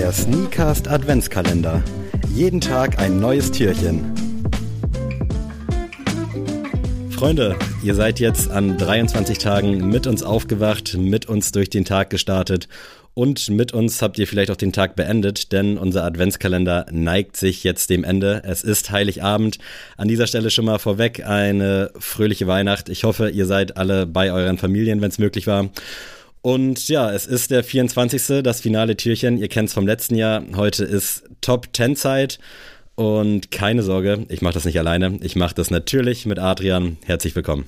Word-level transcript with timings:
Der 0.00 0.12
Sneakast 0.12 0.88
Adventskalender. 0.88 1.84
Jeden 2.34 2.58
Tag 2.58 2.98
ein 2.98 3.20
neues 3.20 3.52
Türchen. 3.52 4.14
Freunde, 7.10 7.54
ihr 7.82 7.94
seid 7.94 8.18
jetzt 8.18 8.50
an 8.50 8.78
23 8.78 9.36
Tagen 9.36 9.90
mit 9.90 10.06
uns 10.06 10.22
aufgewacht, 10.22 10.96
mit 10.96 11.26
uns 11.26 11.52
durch 11.52 11.68
den 11.68 11.84
Tag 11.84 12.08
gestartet 12.08 12.66
und 13.12 13.50
mit 13.50 13.74
uns 13.74 14.00
habt 14.00 14.18
ihr 14.18 14.26
vielleicht 14.26 14.50
auch 14.50 14.56
den 14.56 14.72
Tag 14.72 14.96
beendet, 14.96 15.52
denn 15.52 15.76
unser 15.76 16.02
Adventskalender 16.04 16.86
neigt 16.90 17.36
sich 17.36 17.62
jetzt 17.62 17.90
dem 17.90 18.02
Ende. 18.02 18.40
Es 18.46 18.62
ist 18.62 18.90
Heiligabend. 18.90 19.58
An 19.98 20.08
dieser 20.08 20.26
Stelle 20.26 20.50
schon 20.50 20.64
mal 20.64 20.78
vorweg 20.78 21.26
eine 21.26 21.90
fröhliche 21.98 22.46
Weihnacht. 22.46 22.88
Ich 22.88 23.04
hoffe, 23.04 23.28
ihr 23.28 23.44
seid 23.44 23.76
alle 23.76 24.06
bei 24.06 24.32
euren 24.32 24.56
Familien, 24.56 25.02
wenn 25.02 25.10
es 25.10 25.18
möglich 25.18 25.46
war. 25.46 25.68
Und 26.42 26.88
ja, 26.88 27.12
es 27.12 27.26
ist 27.26 27.50
der 27.50 27.62
24. 27.62 28.42
das 28.42 28.60
finale 28.62 28.96
Türchen. 28.96 29.36
Ihr 29.36 29.48
kennt 29.48 29.68
es 29.68 29.74
vom 29.74 29.86
letzten 29.86 30.14
Jahr. 30.14 30.42
Heute 30.56 30.84
ist 30.84 31.24
Top 31.40 31.68
10 31.72 31.96
Zeit. 31.96 32.38
Und 32.94 33.50
keine 33.50 33.82
Sorge, 33.82 34.26
ich 34.28 34.42
mache 34.42 34.54
das 34.54 34.64
nicht 34.64 34.78
alleine. 34.78 35.18
Ich 35.22 35.36
mache 35.36 35.54
das 35.54 35.70
natürlich 35.70 36.26
mit 36.26 36.38
Adrian. 36.38 36.96
Herzlich 37.04 37.36
willkommen. 37.36 37.66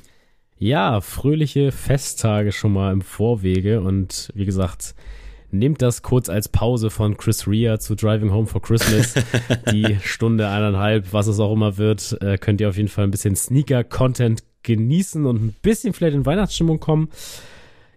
Ja, 0.59 1.01
fröhliche 1.01 1.73
Festtage 1.73 2.53
schon 2.53 2.73
mal 2.73 2.93
im 2.93 3.03
Vorwege. 3.03 3.81
Und 3.83 4.31
wie 4.35 4.47
gesagt, 4.47 4.95
nehmt 5.51 5.83
das 5.83 6.03
kurz 6.03 6.31
als 6.31 6.48
Pause 6.48 6.89
von 6.89 7.17
Chris 7.19 7.47
Rea 7.47 7.79
zu 7.79 7.95
Driving 7.95 8.33
Home 8.33 8.47
for 8.47 8.62
Christmas. 8.62 9.15
Die 9.70 9.98
Stunde, 10.03 10.48
eineinhalb, 10.48 11.12
was 11.12 11.27
es 11.27 11.41
auch 11.41 11.53
immer 11.53 11.77
wird, 11.77 12.17
äh, 12.23 12.39
könnt 12.39 12.61
ihr 12.61 12.70
auf 12.70 12.77
jeden 12.77 12.89
Fall 12.89 13.05
ein 13.05 13.11
bisschen 13.11 13.37
Sneaker-Content 13.37 14.43
genießen 14.62 15.27
und 15.27 15.45
ein 15.45 15.55
bisschen 15.61 15.93
vielleicht 15.93 16.15
in 16.15 16.25
Weihnachtsstimmung 16.25 16.81
kommen. 16.81 17.11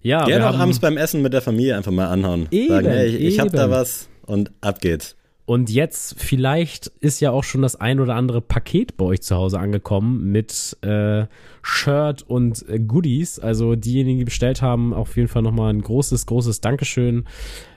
Ja, 0.06 0.24
Gerne 0.26 0.48
auch 0.48 0.60
abends 0.60 0.78
beim 0.78 0.98
Essen 0.98 1.24
mit 1.24 1.34
der 1.34 1.42
Familie 1.42 1.76
einfach 1.76 1.92
mal 1.92 2.06
anhauen. 2.06 2.46
Eben, 2.52 2.70
Sagen, 2.70 2.88
hey, 2.90 3.08
ich, 3.08 3.24
ich 3.24 3.40
hab 3.40 3.52
da 3.52 3.72
was 3.72 4.08
und 4.28 4.52
ab 4.62 4.80
geht's. 4.80 5.16
Und 5.46 5.72
jetzt 5.72 6.20
vielleicht 6.20 6.92
ist 7.00 7.22
ja 7.22 7.32
auch 7.32 7.44
schon 7.44 7.64
das 7.64 7.76
ein 7.76 8.00
oder 8.00 8.14
andere 8.14 8.40
Paket 8.42 8.98
bei 8.98 9.06
euch 9.06 9.24
zu 9.24 9.36
Hause 9.36 9.60
angekommen 9.60 10.32
mit 10.32 10.78
äh, 10.82 11.26
Shirt 11.64 12.22
und 12.22 12.70
äh, 12.70 12.80
Goodies. 12.80 13.40
Also 13.40 13.76
diejenigen, 13.76 14.20
die 14.20 14.26
bestellt 14.26 14.62
haben, 14.62 14.94
auf 14.94 15.18
jeden 15.18 15.28
Fall 15.28 15.42
nochmal 15.42 15.74
ein 15.74 15.82
großes, 15.82 16.28
großes 16.28 16.62
Dankeschön. 16.62 17.26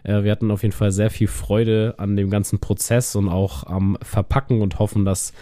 Äh, 0.05 0.23
wir 0.23 0.31
hatten 0.31 0.51
auf 0.51 0.63
jeden 0.63 0.75
Fall 0.75 0.93
sehr 0.93 1.09
viel 1.09 1.29
Freude 1.29 1.95
an 1.97 2.15
dem 2.15 2.29
ganzen 2.29 2.59
Prozess 2.59 3.17
und 3.17 3.31
auch 3.31 3.65
am 3.65 3.97
Verpacken 4.03 4.61
und 4.61 4.79
hoffen, 4.79 5.07
dass 5.07 5.33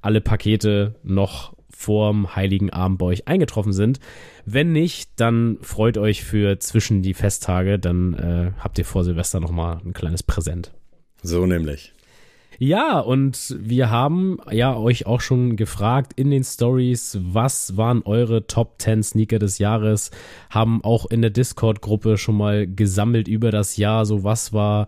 alle 0.00 0.20
Pakete 0.20 0.94
noch 1.02 1.55
vorm 1.76 2.34
Heiligen 2.34 2.70
Abend 2.70 2.98
bei 2.98 3.06
euch 3.06 3.28
eingetroffen 3.28 3.72
sind. 3.72 4.00
Wenn 4.46 4.72
nicht, 4.72 5.10
dann 5.16 5.58
freut 5.60 5.98
euch 5.98 6.24
für 6.24 6.58
zwischen 6.58 7.02
die 7.02 7.14
Festtage, 7.14 7.78
dann 7.78 8.14
äh, 8.14 8.52
habt 8.58 8.78
ihr 8.78 8.84
vor 8.84 9.04
Silvester 9.04 9.40
nochmal 9.40 9.80
ein 9.84 9.92
kleines 9.92 10.22
Präsent. 10.22 10.72
So 11.22 11.44
nämlich. 11.44 11.92
Ja, 12.58 13.00
und 13.00 13.54
wir 13.58 13.90
haben 13.90 14.38
ja 14.50 14.74
euch 14.74 15.04
auch 15.04 15.20
schon 15.20 15.56
gefragt 15.56 16.14
in 16.16 16.30
den 16.30 16.42
Stories, 16.42 17.18
was 17.20 17.76
waren 17.76 18.00
eure 18.02 18.46
Top 18.46 18.76
10 18.80 19.02
Sneaker 19.02 19.38
des 19.38 19.58
Jahres, 19.58 20.10
haben 20.48 20.82
auch 20.82 21.04
in 21.10 21.20
der 21.20 21.30
Discord-Gruppe 21.30 22.16
schon 22.16 22.38
mal 22.38 22.66
gesammelt 22.66 23.28
über 23.28 23.50
das 23.50 23.76
Jahr, 23.76 24.06
so 24.06 24.24
was 24.24 24.54
war 24.54 24.86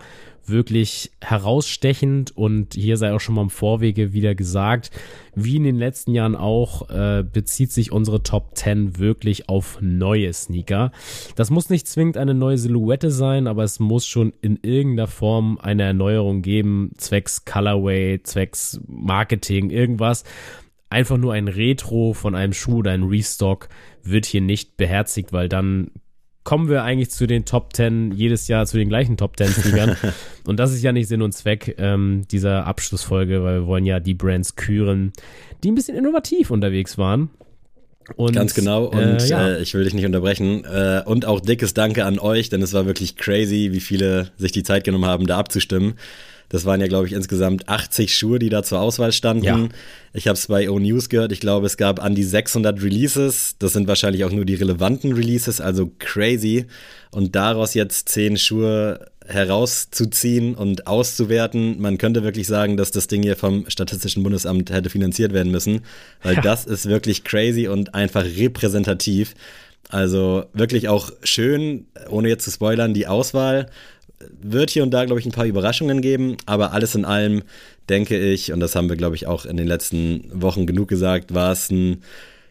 wirklich 0.48 1.10
herausstechend 1.20 2.36
und 2.36 2.74
hier 2.74 2.96
sei 2.96 3.12
auch 3.12 3.20
schon 3.20 3.34
mal 3.34 3.42
im 3.42 3.50
Vorwege 3.50 4.12
wieder 4.12 4.34
gesagt, 4.34 4.90
wie 5.34 5.56
in 5.56 5.64
den 5.64 5.76
letzten 5.76 6.14
Jahren 6.14 6.34
auch, 6.34 6.90
äh, 6.90 7.22
bezieht 7.22 7.72
sich 7.72 7.92
unsere 7.92 8.22
Top 8.22 8.56
10 8.56 8.98
wirklich 8.98 9.48
auf 9.48 9.78
neue 9.80 10.32
Sneaker. 10.32 10.92
Das 11.36 11.50
muss 11.50 11.70
nicht 11.70 11.86
zwingend 11.86 12.16
eine 12.16 12.34
neue 12.34 12.58
Silhouette 12.58 13.10
sein, 13.10 13.46
aber 13.46 13.64
es 13.64 13.78
muss 13.78 14.06
schon 14.06 14.32
in 14.40 14.58
irgendeiner 14.62 15.08
Form 15.08 15.58
eine 15.58 15.84
Erneuerung 15.84 16.42
geben, 16.42 16.92
zwecks 16.96 17.44
Colorway, 17.44 18.22
zwecks 18.22 18.80
Marketing, 18.86 19.70
irgendwas. 19.70 20.24
Einfach 20.90 21.18
nur 21.18 21.34
ein 21.34 21.48
Retro 21.48 22.14
von 22.14 22.34
einem 22.34 22.52
Schuh 22.54 22.78
oder 22.78 22.92
ein 22.92 23.04
Restock 23.04 23.68
wird 24.02 24.26
hier 24.26 24.40
nicht 24.40 24.76
beherzigt, 24.76 25.32
weil 25.32 25.48
dann 25.48 25.90
kommen 26.48 26.70
wir 26.70 26.82
eigentlich 26.82 27.10
zu 27.10 27.26
den 27.26 27.44
Top 27.44 27.76
10, 27.76 28.12
jedes 28.12 28.48
Jahr 28.48 28.64
zu 28.64 28.78
den 28.78 28.88
gleichen 28.88 29.18
Top 29.18 29.36
10 29.36 29.48
Sneakern. 29.48 29.98
und 30.46 30.58
das 30.58 30.72
ist 30.72 30.82
ja 30.82 30.92
nicht 30.92 31.06
Sinn 31.06 31.20
und 31.20 31.32
Zweck 31.32 31.74
ähm, 31.76 32.24
dieser 32.30 32.66
Abschlussfolge, 32.66 33.44
weil 33.44 33.60
wir 33.60 33.66
wollen 33.66 33.84
ja 33.84 34.00
die 34.00 34.14
Brands 34.14 34.56
küren, 34.56 35.12
die 35.62 35.70
ein 35.70 35.74
bisschen 35.74 35.94
innovativ 35.94 36.50
unterwegs 36.50 36.96
waren. 36.96 37.28
Und, 38.16 38.34
Ganz 38.34 38.54
genau. 38.54 38.86
Und 38.86 38.98
äh, 38.98 39.26
ja. 39.26 39.46
äh, 39.46 39.60
ich 39.60 39.74
will 39.74 39.84
dich 39.84 39.92
nicht 39.92 40.06
unterbrechen. 40.06 40.64
Äh, 40.64 41.02
und 41.04 41.26
auch 41.26 41.40
dickes 41.40 41.74
Danke 41.74 42.06
an 42.06 42.18
euch, 42.18 42.48
denn 42.48 42.62
es 42.62 42.72
war 42.72 42.86
wirklich 42.86 43.16
crazy, 43.16 43.68
wie 43.72 43.80
viele 43.80 44.30
sich 44.38 44.52
die 44.52 44.62
Zeit 44.62 44.84
genommen 44.84 45.04
haben, 45.04 45.26
da 45.26 45.36
abzustimmen. 45.36 45.96
Das 46.48 46.64
waren 46.64 46.80
ja, 46.80 46.86
glaube 46.86 47.06
ich, 47.06 47.12
insgesamt 47.12 47.68
80 47.68 48.16
Schuhe, 48.16 48.38
die 48.38 48.48
da 48.48 48.62
zur 48.62 48.80
Auswahl 48.80 49.12
standen. 49.12 49.44
Ja. 49.44 49.68
Ich 50.14 50.26
habe 50.28 50.38
es 50.38 50.46
bei 50.46 50.70
O-News 50.70 51.08
gehört. 51.08 51.32
Ich 51.32 51.40
glaube, 51.40 51.66
es 51.66 51.76
gab 51.76 52.02
an 52.02 52.14
die 52.14 52.24
600 52.24 52.82
Releases. 52.82 53.56
Das 53.58 53.74
sind 53.74 53.86
wahrscheinlich 53.86 54.24
auch 54.24 54.32
nur 54.32 54.44
die 54.44 54.54
relevanten 54.54 55.12
Releases, 55.12 55.60
also 55.60 55.90
crazy. 55.98 56.66
Und 57.10 57.36
daraus 57.36 57.74
jetzt 57.74 58.08
10 58.08 58.38
Schuhe 58.38 59.00
herauszuziehen 59.28 60.54
und 60.54 60.86
auszuwerten. 60.86 61.80
Man 61.80 61.98
könnte 61.98 62.22
wirklich 62.22 62.46
sagen, 62.46 62.78
dass 62.78 62.90
das 62.90 63.08
Ding 63.08 63.22
hier 63.22 63.36
vom 63.36 63.68
Statistischen 63.68 64.22
Bundesamt 64.22 64.70
hätte 64.70 64.88
finanziert 64.88 65.34
werden 65.34 65.52
müssen, 65.52 65.82
weil 66.22 66.36
ja. 66.36 66.40
das 66.40 66.64
ist 66.64 66.86
wirklich 66.86 67.24
crazy 67.24 67.68
und 67.68 67.94
einfach 67.94 68.24
repräsentativ. 68.24 69.34
Also 69.90 70.44
wirklich 70.54 70.88
auch 70.88 71.10
schön, 71.22 71.86
ohne 72.08 72.28
jetzt 72.28 72.44
zu 72.44 72.50
spoilern, 72.50 72.94
die 72.94 73.06
Auswahl 73.06 73.70
wird 74.40 74.70
hier 74.70 74.82
und 74.82 74.90
da, 74.90 75.04
glaube 75.04 75.20
ich, 75.20 75.26
ein 75.26 75.32
paar 75.32 75.46
Überraschungen 75.46 76.00
geben, 76.00 76.36
aber 76.46 76.72
alles 76.72 76.94
in 76.94 77.04
allem 77.04 77.42
denke 77.88 78.18
ich, 78.18 78.52
und 78.52 78.60
das 78.60 78.74
haben 78.74 78.88
wir, 78.88 78.96
glaube 78.96 79.16
ich, 79.16 79.26
auch 79.26 79.46
in 79.46 79.56
den 79.56 79.66
letzten 79.66 80.30
Wochen 80.32 80.66
genug 80.66 80.88
gesagt, 80.88 81.34
war 81.34 81.52
es 81.52 81.70
ein 81.70 82.02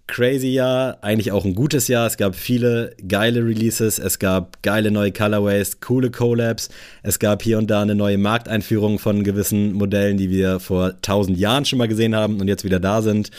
crazy 0.07 0.47
Jahr, 0.47 0.97
eigentlich 1.01 1.31
auch 1.33 1.45
ein 1.45 1.53
gutes 1.53 1.89
Jahr. 1.89 2.07
Es 2.07 2.17
gab 2.17 2.35
viele 2.35 2.95
geile 3.07 3.45
Releases, 3.45 3.99
es 3.99 4.19
gab 4.19 4.63
geile 4.63 4.89
neue 4.89 5.11
Colorways, 5.11 5.81
coole 5.81 6.09
Collabs, 6.09 6.69
es 7.03 7.19
gab 7.19 7.43
hier 7.43 7.57
und 7.57 7.67
da 7.69 7.81
eine 7.81 7.93
neue 7.93 8.17
Markteinführung 8.17 8.99
von 8.99 9.23
gewissen 9.23 9.73
Modellen, 9.73 10.17
die 10.17 10.29
wir 10.29 10.59
vor 10.59 10.99
tausend 11.01 11.37
Jahren 11.37 11.65
schon 11.65 11.77
mal 11.77 11.89
gesehen 11.89 12.15
haben 12.15 12.39
und 12.39 12.47
jetzt 12.47 12.63
wieder 12.63 12.79
da 12.79 13.01
sind. 13.01 13.31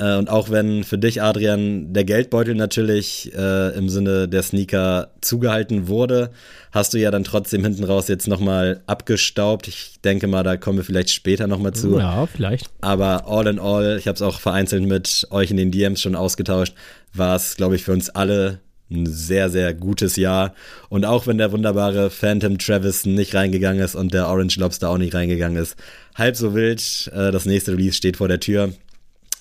Äh, 0.00 0.16
und 0.16 0.30
auch 0.30 0.50
wenn 0.50 0.82
für 0.82 0.98
dich, 0.98 1.22
Adrian, 1.22 1.92
der 1.92 2.04
Geldbeutel 2.04 2.54
natürlich 2.54 3.30
äh, 3.36 3.76
im 3.76 3.88
Sinne 3.88 4.28
der 4.28 4.42
Sneaker 4.42 5.10
zugehalten 5.20 5.88
wurde, 5.88 6.30
hast 6.72 6.94
du 6.94 6.98
ja 6.98 7.10
dann 7.10 7.24
trotzdem 7.24 7.62
hinten 7.62 7.84
raus 7.84 8.08
jetzt 8.08 8.26
nochmal 8.26 8.80
abgestaubt. 8.86 9.68
Ich 9.68 10.00
denke 10.02 10.26
mal, 10.26 10.42
da 10.42 10.56
kommen 10.56 10.78
wir 10.78 10.84
vielleicht 10.84 11.10
später 11.10 11.46
nochmal 11.46 11.72
zu. 11.72 11.98
Ja, 11.98 12.26
vielleicht. 12.26 12.70
Aber 12.80 13.28
all 13.28 13.46
in 13.46 13.58
all, 13.58 13.98
ich 13.98 14.08
habe 14.08 14.16
es 14.16 14.22
auch 14.22 14.40
vereinzelt 14.40 14.84
mit 14.84 15.26
euch 15.30 15.50
in 15.50 15.58
den 15.58 15.70
DMs 15.70 16.00
schon 16.00 16.16
ausgetauscht, 16.16 16.74
war 17.12 17.36
es, 17.36 17.56
glaube 17.56 17.76
ich, 17.76 17.84
für 17.84 17.92
uns 17.92 18.08
alle 18.08 18.60
ein 18.90 19.06
sehr, 19.06 19.50
sehr 19.50 19.72
gutes 19.74 20.16
Jahr. 20.16 20.54
Und 20.88 21.04
auch 21.04 21.26
wenn 21.26 21.38
der 21.38 21.52
wunderbare 21.52 22.10
Phantom 22.10 22.58
Travis 22.58 23.06
nicht 23.06 23.34
reingegangen 23.34 23.82
ist 23.82 23.94
und 23.94 24.14
der 24.14 24.26
Orange 24.26 24.58
Lobster 24.58 24.88
auch 24.88 24.98
nicht 24.98 25.14
reingegangen 25.14 25.62
ist, 25.62 25.76
halb 26.16 26.36
so 26.36 26.54
wild. 26.54 27.10
Äh, 27.14 27.30
das 27.30 27.44
nächste 27.44 27.72
Release 27.72 27.94
steht 27.94 28.16
vor 28.16 28.26
der 28.26 28.40
Tür. 28.40 28.72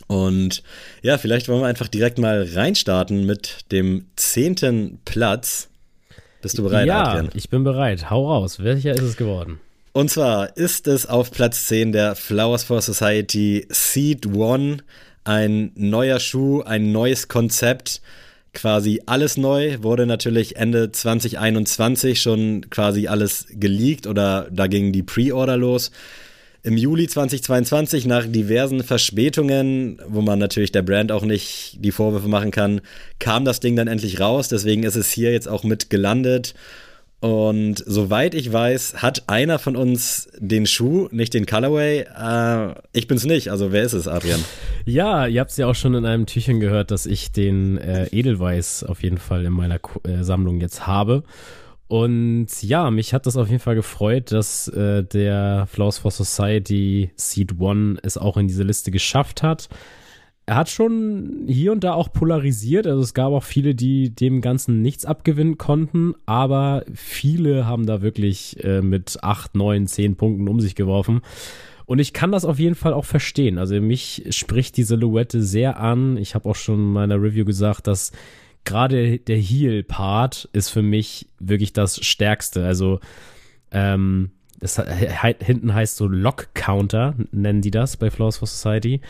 Und 0.10 0.64
ja, 1.04 1.20
vielleicht 1.20 1.48
wollen 1.48 1.62
wir 1.62 1.68
einfach 1.68 1.88
direkt 1.88 2.18
mal 2.18 2.50
reinstarten 2.52 3.28
mit 3.28 3.60
dem 3.72 4.08
zehnten 4.16 5.00
Platz. 5.06 5.70
Bist 6.42 6.58
du 6.58 6.64
bereit, 6.64 6.88
ja, 6.88 7.10
Adrian? 7.10 7.30
ich 7.36 7.50
bin 7.50 7.64
bereit. 7.64 8.10
Hau 8.10 8.28
raus. 8.28 8.64
Welcher 8.64 8.94
ist 8.94 9.04
es 9.04 9.18
geworden? 9.18 9.60
Und 9.92 10.10
zwar 10.10 10.58
ist 10.58 10.88
es 10.88 11.06
auf 11.06 11.30
Platz 11.30 11.68
10 11.68 11.92
der 11.92 12.16
Flowers 12.16 12.64
for 12.64 12.82
Society 12.82 13.68
Seed 13.70 14.26
One. 14.36 14.78
Ein 15.26 15.74
neuer 15.76 16.20
Schuh, 16.20 16.64
ein 16.64 16.92
neues 16.92 17.28
Konzept. 17.28 18.02
Quasi 18.56 19.04
alles 19.06 19.38
neu, 19.38 19.78
wurde 19.84 20.08
natürlich 20.08 20.56
Ende 20.56 20.92
2021 20.92 22.20
schon 22.20 22.68
quasi 22.72 23.08
alles 23.08 23.46
geleakt 23.52 24.08
oder 24.08 24.48
da 24.52 24.66
ging 24.66 24.92
die 24.92 25.04
Pre-Order 25.04 25.56
los. 25.56 25.92
Im 26.62 26.76
Juli 26.76 27.08
2022, 27.08 28.06
nach 28.06 28.26
diversen 28.28 28.84
Verspätungen, 28.84 30.02
wo 30.08 30.22
man 30.22 30.40
natürlich 30.40 30.74
der 30.74 30.82
Brand 30.82 31.12
auch 31.12 31.24
nicht 31.24 31.78
die 31.80 31.92
Vorwürfe 31.92 32.28
machen 32.28 32.52
kann, 32.52 32.82
kam 33.18 33.46
das 33.46 33.62
Ding 33.62 33.78
dann 33.78 33.88
endlich 33.88 34.20
raus. 34.20 34.50
Deswegen 34.50 34.84
ist 34.84 34.96
es 34.96 35.10
hier 35.10 35.32
jetzt 35.32 35.48
auch 35.48 35.64
mit 35.64 35.90
gelandet. 35.90 36.54
Und 37.22 37.84
soweit 37.86 38.34
ich 38.34 38.52
weiß, 38.52 39.02
hat 39.02 39.24
einer 39.28 39.60
von 39.60 39.76
uns 39.76 40.30
den 40.38 40.66
Schuh, 40.66 41.08
nicht 41.12 41.34
den 41.34 41.46
Colorway. 41.46 42.02
Äh, 42.02 42.76
ich 42.94 43.08
bin's 43.08 43.26
nicht. 43.26 43.52
Also 43.52 43.72
wer 43.72 43.84
ist 43.84 43.94
es, 43.94 44.08
Adrian? 44.08 44.44
Ja, 44.86 45.28
ihr 45.28 45.42
habt 45.42 45.52
es 45.52 45.58
ja 45.58 45.68
auch 45.68 45.76
schon 45.76 45.94
in 45.96 46.06
einem 46.06 46.26
Türchen 46.26 46.60
gehört, 46.60 46.92
dass 46.92 47.06
ich 47.06 47.32
den 47.32 47.78
äh, 47.78 48.08
Edelweiß 48.08 48.84
auf 48.84 49.04
jeden 49.04 49.18
Fall 49.18 49.46
in 49.46 49.54
meiner 49.54 49.80
äh, 50.04 50.24
Sammlung 50.24 50.60
jetzt 50.62 50.88
habe. 50.88 51.24
Und 51.90 52.48
ja, 52.62 52.92
mich 52.92 53.16
hat 53.16 53.26
das 53.26 53.36
auf 53.36 53.48
jeden 53.50 53.60
Fall 53.60 53.74
gefreut, 53.74 54.32
dass 54.32 54.68
äh, 54.68 55.04
der 55.04 55.66
Flaws 55.66 55.98
for 55.98 56.12
Society 56.12 57.10
Seed 57.16 57.60
One 57.60 57.98
es 58.04 58.16
auch 58.16 58.38
in 58.38 58.48
diese 58.48 58.62
Liste 58.62 58.92
geschafft 58.92 59.42
hat. 59.42 59.70
er 60.46 60.56
hat 60.56 60.70
schon 60.70 61.46
hier 61.48 61.72
und 61.72 61.84
da 61.84 61.94
auch 61.94 62.14
polarisiert. 62.14 62.86
Also 62.86 63.02
es 63.02 63.16
gab 63.16 63.32
auch 63.32 63.44
viele, 63.44 63.74
die 63.74 64.14
dem 64.14 64.42
Ganzen 64.42 64.84
nichts 64.84 65.04
abgewinnen 65.04 65.58
konnten, 65.58 66.14
aber 66.28 66.86
viele 66.94 67.66
haben 67.66 67.88
da 67.88 68.04
wirklich 68.04 68.64
äh, 68.64 68.82
mit 68.82 69.24
acht, 69.24 69.56
neun, 69.56 69.88
zehn 69.88 70.16
Punkten 70.16 70.48
um 70.48 70.60
sich 70.60 70.76
geworfen. 70.76 71.22
Und 71.86 71.98
ich 71.98 72.14
kann 72.14 72.32
das 72.32 72.46
auf 72.46 72.60
jeden 72.60 72.76
Fall 72.76 72.94
auch 72.94 73.06
verstehen. 73.06 73.58
Also 73.58 73.82
mich 73.82 74.28
spricht 74.30 74.78
die 74.78 74.84
Silhouette 74.84 75.42
sehr 75.42 75.80
an. 75.80 76.18
Ich 76.18 76.36
habe 76.36 76.48
auch 76.48 76.56
schon 76.56 76.76
in 76.76 76.94
meiner 76.94 77.20
Review 77.20 77.46
gesagt, 77.46 77.88
dass 77.88 78.12
gerade 78.66 79.20
der 79.20 79.38
Heel-Part 79.38 80.50
ist 80.54 80.70
für 80.70 80.82
mich 80.82 81.28
wirklich 81.40 81.74
das 81.74 82.04
Stärkste. 82.06 82.66
Also 82.66 83.00
ähm, 83.72 84.32
das 84.60 84.82
hinten 85.40 85.74
heißt 85.74 85.96
so 85.96 86.08
Lock 86.08 86.54
Counter, 86.54 87.16
nennen 87.32 87.62
die 87.62 87.72
das 87.72 87.98
bei 87.98 88.12
Flaws 88.12 88.38
for 88.38 88.48
Society. 88.48 89.02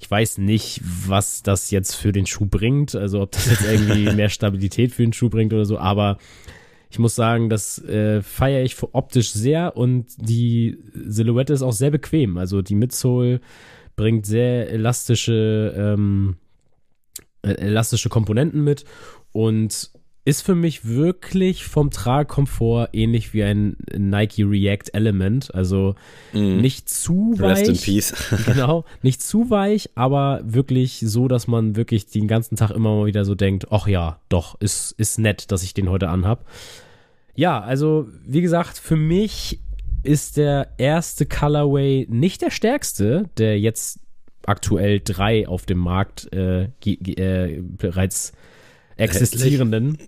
Ich 0.00 0.10
weiß 0.10 0.38
nicht, 0.38 0.80
was 1.06 1.42
das 1.42 1.70
jetzt 1.70 1.94
für 1.94 2.12
den 2.12 2.26
Schuh 2.26 2.46
bringt, 2.46 2.94
also 2.94 3.20
ob 3.20 3.32
das 3.32 3.50
jetzt 3.50 3.64
irgendwie 3.64 4.10
mehr 4.14 4.28
Stabilität 4.28 4.92
für 4.92 5.02
den 5.02 5.12
Schuh 5.12 5.28
bringt 5.28 5.52
oder 5.52 5.64
so, 5.64 5.78
aber 5.78 6.18
ich 6.90 6.98
muss 6.98 7.14
sagen, 7.14 7.50
das 7.50 7.82
äh, 7.84 8.22
feiere 8.22 8.62
ich 8.62 8.76
optisch 8.92 9.30
sehr 9.30 9.76
und 9.76 10.06
die 10.16 10.78
Silhouette 10.94 11.52
ist 11.52 11.62
auch 11.62 11.72
sehr 11.72 11.90
bequem. 11.90 12.38
Also 12.38 12.62
die 12.62 12.74
Midsole 12.74 13.40
bringt 13.96 14.24
sehr 14.24 14.70
elastische, 14.70 15.74
ähm, 15.76 16.36
äh, 16.36 16.47
elastische 17.42 18.08
Komponenten 18.08 18.62
mit 18.62 18.84
und 19.32 19.90
ist 20.28 20.42
für 20.42 20.54
mich 20.54 20.86
wirklich 20.86 21.64
vom 21.64 21.90
Tragkomfort 21.90 22.90
ähnlich 22.92 23.32
wie 23.32 23.44
ein 23.44 23.78
Nike 23.96 24.42
React 24.42 24.92
Element. 24.92 25.54
Also 25.54 25.94
mm. 26.34 26.58
nicht 26.60 26.90
zu 26.90 27.34
weich. 27.38 27.60
Rest 27.60 27.68
in 27.68 27.78
peace. 27.78 28.14
genau, 28.46 28.84
nicht 29.00 29.22
zu 29.22 29.48
weich, 29.48 29.88
aber 29.94 30.42
wirklich 30.44 31.00
so, 31.00 31.28
dass 31.28 31.46
man 31.46 31.76
wirklich 31.76 32.08
den 32.08 32.28
ganzen 32.28 32.56
Tag 32.56 32.72
immer 32.72 32.94
mal 32.94 33.06
wieder 33.06 33.24
so 33.24 33.34
denkt, 33.34 33.68
ach 33.70 33.86
ja, 33.86 34.20
doch, 34.28 34.60
ist, 34.60 34.92
ist 34.98 35.18
nett, 35.18 35.50
dass 35.50 35.62
ich 35.62 35.72
den 35.72 35.88
heute 35.88 36.10
anhab. 36.10 36.44
Ja, 37.34 37.60
also 37.60 38.06
wie 38.26 38.42
gesagt, 38.42 38.76
für 38.76 38.96
mich 38.96 39.60
ist 40.02 40.36
der 40.36 40.68
erste 40.76 41.24
Colorway 41.24 42.06
nicht 42.10 42.42
der 42.42 42.50
stärkste, 42.50 43.30
der 43.38 43.58
jetzt 43.58 44.00
aktuell 44.48 45.00
drei 45.00 45.46
auf 45.46 45.66
dem 45.66 45.78
Markt 45.78 46.32
äh, 46.32 46.68
äh, 46.84 47.60
bereits 47.62 48.32
existierenden. 48.96 49.98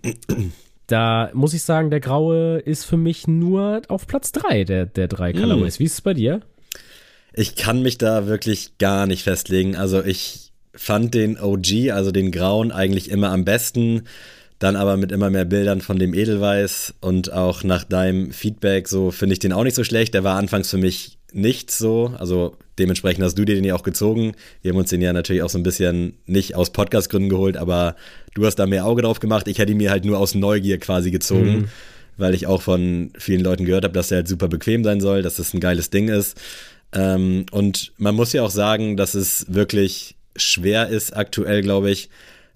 Da 0.87 1.29
muss 1.33 1.53
ich 1.53 1.63
sagen, 1.63 1.89
der 1.89 2.01
graue 2.01 2.59
ist 2.59 2.83
für 2.83 2.97
mich 2.97 3.27
nur 3.27 3.81
auf 3.87 4.07
Platz 4.07 4.33
3 4.33 4.65
der, 4.65 4.85
der 4.85 5.07
drei 5.07 5.31
hm. 5.31 5.39
Colorways. 5.39 5.79
Mm. 5.79 5.79
Wie 5.79 5.85
ist 5.85 5.93
es 5.93 6.01
bei 6.01 6.13
dir? 6.13 6.41
Ich 7.33 7.55
kann 7.55 7.81
mich 7.81 7.97
da 7.97 8.27
wirklich 8.27 8.77
gar 8.77 9.07
nicht 9.07 9.23
festlegen. 9.23 9.77
Also 9.77 10.03
ich 10.03 10.51
fand 10.75 11.13
den 11.13 11.39
OG, 11.39 11.91
also 11.91 12.11
den 12.11 12.31
grauen, 12.31 12.71
eigentlich 12.71 13.09
immer 13.09 13.31
am 13.31 13.45
besten. 13.45 14.03
Dann 14.59 14.75
aber 14.75 14.97
mit 14.97 15.11
immer 15.11 15.29
mehr 15.29 15.45
Bildern 15.45 15.81
von 15.81 15.97
dem 15.97 16.13
Edelweiß 16.13 16.95
und 16.99 17.31
auch 17.31 17.63
nach 17.63 17.83
deinem 17.83 18.31
Feedback, 18.31 18.87
so 18.87 19.09
finde 19.09 19.33
ich 19.33 19.39
den 19.39 19.53
auch 19.53 19.63
nicht 19.63 19.75
so 19.75 19.83
schlecht. 19.83 20.13
Der 20.13 20.23
war 20.23 20.37
anfangs 20.37 20.69
für 20.69 20.77
mich 20.77 21.17
nicht 21.31 21.71
so. 21.71 22.13
Also 22.17 22.57
dementsprechend 22.81 23.23
hast 23.23 23.37
du 23.37 23.45
dir 23.45 23.55
den 23.55 23.63
ja 23.63 23.75
auch 23.75 23.83
gezogen. 23.83 24.33
Wir 24.61 24.71
haben 24.71 24.77
uns 24.77 24.89
den 24.89 25.01
ja 25.01 25.13
natürlich 25.13 25.43
auch 25.43 25.49
so 25.49 25.57
ein 25.57 25.63
bisschen 25.63 26.17
nicht 26.25 26.55
aus 26.55 26.71
Podcastgründen 26.71 27.29
geholt, 27.29 27.55
aber 27.55 27.95
du 28.33 28.45
hast 28.45 28.55
da 28.55 28.65
mehr 28.65 28.85
Auge 28.85 29.03
drauf 29.03 29.19
gemacht. 29.19 29.47
Ich 29.47 29.59
hätte 29.59 29.71
ihn 29.71 29.77
mir 29.77 29.91
halt 29.91 30.03
nur 30.03 30.17
aus 30.17 30.35
Neugier 30.35 30.79
quasi 30.79 31.11
gezogen, 31.11 31.51
mhm. 31.51 31.67
weil 32.17 32.33
ich 32.33 32.47
auch 32.47 32.61
von 32.61 33.11
vielen 33.17 33.41
Leuten 33.41 33.65
gehört 33.65 33.83
habe, 33.83 33.93
dass 33.93 34.09
der 34.09 34.17
halt 34.17 34.27
super 34.27 34.47
bequem 34.47 34.83
sein 34.83 34.99
soll, 34.99 35.21
dass 35.21 35.35
das 35.35 35.53
ein 35.53 35.59
geiles 35.59 35.89
Ding 35.91 36.09
ist. 36.09 36.37
Ähm, 36.93 37.45
und 37.51 37.93
man 37.97 38.15
muss 38.15 38.33
ja 38.33 38.43
auch 38.43 38.51
sagen, 38.51 38.97
dass 38.97 39.13
es 39.13 39.45
wirklich 39.53 40.15
schwer 40.35 40.89
ist, 40.89 41.15
aktuell, 41.15 41.61
glaube 41.61 41.91
ich, 41.91 42.09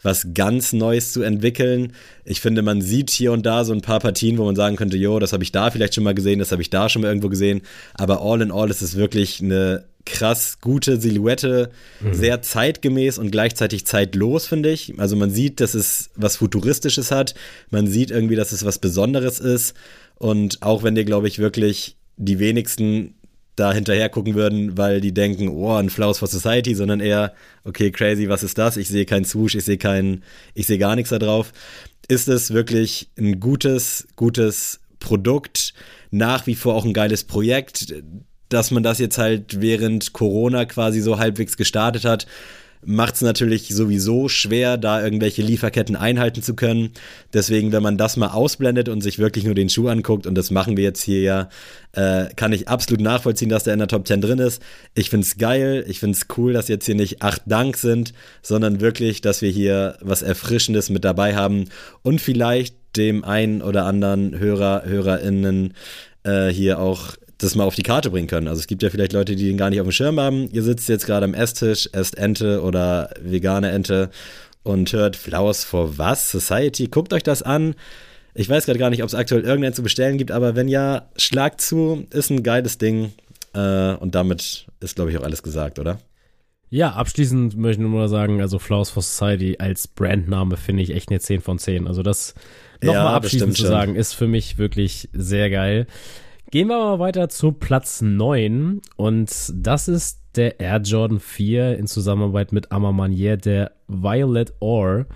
was 0.06 0.28
ganz 0.34 0.72
Neues 0.72 1.12
zu 1.12 1.24
entwickeln. 1.24 1.94
Ich 2.24 2.40
finde, 2.40 2.62
man 2.62 2.82
sieht 2.82 3.10
hier 3.10 3.32
und 3.32 3.46
da 3.46 3.66
so 3.66 3.74
ein 3.74 3.82
paar 3.82 4.00
Partien, 4.00 4.38
wo 4.38 4.46
man 4.46 4.56
sagen 4.56 4.76
könnte, 4.76 4.98
jo, 4.98 5.20
das 5.20 5.34
habe 5.34 5.44
ich 5.44 5.52
da 5.52 5.72
vielleicht 5.72 5.96
schon 5.96 6.04
mal 6.04 6.14
gesehen, 6.14 6.40
das 6.40 6.52
habe 6.52 6.62
ich 6.62 6.70
da 6.70 6.88
schon 6.90 7.02
mal 7.02 7.08
irgendwo 7.08 7.30
gesehen. 7.30 7.62
Aber 7.96 8.22
all 8.22 8.42
in 8.42 8.52
all 8.52 8.70
ist 8.70 8.82
es 8.82 8.96
wirklich 8.96 9.42
eine 9.42 9.84
krass 10.06 10.60
gute 10.62 11.00
Silhouette, 11.02 11.72
mhm. 12.00 12.14
sehr 12.14 12.42
zeitgemäß 12.42 13.18
und 13.18 13.32
gleichzeitig 13.32 13.86
zeitlos, 13.86 14.46
finde 14.46 14.72
ich. 14.72 14.94
Also 14.98 15.16
man 15.16 15.32
sieht, 15.32 15.60
dass 15.60 15.74
es 15.74 16.12
was 16.16 16.38
Futuristisches 16.38 17.12
hat. 17.12 17.36
Man 17.72 17.88
sieht 17.88 18.12
irgendwie, 18.12 18.36
dass 18.36 18.52
es 18.52 18.64
was 18.64 18.80
Besonderes 18.80 19.40
ist. 19.40 19.76
Und 20.18 20.62
auch 20.62 20.84
wenn 20.84 20.96
dir, 20.96 21.06
glaube 21.06 21.28
ich, 21.28 21.40
wirklich 21.40 21.98
die 22.18 22.40
wenigsten 22.40 23.16
da 23.56 23.74
hinterher 23.74 24.10
gucken 24.10 24.36
würden, 24.36 24.78
weil 24.78 25.02
die 25.02 25.14
denken, 25.14 25.48
oh, 25.50 25.74
ein 25.74 25.90
Flaus 25.90 26.20
for 26.20 26.28
Society, 26.28 26.76
sondern 26.76 27.00
eher, 27.00 27.34
okay, 27.64 27.92
crazy, 27.92 28.28
was 28.28 28.44
ist 28.44 28.58
das? 28.58 28.78
Ich 28.78 28.90
sehe 28.90 29.06
keinen 29.06 29.26
Swoosh, 29.26 29.56
ich 29.56 29.64
sehe 29.64 29.78
keinen, 29.78 30.24
ich 30.54 30.68
sehe 30.68 30.78
gar 30.78 30.96
nichts 30.96 31.10
da 31.10 31.20
drauf. 31.20 31.54
Ist 32.08 32.28
es 32.28 32.52
wirklich 32.52 33.10
ein 33.18 33.40
gutes, 33.40 34.08
gutes 34.16 34.82
Produkt? 35.00 35.74
Nach 36.12 36.48
wie 36.48 36.56
vor 36.56 36.76
auch 36.76 36.86
ein 36.86 36.94
geiles 36.94 37.24
Projekt, 37.24 37.94
dass 38.56 38.72
man 38.72 38.84
das 38.84 39.00
jetzt 39.00 39.18
halt 39.18 39.62
während 39.62 40.14
Corona 40.14 40.66
quasi 40.66 41.02
so 41.02 41.20
halbwegs 41.20 41.58
gestartet 41.58 42.06
hat 42.06 42.26
macht 42.86 43.16
es 43.16 43.22
natürlich 43.22 43.70
sowieso 43.70 44.30
schwer, 44.30 44.78
da 44.78 45.04
irgendwelche 45.04 45.42
Lieferketten 45.42 45.96
einhalten 45.96 46.42
zu 46.42 46.56
können. 46.56 46.92
Deswegen, 47.34 47.72
wenn 47.72 47.84
man 47.84 47.98
das 47.98 48.16
mal 48.16 48.30
ausblendet 48.30 48.90
und 48.90 49.02
sich 49.02 49.20
wirklich 49.20 49.44
nur 49.44 49.56
den 49.56 49.70
Schuh 49.70 49.88
anguckt, 49.88 50.28
und 50.28 50.36
das 50.36 50.52
machen 50.52 50.78
wir 50.78 50.84
jetzt 50.84 51.02
hier 51.02 51.22
ja, 51.22 51.50
äh, 51.94 52.28
kann 52.36 52.54
ich 52.54 52.68
absolut 52.68 53.02
nachvollziehen, 53.02 53.50
dass 53.50 53.64
der 53.64 53.74
in 53.74 53.80
der 53.80 53.88
Top 53.88 54.08
10 54.08 54.22
drin 54.22 54.40
ist. 54.40 54.62
Ich 54.94 55.10
finde 55.10 55.26
es 55.26 55.38
geil, 55.38 55.84
ich 55.88 56.00
finde 56.00 56.16
es 56.16 56.28
cool, 56.38 56.54
dass 56.54 56.68
jetzt 56.68 56.86
hier 56.86 56.96
nicht 56.96 57.22
acht 57.22 57.42
Dank 57.46 57.78
sind, 57.78 58.14
sondern 58.42 58.82
wirklich, 58.82 59.22
dass 59.22 59.42
wir 59.42 59.50
hier 59.50 59.98
was 60.02 60.22
Erfrischendes 60.22 60.90
mit 60.90 61.04
dabei 61.04 61.36
haben 61.36 61.66
und 62.04 62.22
vielleicht 62.22 62.76
dem 62.96 63.24
einen 63.24 63.62
oder 63.62 63.86
anderen 63.86 64.38
Hörer, 64.38 64.84
HörerInnen 64.86 65.74
äh, 66.24 66.48
hier 66.48 66.80
auch 66.80 67.16
das 67.46 67.56
mal 67.56 67.64
auf 67.64 67.76
die 67.76 67.84
Karte 67.84 68.10
bringen 68.10 68.28
können. 68.28 68.48
Also 68.48 68.60
es 68.60 68.68
gibt 68.68 68.84
ja 68.84 68.90
vielleicht 68.90 69.14
Leute, 69.14 69.36
die 69.36 69.48
den 69.48 69.58
gar 69.58 69.70
nicht 69.70 69.80
auf 69.80 69.88
dem 69.88 69.92
Schirm 69.92 70.20
haben. 70.20 70.50
Ihr 70.52 70.64
sitzt 70.64 70.90
jetzt 70.90 71.06
gerade 71.06 71.26
am 71.26 71.34
Esstisch, 71.34 71.90
esst 71.94 72.18
Ente 72.18 72.62
oder 72.62 73.12
vegane 73.22 73.72
Ente 73.72 74.10
und 74.64 74.92
hört 74.92 75.16
Flowers 75.16 75.64
for 75.64 75.98
was? 75.98 76.30
Society. 76.32 76.88
Guckt 76.88 77.14
euch 77.14 77.24
das 77.24 77.44
an. 77.44 77.76
Ich 78.34 78.50
weiß 78.50 78.66
gerade 78.66 78.80
gar 78.80 78.90
nicht, 78.90 79.04
ob 79.04 79.08
es 79.08 79.16
aktuell 79.16 79.44
irgendeinen 79.44 79.74
zu 79.74 79.84
bestellen 79.84 80.18
gibt, 80.18 80.32
aber 80.32 80.56
wenn 80.56 80.68
ja, 80.68 81.08
schlagt 81.16 81.62
zu. 81.62 82.06
Ist 82.10 82.30
ein 82.30 82.44
geiles 82.44 82.78
Ding. 82.78 83.14
Äh, 83.54 83.94
und 83.94 84.16
damit 84.16 84.68
ist, 84.82 84.96
glaube 84.96 85.12
ich, 85.12 85.18
auch 85.18 85.24
alles 85.24 85.42
gesagt, 85.42 85.80
oder? 85.80 86.00
Ja, 86.70 86.92
abschließend 86.92 87.56
möchte 87.56 87.82
ich 87.82 87.88
nur 87.88 87.98
mal 87.98 88.10
sagen, 88.10 88.42
also 88.42 88.60
Flowers 88.60 88.90
for 88.90 89.04
Society 89.04 89.56
als 89.60 89.88
Brandname 89.88 90.58
finde 90.58 90.84
ich 90.84 90.92
echt 90.92 91.10
eine 91.10 91.20
10 91.20 91.42
von 91.42 91.60
10. 91.60 91.88
Also 91.88 92.04
das 92.04 92.34
nochmal 92.82 93.04
ja, 93.04 93.14
abschließend 93.14 93.56
zu 93.56 93.66
sagen, 93.66 93.96
ist 93.96 94.14
für 94.14 94.28
mich 94.28 94.58
wirklich 94.58 95.10
sehr 95.14 95.50
geil. 95.50 95.88
Gehen 96.52 96.68
wir 96.68 96.78
mal 96.78 97.00
weiter 97.00 97.28
zu 97.28 97.52
Platz 97.52 98.02
9 98.02 98.82
und 98.98 99.52
das 99.54 99.88
ist 99.88 100.20
der 100.36 100.60
Air 100.60 100.82
Jordan 100.82 101.20
4 101.20 101.76
in 101.78 101.88
Zusammenarbeit 101.88 102.52
mit 102.52 102.72
Amamanier, 102.72 103.38
der 103.38 103.72
Violet 103.88 104.54
Ore. 104.60 105.08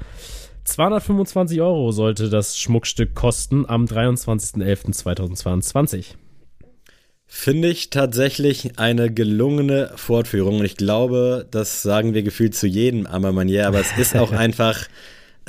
225 0.63 1.61
Euro 1.61 1.91
sollte 1.91 2.29
das 2.29 2.57
Schmuckstück 2.57 3.13
kosten 3.13 3.67
am 3.67 3.85
23.11.2022. 3.85 6.15
Finde 7.27 7.67
ich 7.67 7.91
tatsächlich 7.91 8.79
eine 8.79 9.13
gelungene 9.13 9.91
Fortführung. 9.95 10.57
Und 10.59 10.65
ich 10.65 10.77
glaube, 10.77 11.45
das 11.51 11.83
sagen 11.83 12.15
wir 12.15 12.23
gefühlt 12.23 12.55
zu 12.55 12.65
jedem 12.65 13.05
Amamanier, 13.05 13.67
aber 13.67 13.79
es 13.79 13.95
ist 13.99 14.15
auch 14.15 14.31
einfach 14.37 14.87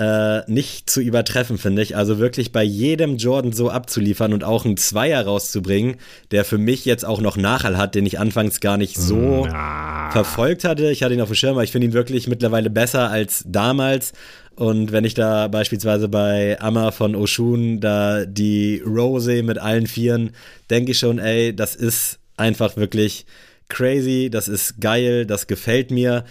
äh, 0.01 0.51
nicht 0.51 0.89
zu 0.89 1.03
übertreffen, 1.03 1.59
finde 1.59 1.83
ich. 1.83 1.95
Also 1.95 2.19
wirklich 2.19 2.53
bei 2.53 2.63
jedem 2.63 3.19
Jordan 3.19 3.53
so 3.53 3.69
abzuliefern 3.69 4.33
und 4.33 4.45
auch 4.45 4.65
einen 4.65 4.79
Zweier 4.79 5.27
rauszubringen, 5.27 5.97
der 6.31 6.47
für 6.47 6.57
mich 6.57 6.87
jetzt 6.87 7.05
auch 7.05 7.21
noch 7.21 7.37
Nachhall 7.37 7.77
hat, 7.77 7.95
den 7.95 8.07
ich 8.07 8.19
anfangs 8.19 8.61
gar 8.61 8.79
nicht 8.79 8.97
so 8.97 9.47
Na. 9.47 10.11
verfolgt 10.11 10.65
hatte. 10.65 10.91
Ich 10.91 11.03
hatte 11.03 11.13
ihn 11.13 11.21
auf 11.21 11.29
dem 11.29 11.35
Schirm, 11.35 11.53
aber 11.53 11.65
ich 11.65 11.73
finde 11.73 11.89
ihn 11.89 11.93
wirklich 11.93 12.29
mittlerweile 12.29 12.71
besser 12.71 13.11
als 13.11 13.45
damals. 13.47 14.15
Und 14.57 14.91
wenn 14.91 15.05
ich 15.05 15.13
da 15.13 15.49
beispielsweise 15.49 16.09
bei 16.09 16.59
Amma 16.61 16.93
von 16.93 17.15
Oshun 17.15 17.81
da 17.81 18.25
die 18.25 18.83
Rose 18.85 19.43
mit 19.43 19.59
allen 19.59 19.87
Vieren, 19.87 20.31
denke 20.71 20.93
ich 20.93 20.99
schon, 20.99 21.19
ey, 21.19 21.55
das 21.55 21.77
ist 21.77 22.19
einfach 22.39 22.77
wirklich 22.77 23.27
crazy, 23.69 24.31
das 24.31 24.49
ist 24.49 24.81
geil, 24.81 25.27
das 25.27 25.47
gefällt 25.47 25.91
mir. 25.91 26.25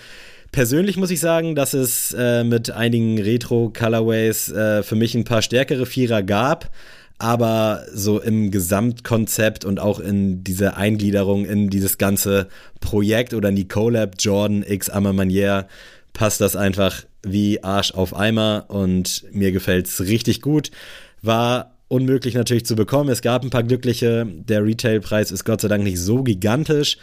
Persönlich 0.51 0.97
muss 0.97 1.11
ich 1.11 1.19
sagen, 1.19 1.55
dass 1.55 1.73
es 1.73 2.13
äh, 2.17 2.43
mit 2.43 2.71
einigen 2.71 3.19
Retro-Colorways 3.19 4.51
äh, 4.51 4.83
für 4.83 4.95
mich 4.95 5.13
ein 5.15 5.23
paar 5.23 5.41
stärkere 5.41 5.85
Vierer 5.85 6.23
gab. 6.23 6.71
Aber 7.21 7.83
so 7.93 8.19
im 8.19 8.49
Gesamtkonzept 8.49 9.65
und 9.65 9.79
auch 9.79 9.99
in 9.99 10.43
diese 10.43 10.77
Eingliederung 10.77 11.45
in 11.45 11.69
dieses 11.69 11.97
ganze 11.97 12.47
Projekt 12.79 13.33
oder 13.33 13.49
in 13.49 13.57
die 13.57 13.67
Collab 13.67 14.15
Jordan 14.17 14.63
X 14.65 14.89
Amma 14.89 15.11
Manier 15.11 15.67
passt 16.13 16.39
das 16.39 16.55
einfach 16.55 17.03
wie 17.21 17.61
Arsch 17.61 17.93
auf 17.93 18.15
Eimer 18.15 18.65
und 18.69 19.25
mir 19.33 19.51
gefällt 19.51 19.87
es 19.87 19.99
richtig 20.01 20.41
gut. 20.41 20.71
War 21.21 21.75
unmöglich 21.89 22.35
natürlich 22.35 22.65
zu 22.65 22.75
bekommen. 22.75 23.09
Es 23.09 23.21
gab 23.21 23.43
ein 23.43 23.49
paar 23.49 23.63
glückliche. 23.63 24.25
Der 24.25 24.63
Retailpreis 24.63 25.31
ist 25.31 25.43
Gott 25.43 25.59
sei 25.59 25.67
Dank 25.67 25.83
nicht 25.83 25.99
so 25.99 26.23
gigantisch. 26.23 26.97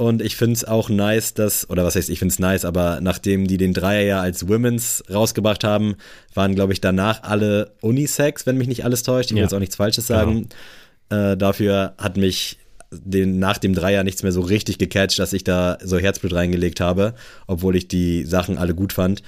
Und 0.00 0.22
ich 0.22 0.34
finde 0.34 0.54
es 0.54 0.64
auch 0.64 0.88
nice, 0.88 1.34
dass, 1.34 1.68
oder 1.68 1.84
was 1.84 1.94
heißt, 1.94 2.08
ich 2.08 2.20
finde 2.20 2.32
es 2.32 2.38
nice, 2.38 2.64
aber 2.64 3.02
nachdem 3.02 3.46
die 3.46 3.58
den 3.58 3.74
Dreier 3.74 4.00
ja 4.00 4.20
als 4.22 4.48
Women's 4.48 5.04
rausgebracht 5.12 5.62
haben, 5.62 5.96
waren, 6.32 6.54
glaube 6.54 6.72
ich, 6.72 6.80
danach 6.80 7.22
alle 7.22 7.72
Unisex, 7.82 8.46
wenn 8.46 8.56
mich 8.56 8.66
nicht 8.66 8.82
alles 8.82 9.02
täuscht. 9.02 9.26
Ich 9.26 9.32
will 9.32 9.40
ja. 9.40 9.44
jetzt 9.44 9.52
auch 9.52 9.58
nichts 9.58 9.76
Falsches 9.76 10.06
sagen. 10.06 10.48
Genau. 11.10 11.32
Äh, 11.32 11.36
dafür 11.36 11.92
hat 11.98 12.16
mich 12.16 12.56
den, 12.90 13.40
nach 13.40 13.58
dem 13.58 13.74
Dreier 13.74 14.02
nichts 14.02 14.22
mehr 14.22 14.32
so 14.32 14.40
richtig 14.40 14.78
gecatcht, 14.78 15.18
dass 15.18 15.34
ich 15.34 15.44
da 15.44 15.76
so 15.84 15.98
Herzblut 15.98 16.32
reingelegt 16.32 16.80
habe, 16.80 17.12
obwohl 17.46 17.76
ich 17.76 17.86
die 17.86 18.24
Sachen 18.24 18.56
alle 18.56 18.74
gut 18.74 18.94
fand. 18.94 19.22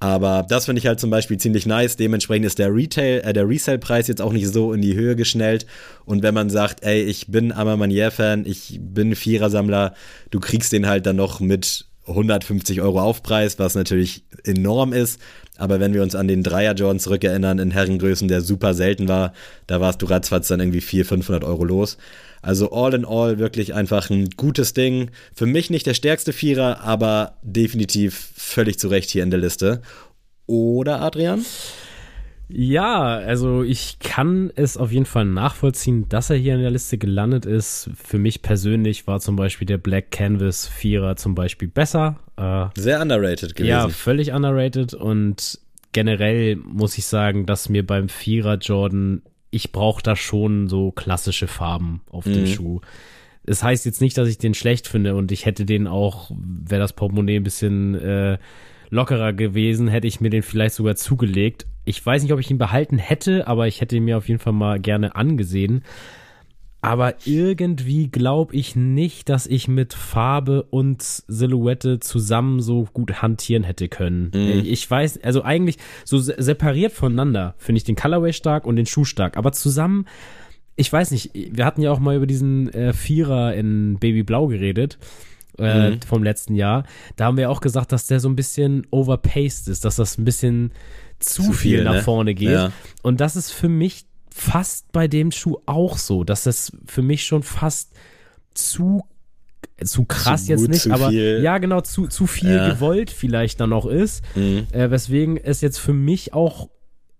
Aber 0.00 0.46
das 0.48 0.66
finde 0.66 0.78
ich 0.78 0.86
halt 0.86 1.00
zum 1.00 1.10
Beispiel 1.10 1.38
ziemlich 1.38 1.66
nice. 1.66 1.96
Dementsprechend 1.96 2.46
ist 2.46 2.58
der 2.58 2.72
Retail, 2.72 3.20
äh, 3.24 3.32
der 3.32 3.48
Resale-Preis 3.48 4.06
jetzt 4.06 4.22
auch 4.22 4.32
nicht 4.32 4.48
so 4.48 4.72
in 4.72 4.80
die 4.80 4.94
Höhe 4.94 5.16
geschnellt. 5.16 5.66
Und 6.04 6.22
wenn 6.22 6.34
man 6.34 6.50
sagt, 6.50 6.84
ey, 6.84 7.02
ich 7.02 7.26
bin 7.28 7.52
Amamanier-Fan, 7.52 8.46
ich 8.46 8.78
bin 8.80 9.16
Vierersammler, 9.16 9.94
du 10.30 10.38
kriegst 10.38 10.72
den 10.72 10.86
halt 10.86 11.06
dann 11.06 11.16
noch 11.16 11.40
mit 11.40 11.86
150 12.06 12.80
Euro 12.80 13.00
Aufpreis, 13.00 13.58
was 13.58 13.74
natürlich 13.74 14.24
enorm 14.44 14.92
ist. 14.92 15.20
Aber 15.58 15.80
wenn 15.80 15.92
wir 15.92 16.02
uns 16.02 16.14
an 16.14 16.28
den 16.28 16.42
Dreier 16.42 16.74
Jordan 16.74 17.00
zurückerinnern 17.00 17.58
in 17.58 17.70
Herrengrößen, 17.70 18.28
der 18.28 18.40
super 18.40 18.72
selten 18.72 19.08
war, 19.08 19.34
da 19.66 19.80
warst 19.80 20.00
du 20.00 20.06
ratzfatz 20.06 20.48
dann 20.48 20.60
irgendwie 20.60 20.80
400, 20.80 21.08
500 21.08 21.44
Euro 21.44 21.64
los. 21.64 21.98
Also 22.40 22.70
all 22.70 22.94
in 22.94 23.04
all 23.04 23.38
wirklich 23.38 23.74
einfach 23.74 24.08
ein 24.08 24.30
gutes 24.36 24.72
Ding. 24.72 25.10
Für 25.34 25.46
mich 25.46 25.68
nicht 25.68 25.86
der 25.86 25.94
stärkste 25.94 26.32
Vierer, 26.32 26.80
aber 26.82 27.34
definitiv 27.42 28.30
völlig 28.36 28.78
zu 28.78 28.88
Recht 28.88 29.10
hier 29.10 29.24
in 29.24 29.30
der 29.30 29.40
Liste. 29.40 29.82
Oder 30.46 31.02
Adrian? 31.02 31.44
Ja, 32.48 33.16
also 33.16 33.62
ich 33.62 33.98
kann 33.98 34.50
es 34.54 34.76
auf 34.76 34.90
jeden 34.90 35.04
Fall 35.04 35.26
nachvollziehen, 35.26 36.08
dass 36.08 36.30
er 36.30 36.36
hier 36.36 36.54
in 36.54 36.62
der 36.62 36.70
Liste 36.70 36.96
gelandet 36.96 37.44
ist. 37.44 37.90
Für 37.94 38.18
mich 38.18 38.40
persönlich 38.40 39.06
war 39.06 39.20
zum 39.20 39.36
Beispiel 39.36 39.66
der 39.66 39.78
Black 39.78 40.10
Canvas 40.10 40.66
Vierer 40.66 41.16
zum 41.16 41.34
Beispiel 41.34 41.68
besser. 41.68 42.16
Äh, 42.36 42.66
Sehr 42.80 43.02
underrated 43.02 43.54
gewesen. 43.54 43.70
Ja, 43.70 43.88
völlig 43.90 44.32
underrated 44.32 44.94
und 44.94 45.60
generell 45.92 46.56
muss 46.56 46.96
ich 46.96 47.06
sagen, 47.06 47.44
dass 47.44 47.68
mir 47.68 47.86
beim 47.86 48.08
Vierer 48.08 48.56
Jordan 48.56 49.22
ich 49.50 49.72
brauche 49.72 50.02
da 50.02 50.16
schon 50.16 50.68
so 50.68 50.90
klassische 50.90 51.46
Farben 51.46 52.02
auf 52.10 52.26
mhm. 52.26 52.34
dem 52.34 52.46
Schuh. 52.46 52.80
Es 53.44 53.60
das 53.60 53.62
heißt 53.62 53.86
jetzt 53.86 54.00
nicht, 54.00 54.18
dass 54.18 54.28
ich 54.28 54.38
den 54.38 54.54
schlecht 54.54 54.86
finde 54.88 55.14
und 55.14 55.32
ich 55.32 55.46
hätte 55.46 55.64
den 55.64 55.86
auch, 55.86 56.30
wäre 56.30 56.80
das 56.80 56.92
Portemonnaie 56.92 57.36
ein 57.36 57.44
bisschen 57.44 57.94
äh, 57.94 58.38
lockerer 58.90 59.32
gewesen, 59.32 59.88
hätte 59.88 60.06
ich 60.06 60.20
mir 60.20 60.30
den 60.30 60.42
vielleicht 60.42 60.74
sogar 60.74 60.96
zugelegt. 60.96 61.66
Ich 61.84 62.04
weiß 62.04 62.22
nicht, 62.22 62.32
ob 62.32 62.40
ich 62.40 62.50
ihn 62.50 62.58
behalten 62.58 62.98
hätte, 62.98 63.46
aber 63.46 63.66
ich 63.66 63.80
hätte 63.80 63.96
ihn 63.96 64.04
mir 64.04 64.18
auf 64.18 64.28
jeden 64.28 64.40
Fall 64.40 64.52
mal 64.52 64.78
gerne 64.78 65.16
angesehen. 65.16 65.82
Aber 66.80 67.14
irgendwie 67.24 68.08
glaube 68.08 68.54
ich 68.54 68.76
nicht, 68.76 69.28
dass 69.28 69.46
ich 69.46 69.66
mit 69.66 69.94
Farbe 69.94 70.62
und 70.62 71.02
Silhouette 71.02 71.98
zusammen 71.98 72.60
so 72.60 72.86
gut 72.92 73.20
hantieren 73.20 73.64
hätte 73.64 73.88
können. 73.88 74.30
Mhm. 74.32 74.62
Ich 74.64 74.88
weiß, 74.88 75.24
also 75.24 75.42
eigentlich 75.42 75.76
so 76.04 76.18
separiert 76.18 76.92
voneinander 76.92 77.54
finde 77.58 77.78
ich 77.78 77.84
den 77.84 77.96
Colorway 77.96 78.32
stark 78.32 78.64
und 78.64 78.76
den 78.76 78.86
Schuh 78.86 79.04
stark. 79.04 79.36
Aber 79.36 79.50
zusammen, 79.50 80.06
ich 80.76 80.92
weiß 80.92 81.10
nicht, 81.10 81.30
wir 81.34 81.64
hatten 81.64 81.82
ja 81.82 81.90
auch 81.90 81.98
mal 81.98 82.16
über 82.16 82.26
diesen 82.28 82.72
äh, 82.72 82.92
Vierer 82.92 83.54
in 83.54 83.98
Babyblau 83.98 84.46
geredet. 84.46 84.98
Äh, 85.58 85.90
mhm. 85.90 86.02
vom 86.02 86.22
letzten 86.22 86.54
Jahr. 86.54 86.84
Da 87.16 87.24
haben 87.24 87.36
wir 87.36 87.50
auch 87.50 87.60
gesagt, 87.60 87.90
dass 87.92 88.06
der 88.06 88.20
so 88.20 88.28
ein 88.28 88.36
bisschen 88.36 88.86
overpaced 88.90 89.68
ist, 89.68 89.84
dass 89.84 89.96
das 89.96 90.16
ein 90.16 90.24
bisschen 90.24 90.72
zu, 91.18 91.42
zu 91.42 91.52
viel, 91.52 91.78
viel, 91.78 91.84
nach 91.84 91.94
ne? 91.94 92.02
vorne 92.02 92.34
geht. 92.34 92.50
Ja. 92.50 92.72
Und 93.02 93.20
das 93.20 93.34
ist 93.34 93.50
für 93.50 93.68
mich 93.68 94.06
fast 94.32 94.92
bei 94.92 95.08
dem 95.08 95.32
Schuh 95.32 95.56
auch 95.66 95.98
so, 95.98 96.22
dass 96.22 96.44
das 96.44 96.72
für 96.86 97.02
mich 97.02 97.24
schon 97.24 97.42
fast 97.42 97.92
zu 98.54 99.02
zu 99.82 100.04
krass 100.04 100.46
zu 100.46 100.52
jetzt 100.52 100.68
nicht, 100.68 100.90
aber 100.90 101.10
viel. 101.10 101.40
ja 101.42 101.58
genau 101.58 101.80
zu 101.80 102.08
zu 102.08 102.26
viel 102.26 102.54
ja. 102.54 102.68
gewollt 102.68 103.10
vielleicht 103.10 103.60
dann 103.60 103.70
noch 103.70 103.86
ist, 103.86 104.24
mhm. 104.34 104.66
äh, 104.72 104.90
weswegen 104.90 105.36
es 105.36 105.60
jetzt 105.60 105.78
für 105.78 105.92
mich 105.92 106.34
auch 106.34 106.68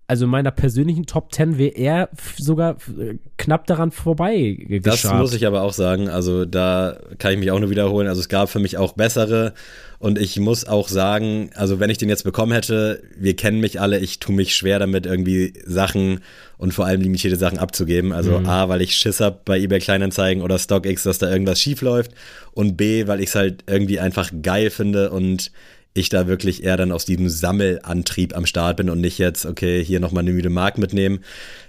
also 0.09 0.25
in 0.25 0.31
meiner 0.31 0.51
persönlichen 0.51 1.05
Top 1.05 1.35
10 1.35 1.59
wäre 1.59 1.77
er 1.77 2.09
sogar 2.39 2.79
äh, 2.99 3.19
knapp 3.37 3.67
daran 3.67 3.91
vorbei. 3.91 4.81
Das 4.83 5.05
muss 5.05 5.35
ich 5.35 5.47
aber 5.47 5.61
auch 5.61 5.75
sagen. 5.75 6.09
Also 6.09 6.47
da 6.47 6.99
kann 7.19 7.33
ich 7.35 7.39
mich 7.39 7.51
auch 7.51 7.61
nur 7.61 7.69
wiederholen. 7.69 8.09
Also 8.09 8.23
es 8.23 8.31
gab 8.31 8.49
für 8.49 8.59
mich 8.59 8.79
auch 8.79 8.95
bessere. 8.95 9.53
Und 9.99 10.19
ich 10.19 10.41
muss 10.41 10.67
auch 10.67 10.89
sagen, 10.89 11.51
also 11.55 11.79
wenn 11.79 11.91
ich 11.91 11.99
den 11.99 12.09
jetzt 12.09 12.25
bekommen 12.25 12.53
hätte, 12.53 13.03
wir 13.19 13.37
kennen 13.37 13.61
mich 13.61 13.83
alle, 13.83 13.99
ich 13.99 14.19
tue 14.19 14.35
mich 14.35 14.57
schwer 14.57 14.79
damit, 14.79 15.05
irgendwie 15.05 15.53
Sachen 15.67 16.21
und 16.57 16.73
vor 16.73 16.87
allem 16.87 17.03
limitierte 17.03 17.37
Sachen 17.37 17.59
abzugeben. 17.59 18.13
Also 18.13 18.39
mhm. 18.39 18.47
A, 18.47 18.71
weil 18.71 18.81
ich 18.81 18.95
Schiss 18.95 19.21
hab 19.21 19.45
bei 19.45 19.59
eBay 19.59 19.79
Kleinanzeigen 19.79 20.43
oder 20.43 20.59
StockX, 20.59 21.03
dass 21.03 21.19
da 21.19 21.31
irgendwas 21.31 21.61
schief 21.61 21.83
läuft. 21.83 22.13
Und 22.53 22.79
B, 22.79 23.07
weil 23.09 23.21
ich 23.21 23.29
es 23.29 23.35
halt 23.35 23.65
irgendwie 23.67 24.01
einfach 24.01 24.31
geil 24.41 24.71
finde 24.71 25.11
und 25.11 25.53
ich 25.99 26.09
da 26.09 26.27
wirklich 26.27 26.65
eher 26.65 26.77
dann 26.77 26.93
aus 26.93 27.05
diesem 27.05 27.29
Sammelantrieb 27.29 28.37
am 28.37 28.47
Start 28.47 28.77
bin 28.77 28.91
und 28.91 29.01
nicht 29.01 29.19
jetzt, 29.19 29.47
okay, 29.47 29.85
hier 29.85 30.01
nochmal 30.01 30.23
eine 30.23 30.33
müde 30.33 30.51
Mark 30.51 30.79
mitnehmen. 30.79 31.21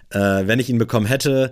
Äh, 0.09 0.19
wenn 0.19 0.59
ich 0.59 0.69
ihn 0.69 0.77
bekommen 0.77 1.05
hätte, 1.05 1.51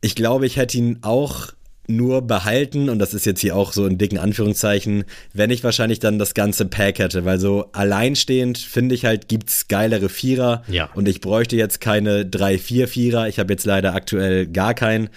ich 0.00 0.14
glaube, 0.14 0.46
ich 0.46 0.56
hätte 0.56 0.76
ihn 0.76 0.98
auch 1.02 1.52
nur 1.86 2.22
behalten, 2.22 2.88
und 2.88 2.98
das 2.98 3.14
ist 3.14 3.26
jetzt 3.26 3.40
hier 3.40 3.56
auch 3.56 3.72
so 3.72 3.86
in 3.86 3.98
dicken 3.98 4.18
Anführungszeichen, 4.18 5.04
wenn 5.32 5.50
ich 5.50 5.62
wahrscheinlich 5.64 5.98
dann 5.98 6.18
das 6.18 6.34
ganze 6.34 6.64
Pack 6.66 6.98
hätte, 6.98 7.24
weil 7.24 7.38
so 7.38 7.70
alleinstehend 7.72 8.58
finde 8.58 8.94
ich 8.94 9.04
halt, 9.04 9.28
gibt's 9.28 9.68
geilere 9.68 10.08
Vierer 10.08 10.62
ja. 10.68 10.88
und 10.94 11.08
ich 11.08 11.20
bräuchte 11.20 11.56
jetzt 11.56 11.80
keine 11.80 12.24
drei, 12.24 12.58
vier 12.58 12.88
Vierer. 12.88 13.28
Ich 13.28 13.38
habe 13.38 13.52
jetzt 13.52 13.66
leider 13.66 13.94
aktuell 13.94 14.46
gar 14.46 14.74
keinen. 14.74 15.10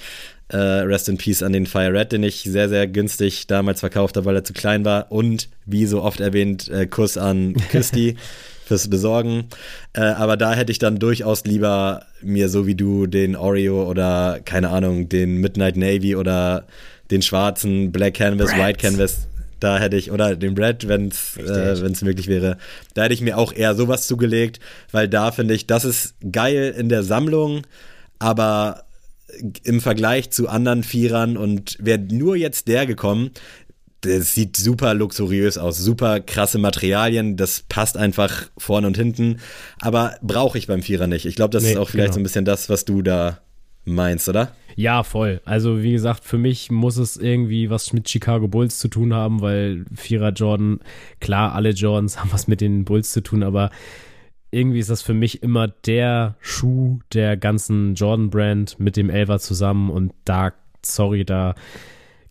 Äh, 0.49 0.57
Rest 0.57 1.09
in 1.09 1.17
Peace 1.17 1.43
an 1.43 1.53
den 1.53 1.65
Fire 1.65 1.91
Red, 1.91 2.13
den 2.13 2.23
ich 2.23 2.43
sehr, 2.43 2.69
sehr 2.69 2.87
günstig 2.87 3.47
damals 3.47 3.81
verkauft 3.81 4.15
habe, 4.15 4.25
weil 4.25 4.35
er 4.35 4.43
zu 4.43 4.53
klein 4.53 4.85
war. 4.85 5.11
Und 5.11 5.49
wie 5.65 5.85
so 5.85 6.01
oft 6.01 6.19
erwähnt, 6.19 6.69
äh, 6.69 6.87
Kuss 6.87 7.17
an 7.17 7.55
Christi 7.69 8.15
fürs 8.65 8.89
Besorgen. 8.89 9.45
Äh, 9.93 10.01
aber 10.01 10.37
da 10.37 10.53
hätte 10.53 10.71
ich 10.71 10.79
dann 10.79 10.99
durchaus 10.99 11.45
lieber 11.45 12.05
mir 12.21 12.49
so 12.49 12.65
wie 12.67 12.75
du 12.75 13.07
den 13.07 13.35
Oreo 13.35 13.89
oder 13.89 14.39
keine 14.43 14.69
Ahnung, 14.69 15.09
den 15.09 15.37
Midnight 15.37 15.75
Navy 15.75 16.15
oder 16.15 16.65
den 17.11 17.21
schwarzen 17.21 17.91
Black 17.91 18.15
Canvas, 18.15 18.51
Brad. 18.51 18.67
White 18.67 18.79
Canvas 18.79 19.27
da 19.59 19.79
hätte 19.79 19.97
ich, 19.97 20.11
oder 20.11 20.35
den 20.35 20.57
Red, 20.57 20.87
wenn 20.87 21.07
es 21.07 21.37
äh, 21.37 22.05
möglich 22.05 22.27
wäre, 22.27 22.57
da 22.93 23.03
hätte 23.03 23.13
ich 23.13 23.21
mir 23.21 23.37
auch 23.37 23.53
eher 23.53 23.75
sowas 23.75 24.07
zugelegt, 24.07 24.59
weil 24.91 25.07
da 25.07 25.31
finde 25.31 25.53
ich, 25.53 25.67
das 25.67 25.85
ist 25.85 26.15
geil 26.31 26.75
in 26.77 26.89
der 26.89 27.03
Sammlung, 27.03 27.65
aber 28.19 28.83
im 29.63 29.81
Vergleich 29.81 30.29
zu 30.31 30.47
anderen 30.47 30.83
Vierern 30.83 31.37
und 31.37 31.77
wäre 31.79 31.99
nur 31.99 32.35
jetzt 32.35 32.67
der 32.67 32.85
gekommen, 32.85 33.31
das 34.01 34.35
sieht 34.35 34.55
super 34.55 34.93
luxuriös 34.93 35.57
aus, 35.57 35.77
super 35.77 36.19
krasse 36.19 36.59
Materialien, 36.59 37.35
das 37.35 37.63
passt 37.67 37.97
einfach 37.97 38.49
vorne 38.57 38.87
und 38.87 38.97
hinten, 38.97 39.39
aber 39.79 40.15
brauche 40.21 40.57
ich 40.57 40.67
beim 40.67 40.81
Vierer 40.81 41.07
nicht. 41.07 41.25
Ich 41.25 41.35
glaube, 41.35 41.51
das 41.51 41.63
nee, 41.63 41.71
ist 41.71 41.77
auch 41.77 41.89
vielleicht 41.89 42.09
genau. 42.09 42.13
so 42.13 42.19
ein 42.19 42.23
bisschen 42.23 42.45
das, 42.45 42.69
was 42.69 42.85
du 42.85 43.01
da 43.01 43.41
meinst, 43.85 44.29
oder? 44.29 44.51
Ja, 44.75 45.01
voll. 45.03 45.41
Also 45.45 45.81
wie 45.81 45.93
gesagt, 45.93 46.23
für 46.23 46.37
mich 46.37 46.69
muss 46.69 46.97
es 46.97 47.17
irgendwie 47.17 47.69
was 47.69 47.93
mit 47.93 48.07
Chicago 48.07 48.47
Bulls 48.47 48.77
zu 48.77 48.89
tun 48.89 49.13
haben, 49.13 49.41
weil 49.41 49.85
Vierer 49.95 50.31
Jordan, 50.31 50.79
klar, 51.19 51.55
alle 51.55 51.71
Jordans 51.71 52.19
haben 52.19 52.31
was 52.31 52.47
mit 52.47 52.61
den 52.61 52.85
Bulls 52.85 53.11
zu 53.11 53.21
tun, 53.21 53.41
aber 53.41 53.71
irgendwie 54.57 54.79
ist 54.79 54.89
das 54.89 55.03
für 55.03 55.13
mich 55.13 55.43
immer 55.43 55.67
der 55.67 56.35
Schuh 56.41 56.99
der 57.13 57.37
ganzen 57.37 57.93
Jordan-Brand 57.93 58.79
mit 58.79 58.97
dem 58.97 59.09
Elver 59.09 59.39
zusammen 59.39 59.91
und 59.91 60.13
da, 60.25 60.53
sorry, 60.81 61.25
da 61.25 61.53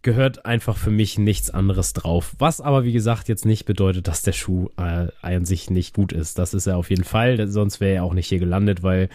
gehört 0.02 0.44
einfach 0.44 0.76
für 0.76 0.90
mich 0.90 1.18
nichts 1.18 1.50
anderes 1.50 1.92
drauf. 1.92 2.34
Was 2.38 2.60
aber, 2.60 2.84
wie 2.84 2.92
gesagt, 2.92 3.28
jetzt 3.28 3.44
nicht 3.44 3.64
bedeutet, 3.64 4.08
dass 4.08 4.22
der 4.22 4.32
Schuh 4.32 4.68
äh, 4.76 5.08
an 5.22 5.44
sich 5.44 5.70
nicht 5.70 5.94
gut 5.94 6.12
ist. 6.12 6.38
Das 6.38 6.54
ist 6.54 6.66
er 6.66 6.76
auf 6.76 6.90
jeden 6.90 7.04
Fall, 7.04 7.46
sonst 7.48 7.80
wäre 7.80 7.96
er 7.96 8.04
auch 8.04 8.14
nicht 8.14 8.28
hier 8.28 8.38
gelandet, 8.38 8.82
weil 8.82 9.08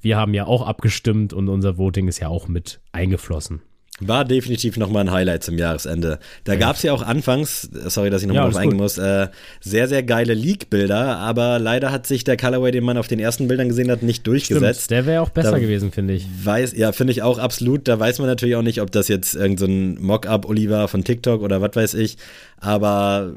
wir 0.00 0.16
haben 0.16 0.34
ja 0.34 0.46
auch 0.46 0.66
abgestimmt 0.66 1.32
und 1.32 1.48
unser 1.48 1.78
Voting 1.78 2.06
ist 2.06 2.20
ja 2.20 2.28
auch 2.28 2.48
mit 2.48 2.80
eingeflossen. 2.92 3.62
War 4.00 4.24
definitiv 4.24 4.76
nochmal 4.76 5.04
ein 5.04 5.10
Highlight 5.10 5.42
zum 5.42 5.58
Jahresende. 5.58 6.20
Da 6.44 6.52
ja. 6.52 6.58
gab 6.58 6.76
es 6.76 6.82
ja 6.82 6.92
auch 6.92 7.02
anfangs, 7.02 7.68
sorry, 7.86 8.10
dass 8.10 8.22
ich 8.22 8.28
nochmal 8.28 8.44
ja, 8.44 8.50
drauf 8.50 8.60
eingehen 8.60 8.78
muss, 8.78 8.96
äh, 8.96 9.28
sehr, 9.60 9.88
sehr 9.88 10.04
geile 10.04 10.34
Leak-Bilder, 10.34 11.16
aber 11.18 11.58
leider 11.58 11.90
hat 11.90 12.06
sich 12.06 12.22
der 12.22 12.36
Colorway, 12.36 12.70
den 12.70 12.84
man 12.84 12.96
auf 12.96 13.08
den 13.08 13.18
ersten 13.18 13.48
Bildern 13.48 13.68
gesehen 13.68 13.90
hat, 13.90 14.02
nicht 14.02 14.26
durchgesetzt. 14.26 14.84
Stimmt, 14.84 14.90
der 14.90 15.06
wäre 15.06 15.22
auch 15.22 15.30
besser 15.30 15.52
da 15.52 15.58
gewesen, 15.58 15.90
finde 15.90 16.14
ich. 16.14 16.26
Weiß, 16.44 16.76
ja, 16.76 16.92
finde 16.92 17.12
ich 17.12 17.22
auch 17.22 17.38
absolut. 17.38 17.88
Da 17.88 17.98
weiß 17.98 18.20
man 18.20 18.28
natürlich 18.28 18.54
auch 18.54 18.62
nicht, 18.62 18.80
ob 18.80 18.92
das 18.92 19.08
jetzt 19.08 19.34
irgendein 19.34 19.96
so 19.96 20.02
Mock-up-Oliver 20.02 20.86
von 20.86 21.02
TikTok 21.02 21.42
oder 21.42 21.60
was 21.60 21.74
weiß 21.74 21.94
ich, 21.94 22.18
aber 22.58 23.34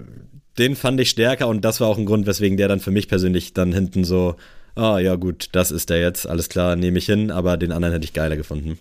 den 0.58 0.76
fand 0.76 1.00
ich 1.00 1.10
stärker 1.10 1.48
und 1.48 1.66
das 1.66 1.80
war 1.80 1.88
auch 1.88 1.98
ein 1.98 2.06
Grund, 2.06 2.28
weswegen 2.28 2.58
der 2.58 2.68
dann 2.68 2.80
für 2.80 2.92
mich 2.92 3.08
persönlich 3.08 3.54
dann 3.54 3.74
hinten 3.74 4.04
so, 4.04 4.36
ah 4.76 5.00
ja 5.00 5.16
gut, 5.16 5.50
das 5.54 5.72
ist 5.72 5.90
der 5.90 6.02
jetzt, 6.02 6.28
alles 6.28 6.50
klar, 6.50 6.76
nehme 6.76 6.98
ich 6.98 7.06
hin, 7.06 7.32
aber 7.32 7.58
den 7.58 7.72
anderen 7.72 7.94
hätte 7.94 8.06
ich 8.06 8.14
geiler 8.14 8.38
gefunden. 8.38 8.78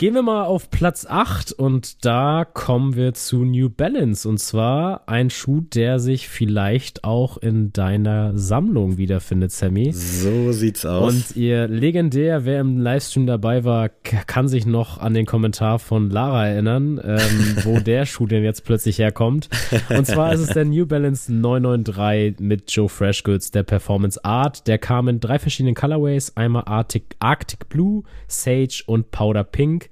Gehen 0.00 0.14
wir 0.14 0.22
mal 0.22 0.44
auf 0.44 0.70
Platz 0.70 1.04
8 1.06 1.52
und 1.52 2.06
da 2.06 2.46
kommen 2.46 2.96
wir 2.96 3.12
zu 3.12 3.44
New 3.44 3.68
Balance 3.68 4.26
und 4.26 4.38
zwar 4.38 5.06
ein 5.06 5.28
Schuh, 5.28 5.60
der 5.60 5.98
sich 5.98 6.26
vielleicht 6.26 7.04
auch 7.04 7.36
in 7.36 7.74
deiner 7.74 8.34
Sammlung 8.34 8.96
wiederfindet, 8.96 9.52
Sammy. 9.52 9.92
So 9.92 10.52
sieht's 10.52 10.86
aus. 10.86 11.12
Und 11.12 11.36
ihr 11.36 11.68
legendär, 11.68 12.46
wer 12.46 12.60
im 12.60 12.78
Livestream 12.78 13.26
dabei 13.26 13.64
war, 13.64 13.90
kann 13.90 14.48
sich 14.48 14.64
noch 14.64 14.96
an 14.96 15.12
den 15.12 15.26
Kommentar 15.26 15.78
von 15.78 16.08
Lara 16.08 16.48
erinnern, 16.48 16.98
ähm, 17.04 17.56
wo 17.64 17.78
der 17.78 18.06
Schuh 18.06 18.26
denn 18.26 18.42
jetzt 18.42 18.64
plötzlich 18.64 18.98
herkommt. 18.98 19.50
Und 19.90 20.06
zwar 20.06 20.32
ist 20.32 20.40
es 20.40 20.48
der 20.48 20.64
New 20.64 20.86
Balance 20.86 21.30
993 21.30 22.40
mit 22.40 22.72
Joe 22.72 22.88
Freshgoods, 22.88 23.50
der 23.50 23.64
Performance 23.64 24.24
Art. 24.24 24.66
Der 24.66 24.78
kam 24.78 25.08
in 25.08 25.20
drei 25.20 25.38
verschiedenen 25.38 25.74
Colorways, 25.74 26.38
einmal 26.38 26.62
Arctic, 26.64 27.16
Arctic 27.18 27.68
Blue, 27.68 28.04
Sage 28.28 28.82
und 28.86 29.10
Powder 29.10 29.44
Pink. 29.44 29.89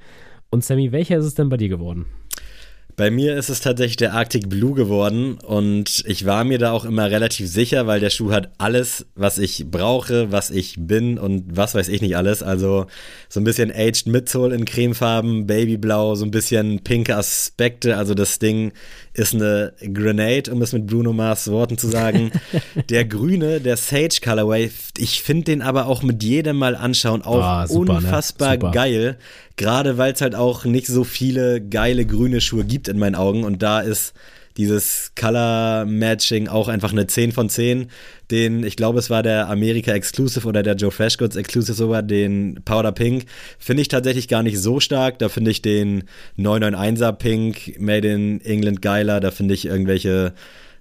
Und 0.50 0.64
Sammy, 0.64 0.92
welcher 0.92 1.18
ist 1.18 1.26
es 1.26 1.34
denn 1.34 1.48
bei 1.48 1.56
dir 1.56 1.68
geworden? 1.68 2.06
Bei 2.98 3.12
mir 3.12 3.36
ist 3.36 3.48
es 3.48 3.60
tatsächlich 3.60 3.96
der 3.96 4.12
Arctic 4.12 4.48
Blue 4.48 4.74
geworden 4.74 5.38
und 5.46 6.02
ich 6.04 6.26
war 6.26 6.42
mir 6.42 6.58
da 6.58 6.72
auch 6.72 6.84
immer 6.84 7.08
relativ 7.08 7.48
sicher, 7.48 7.86
weil 7.86 8.00
der 8.00 8.10
Schuh 8.10 8.32
hat 8.32 8.50
alles, 8.58 9.06
was 9.14 9.38
ich 9.38 9.66
brauche, 9.70 10.32
was 10.32 10.50
ich 10.50 10.74
bin 10.76 11.16
und 11.16 11.56
was 11.56 11.76
weiß 11.76 11.90
ich 11.90 12.02
nicht 12.02 12.16
alles. 12.16 12.42
Also 12.42 12.86
so 13.28 13.38
ein 13.38 13.44
bisschen 13.44 13.70
Aged 13.70 14.08
Midsole 14.08 14.52
in 14.52 14.64
Cremefarben, 14.64 15.46
Babyblau, 15.46 16.16
so 16.16 16.24
ein 16.24 16.32
bisschen 16.32 16.80
pinke 16.80 17.14
Aspekte. 17.14 17.96
Also 17.96 18.14
das 18.14 18.40
Ding 18.40 18.72
ist 19.14 19.32
eine 19.32 19.74
Grenade, 19.80 20.50
um 20.50 20.60
es 20.60 20.72
mit 20.72 20.88
Bruno 20.88 21.12
Mars 21.12 21.48
Worten 21.52 21.78
zu 21.78 21.86
sagen. 21.86 22.32
der 22.90 23.04
grüne, 23.04 23.60
der 23.60 23.76
Sage 23.76 24.18
Colorway, 24.24 24.72
ich 24.96 25.22
finde 25.22 25.44
den 25.44 25.62
aber 25.62 25.86
auch 25.86 26.02
mit 26.02 26.24
jedem 26.24 26.56
Mal 26.56 26.74
anschauen 26.74 27.22
auch 27.22 27.44
ah, 27.44 27.66
super, 27.68 27.92
ne? 27.92 27.98
unfassbar 27.98 28.56
ne? 28.56 28.70
geil. 28.72 29.18
Gerade 29.58 29.98
weil 29.98 30.12
es 30.12 30.20
halt 30.20 30.34
auch 30.34 30.64
nicht 30.64 30.86
so 30.86 31.04
viele 31.04 31.60
geile 31.60 32.06
grüne 32.06 32.40
Schuhe 32.40 32.64
gibt 32.64 32.88
in 32.88 32.98
meinen 32.98 33.16
Augen. 33.16 33.44
Und 33.44 33.62
da 33.62 33.80
ist 33.80 34.14
dieses 34.56 35.12
Color 35.18 35.84
Matching 35.84 36.48
auch 36.48 36.68
einfach 36.68 36.92
eine 36.92 37.06
10 37.06 37.32
von 37.32 37.48
10. 37.48 37.88
Den, 38.30 38.62
ich 38.64 38.76
glaube, 38.76 39.00
es 39.00 39.10
war 39.10 39.22
der 39.22 39.48
America 39.48 39.92
Exclusive 39.92 40.46
oder 40.46 40.62
der 40.62 40.76
Joe 40.76 40.92
Freshgoods 40.92 41.36
Exclusive 41.36 41.74
sogar, 41.74 42.02
den 42.02 42.60
Powder 42.64 42.92
Pink, 42.92 43.24
finde 43.58 43.82
ich 43.82 43.88
tatsächlich 43.88 44.28
gar 44.28 44.44
nicht 44.44 44.60
so 44.60 44.78
stark. 44.78 45.18
Da 45.18 45.28
finde 45.28 45.50
ich 45.50 45.60
den 45.60 46.04
991er 46.38 47.12
Pink 47.12 47.80
Made 47.80 48.08
in 48.08 48.40
England 48.40 48.80
geiler. 48.80 49.18
Da 49.18 49.32
finde 49.32 49.54
ich 49.54 49.66
irgendwelche 49.66 50.34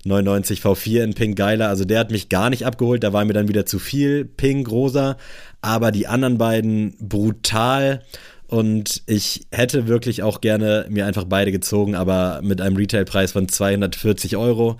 99 0.05 0.61
V4 0.61 1.03
in 1.03 1.13
Pink 1.15 1.35
geiler. 1.35 1.69
Also 1.69 1.83
der 1.83 1.99
hat 1.99 2.11
mich 2.11 2.29
gar 2.29 2.51
nicht 2.51 2.65
abgeholt. 2.65 3.03
Da 3.03 3.11
war 3.11 3.25
mir 3.25 3.33
dann 3.33 3.47
wieder 3.47 3.65
zu 3.65 3.79
viel 3.79 4.23
Pink, 4.25 4.69
rosa. 4.69 5.17
Aber 5.61 5.91
die 5.91 6.07
anderen 6.07 6.37
beiden 6.37 6.95
brutal. 6.99 8.03
Und 8.47 9.03
ich 9.07 9.47
hätte 9.51 9.87
wirklich 9.87 10.23
auch 10.23 10.39
gerne 10.39 10.85
mir 10.89 11.05
einfach 11.05 11.25
beide 11.25 11.51
gezogen, 11.51 11.95
aber 11.95 12.39
mit 12.41 12.61
einem 12.61 12.77
Retailpreis 12.77 13.33
von 13.33 13.49
240 13.49 14.37
Euro 14.37 14.77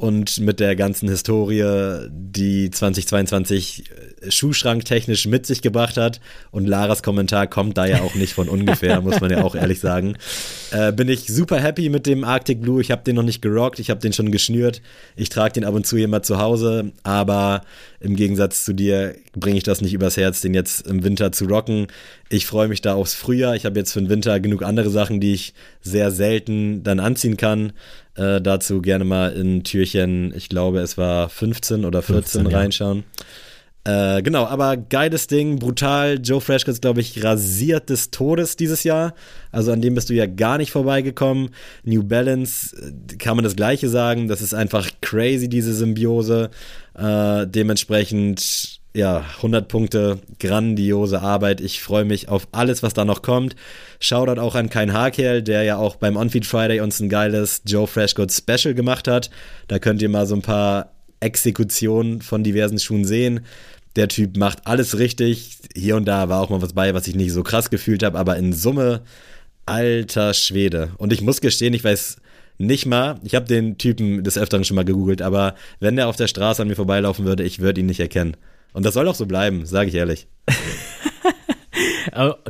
und 0.00 0.40
mit 0.40 0.60
der 0.60 0.76
ganzen 0.76 1.10
Historie, 1.10 2.08
die 2.08 2.70
2022 2.70 3.84
äh, 4.22 4.30
Schuhschrank 4.30 4.86
technisch 4.86 5.26
mit 5.26 5.44
sich 5.44 5.60
gebracht 5.60 5.98
hat. 5.98 6.22
Und 6.50 6.66
Laras 6.66 7.02
Kommentar 7.02 7.46
kommt 7.46 7.76
da 7.76 7.84
ja 7.84 8.00
auch 8.00 8.14
nicht 8.14 8.32
von 8.32 8.48
ungefähr, 8.48 9.02
muss 9.02 9.20
man 9.20 9.30
ja 9.30 9.44
auch 9.44 9.54
ehrlich 9.54 9.78
sagen. 9.78 10.16
Äh, 10.70 10.92
bin 10.92 11.10
ich 11.10 11.26
super 11.26 11.60
happy 11.60 11.90
mit 11.90 12.06
dem 12.06 12.24
Arctic 12.24 12.62
Blue. 12.62 12.80
Ich 12.80 12.90
habe 12.90 13.02
den 13.04 13.16
noch 13.16 13.22
nicht 13.22 13.42
gerockt, 13.42 13.78
ich 13.78 13.90
habe 13.90 14.00
den 14.00 14.14
schon 14.14 14.30
geschnürt. 14.32 14.80
Ich 15.16 15.28
trage 15.28 15.52
den 15.52 15.64
ab 15.64 15.74
und 15.74 15.86
zu 15.86 15.98
immer 15.98 16.22
zu 16.22 16.38
Hause, 16.38 16.92
aber 17.02 17.60
im 18.00 18.16
Gegensatz 18.16 18.64
zu 18.64 18.72
dir 18.72 19.16
bringe 19.36 19.58
ich 19.58 19.64
das 19.64 19.82
nicht 19.82 19.92
übers 19.92 20.16
Herz, 20.16 20.40
den 20.40 20.54
jetzt 20.54 20.86
im 20.86 21.04
Winter 21.04 21.30
zu 21.30 21.44
rocken. 21.44 21.88
Ich 22.30 22.46
freue 22.46 22.68
mich 22.68 22.80
da 22.80 22.94
aufs 22.94 23.12
Frühjahr. 23.12 23.54
Ich 23.54 23.66
habe 23.66 23.78
jetzt 23.78 23.92
für 23.92 24.00
den 24.00 24.08
Winter 24.08 24.40
genug 24.40 24.62
andere 24.62 24.88
Sachen, 24.88 25.20
die 25.20 25.34
ich 25.34 25.52
sehr 25.82 26.10
selten 26.10 26.82
dann 26.82 27.00
anziehen 27.00 27.36
kann. 27.36 27.72
Äh, 28.20 28.42
dazu 28.42 28.82
gerne 28.82 29.04
mal 29.04 29.32
in 29.32 29.64
Türchen, 29.64 30.34
ich 30.36 30.50
glaube, 30.50 30.80
es 30.80 30.98
war 30.98 31.30
15 31.30 31.86
oder 31.86 32.02
14 32.02 32.42
15, 32.42 32.46
reinschauen. 32.46 33.04
Ja. 33.86 34.18
Äh, 34.18 34.22
genau, 34.22 34.44
aber 34.44 34.76
geiles 34.76 35.26
Ding, 35.26 35.58
brutal. 35.58 36.20
Joe 36.22 36.42
Freshkins, 36.42 36.82
glaube 36.82 37.00
ich, 37.00 37.24
rasiert 37.24 37.88
des 37.88 38.10
Todes 38.10 38.56
dieses 38.56 38.84
Jahr. 38.84 39.14
Also 39.52 39.72
an 39.72 39.80
dem 39.80 39.94
bist 39.94 40.10
du 40.10 40.14
ja 40.14 40.26
gar 40.26 40.58
nicht 40.58 40.70
vorbeigekommen. 40.70 41.48
New 41.84 42.02
Balance, 42.02 42.76
äh, 42.76 43.16
kann 43.16 43.36
man 43.36 43.44
das 43.44 43.56
Gleiche 43.56 43.88
sagen. 43.88 44.28
Das 44.28 44.42
ist 44.42 44.52
einfach 44.52 44.90
crazy, 45.00 45.48
diese 45.48 45.72
Symbiose. 45.72 46.50
Äh, 46.98 47.46
dementsprechend 47.46 48.79
ja, 48.92 49.24
100 49.36 49.68
Punkte, 49.68 50.18
grandiose 50.40 51.20
Arbeit. 51.20 51.60
Ich 51.60 51.80
freue 51.80 52.04
mich 52.04 52.28
auf 52.28 52.48
alles, 52.52 52.82
was 52.82 52.92
da 52.92 53.04
noch 53.04 53.22
kommt. 53.22 53.54
Shoutout 54.00 54.40
auch 54.40 54.56
an 54.56 54.68
Kein 54.68 54.92
Haarkerl, 54.92 55.42
der 55.42 55.62
ja 55.62 55.76
auch 55.76 55.96
beim 55.96 56.16
Onfeed 56.16 56.44
Friday 56.44 56.80
uns 56.80 56.98
ein 57.00 57.08
geiles 57.08 57.62
Joe 57.66 57.86
Freshgood 57.86 58.32
Special 58.32 58.74
gemacht 58.74 59.06
hat. 59.06 59.30
Da 59.68 59.78
könnt 59.78 60.02
ihr 60.02 60.08
mal 60.08 60.26
so 60.26 60.34
ein 60.34 60.42
paar 60.42 60.92
Exekutionen 61.20 62.20
von 62.20 62.42
diversen 62.42 62.78
Schuhen 62.78 63.04
sehen. 63.04 63.40
Der 63.96 64.08
Typ 64.08 64.36
macht 64.36 64.66
alles 64.66 64.98
richtig. 64.98 65.58
Hier 65.74 65.96
und 65.96 66.06
da 66.06 66.28
war 66.28 66.40
auch 66.40 66.50
mal 66.50 66.62
was 66.62 66.72
bei, 66.72 66.92
was 66.94 67.06
ich 67.06 67.14
nicht 67.14 67.32
so 67.32 67.42
krass 67.42 67.70
gefühlt 67.70 68.02
habe, 68.02 68.18
aber 68.18 68.36
in 68.36 68.52
Summe, 68.52 69.02
alter 69.66 70.34
Schwede. 70.34 70.90
Und 70.96 71.12
ich 71.12 71.20
muss 71.20 71.40
gestehen, 71.40 71.74
ich 71.74 71.84
weiß 71.84 72.16
nicht 72.58 72.86
mal, 72.86 73.20
ich 73.22 73.34
habe 73.34 73.46
den 73.46 73.78
Typen 73.78 74.24
des 74.24 74.36
Öfteren 74.36 74.64
schon 74.64 74.74
mal 74.74 74.84
gegoogelt, 74.84 75.22
aber 75.22 75.54
wenn 75.78 75.96
der 75.96 76.08
auf 76.08 76.16
der 76.16 76.28
Straße 76.28 76.60
an 76.60 76.68
mir 76.68 76.76
vorbeilaufen 76.76 77.24
würde, 77.24 77.42
ich 77.42 77.60
würde 77.60 77.80
ihn 77.80 77.86
nicht 77.86 78.00
erkennen. 78.00 78.36
Und 78.72 78.84
das 78.84 78.94
soll 78.94 79.08
auch 79.08 79.14
so 79.14 79.26
bleiben, 79.26 79.66
sage 79.66 79.88
ich 79.88 79.94
ehrlich. 79.94 80.28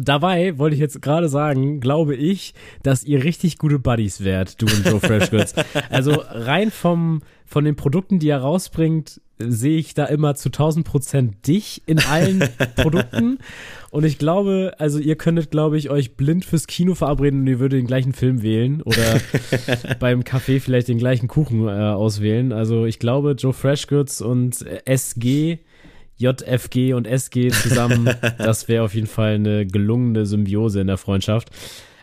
dabei 0.01 0.59
wollte 0.59 0.75
ich 0.75 0.81
jetzt 0.81 1.03
gerade 1.03 1.29
sagen, 1.29 1.81
glaube 1.81 2.15
ich, 2.15 2.55
dass 2.83 3.05
ihr 3.05 3.25
richtig 3.25 3.59
gute 3.59 3.79
Buddies 3.79 4.23
wärt, 4.23 4.61
du 4.61 4.67
und 4.67 4.85
Joe 4.85 5.01
Freshgoods. 5.01 5.55
also 5.91 6.23
rein 6.29 6.71
vom, 6.71 7.23
von 7.47 7.65
den 7.65 7.77
Produkten, 7.77 8.19
die 8.19 8.29
er 8.29 8.41
rausbringt, 8.41 9.21
sehe 9.39 9.79
ich 9.79 9.95
da 9.95 10.05
immer 10.05 10.35
zu 10.35 10.51
1000 10.51 10.87
Prozent 10.87 11.47
dich 11.47 11.83
in 11.87 11.99
allen 11.99 12.45
Produkten. 12.77 13.39
Und 13.91 14.05
ich 14.05 14.19
glaube, 14.19 14.75
also 14.79 14.99
ihr 14.99 15.17
könntet, 15.17 15.51
glaube 15.51 15.79
ich, 15.79 15.91
euch 15.91 16.17
blind 16.17 16.45
fürs 16.45 16.67
Kino 16.67 16.95
verabreden 16.95 17.41
und 17.41 17.47
ihr 17.47 17.59
würdet 17.59 17.79
den 17.79 17.87
gleichen 17.87 18.13
Film 18.13 18.43
wählen 18.43 18.83
oder 18.83 19.21
beim 19.99 20.21
Café 20.21 20.61
vielleicht 20.61 20.89
den 20.89 20.99
gleichen 20.99 21.27
Kuchen 21.27 21.67
äh, 21.67 21.71
auswählen. 21.71 22.53
Also 22.53 22.85
ich 22.85 22.99
glaube, 22.99 23.33
Joe 23.33 23.53
Freshgoods 23.53 24.21
und 24.21 24.65
SG 24.85 25.59
JFG 26.21 26.95
und 26.95 27.07
SG 27.07 27.51
zusammen. 27.51 28.11
das 28.39 28.69
wäre 28.69 28.85
auf 28.85 28.95
jeden 28.95 29.07
Fall 29.07 29.35
eine 29.35 29.67
gelungene 29.67 30.27
Symbiose 30.27 30.81
in 30.81 30.87
der 30.87 30.99
Freundschaft. 30.99 31.51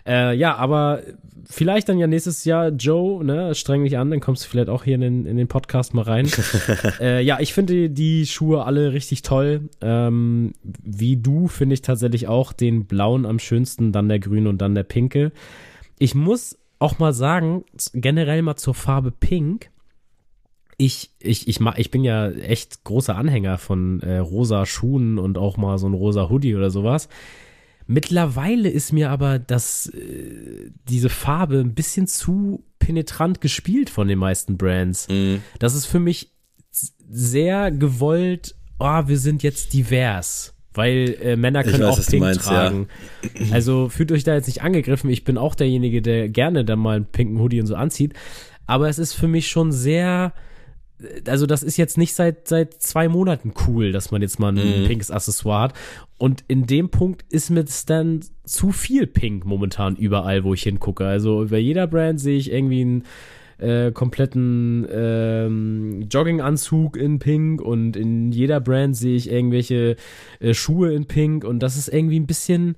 Äh, 0.08 0.36
ja, 0.36 0.56
aber 0.56 1.02
vielleicht 1.50 1.90
dann 1.90 1.98
ja 1.98 2.08
nächstes 2.08 2.46
Jahr, 2.46 2.70
Joe, 2.70 3.24
ne, 3.24 3.54
streng 3.56 3.84
dich 3.84 3.98
an, 3.98 4.10
dann 4.10 4.22
kommst 4.22 4.46
du 4.46 4.50
vielleicht 4.50 4.70
auch 4.70 4.84
hier 4.84 4.96
in 4.96 5.02
den, 5.02 5.26
in 5.26 5.38
den 5.38 5.48
Podcast 5.48 5.94
mal 5.94 6.04
rein. 6.04 6.30
äh, 7.00 7.22
ja, 7.22 7.40
ich 7.40 7.54
finde 7.54 7.90
die 7.90 8.26
Schuhe 8.26 8.66
alle 8.66 8.94
richtig 8.94 9.22
toll. 9.22 9.70
Ähm, 9.82 10.54
wie 10.64 11.18
du 11.18 11.48
finde 11.48 11.74
ich 11.74 11.82
tatsächlich 11.82 12.28
auch 12.28 12.54
den 12.54 12.86
blauen 12.86 13.26
am 13.26 13.40
schönsten, 13.40 13.92
dann 13.92 14.10
der 14.10 14.20
grüne 14.20 14.50
und 14.50 14.60
dann 14.60 14.76
der 14.76 14.84
pinke. 14.84 15.32
Ich 16.00 16.16
muss 16.16 16.58
auch 16.80 17.00
mal 17.00 17.14
sagen, 17.14 17.66
generell 17.94 18.42
mal 18.42 18.56
zur 18.56 18.76
Farbe 18.76 19.12
Pink 19.12 19.70
ich, 20.78 21.12
ich, 21.20 21.48
ich, 21.48 21.60
ich 21.60 21.92
bin 21.92 22.04
ja 22.04 22.30
echt 22.30 22.84
großer 22.84 23.16
Anhänger 23.16 23.58
von 23.58 24.00
äh, 24.02 24.18
rosa 24.20 24.66
Schuhen 24.66 25.18
und 25.18 25.38
auch 25.38 25.58
mal 25.58 25.78
so 25.80 25.88
ein 25.88 25.94
rosa 25.94 26.30
Hoodie 26.30 26.56
oder 26.56 26.70
sowas. 26.70 27.10
Mittlerweile 27.88 28.70
ist 28.70 28.94
mir 28.94 29.10
aber 29.10 29.40
das, 29.40 29.88
äh, 29.88 30.72
diese 30.88 31.10
Farbe 31.10 31.60
ein 31.60 31.74
bisschen 31.74 32.06
zu 32.06 32.64
penetrant 32.80 33.42
gespielt 33.42 33.90
von 33.90 34.08
den 34.08 34.20
meisten 34.20 34.58
Brands. 34.58 35.08
Mhm. 35.08 35.42
Das 35.58 35.74
ist 35.74 35.88
für 35.88 36.00
mich 36.00 36.32
sehr 37.10 37.72
gewollt, 37.72 38.56
oh, 38.78 39.08
wir 39.08 39.18
sind 39.18 39.42
jetzt 39.42 39.74
divers. 39.74 40.54
Weil 40.74 41.18
äh, 41.24 41.36
Männer 41.36 41.64
können 41.64 41.82
weiß, 41.82 42.00
auch 42.00 42.06
Pink 42.06 42.22
meinst, 42.22 42.42
tragen. 42.42 42.88
Ja. 43.24 43.54
Also 43.56 43.90
fühlt 43.90 44.12
euch 44.12 44.24
da 44.24 44.36
jetzt 44.36 44.46
nicht 44.46 44.62
angegriffen. 44.62 45.10
Ich 45.10 45.24
bin 45.24 45.40
auch 45.40 45.56
derjenige, 45.56 46.04
der 46.04 46.30
gerne 46.30 46.64
dann 46.66 46.78
mal 46.78 46.98
einen 46.98 47.06
pinken 47.06 47.40
Hoodie 47.40 47.60
und 47.60 47.66
so 47.66 47.76
anzieht. 47.76 48.14
Aber 48.68 48.88
es 48.88 49.00
ist 49.00 49.14
für 49.14 49.28
mich 49.28 49.48
schon 49.48 49.72
sehr 49.72 50.34
also 51.28 51.46
das 51.46 51.64
ist 51.64 51.78
jetzt 51.78 51.98
nicht 51.98 52.16
seit, 52.16 52.48
seit 52.48 52.82
zwei 52.82 53.08
Monaten 53.08 53.54
cool, 53.68 53.92
dass 53.92 54.12
man 54.12 54.22
jetzt 54.22 54.40
mal 54.40 54.50
ein 54.50 54.84
mhm. 54.84 54.88
pinkes 54.88 55.12
Accessoire 55.12 55.64
hat. 55.64 55.74
Und 56.18 56.44
in 56.48 56.66
dem 56.66 56.90
Punkt 56.90 57.24
ist 57.30 57.50
mir 57.50 57.66
dann 57.86 58.22
zu 58.44 58.72
viel 58.72 59.06
Pink 59.06 59.46
momentan 59.46 59.96
überall, 59.96 60.44
wo 60.44 60.54
ich 60.54 60.64
hingucke. 60.64 61.06
Also 61.06 61.44
über 61.44 61.58
jeder 61.58 61.88
Brand 61.88 62.20
sehe 62.20 62.38
ich 62.38 62.52
irgendwie 62.52 62.82
einen 62.82 63.04
äh, 63.60 63.92
kompletten 63.92 64.88
ähm, 64.92 66.08
Jogginganzug 66.10 66.98
in 66.98 67.20
Pink 67.20 67.62
und 67.62 67.96
in 67.96 68.32
jeder 68.32 68.60
Brand 68.60 68.96
sehe 68.96 69.16
ich 69.16 69.32
irgendwelche 69.32 69.96
äh, 70.40 70.54
Schuhe 70.54 70.94
in 70.94 71.06
Pink 71.06 71.44
und 71.44 71.60
das 71.60 71.78
ist 71.78 71.88
irgendwie 71.88 72.20
ein 72.20 72.28
bisschen, 72.28 72.76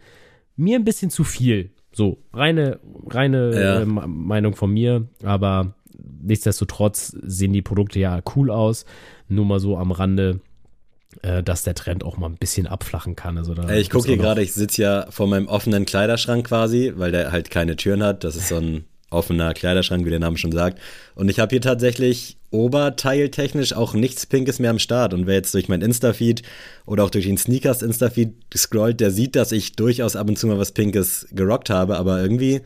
mir 0.55 0.77
ein 0.77 0.85
bisschen 0.85 1.09
zu 1.09 1.23
viel. 1.23 1.71
So, 1.91 2.19
reine, 2.33 2.79
reine 3.07 3.59
ja. 3.59 3.81
äh, 3.81 3.85
Meinung 3.85 4.55
von 4.55 4.71
mir, 4.71 5.07
aber 5.23 5.75
nichtsdestotrotz 6.21 7.15
sehen 7.23 7.53
die 7.53 7.61
Produkte 7.61 7.99
ja 7.99 8.21
cool 8.35 8.51
aus. 8.51 8.85
Nur 9.27 9.45
mal 9.45 9.59
so 9.59 9.77
am 9.77 9.91
Rande. 9.91 10.39
äh, 11.23 11.41
dass 11.41 11.63
der 11.63 11.73
Trend 11.73 12.03
auch 12.03 12.17
mal 12.17 12.27
ein 12.27 12.37
bisschen 12.37 12.67
abflachen 12.67 13.15
kann. 13.15 13.37
Also 13.37 13.53
ich 13.69 13.89
gucke 13.89 14.07
hier 14.09 14.17
gerade, 14.17 14.43
ich 14.43 14.53
sitze 14.53 14.81
ja 14.83 15.07
vor 15.09 15.27
meinem 15.27 15.47
offenen 15.47 15.85
Kleiderschrank 15.85 16.47
quasi, 16.47 16.93
weil 16.95 17.11
der 17.11 17.31
halt 17.31 17.49
keine 17.49 17.75
Türen 17.75 18.03
hat. 18.03 18.23
Das 18.23 18.35
ist 18.35 18.47
so 18.49 18.57
ein 18.57 18.85
offener 19.09 19.55
Kleiderschrank, 19.55 20.05
wie 20.05 20.11
der 20.11 20.19
Name 20.19 20.37
schon 20.37 20.51
sagt. 20.51 20.79
Und 21.15 21.29
ich 21.29 21.39
habe 21.39 21.49
hier 21.49 21.61
tatsächlich 21.61 22.37
oberteiltechnisch 22.51 23.73
auch 23.73 23.95
nichts 23.95 24.27
Pinkes 24.27 24.59
mehr 24.59 24.69
am 24.69 24.77
Start. 24.77 25.15
Und 25.15 25.25
wer 25.25 25.33
jetzt 25.35 25.53
durch 25.55 25.67
mein 25.67 25.81
Insta-Feed 25.81 26.43
oder 26.85 27.03
auch 27.03 27.09
durch 27.09 27.25
den 27.25 27.37
Sneakers 27.37 27.81
Insta-Feed 27.81 28.33
scrollt, 28.55 28.99
der 28.99 29.09
sieht, 29.09 29.35
dass 29.35 29.51
ich 29.51 29.75
durchaus 29.75 30.15
ab 30.15 30.29
und 30.29 30.37
zu 30.37 30.45
mal 30.45 30.59
was 30.59 30.73
Pinkes 30.73 31.27
gerockt 31.31 31.71
habe. 31.71 31.97
Aber 31.97 32.21
irgendwie 32.21 32.61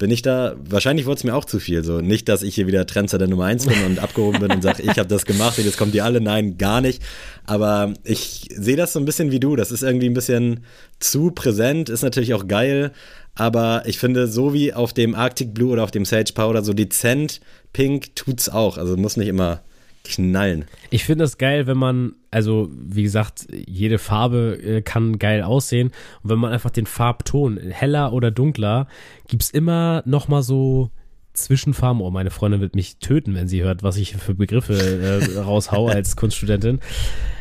bin 0.00 0.10
ich 0.10 0.22
da, 0.22 0.56
wahrscheinlich 0.64 1.04
wurde 1.04 1.18
es 1.18 1.24
mir 1.24 1.36
auch 1.36 1.44
zu 1.44 1.60
viel. 1.60 1.84
So 1.84 2.00
nicht, 2.00 2.26
dass 2.30 2.42
ich 2.42 2.54
hier 2.54 2.66
wieder 2.66 2.86
Trendsetter 2.86 3.28
Nummer 3.28 3.44
1 3.44 3.66
bin 3.66 3.84
und 3.84 3.98
abgehoben 4.02 4.40
bin 4.40 4.50
und 4.50 4.62
sage, 4.62 4.82
ich 4.82 4.98
habe 4.98 5.06
das 5.06 5.26
gemacht 5.26 5.58
und 5.58 5.66
jetzt 5.66 5.76
kommt 5.76 5.92
die 5.92 6.00
alle. 6.00 6.22
Nein, 6.22 6.56
gar 6.56 6.80
nicht. 6.80 7.02
Aber 7.44 7.92
ich 8.02 8.48
sehe 8.50 8.76
das 8.76 8.94
so 8.94 8.98
ein 8.98 9.04
bisschen 9.04 9.30
wie 9.30 9.40
du. 9.40 9.56
Das 9.56 9.70
ist 9.70 9.82
irgendwie 9.82 10.08
ein 10.08 10.14
bisschen 10.14 10.64
zu 11.00 11.32
präsent, 11.32 11.90
ist 11.90 12.00
natürlich 12.00 12.32
auch 12.32 12.48
geil. 12.48 12.92
Aber 13.34 13.82
ich 13.84 13.98
finde, 13.98 14.26
so 14.26 14.54
wie 14.54 14.72
auf 14.72 14.94
dem 14.94 15.14
Arctic 15.14 15.52
Blue 15.52 15.70
oder 15.70 15.84
auf 15.84 15.90
dem 15.90 16.06
Sage 16.06 16.32
Powder, 16.32 16.64
so 16.64 16.72
dezent 16.72 17.42
pink 17.74 18.16
tut's 18.16 18.48
auch. 18.48 18.78
Also 18.78 18.96
muss 18.96 19.18
nicht 19.18 19.28
immer 19.28 19.60
knallen. 20.04 20.64
Ich 20.90 21.04
finde 21.04 21.24
das 21.24 21.38
geil, 21.38 21.66
wenn 21.66 21.76
man, 21.76 22.14
also 22.30 22.68
wie 22.72 23.02
gesagt, 23.02 23.46
jede 23.52 23.98
Farbe 23.98 24.58
äh, 24.62 24.82
kann 24.82 25.18
geil 25.18 25.42
aussehen. 25.42 25.88
Und 26.22 26.30
wenn 26.30 26.38
man 26.38 26.52
einfach 26.52 26.70
den 26.70 26.86
Farbton, 26.86 27.58
heller 27.58 28.12
oder 28.12 28.30
dunkler, 28.30 28.86
gibt 29.28 29.42
es 29.42 29.50
immer 29.50 30.02
noch 30.06 30.28
mal 30.28 30.42
so 30.42 30.90
Zwischenfarben. 31.32 32.02
Oh, 32.02 32.10
meine 32.10 32.30
Freundin 32.30 32.60
wird 32.60 32.74
mich 32.74 32.98
töten, 32.98 33.34
wenn 33.34 33.48
sie 33.48 33.62
hört, 33.62 33.82
was 33.82 33.96
ich 33.96 34.16
für 34.16 34.34
Begriffe 34.34 34.74
äh, 34.74 35.38
raushau 35.38 35.88
als 35.88 36.16
Kunststudentin. 36.16 36.80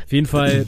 Auf 0.05 0.11
jeden 0.11 0.27
Fall 0.27 0.67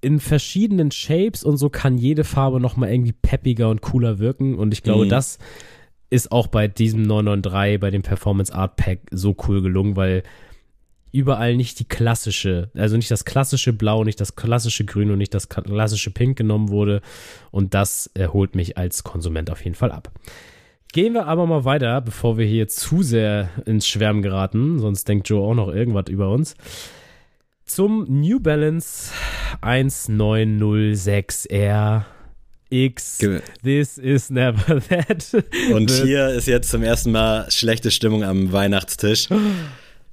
in 0.00 0.20
verschiedenen 0.20 0.90
Shapes 0.90 1.42
und 1.42 1.56
so 1.56 1.68
kann 1.68 1.98
jede 1.98 2.24
Farbe 2.24 2.60
noch 2.60 2.76
mal 2.76 2.90
irgendwie 2.90 3.12
peppiger 3.12 3.68
und 3.68 3.82
cooler 3.82 4.18
wirken. 4.18 4.56
Und 4.56 4.72
ich 4.72 4.82
glaube, 4.82 5.06
mhm. 5.06 5.08
das 5.08 5.38
ist 6.10 6.32
auch 6.32 6.46
bei 6.46 6.68
diesem 6.68 7.02
993, 7.02 7.80
bei 7.80 7.90
dem 7.90 8.02
Performance 8.02 8.54
Art 8.54 8.76
Pack 8.76 9.00
so 9.10 9.36
cool 9.46 9.60
gelungen, 9.60 9.96
weil 9.96 10.22
überall 11.12 11.56
nicht 11.56 11.78
die 11.80 11.86
klassische, 11.86 12.70
also 12.74 12.96
nicht 12.96 13.10
das 13.10 13.24
klassische 13.24 13.72
Blau, 13.72 14.04
nicht 14.04 14.20
das 14.20 14.36
klassische 14.36 14.84
Grün 14.84 15.10
und 15.10 15.18
nicht 15.18 15.34
das 15.34 15.48
klassische 15.48 16.10
Pink 16.10 16.38
genommen 16.38 16.68
wurde. 16.68 17.00
Und 17.50 17.74
das 17.74 18.10
erholt 18.14 18.54
mich 18.54 18.78
als 18.78 19.02
Konsument 19.04 19.50
auf 19.50 19.64
jeden 19.64 19.76
Fall 19.76 19.92
ab. 19.92 20.10
Gehen 20.92 21.12
wir 21.12 21.26
aber 21.26 21.46
mal 21.46 21.64
weiter, 21.64 22.00
bevor 22.00 22.38
wir 22.38 22.46
hier 22.46 22.68
zu 22.68 23.02
sehr 23.02 23.50
ins 23.66 23.86
Schwärmen 23.86 24.22
geraten, 24.22 24.78
sonst 24.78 25.06
denkt 25.06 25.28
Joe 25.28 25.46
auch 25.46 25.54
noch 25.54 25.68
irgendwas 25.68 26.08
über 26.08 26.30
uns. 26.30 26.54
Zum 27.66 28.06
New 28.08 28.40
Balance 28.40 29.12
1906R 29.60 32.04
X. 32.70 33.18
This 33.62 33.98
is 33.98 34.30
never 34.30 34.80
that. 34.88 35.30
Und 35.72 35.90
hier 36.04 36.28
ist 36.28 36.46
jetzt 36.46 36.70
zum 36.70 36.82
ersten 36.82 37.12
Mal 37.12 37.50
schlechte 37.50 37.90
Stimmung 37.90 38.24
am 38.24 38.50
Weihnachtstisch. 38.52 39.28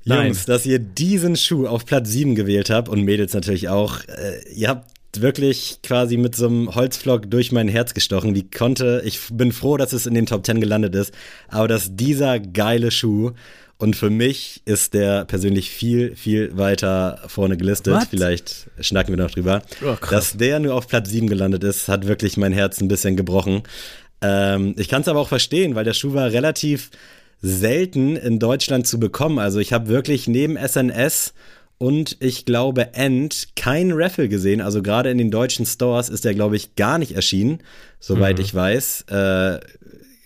Nein. 0.05 0.27
Jungs, 0.27 0.45
dass 0.45 0.65
ihr 0.65 0.79
diesen 0.79 1.35
Schuh 1.35 1.67
auf 1.67 1.85
Platz 1.85 2.09
7 2.09 2.35
gewählt 2.35 2.69
habt 2.69 2.89
und 2.89 3.01
Mädels 3.01 3.33
natürlich 3.33 3.69
auch. 3.69 3.99
Äh, 4.07 4.53
ihr 4.53 4.69
habt 4.69 4.89
wirklich 5.21 5.79
quasi 5.81 6.17
mit 6.17 6.35
so 6.35 6.47
einem 6.47 6.75
Holzflock 6.75 7.29
durch 7.29 7.51
mein 7.51 7.67
Herz 7.67 7.93
gestochen. 7.93 8.35
Wie 8.35 8.49
konnte, 8.49 9.01
ich 9.05 9.19
bin 9.31 9.51
froh, 9.51 9.77
dass 9.77 9.93
es 9.93 10.05
in 10.05 10.13
den 10.13 10.25
Top 10.25 10.45
10 10.45 10.59
gelandet 10.59 10.93
ist, 10.95 11.13
aber 11.47 11.67
dass 11.67 11.95
dieser 11.95 12.39
geile 12.39 12.91
Schuh 12.91 13.31
und 13.77 13.95
für 13.95 14.09
mich 14.09 14.61
ist 14.65 14.93
der 14.93 15.25
persönlich 15.25 15.69
viel, 15.69 16.15
viel 16.15 16.55
weiter 16.57 17.21
vorne 17.27 17.57
gelistet. 17.57 17.93
What? 17.93 18.07
Vielleicht 18.09 18.67
schnacken 18.79 19.15
wir 19.15 19.21
noch 19.21 19.31
drüber. 19.31 19.63
Oh, 19.85 19.95
dass 20.09 20.37
der 20.37 20.59
nur 20.59 20.75
auf 20.75 20.87
Platz 20.87 21.09
7 21.09 21.27
gelandet 21.27 21.63
ist, 21.63 21.89
hat 21.89 22.07
wirklich 22.07 22.37
mein 22.37 22.53
Herz 22.53 22.79
ein 22.79 22.87
bisschen 22.87 23.17
gebrochen. 23.17 23.63
Ähm, 24.21 24.75
ich 24.77 24.87
kann 24.87 25.01
es 25.01 25.09
aber 25.09 25.19
auch 25.19 25.27
verstehen, 25.27 25.75
weil 25.75 25.83
der 25.83 25.93
Schuh 25.93 26.13
war 26.13 26.31
relativ 26.31 26.89
selten 27.41 28.15
in 28.15 28.39
Deutschland 28.39 28.87
zu 28.87 28.99
bekommen. 28.99 29.39
Also 29.39 29.59
ich 29.59 29.73
habe 29.73 29.87
wirklich 29.87 30.27
neben 30.27 30.57
SNS 30.57 31.33
und 31.77 32.17
ich 32.19 32.45
glaube 32.45 32.93
End 32.93 33.49
kein 33.55 33.91
Raffle 33.91 34.29
gesehen. 34.29 34.61
Also 34.61 34.81
gerade 34.81 35.09
in 35.09 35.17
den 35.17 35.31
deutschen 35.31 35.65
Stores 35.65 36.09
ist 36.09 36.25
der, 36.25 36.33
glaube 36.33 36.55
ich, 36.55 36.75
gar 36.75 36.97
nicht 36.97 37.13
erschienen, 37.15 37.59
soweit 37.99 38.37
mhm. 38.37 38.43
ich 38.43 38.55
weiß. 38.55 39.01
Äh, 39.09 39.59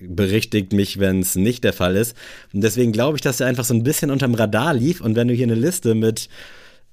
berichtigt 0.01 0.73
mich, 0.73 0.99
wenn 0.99 1.19
es 1.19 1.35
nicht 1.35 1.63
der 1.63 1.73
Fall 1.73 1.95
ist. 1.95 2.15
Und 2.53 2.61
deswegen 2.61 2.91
glaube 2.91 3.17
ich, 3.17 3.21
dass 3.21 3.39
er 3.39 3.47
einfach 3.47 3.65
so 3.65 3.73
ein 3.73 3.83
bisschen 3.83 4.11
unterm 4.11 4.33
Radar 4.33 4.73
lief. 4.73 5.01
Und 5.01 5.15
wenn 5.15 5.27
du 5.27 5.33
hier 5.33 5.47
eine 5.47 5.55
Liste 5.55 5.95
mit 5.95 6.29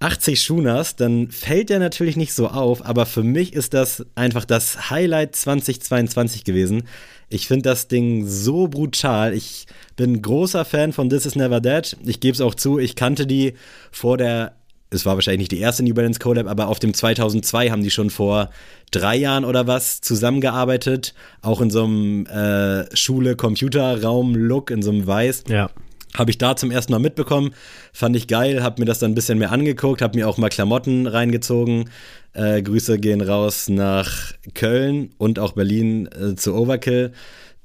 80 0.01 0.41
Schuhen 0.41 0.71
hast, 0.71 1.01
dann 1.01 1.31
fällt 1.31 1.71
der 1.71 1.79
natürlich 1.79 2.17
nicht 2.17 2.35
so 2.35 2.49
auf. 2.49 2.85
Aber 2.85 3.07
für 3.07 3.23
mich 3.23 3.55
ist 3.55 3.73
das 3.73 4.05
einfach 4.15 4.45
das 4.45 4.91
Highlight 4.91 5.35
2022 5.35 6.45
gewesen. 6.45 6.85
Ich 7.29 7.49
finde 7.49 7.71
das 7.71 7.89
Ding 7.89 8.27
so 8.27 8.69
brutal. 8.69 9.33
Ich 9.33 9.67
bin 9.97 10.21
großer 10.23 10.65
Fan 10.65 10.93
von 10.93 11.09
This 11.09 11.27
Is 11.27 11.35
Never 11.35 11.61
Dead. 11.61 11.97
Ich 12.05 12.21
gebe 12.21 12.35
es 12.35 12.41
auch 12.41 12.55
zu, 12.55 12.79
ich 12.79 12.95
kannte 12.95 13.27
die 13.27 13.55
vor 13.91 14.17
der, 14.17 14.53
es 14.91 15.07
war 15.07 15.15
wahrscheinlich 15.15 15.41
nicht 15.41 15.53
die 15.53 15.61
erste 15.61 15.83
New 15.83 15.95
Balance 15.95 16.21
Collab, 16.21 16.47
aber 16.47 16.69
auf 16.69 16.79
dem 16.79 16.95
2002 16.95 17.71
haben 17.71 17.83
die 17.83 17.91
schon 17.91 18.11
vor 18.11 18.51
drei 18.93 19.17
Jahren 19.17 19.45
oder 19.45 19.67
was 19.67 20.01
zusammengearbeitet. 20.03 21.15
Auch 21.41 21.61
in 21.61 21.71
so 21.71 21.85
einem 21.85 22.27
äh, 22.27 22.95
Schule-Computerraum-Look, 22.95 24.71
in 24.71 24.83
so 24.83 24.91
einem 24.91 25.07
Weiß. 25.07 25.45
Ja. 25.49 25.71
Habe 26.17 26.31
ich 26.31 26.39
da 26.39 26.57
zum 26.57 26.71
ersten 26.71 26.93
Mal 26.93 26.99
mitbekommen, 26.99 27.55
fand 27.93 28.17
ich 28.17 28.27
geil, 28.27 28.63
habe 28.63 28.81
mir 28.81 28.87
das 28.87 28.99
dann 28.99 29.13
ein 29.13 29.15
bisschen 29.15 29.39
mehr 29.39 29.53
angeguckt, 29.53 30.03
habe 30.03 30.19
mir 30.19 30.29
auch 30.29 30.39
mal 30.39 30.49
Klamotten 30.49 31.07
reingezogen, 31.07 31.91
äh, 32.33 32.63
Grüße 32.63 32.99
gehen 32.99 33.21
raus 33.21 33.69
nach 33.69 34.33
Köln 34.55 35.11
und 35.19 35.39
auch 35.39 35.53
Berlin 35.53 36.09
äh, 36.09 36.35
zu 36.35 36.55
Overkill. 36.55 37.13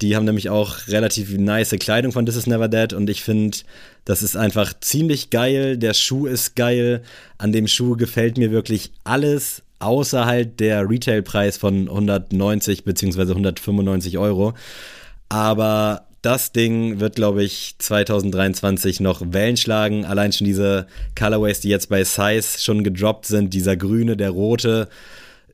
Die 0.01 0.15
haben 0.15 0.25
nämlich 0.25 0.49
auch 0.49 0.87
relativ 0.87 1.31
nice 1.37 1.75
Kleidung 1.79 2.11
von 2.11 2.25
This 2.25 2.35
Is 2.35 2.47
Never 2.47 2.67
Dead 2.67 2.91
und 2.93 3.09
ich 3.09 3.23
finde, 3.23 3.57
das 4.03 4.23
ist 4.23 4.35
einfach 4.35 4.73
ziemlich 4.79 5.29
geil. 5.29 5.77
Der 5.77 5.93
Schuh 5.93 6.25
ist 6.25 6.55
geil. 6.55 7.03
An 7.37 7.51
dem 7.51 7.67
Schuh 7.67 7.95
gefällt 7.95 8.37
mir 8.37 8.51
wirklich 8.51 8.91
alles, 9.03 9.61
außer 9.77 10.25
halt 10.25 10.59
der 10.59 10.89
Retailpreis 10.89 11.57
von 11.57 11.87
190 11.87 12.83
bzw. 12.83 13.21
195 13.21 14.17
Euro. 14.17 14.53
Aber 15.29 16.07
das 16.21 16.51
Ding 16.51 16.99
wird, 16.99 17.15
glaube 17.15 17.43
ich, 17.43 17.75
2023 17.79 18.99
noch 18.99 19.21
Wellen 19.33 19.57
schlagen. 19.57 20.05
Allein 20.05 20.31
schon 20.31 20.45
diese 20.45 20.87
Colorways, 21.17 21.61
die 21.61 21.69
jetzt 21.69 21.89
bei 21.89 22.03
Size 22.03 22.59
schon 22.59 22.83
gedroppt 22.83 23.25
sind, 23.25 23.53
dieser 23.53 23.75
grüne, 23.75 24.15
der 24.15 24.29
rote. 24.29 24.87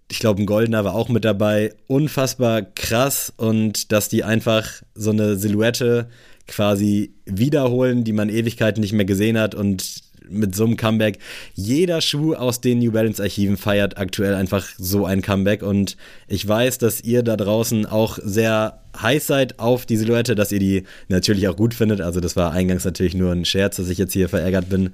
Ich 0.10 0.20
glaube, 0.20 0.42
ein 0.42 0.46
goldener 0.46 0.84
war 0.84 0.96
auch 0.96 1.10
mit 1.10 1.26
dabei. 1.26 1.74
Unfassbar 1.88 2.62
krass 2.62 3.32
und 3.38 3.92
dass 3.92 4.10
die 4.10 4.24
einfach 4.24 4.70
so 4.94 5.12
eine 5.12 5.38
Silhouette 5.38 6.10
quasi 6.48 7.14
wiederholen, 7.26 8.04
die 8.04 8.14
man 8.14 8.30
Ewigkeiten 8.30 8.82
nicht 8.82 8.94
mehr 8.94 9.06
gesehen 9.06 9.38
hat 9.38 9.56
und 9.56 9.97
mit 10.30 10.56
so 10.56 10.66
einem 10.66 10.78
Comeback. 10.78 11.20
Jeder 11.54 12.02
Schuh 12.02 12.34
aus 12.34 12.62
den 12.62 12.80
New 12.80 12.92
Balance 12.92 13.22
Archiven 13.22 13.58
feiert 13.58 13.98
aktuell 13.98 14.34
einfach 14.34 14.66
so 14.78 15.06
ein 15.06 15.22
Comeback 15.22 15.64
und 15.64 15.98
ich 16.28 16.48
weiß, 16.48 16.78
dass 16.78 17.02
ihr 17.02 17.24
da 17.24 17.38
draußen 17.38 17.86
auch 17.86 18.20
sehr 18.24 18.82
heiß 19.02 19.28
seid 19.28 19.60
auf 19.60 19.86
die 19.86 19.98
Silhouette, 19.98 20.36
dass 20.36 20.52
ihr 20.52 20.60
die 20.60 20.84
natürlich 21.08 21.48
auch 21.48 21.56
gut 21.56 21.74
findet. 21.74 22.02
Also 22.02 22.20
das 22.20 22.36
war 22.36 22.52
eingangs 22.52 22.86
natürlich 22.86 23.14
nur 23.14 23.32
ein 23.32 23.46
Scherz, 23.46 23.78
dass 23.78 23.90
ich 23.90 23.98
jetzt 23.98 24.14
hier 24.14 24.30
verärgert 24.30 24.70
bin. 24.70 24.92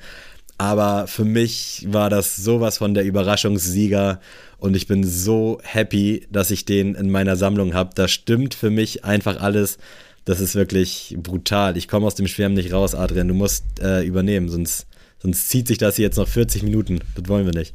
Aber 0.57 1.07
für 1.07 1.25
mich 1.25 1.85
war 1.89 2.09
das 2.09 2.35
sowas 2.35 2.77
von 2.77 2.93
der 2.93 3.05
Überraschungssieger 3.05 4.19
und 4.57 4.75
ich 4.75 4.87
bin 4.87 5.03
so 5.03 5.59
happy, 5.63 6.27
dass 6.31 6.51
ich 6.51 6.65
den 6.65 6.95
in 6.95 7.09
meiner 7.09 7.35
Sammlung 7.35 7.73
habe. 7.73 7.89
Da 7.95 8.07
stimmt 8.07 8.53
für 8.53 8.69
mich 8.69 9.03
einfach 9.03 9.41
alles. 9.41 9.77
Das 10.25 10.39
ist 10.39 10.55
wirklich 10.55 11.17
brutal. 11.21 11.75
Ich 11.75 11.87
komme 11.87 12.05
aus 12.05 12.15
dem 12.15 12.27
Schwärmen 12.27 12.55
nicht 12.55 12.71
raus, 12.71 12.95
Adrian. 12.95 13.27
Du 13.27 13.33
musst 13.33 13.65
äh, 13.81 14.03
übernehmen, 14.05 14.47
sonst 14.47 14.87
Sonst 15.23 15.49
zieht 15.49 15.67
sich 15.67 15.77
das 15.77 15.97
jetzt 15.97 16.17
noch 16.17 16.27
40 16.27 16.63
Minuten. 16.63 16.99
Das 17.15 17.27
wollen 17.27 17.45
wir 17.45 17.53
nicht. 17.53 17.73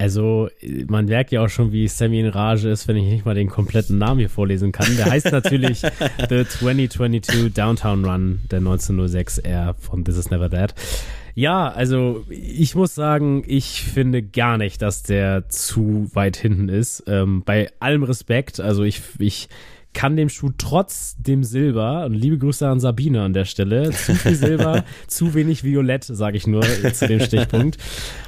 Also, 0.00 0.48
man 0.88 1.06
merkt 1.06 1.32
ja 1.32 1.44
auch 1.44 1.48
schon, 1.48 1.72
wie 1.72 1.88
Sammy 1.88 2.20
in 2.20 2.28
Rage 2.28 2.68
ist, 2.68 2.86
wenn 2.86 2.96
ich 2.96 3.04
nicht 3.04 3.24
mal 3.24 3.34
den 3.34 3.48
kompletten 3.48 3.98
Namen 3.98 4.20
hier 4.20 4.30
vorlesen 4.30 4.70
kann. 4.70 4.96
Der 4.96 5.06
heißt 5.06 5.32
natürlich 5.32 5.80
The 6.28 6.44
2022 6.44 7.52
Downtown 7.52 8.04
Run, 8.04 8.40
der 8.50 8.60
1906R 8.60 9.74
von 9.74 10.04
This 10.04 10.16
Is 10.16 10.30
Never 10.30 10.48
Dead. 10.48 10.72
Ja, 11.34 11.68
also 11.68 12.24
ich 12.28 12.74
muss 12.74 12.94
sagen, 12.94 13.44
ich 13.46 13.82
finde 13.82 14.22
gar 14.22 14.58
nicht, 14.58 14.82
dass 14.82 15.04
der 15.04 15.48
zu 15.48 16.10
weit 16.12 16.36
hinten 16.36 16.68
ist. 16.68 17.04
Ähm, 17.06 17.42
bei 17.44 17.70
allem 17.78 18.02
Respekt, 18.02 18.58
also 18.58 18.82
ich, 18.82 19.02
ich 19.18 19.48
kann 19.98 20.16
dem 20.16 20.28
Schuh 20.28 20.52
trotz 20.56 21.16
dem 21.18 21.42
Silber, 21.42 22.06
und 22.06 22.14
liebe 22.14 22.38
Grüße 22.38 22.68
an 22.68 22.78
Sabine 22.78 23.22
an 23.22 23.32
der 23.32 23.46
Stelle, 23.46 23.90
zu 23.90 24.14
viel 24.14 24.36
Silber, 24.36 24.84
zu 25.08 25.34
wenig 25.34 25.64
Violett, 25.64 26.04
sage 26.04 26.36
ich 26.36 26.46
nur 26.46 26.62
zu 26.62 27.08
dem 27.08 27.18
Stichpunkt. 27.18 27.78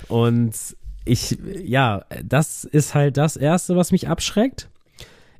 Und 0.08 0.52
ich, 1.04 1.38
ja, 1.62 2.02
das 2.24 2.64
ist 2.64 2.96
halt 2.96 3.16
das 3.16 3.36
Erste, 3.36 3.76
was 3.76 3.92
mich 3.92 4.08
abschreckt. 4.08 4.68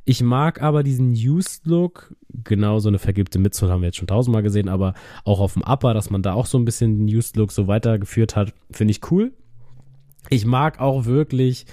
Ich 0.05 0.23
mag 0.23 0.63
aber 0.63 0.85
diesen 0.85 1.15
Used-Look, 1.15 2.15
genau 2.45 2.79
so 2.79 2.87
eine 2.87 3.01
vergilbte 3.01 3.41
Mitzone 3.41 3.73
haben 3.73 3.81
wir 3.81 3.89
jetzt 3.89 3.99
schon 3.99 4.07
tausendmal 4.07 4.45
gesehen, 4.45 4.69
aber 4.69 4.95
auch 5.25 5.41
auf 5.41 5.55
dem 5.55 5.63
Upper, 5.63 5.95
dass 5.95 6.11
man 6.11 6.23
da 6.23 6.35
auch 6.35 6.47
so 6.47 6.59
ein 6.59 6.65
bisschen 6.65 6.97
den 6.97 7.17
Used-Look 7.17 7.51
so 7.51 7.67
weitergeführt 7.67 8.37
hat, 8.37 8.55
finde 8.71 8.93
ich 8.93 9.11
cool. 9.11 9.33
Ich 10.29 10.47
mag 10.47 10.79
auch 10.79 11.07
wirklich, 11.07 11.67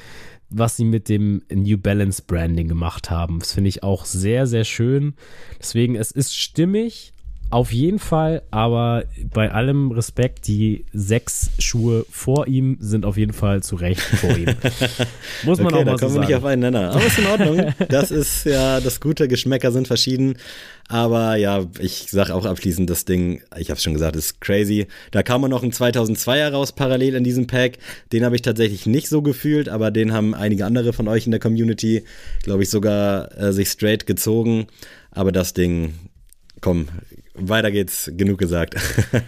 was 0.50 0.78
sie 0.78 0.86
mit 0.86 1.10
dem 1.10 1.44
New 1.54 1.78
Balance 1.78 2.24
Branding 2.26 2.68
gemacht 2.68 3.10
haben. 3.10 3.40
Das 3.40 3.54
finde 3.54 3.70
ich 3.70 3.84
auch 3.84 4.06
sehr, 4.06 4.48
sehr 4.48 4.64
schön. 4.64 5.16
Deswegen, 5.60 5.96
es 5.96 6.12
ist 6.12 6.36
stimmig, 6.36 7.14
auf 7.50 7.72
jeden 7.72 8.00
Fall, 8.00 8.42
aber 8.52 9.06
bei 9.34 9.52
allem 9.52 9.92
Respekt, 9.92 10.48
die 10.48 10.86
sechs 10.92 11.50
Schuhe 11.60 12.06
vor 12.10 12.48
ihm 12.48 12.78
sind 12.82 13.06
auf 13.06 13.16
jeden 13.16 13.32
Fall 13.32 13.64
zu 13.64 13.76
Recht 13.76 14.02
vor 14.02 14.36
ihm. 14.36 14.48
Muss 15.44 15.60
man 15.60 15.68
okay, 15.68 15.76
auch 15.76 15.86
mal 15.86 15.86
da 15.86 15.96
kommen 15.96 16.12
so 16.12 16.20
wir 16.20 16.28
nicht 16.28 16.36
auf 16.36 16.44
einen 16.44 16.62
Nenner. 16.62 16.92
Aber 16.92 17.06
ist 17.06 17.18
in 17.18 17.28
Ordnung. 17.28 17.74
Das 17.90 18.12
ist 18.12 18.46
ja 18.46 18.82
das 18.82 19.00
Gute. 19.00 19.28
Geschmäcker 19.28 19.72
sind 19.72 19.88
verschieden. 19.88 20.38
Aber 20.90 21.36
ja, 21.36 21.66
ich 21.80 22.08
sage 22.10 22.34
auch 22.34 22.46
abschließend, 22.46 22.90
das 22.90 23.06
Ding, 23.06 23.42
ich 23.58 23.70
habe 23.70 23.78
es 23.78 23.84
schon 23.84 23.94
gesagt, 23.94 24.16
ist 24.16 24.42
crazy. 24.42 24.88
Da 25.12 25.24
kam 25.24 25.42
man 25.42 25.52
noch 25.52 25.64
ein 25.64 25.72
2002er 25.72 26.52
raus 26.52 26.74
parallel 26.74 27.16
in 27.16 27.24
diesem 27.24 27.48
Pack. 27.48 27.78
Den 28.12 28.26
habe 28.26 28.36
ich 28.36 28.42
tatsächlich 28.42 28.86
nicht 28.86 29.10
so 29.10 29.22
gefühlt, 29.22 29.70
aber 29.70 29.92
den 29.92 30.14
haben 30.14 30.34
einige 30.34 30.66
andere 30.66 30.94
von 30.94 31.08
euch 31.08 31.26
in 31.26 31.32
der 31.32 31.40
Community, 31.40 32.04
glaube 32.44 32.64
ich, 32.64 32.70
sogar 32.70 33.38
äh, 33.38 33.54
sich 33.54 33.70
straight 33.70 34.06
gezogen. 34.06 34.68
Aber 35.12 35.32
das 35.32 35.54
Ding, 35.54 35.94
komm, 36.62 36.88
weiter 37.40 37.72
geht's, 37.72 38.12
genug 38.16 38.40
gesagt. 38.40 38.76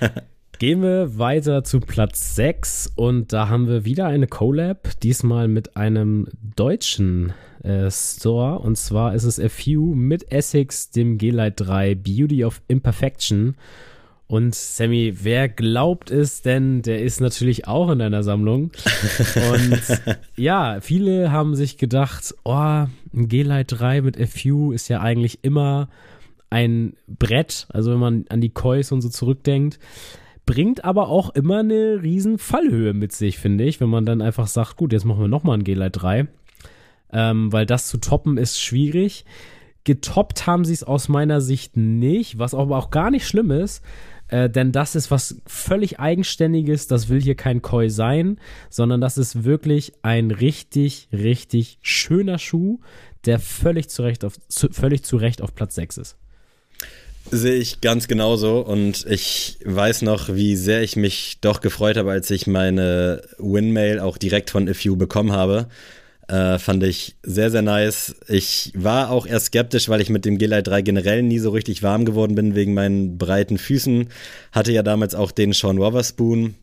Gehen 0.59 0.81
wir 0.81 1.17
weiter 1.17 1.63
zu 1.63 1.79
Platz 1.79 2.35
6 2.35 2.91
und 2.95 3.31
da 3.31 3.47
haben 3.47 3.67
wir 3.67 3.85
wieder 3.85 4.07
eine 4.07 4.27
Collab, 4.27 4.89
diesmal 5.01 5.47
mit 5.47 5.77
einem 5.77 6.27
deutschen 6.55 7.31
äh, 7.63 7.89
Store 7.89 8.59
und 8.59 8.77
zwar 8.77 9.15
ist 9.15 9.23
es 9.23 9.39
A 9.39 9.47
Few 9.47 9.95
mit 9.95 10.33
Essex, 10.33 10.91
dem 10.91 11.17
G-Lite 11.17 11.63
3 11.63 11.95
Beauty 11.95 12.43
of 12.43 12.61
Imperfection. 12.67 13.55
Und 14.27 14.53
Sammy, 14.53 15.13
wer 15.23 15.49
glaubt 15.49 16.11
es 16.11 16.41
denn, 16.43 16.83
der 16.83 17.01
ist 17.01 17.19
natürlich 17.19 17.67
auch 17.67 17.89
in 17.89 17.97
deiner 17.99 18.21
Sammlung. 18.21 18.71
Und 19.51 19.81
ja, 20.35 20.81
viele 20.81 21.31
haben 21.31 21.55
sich 21.55 21.79
gedacht, 21.79 22.35
oh, 22.43 22.51
ein 22.53 22.89
G-Lite 23.13 23.75
3 23.75 24.01
mit 24.01 24.21
A 24.21 24.27
Few 24.27 24.71
ist 24.71 24.87
ja 24.87 25.01
eigentlich 25.01 25.39
immer 25.41 25.89
ein 26.49 26.93
Brett, 27.07 27.67
also 27.69 27.91
wenn 27.91 27.99
man 27.99 28.25
an 28.29 28.41
die 28.41 28.49
Kois 28.49 28.91
und 28.91 29.01
so 29.01 29.09
zurückdenkt, 29.09 29.79
bringt 30.45 30.83
aber 30.83 31.09
auch 31.09 31.29
immer 31.35 31.59
eine 31.59 32.01
riesen 32.01 32.39
Fallhöhe 32.39 32.93
mit 32.93 33.11
sich, 33.11 33.37
finde 33.37 33.65
ich, 33.65 33.79
wenn 33.81 33.89
man 33.89 34.05
dann 34.05 34.21
einfach 34.21 34.47
sagt, 34.47 34.77
gut, 34.77 34.93
jetzt 34.93 35.05
machen 35.05 35.21
wir 35.21 35.27
nochmal 35.27 35.57
ein 35.57 35.63
G-Lite 35.63 35.91
3, 35.91 36.27
ähm, 37.13 37.51
weil 37.53 37.65
das 37.65 37.87
zu 37.87 37.99
toppen 37.99 38.37
ist 38.37 38.59
schwierig. 38.59 39.25
Getoppt 39.83 40.47
haben 40.47 40.65
sie 40.65 40.73
es 40.73 40.83
aus 40.83 41.07
meiner 41.07 41.39
Sicht 41.39 41.77
nicht, 41.77 42.39
was 42.39 42.53
aber 42.53 42.77
auch 42.77 42.89
gar 42.89 43.11
nicht 43.11 43.27
schlimm 43.27 43.51
ist, 43.51 43.83
äh, 44.29 44.49
denn 44.49 44.71
das 44.71 44.95
ist 44.95 45.11
was 45.11 45.41
völlig 45.45 45.99
Eigenständiges, 45.99 46.87
das 46.87 47.09
will 47.09 47.21
hier 47.21 47.35
kein 47.35 47.61
Koi 47.61 47.89
sein, 47.89 48.39
sondern 48.69 49.01
das 49.01 49.17
ist 49.17 49.43
wirklich 49.43 49.93
ein 50.01 50.31
richtig, 50.31 51.09
richtig 51.11 51.79
schöner 51.81 52.37
Schuh, 52.37 52.79
der 53.25 53.39
völlig 53.39 53.89
zu 53.89 54.03
Recht 54.03 54.23
auf, 54.25 54.39
zu, 54.47 54.69
völlig 54.69 55.03
zu 55.03 55.17
Recht 55.17 55.41
auf 55.41 55.53
Platz 55.53 55.75
6 55.75 55.97
ist. 55.97 56.17
Sehe 57.31 57.55
ich 57.55 57.81
ganz 57.81 58.07
genauso 58.07 58.59
und 58.61 59.05
ich 59.07 59.59
weiß 59.63 60.01
noch, 60.01 60.33
wie 60.33 60.55
sehr 60.55 60.81
ich 60.81 60.95
mich 60.95 61.37
doch 61.41 61.61
gefreut 61.61 61.97
habe, 61.97 62.11
als 62.11 62.31
ich 62.31 62.47
meine 62.47 63.21
Winmail 63.37 63.99
auch 63.99 64.17
direkt 64.17 64.49
von 64.49 64.67
If 64.67 64.83
You 64.83 64.95
bekommen 64.95 65.31
habe. 65.31 65.67
Äh, 66.27 66.59
fand 66.59 66.83
ich 66.83 67.15
sehr, 67.23 67.49
sehr 67.49 67.61
nice. 67.61 68.15
Ich 68.27 68.71
war 68.75 69.09
auch 69.09 69.25
eher 69.25 69.39
skeptisch, 69.39 69.89
weil 69.89 70.01
ich 70.01 70.09
mit 70.09 70.25
dem 70.25 70.37
G-Lite 70.37 70.63
3 70.63 70.81
generell 70.83 71.23
nie 71.23 71.39
so 71.39 71.49
richtig 71.49 71.81
warm 71.81 72.05
geworden 72.05 72.35
bin 72.35 72.55
wegen 72.55 72.73
meinen 72.73 73.17
breiten 73.17 73.57
Füßen. 73.57 74.09
Hatte 74.51 74.71
ja 74.71 74.83
damals 74.83 75.15
auch 75.15 75.31
den 75.31 75.53
Sean 75.53 75.79
Wotherspoon. 75.79 76.55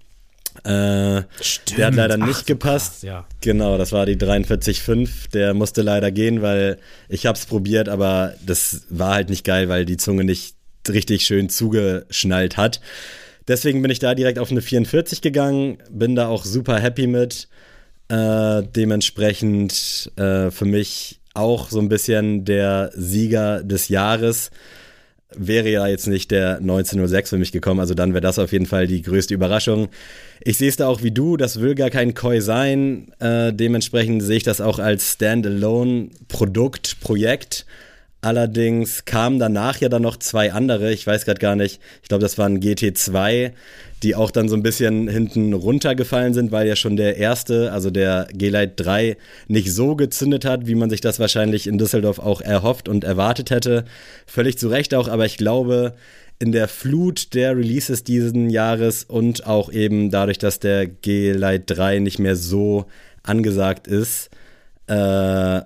Äh, 0.64 1.22
Stimmt. 1.40 1.79
Der 1.79 1.87
hat 1.87 1.94
leider 1.94 2.16
nicht 2.16 2.40
Ach, 2.42 2.46
gepasst. 2.46 2.92
Krass, 2.92 3.02
ja. 3.02 3.26
Genau, 3.40 3.76
das 3.79 3.92
war 3.92 4.07
die 4.07 4.16
43,5. 4.16 5.31
Der 5.33 5.55
musste 5.55 5.83
leider 5.83 6.11
gehen, 6.11 6.42
weil 6.42 6.79
ich 7.09 7.26
hab's 7.26 7.46
probiert, 7.46 7.88
aber 7.88 8.35
das 8.44 8.83
war 8.88 9.14
halt 9.14 9.31
nicht 9.31 9.44
geil, 9.44 9.68
weil 9.68 9.85
die 9.85 9.96
Zunge 9.96 10.24
nicht 10.24 10.56
richtig 10.92 11.27
schön 11.27 11.49
zugeschnallt 11.49 12.57
hat. 12.57 12.81
Deswegen 13.49 13.81
bin 13.83 13.90
ich 13.90 14.01
da 14.01 14.14
direkt 14.14 14.38
auf 14.38 14.51
eine 14.51 14.62
44 14.62 15.20
gegangen, 15.22 15.79
bin 15.90 16.16
da 16.16 16.29
auch 16.29 16.44
super 16.44 16.79
happy 16.79 17.07
mit. 17.07 17.49
Äh, 18.09 18.62
dementsprechend 18.75 20.12
äh, 20.16 20.51
für 20.51 20.64
mich 20.64 21.20
auch 21.35 21.70
so 21.70 21.81
ein 21.81 21.88
bisschen 21.88 22.44
der 22.44 22.90
Sieger 22.94 23.62
des 23.62 23.88
Jahres. 23.88 24.51
Wäre 25.37 25.68
ja 25.68 25.87
jetzt 25.87 26.07
nicht 26.07 26.31
der 26.31 26.59
1906 26.59 27.31
für 27.31 27.38
mich 27.38 27.53
gekommen, 27.53 27.81
also 27.81 27.94
dann 27.94 28.14
wäre 28.14 28.20
das 28.20 28.38
auf 28.38 28.53
jeden 28.53 28.66
Fall 28.66 28.87
die 28.87 29.03
größte 29.03 29.35
Überraschung. 29.35 29.88
Ich 30.40 30.57
sehe 30.57 30.68
es 30.68 30.77
da 30.77 30.87
auch 30.87 31.03
wie 31.03 31.11
du, 31.11 31.37
das 31.37 31.61
will 31.61 31.75
gar 31.75 31.90
kein 31.90 32.14
Koi 32.14 32.40
sein. 32.40 33.12
Äh, 33.18 33.53
dementsprechend 33.53 34.22
sehe 34.22 34.37
ich 34.37 34.44
das 34.44 34.61
auch 34.61 34.79
als 34.79 35.12
Standalone-Produkt, 35.12 37.01
Projekt. 37.01 37.66
Allerdings 38.26 39.04
kamen 39.04 39.38
danach 39.38 39.78
ja 39.78 39.88
dann 39.88 40.02
noch 40.02 40.16
zwei 40.16 40.52
andere, 40.52 40.92
ich 40.92 41.06
weiß 41.06 41.26
gerade 41.26 41.38
gar 41.38 41.54
nicht, 41.54 41.80
ich 42.02 42.08
glaube, 42.08 42.22
das 42.22 42.38
waren 42.38 42.58
GT2, 42.58 43.52
die 44.02 44.16
auch 44.16 44.32
dann 44.32 44.48
so 44.48 44.56
ein 44.56 44.64
bisschen 44.64 45.06
hinten 45.06 45.52
runtergefallen 45.52 46.34
sind, 46.34 46.50
weil 46.50 46.66
ja 46.66 46.74
schon 46.74 46.96
der 46.96 47.18
erste, 47.18 47.70
also 47.70 47.88
der 47.88 48.26
G-Lite 48.32 48.82
3, 48.82 49.16
nicht 49.46 49.72
so 49.72 49.94
gezündet 49.94 50.44
hat, 50.44 50.66
wie 50.66 50.74
man 50.74 50.90
sich 50.90 51.00
das 51.00 51.20
wahrscheinlich 51.20 51.68
in 51.68 51.78
Düsseldorf 51.78 52.18
auch 52.18 52.40
erhofft 52.40 52.88
und 52.88 53.04
erwartet 53.04 53.50
hätte. 53.52 53.84
Völlig 54.26 54.58
zu 54.58 54.66
Recht 54.66 54.92
auch, 54.92 55.06
aber 55.06 55.24
ich 55.24 55.36
glaube, 55.36 55.94
in 56.40 56.50
der 56.50 56.66
Flut 56.66 57.32
der 57.32 57.56
Releases 57.56 58.02
diesen 58.02 58.50
Jahres 58.50 59.04
und 59.04 59.46
auch 59.46 59.70
eben 59.70 60.10
dadurch, 60.10 60.38
dass 60.38 60.58
der 60.58 60.88
G-Lite 60.88 61.72
3 61.72 62.00
nicht 62.00 62.18
mehr 62.18 62.34
so 62.34 62.86
angesagt 63.22 63.86
ist, 63.86 64.30
äh, 64.88 65.60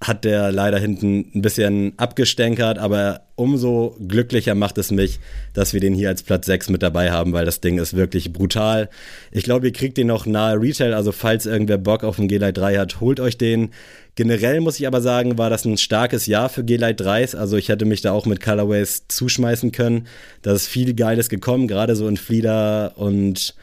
hat 0.00 0.24
der 0.24 0.52
leider 0.52 0.78
hinten 0.78 1.30
ein 1.34 1.40
bisschen 1.40 1.94
abgestänkert, 1.96 2.78
aber 2.78 3.22
umso 3.34 3.96
glücklicher 4.06 4.54
macht 4.54 4.76
es 4.76 4.90
mich, 4.90 5.20
dass 5.54 5.72
wir 5.72 5.80
den 5.80 5.94
hier 5.94 6.10
als 6.10 6.22
Platz 6.22 6.44
6 6.46 6.68
mit 6.68 6.82
dabei 6.82 7.10
haben, 7.10 7.32
weil 7.32 7.46
das 7.46 7.60
Ding 7.60 7.78
ist 7.78 7.96
wirklich 7.96 8.32
brutal. 8.32 8.90
Ich 9.32 9.44
glaube, 9.44 9.66
ihr 9.66 9.72
kriegt 9.72 9.96
den 9.96 10.08
noch 10.08 10.26
nahe 10.26 10.60
Retail, 10.60 10.92
also 10.92 11.12
falls 11.12 11.46
irgendwer 11.46 11.78
Bock 11.78 12.04
auf 12.04 12.16
den 12.16 12.28
G-Lite 12.28 12.52
3 12.52 12.76
hat, 12.76 13.00
holt 13.00 13.20
euch 13.20 13.38
den. 13.38 13.70
Generell 14.16 14.60
muss 14.60 14.78
ich 14.78 14.86
aber 14.86 15.00
sagen, 15.00 15.38
war 15.38 15.48
das 15.48 15.64
ein 15.64 15.78
starkes 15.78 16.26
Jahr 16.26 16.50
für 16.50 16.62
G-Lite 16.62 17.02
3s, 17.02 17.34
also 17.34 17.56
ich 17.56 17.70
hätte 17.70 17.86
mich 17.86 18.02
da 18.02 18.12
auch 18.12 18.26
mit 18.26 18.42
Colorways 18.42 19.08
zuschmeißen 19.08 19.72
können. 19.72 20.06
Da 20.42 20.52
ist 20.52 20.66
viel 20.66 20.92
Geiles 20.92 21.30
gekommen, 21.30 21.68
gerade 21.68 21.96
so 21.96 22.06
in 22.06 22.18
Flieder 22.18 22.92
und 22.96 23.54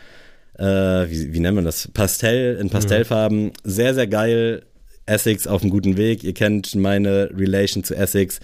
äh, 0.57 0.63
wie, 0.63 1.33
wie 1.33 1.39
nennt 1.39 1.55
man 1.55 1.65
das? 1.65 1.89
Pastell, 1.93 2.57
in 2.57 2.71
Pastellfarben. 2.71 3.51
Sehr, 3.63 3.93
sehr 3.93 4.07
geil 4.07 4.63
Essex 5.05 5.47
auf 5.47 5.61
einem 5.61 5.71
guten 5.71 5.97
Weg. 5.97 6.23
Ihr 6.23 6.33
kennt 6.33 6.75
meine 6.75 7.29
Relation 7.35 7.83
zu 7.83 7.95
Essex. 7.95 8.39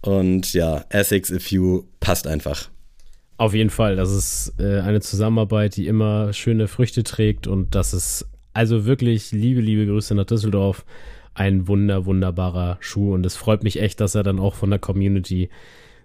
Und 0.00 0.52
ja, 0.52 0.84
Essex 0.90 1.30
If 1.30 1.50
You 1.50 1.84
passt 2.00 2.26
einfach. 2.26 2.70
Auf 3.36 3.54
jeden 3.54 3.70
Fall. 3.70 3.96
Das 3.96 4.10
ist 4.10 4.54
äh, 4.58 4.80
eine 4.80 5.00
Zusammenarbeit, 5.00 5.76
die 5.76 5.86
immer 5.86 6.32
schöne 6.32 6.68
Früchte 6.68 7.02
trägt. 7.04 7.46
Und 7.46 7.74
das 7.74 7.94
ist 7.94 8.26
also 8.52 8.84
wirklich 8.84 9.32
liebe, 9.32 9.60
liebe 9.60 9.86
Grüße 9.86 10.14
nach 10.14 10.24
Düsseldorf. 10.24 10.84
Ein 11.34 11.68
wunder, 11.68 12.04
wunderbarer 12.04 12.78
Schuh. 12.80 13.14
Und 13.14 13.24
es 13.24 13.36
freut 13.36 13.62
mich 13.62 13.80
echt, 13.80 14.00
dass 14.00 14.14
er 14.14 14.24
dann 14.24 14.40
auch 14.40 14.54
von 14.54 14.70
der 14.70 14.80
Community 14.80 15.50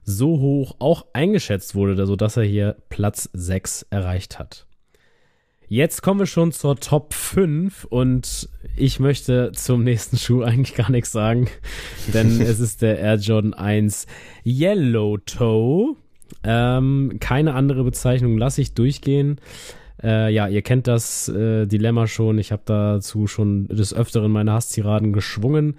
so 0.03 0.39
hoch 0.39 0.75
auch 0.79 1.05
eingeschätzt 1.13 1.75
wurde, 1.75 2.05
sodass 2.05 2.37
er 2.37 2.43
hier 2.43 2.75
Platz 2.89 3.29
6 3.33 3.87
erreicht 3.89 4.37
hat. 4.37 4.67
Jetzt 5.73 6.03
kommen 6.03 6.19
wir 6.19 6.27
schon 6.27 6.51
zur 6.51 6.75
Top 6.75 7.15
5 7.15 7.85
und 7.85 8.47
ich 8.75 8.99
möchte 8.99 9.51
zum 9.55 9.83
nächsten 9.83 10.17
Schuh 10.17 10.43
eigentlich 10.43 10.75
gar 10.75 10.91
nichts 10.91 11.11
sagen, 11.11 11.47
denn 12.13 12.39
es 12.39 12.59
ist 12.59 12.83
der 12.83 12.99
Air 12.99 13.15
Jordan 13.15 13.55
1 13.55 14.05
Yellow 14.45 15.17
Toe. 15.17 15.95
Ähm, 16.43 17.17
keine 17.19 17.55
andere 17.55 17.83
Bezeichnung 17.83 18.37
lasse 18.37 18.61
ich 18.61 18.75
durchgehen. 18.75 19.41
Äh, 20.03 20.31
ja, 20.31 20.47
ihr 20.47 20.61
kennt 20.61 20.85
das 20.85 21.27
äh, 21.29 21.65
Dilemma 21.65 22.05
schon. 22.05 22.37
Ich 22.37 22.51
habe 22.51 22.61
dazu 22.67 23.25
schon 23.25 23.67
des 23.67 23.95
Öfteren 23.95 24.31
meine 24.31 24.53
Hasstiraden 24.53 25.11
geschwungen. 25.11 25.77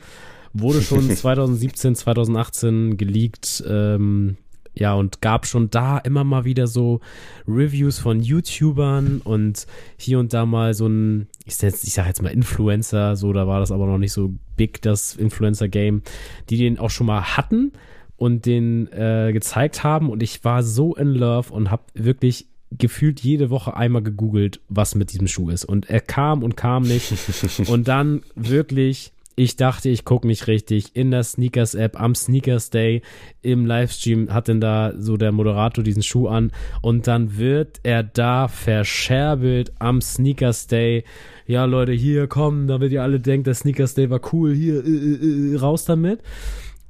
Wurde 0.53 0.83
schon 0.83 1.09
2017, 1.17 1.95
2018 1.95 2.97
geleakt. 2.97 3.63
Ähm, 3.65 4.39
ja, 4.77 4.95
und 4.95 5.21
gab 5.21 5.47
schon 5.47 5.71
da 5.71 5.99
immer 5.99 6.25
mal 6.25 6.45
wieder 6.45 6.67
so 6.67 7.01
Reviews 7.47 7.99
von 7.99 8.21
YouTubern 8.21 9.21
und 9.23 9.67
hier 9.97 10.19
und 10.19 10.33
da 10.33 10.47
mal 10.47 10.75
so 10.75 10.87
ein, 10.87 11.29
ich, 11.45 11.57
setz, 11.57 11.85
ich 11.85 11.95
sag 11.95 12.07
jetzt 12.07 12.23
mal 12.23 12.31
Influencer, 12.31 13.17
so, 13.17 13.33
da 13.33 13.47
war 13.47 13.61
das 13.61 13.71
aber 13.71 13.87
noch 13.87 13.99
nicht 13.99 14.13
so 14.13 14.35
big, 14.57 14.83
das 14.83 15.15
Influencer-Game, 15.15 16.03
die 16.51 16.57
den 16.57 16.79
auch 16.79 16.91
schon 16.91 17.07
mal 17.07 17.37
hatten 17.37 17.73
und 18.17 18.47
den 18.47 18.91
äh, 18.93 19.31
gezeigt 19.33 19.85
haben. 19.85 20.11
Und 20.11 20.23
ich 20.23 20.45
war 20.45 20.63
so 20.63 20.95
in 20.95 21.09
love 21.09 21.53
und 21.53 21.71
hab 21.71 21.91
wirklich 21.95 22.49
gefühlt 22.73 23.21
jede 23.21 23.51
Woche 23.51 23.77
einmal 23.77 24.03
gegoogelt, 24.03 24.61
was 24.69 24.95
mit 24.95 25.13
diesem 25.13 25.29
Schuh 25.29 25.51
ist. 25.51 25.65
Und 25.65 25.89
er 25.89 26.01
kam 26.01 26.43
und 26.43 26.57
kam 26.57 26.83
nicht. 26.83 27.13
Und 27.69 27.87
dann 27.87 28.23
wirklich 28.35 29.13
ich 29.37 29.57
dachte, 29.57 29.89
ich 29.89 30.05
gucke 30.05 30.27
mich 30.27 30.47
richtig 30.47 30.95
in 30.95 31.11
der 31.11 31.25
Sneakers-App 31.25 32.01
am 32.01 32.15
Sneakers 32.15 32.71
Day 32.71 33.03
im 33.43 33.67
Livestream 33.67 34.33
hat 34.33 34.49
denn 34.49 34.61
da 34.61 34.93
so 34.97 35.17
der 35.17 35.33
Moderator 35.33 35.83
diesen 35.83 36.03
Schuh 36.03 36.29
an 36.29 36.53
und 36.83 37.07
dann 37.07 37.37
wird 37.37 37.81
er 37.83 38.05
da 38.05 38.49
verscherbelt 38.49 39.73
am 39.79 40.01
Sneakers 40.01 40.67
Day. 40.67 41.05
Ja, 41.47 41.65
Leute, 41.65 41.93
hier 41.93 42.27
kommen, 42.27 42.69
damit 42.69 42.93
ihr 42.93 43.03
alle 43.03 43.19
denkt, 43.19 43.47
der 43.47 43.55
Sneakers 43.55 43.95
Day 43.95 44.09
war 44.09 44.21
cool, 44.33 44.55
hier 44.55 44.85
äh, 44.85 44.89
äh, 44.89 45.55
äh, 45.55 45.57
raus 45.57 45.85
damit. 45.85 46.21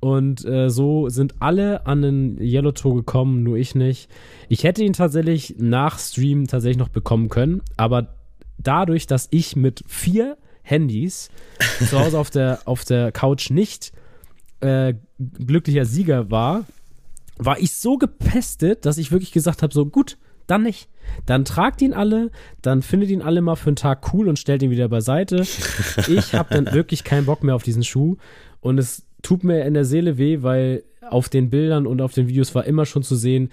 Und 0.01 0.45
äh, 0.45 0.69
so 0.69 1.09
sind 1.09 1.37
alle 1.41 1.87
an 1.87 2.03
den 2.03 2.39
Yellow 2.39 2.73
Tour 2.73 2.95
gekommen, 2.97 3.43
nur 3.43 3.57
ich 3.57 3.75
nicht. 3.75 4.11
Ich 4.51 4.63
hätte 4.63 4.85
ihn 4.85 4.93
tatsächlich 4.93 5.55
nach 5.59 5.99
Stream 5.99 6.47
tatsächlich 6.47 6.77
noch 6.77 6.91
bekommen 6.91 7.31
können, 7.31 7.63
aber 7.79 8.15
dadurch, 8.59 9.07
dass 9.07 9.29
ich 9.31 9.57
mit 9.57 9.83
vier 9.87 10.37
Handys 10.65 11.31
zu 11.89 11.99
Hause 11.99 12.19
auf 12.19 12.31
der, 12.31 12.61
auf 12.65 12.85
der 12.85 13.13
Couch 13.13 13.51
nicht 13.51 13.93
äh, 14.61 14.95
glücklicher 15.19 15.85
Sieger 15.85 16.31
war, 16.31 16.65
war 17.37 17.59
ich 17.61 17.73
so 17.75 17.99
gepestet, 17.99 18.87
dass 18.87 18.99
ich 18.99 19.13
wirklich 19.13 19.33
gesagt 19.33 19.63
habe: 19.63 19.73
so 19.73 19.87
gut, 19.87 20.17
dann 20.47 20.63
nicht. 20.63 20.89
Dann 21.27 21.45
tragt 21.45 21.83
ihn 21.83 21.93
alle, 21.93 22.31
dann 22.63 22.83
findet 22.83 23.11
ihn 23.11 23.23
alle 23.23 23.43
mal 23.43 23.57
für 23.57 23.69
einen 23.69 23.77
Tag 23.77 24.13
cool 24.15 24.29
und 24.29 24.39
stellt 24.39 24.63
ihn 24.63 24.71
wieder 24.71 24.89
beiseite. 24.89 25.45
Ich 26.09 26.35
habe 26.35 26.55
dann 26.55 26.73
wirklich 26.73 27.05
keinen 27.05 27.27
Bock 27.27 27.45
mehr 27.45 27.55
auf 27.55 27.63
diesen 27.63 27.85
Schuh 27.85 28.17
und 28.61 28.79
es 28.79 29.05
tut 29.23 29.45
mir 29.45 29.65
in 29.65 29.75
der 29.75 29.85
Seele 29.85 30.19
weh, 30.19 30.43
weil 30.43 30.85
auf 31.03 31.29
den 31.29 31.51
Bildern 31.51 31.87
und 31.87 32.01
auf 32.01 32.13
den 32.13 32.29
Videos 32.29 32.55
war 32.55 32.65
immer 32.65 32.87
schon 32.87 33.03
zu 33.03 33.17
sehen, 33.17 33.51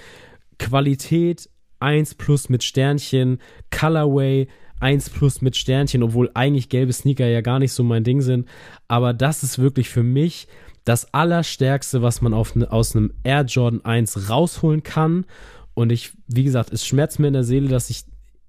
Qualität 0.60 1.50
1 1.80 2.16
plus 2.16 2.50
mit 2.50 2.64
Sternchen, 2.64 3.40
Colorway 3.72 4.48
1 4.82 5.10
plus 5.12 5.42
mit 5.42 5.56
Sternchen, 5.56 6.04
obwohl 6.04 6.32
eigentlich 6.34 6.70
gelbe 6.70 6.94
Sneaker 6.94 7.28
ja 7.28 7.42
gar 7.42 7.60
nicht 7.60 7.74
so 7.74 7.84
mein 7.84 8.04
Ding 8.04 8.22
sind. 8.22 8.48
Aber 8.88 9.14
das 9.14 9.44
ist 9.44 9.60
wirklich 9.60 9.90
für 9.90 10.04
mich 10.04 10.48
das 10.84 11.14
Allerstärkste, 11.14 12.02
was 12.02 12.22
man 12.22 12.34
auf, 12.34 12.56
aus 12.70 12.96
einem 12.96 13.14
Air 13.24 13.44
Jordan 13.44 13.86
1 13.86 14.30
rausholen 14.30 14.84
kann. 14.84 15.26
Und 15.74 15.92
ich, 15.92 16.12
wie 16.28 16.44
gesagt, 16.44 16.72
es 16.74 16.86
schmerzt 16.86 17.20
mir 17.20 17.28
in 17.28 17.34
der 17.34 17.44
Seele, 17.44 17.68
dass 17.68 17.90
ich 17.90 18.04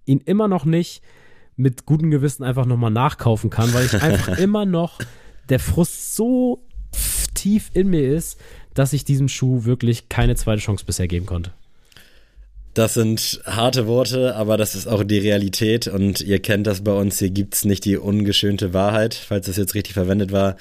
ihn 0.06 0.20
immer 0.20 0.48
noch 0.48 0.64
nicht 0.64 1.02
mit 1.56 1.86
gutem 1.86 2.10
Gewissen 2.10 2.42
einfach 2.42 2.66
nochmal 2.66 2.90
nachkaufen 2.90 3.50
kann, 3.50 3.72
weil 3.74 3.86
ich 3.86 4.02
einfach 4.02 4.38
immer 4.38 4.64
noch 4.64 4.98
der 5.48 5.60
Frust 5.60 6.16
so 6.16 6.64
tief 7.34 7.70
in 7.74 7.90
mir 7.90 8.14
ist, 8.14 8.40
dass 8.74 8.92
ich 8.92 9.04
diesem 9.04 9.28
Schuh 9.28 9.64
wirklich 9.64 10.08
keine 10.08 10.34
zweite 10.34 10.62
Chance 10.62 10.84
bisher 10.84 11.08
geben 11.08 11.26
konnte. 11.26 11.52
Das 12.74 12.94
sind 12.94 13.42
harte 13.44 13.86
Worte, 13.86 14.34
aber 14.34 14.56
das 14.56 14.74
ist 14.74 14.86
auch 14.86 15.04
die 15.04 15.18
Realität 15.18 15.88
und 15.88 16.22
ihr 16.22 16.40
kennt 16.40 16.66
das 16.66 16.82
bei 16.82 16.92
uns. 16.92 17.18
Hier 17.18 17.28
gibt's 17.28 17.66
nicht 17.66 17.84
die 17.84 17.98
ungeschönte 17.98 18.72
Wahrheit, 18.72 19.14
falls 19.14 19.46
das 19.46 19.58
jetzt 19.58 19.74
richtig 19.74 19.92
verwendet 19.92 20.32
war. 20.32 20.56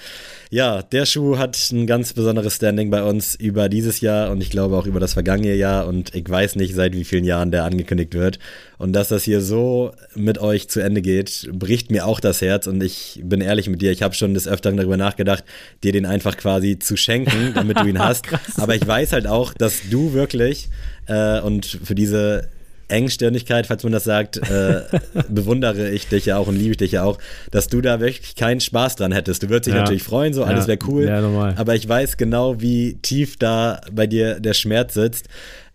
Ja, 0.53 0.81
der 0.81 1.05
Schuh 1.05 1.37
hat 1.37 1.57
ein 1.71 1.87
ganz 1.87 2.11
besonderes 2.11 2.57
Standing 2.57 2.89
bei 2.91 3.03
uns 3.03 3.35
über 3.35 3.69
dieses 3.69 4.01
Jahr 4.01 4.31
und 4.31 4.41
ich 4.41 4.49
glaube 4.49 4.75
auch 4.75 4.85
über 4.85 4.99
das 4.99 5.13
vergangene 5.13 5.55
Jahr 5.55 5.87
und 5.87 6.13
ich 6.13 6.29
weiß 6.29 6.57
nicht, 6.57 6.75
seit 6.75 6.93
wie 6.93 7.05
vielen 7.05 7.23
Jahren 7.23 7.51
der 7.51 7.63
angekündigt 7.63 8.13
wird. 8.13 8.37
Und 8.77 8.91
dass 8.91 9.07
das 9.07 9.23
hier 9.23 9.39
so 9.39 9.93
mit 10.13 10.39
euch 10.39 10.67
zu 10.67 10.81
Ende 10.81 11.01
geht, 11.01 11.49
bricht 11.53 11.89
mir 11.89 12.05
auch 12.05 12.19
das 12.19 12.41
Herz 12.41 12.67
und 12.67 12.83
ich 12.83 13.21
bin 13.23 13.39
ehrlich 13.39 13.69
mit 13.69 13.81
dir, 13.81 13.93
ich 13.93 14.03
habe 14.03 14.13
schon 14.13 14.33
des 14.33 14.45
Öfteren 14.45 14.75
darüber 14.75 14.97
nachgedacht, 14.97 15.45
dir 15.85 15.93
den 15.93 16.05
einfach 16.05 16.35
quasi 16.35 16.77
zu 16.77 16.97
schenken, 16.97 17.53
damit 17.55 17.79
du 17.79 17.87
ihn 17.87 17.99
hast. 18.03 18.25
aber 18.57 18.75
ich 18.75 18.85
weiß 18.85 19.13
halt 19.13 19.27
auch, 19.27 19.53
dass 19.53 19.89
du 19.89 20.11
wirklich 20.11 20.67
äh, 21.07 21.39
und 21.39 21.65
für 21.65 21.95
diese 21.95 22.49
Engstirnigkeit, 22.91 23.67
falls 23.67 23.84
man 23.84 23.93
das 23.93 24.04
sagt, 24.04 24.38
äh, 24.38 24.82
bewundere 25.30 25.89
ich 25.89 26.08
dich 26.08 26.25
ja 26.27 26.38
auch 26.38 26.47
und 26.47 26.56
liebe 26.56 26.71
ich 26.71 26.77
dich 26.77 26.93
ja 26.93 27.04
auch, 27.04 27.17
dass 27.49 27.67
du 27.67 27.82
da 27.82 27.99
wirklich 27.99 28.36
keinen 28.36 28.60
Spaß 28.60 28.97
dran 28.97 29.12
hättest. 29.12 29.43
Du 29.43 29.49
würdest 29.49 29.67
dich 29.67 29.73
ja. 29.73 29.82
natürlich 29.82 30.04
freuen, 30.04 30.34
so 30.34 30.43
alles 30.43 30.67
wäre 30.67 30.80
cool. 30.88 31.06
Ja, 31.06 31.54
aber 31.56 31.75
ich 31.75 31.88
weiß 31.88 32.17
genau, 32.17 32.62
wie 32.62 32.95
tief 33.01 33.38
da 33.38 33.82
bei 33.91 34.08
dir 34.08 34.39
der 34.39 34.54
Schmerz 34.54 34.93
sitzt. 34.93 35.27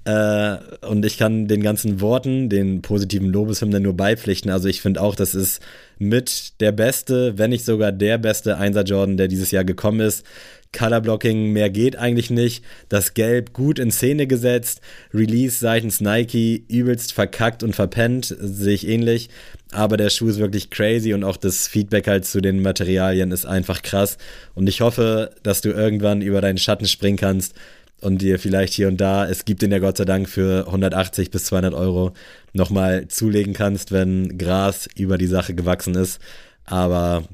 Äh, 0.06 0.58
und 0.86 1.04
ich 1.04 1.18
kann 1.18 1.48
den 1.48 1.62
ganzen 1.62 2.00
Worten, 2.00 2.48
den 2.48 2.80
positiven 2.80 3.28
Lobeshymnen 3.28 3.82
nur 3.82 3.96
beipflichten. 3.96 4.52
Also 4.52 4.68
ich 4.68 4.80
finde 4.80 5.02
auch, 5.02 5.16
das 5.16 5.34
ist 5.34 5.60
mit 5.98 6.60
der 6.60 6.70
beste, 6.70 7.38
wenn 7.38 7.50
nicht 7.50 7.64
sogar 7.64 7.90
der 7.90 8.16
beste 8.16 8.56
Einser 8.56 8.84
Jordan, 8.84 9.16
der 9.16 9.26
dieses 9.26 9.50
Jahr 9.50 9.64
gekommen 9.64 9.98
ist. 9.98 10.24
Colorblocking, 10.72 11.52
mehr 11.52 11.70
geht 11.70 11.96
eigentlich 11.96 12.30
nicht. 12.30 12.64
Das 12.88 13.14
Gelb 13.14 13.52
gut 13.52 13.78
in 13.78 13.90
Szene 13.90 14.26
gesetzt. 14.26 14.80
Release 15.12 15.58
seitens 15.58 16.00
Nike 16.00 16.64
übelst 16.68 17.12
verkackt 17.12 17.62
und 17.62 17.74
verpennt, 17.74 18.34
sehe 18.38 18.74
ich 18.74 18.86
ähnlich. 18.86 19.28
Aber 19.72 19.96
der 19.96 20.10
Schuh 20.10 20.28
ist 20.28 20.38
wirklich 20.38 20.70
crazy 20.70 21.12
und 21.12 21.24
auch 21.24 21.36
das 21.36 21.66
Feedback 21.66 22.06
halt 22.06 22.24
zu 22.24 22.40
den 22.40 22.62
Materialien 22.62 23.32
ist 23.32 23.46
einfach 23.46 23.82
krass. 23.82 24.18
Und 24.54 24.68
ich 24.68 24.80
hoffe, 24.80 25.32
dass 25.42 25.60
du 25.60 25.70
irgendwann 25.70 26.22
über 26.22 26.40
deinen 26.40 26.58
Schatten 26.58 26.86
springen 26.86 27.18
kannst 27.18 27.54
und 28.00 28.22
dir 28.22 28.38
vielleicht 28.38 28.74
hier 28.74 28.88
und 28.88 29.00
da, 29.00 29.26
es 29.26 29.44
gibt 29.44 29.62
den 29.62 29.72
ja 29.72 29.78
Gott 29.78 29.96
sei 29.96 30.04
Dank 30.04 30.28
für 30.28 30.66
180 30.66 31.30
bis 31.30 31.44
200 31.46 31.74
Euro, 31.74 32.12
nochmal 32.52 33.08
zulegen 33.08 33.54
kannst, 33.54 33.90
wenn 33.92 34.38
Gras 34.38 34.88
über 34.96 35.18
die 35.18 35.26
Sache 35.26 35.54
gewachsen 35.54 35.94
ist. 35.94 36.20
Aber 36.64 37.24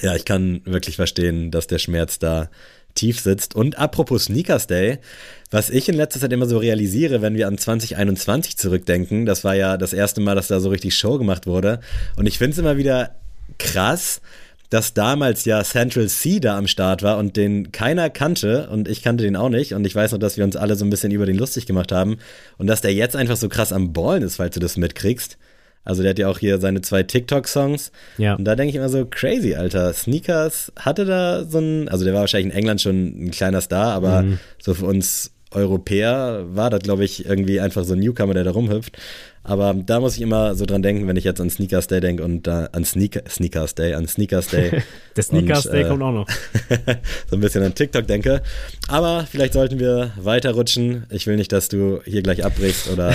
ja, 0.00 0.14
ich 0.16 0.24
kann 0.24 0.62
wirklich 0.64 0.96
verstehen, 0.96 1.50
dass 1.50 1.66
der 1.66 1.78
Schmerz 1.78 2.18
da 2.18 2.48
tief 2.94 3.20
sitzt. 3.20 3.54
Und 3.54 3.78
apropos 3.78 4.24
Sneakers 4.24 4.66
Day, 4.66 4.98
was 5.50 5.70
ich 5.70 5.88
in 5.88 5.94
letzter 5.94 6.20
Zeit 6.20 6.32
immer 6.32 6.46
so 6.46 6.58
realisiere, 6.58 7.22
wenn 7.22 7.34
wir 7.34 7.46
an 7.46 7.58
2021 7.58 8.56
zurückdenken, 8.56 9.26
das 9.26 9.44
war 9.44 9.54
ja 9.54 9.76
das 9.76 9.92
erste 9.92 10.20
Mal, 10.20 10.34
dass 10.34 10.48
da 10.48 10.60
so 10.60 10.70
richtig 10.70 10.96
Show 10.96 11.18
gemacht 11.18 11.46
wurde. 11.46 11.80
Und 12.16 12.26
ich 12.26 12.38
finde 12.38 12.52
es 12.52 12.58
immer 12.58 12.76
wieder 12.76 13.14
krass, 13.58 14.20
dass 14.72 14.94
damals 14.94 15.44
ja 15.44 15.62
Central 15.64 16.08
C 16.08 16.40
da 16.40 16.56
am 16.56 16.66
Start 16.66 17.02
war 17.02 17.18
und 17.18 17.36
den 17.36 17.72
keiner 17.72 18.08
kannte 18.08 18.70
und 18.70 18.88
ich 18.88 19.02
kannte 19.02 19.22
den 19.22 19.36
auch 19.36 19.50
nicht 19.50 19.74
und 19.74 19.86
ich 19.86 19.94
weiß 19.94 20.12
noch, 20.12 20.18
dass 20.18 20.38
wir 20.38 20.44
uns 20.44 20.56
alle 20.56 20.76
so 20.76 20.86
ein 20.86 20.90
bisschen 20.90 21.12
über 21.12 21.26
den 21.26 21.36
lustig 21.36 21.66
gemacht 21.66 21.92
haben 21.92 22.16
und 22.56 22.68
dass 22.68 22.80
der 22.80 22.94
jetzt 22.94 23.14
einfach 23.14 23.36
so 23.36 23.50
krass 23.50 23.74
am 23.74 23.92
Ballen 23.92 24.22
ist, 24.22 24.36
falls 24.36 24.54
du 24.54 24.60
das 24.60 24.78
mitkriegst. 24.78 25.36
Also 25.84 26.02
der 26.02 26.10
hat 26.10 26.18
ja 26.18 26.28
auch 26.28 26.38
hier 26.38 26.58
seine 26.58 26.80
zwei 26.80 27.02
TikTok-Songs. 27.02 27.90
Ja. 28.18 28.34
Und 28.34 28.44
da 28.44 28.54
denke 28.54 28.70
ich 28.70 28.76
immer 28.76 28.88
so, 28.88 29.04
crazy, 29.04 29.54
Alter. 29.54 29.92
Sneakers 29.92 30.72
hatte 30.76 31.04
da 31.04 31.44
so 31.44 31.58
ein, 31.58 31.88
also 31.88 32.04
der 32.04 32.14
war 32.14 32.20
wahrscheinlich 32.20 32.52
in 32.52 32.58
England 32.58 32.80
schon 32.80 33.24
ein 33.26 33.30
kleiner 33.30 33.60
Star, 33.60 33.92
aber 33.92 34.22
mhm. 34.22 34.38
so 34.60 34.74
für 34.74 34.86
uns 34.86 35.32
Europäer 35.54 36.44
war 36.46 36.70
das, 36.70 36.80
glaube 36.80 37.04
ich, 37.04 37.26
irgendwie 37.26 37.60
einfach 37.60 37.84
so 37.84 37.94
ein 37.94 38.00
Newcomer, 38.00 38.34
der 38.34 38.44
da 38.44 38.52
rumhüpft. 38.52 38.96
Aber 39.44 39.74
da 39.74 39.98
muss 39.98 40.14
ich 40.14 40.22
immer 40.22 40.54
so 40.54 40.66
dran 40.66 40.82
denken, 40.82 41.08
wenn 41.08 41.16
ich 41.16 41.24
jetzt 41.24 41.40
an 41.40 41.50
Sneakers 41.50 41.88
Day 41.88 42.00
denke 42.00 42.22
und 42.22 42.46
uh, 42.46 42.66
an 42.70 42.84
Sneaker, 42.84 43.22
Sneakers 43.28 43.74
Day, 43.74 43.94
an 43.94 44.06
Sneakers 44.06 44.46
Day. 44.46 44.82
der 45.16 45.22
Sneakers 45.22 45.66
und, 45.66 45.72
Day 45.72 45.82
äh, 45.82 45.88
kommt 45.88 46.02
auch 46.02 46.12
noch. 46.12 46.28
so 47.28 47.36
ein 47.36 47.40
bisschen 47.40 47.62
an 47.64 47.74
TikTok 47.74 48.06
denke. 48.06 48.42
Aber 48.88 49.26
vielleicht 49.28 49.54
sollten 49.54 49.80
wir 49.80 50.12
weiterrutschen. 50.16 51.06
Ich 51.10 51.26
will 51.26 51.36
nicht, 51.36 51.50
dass 51.50 51.68
du 51.68 52.00
hier 52.04 52.22
gleich 52.22 52.44
abbrichst 52.44 52.88
oder 52.88 53.12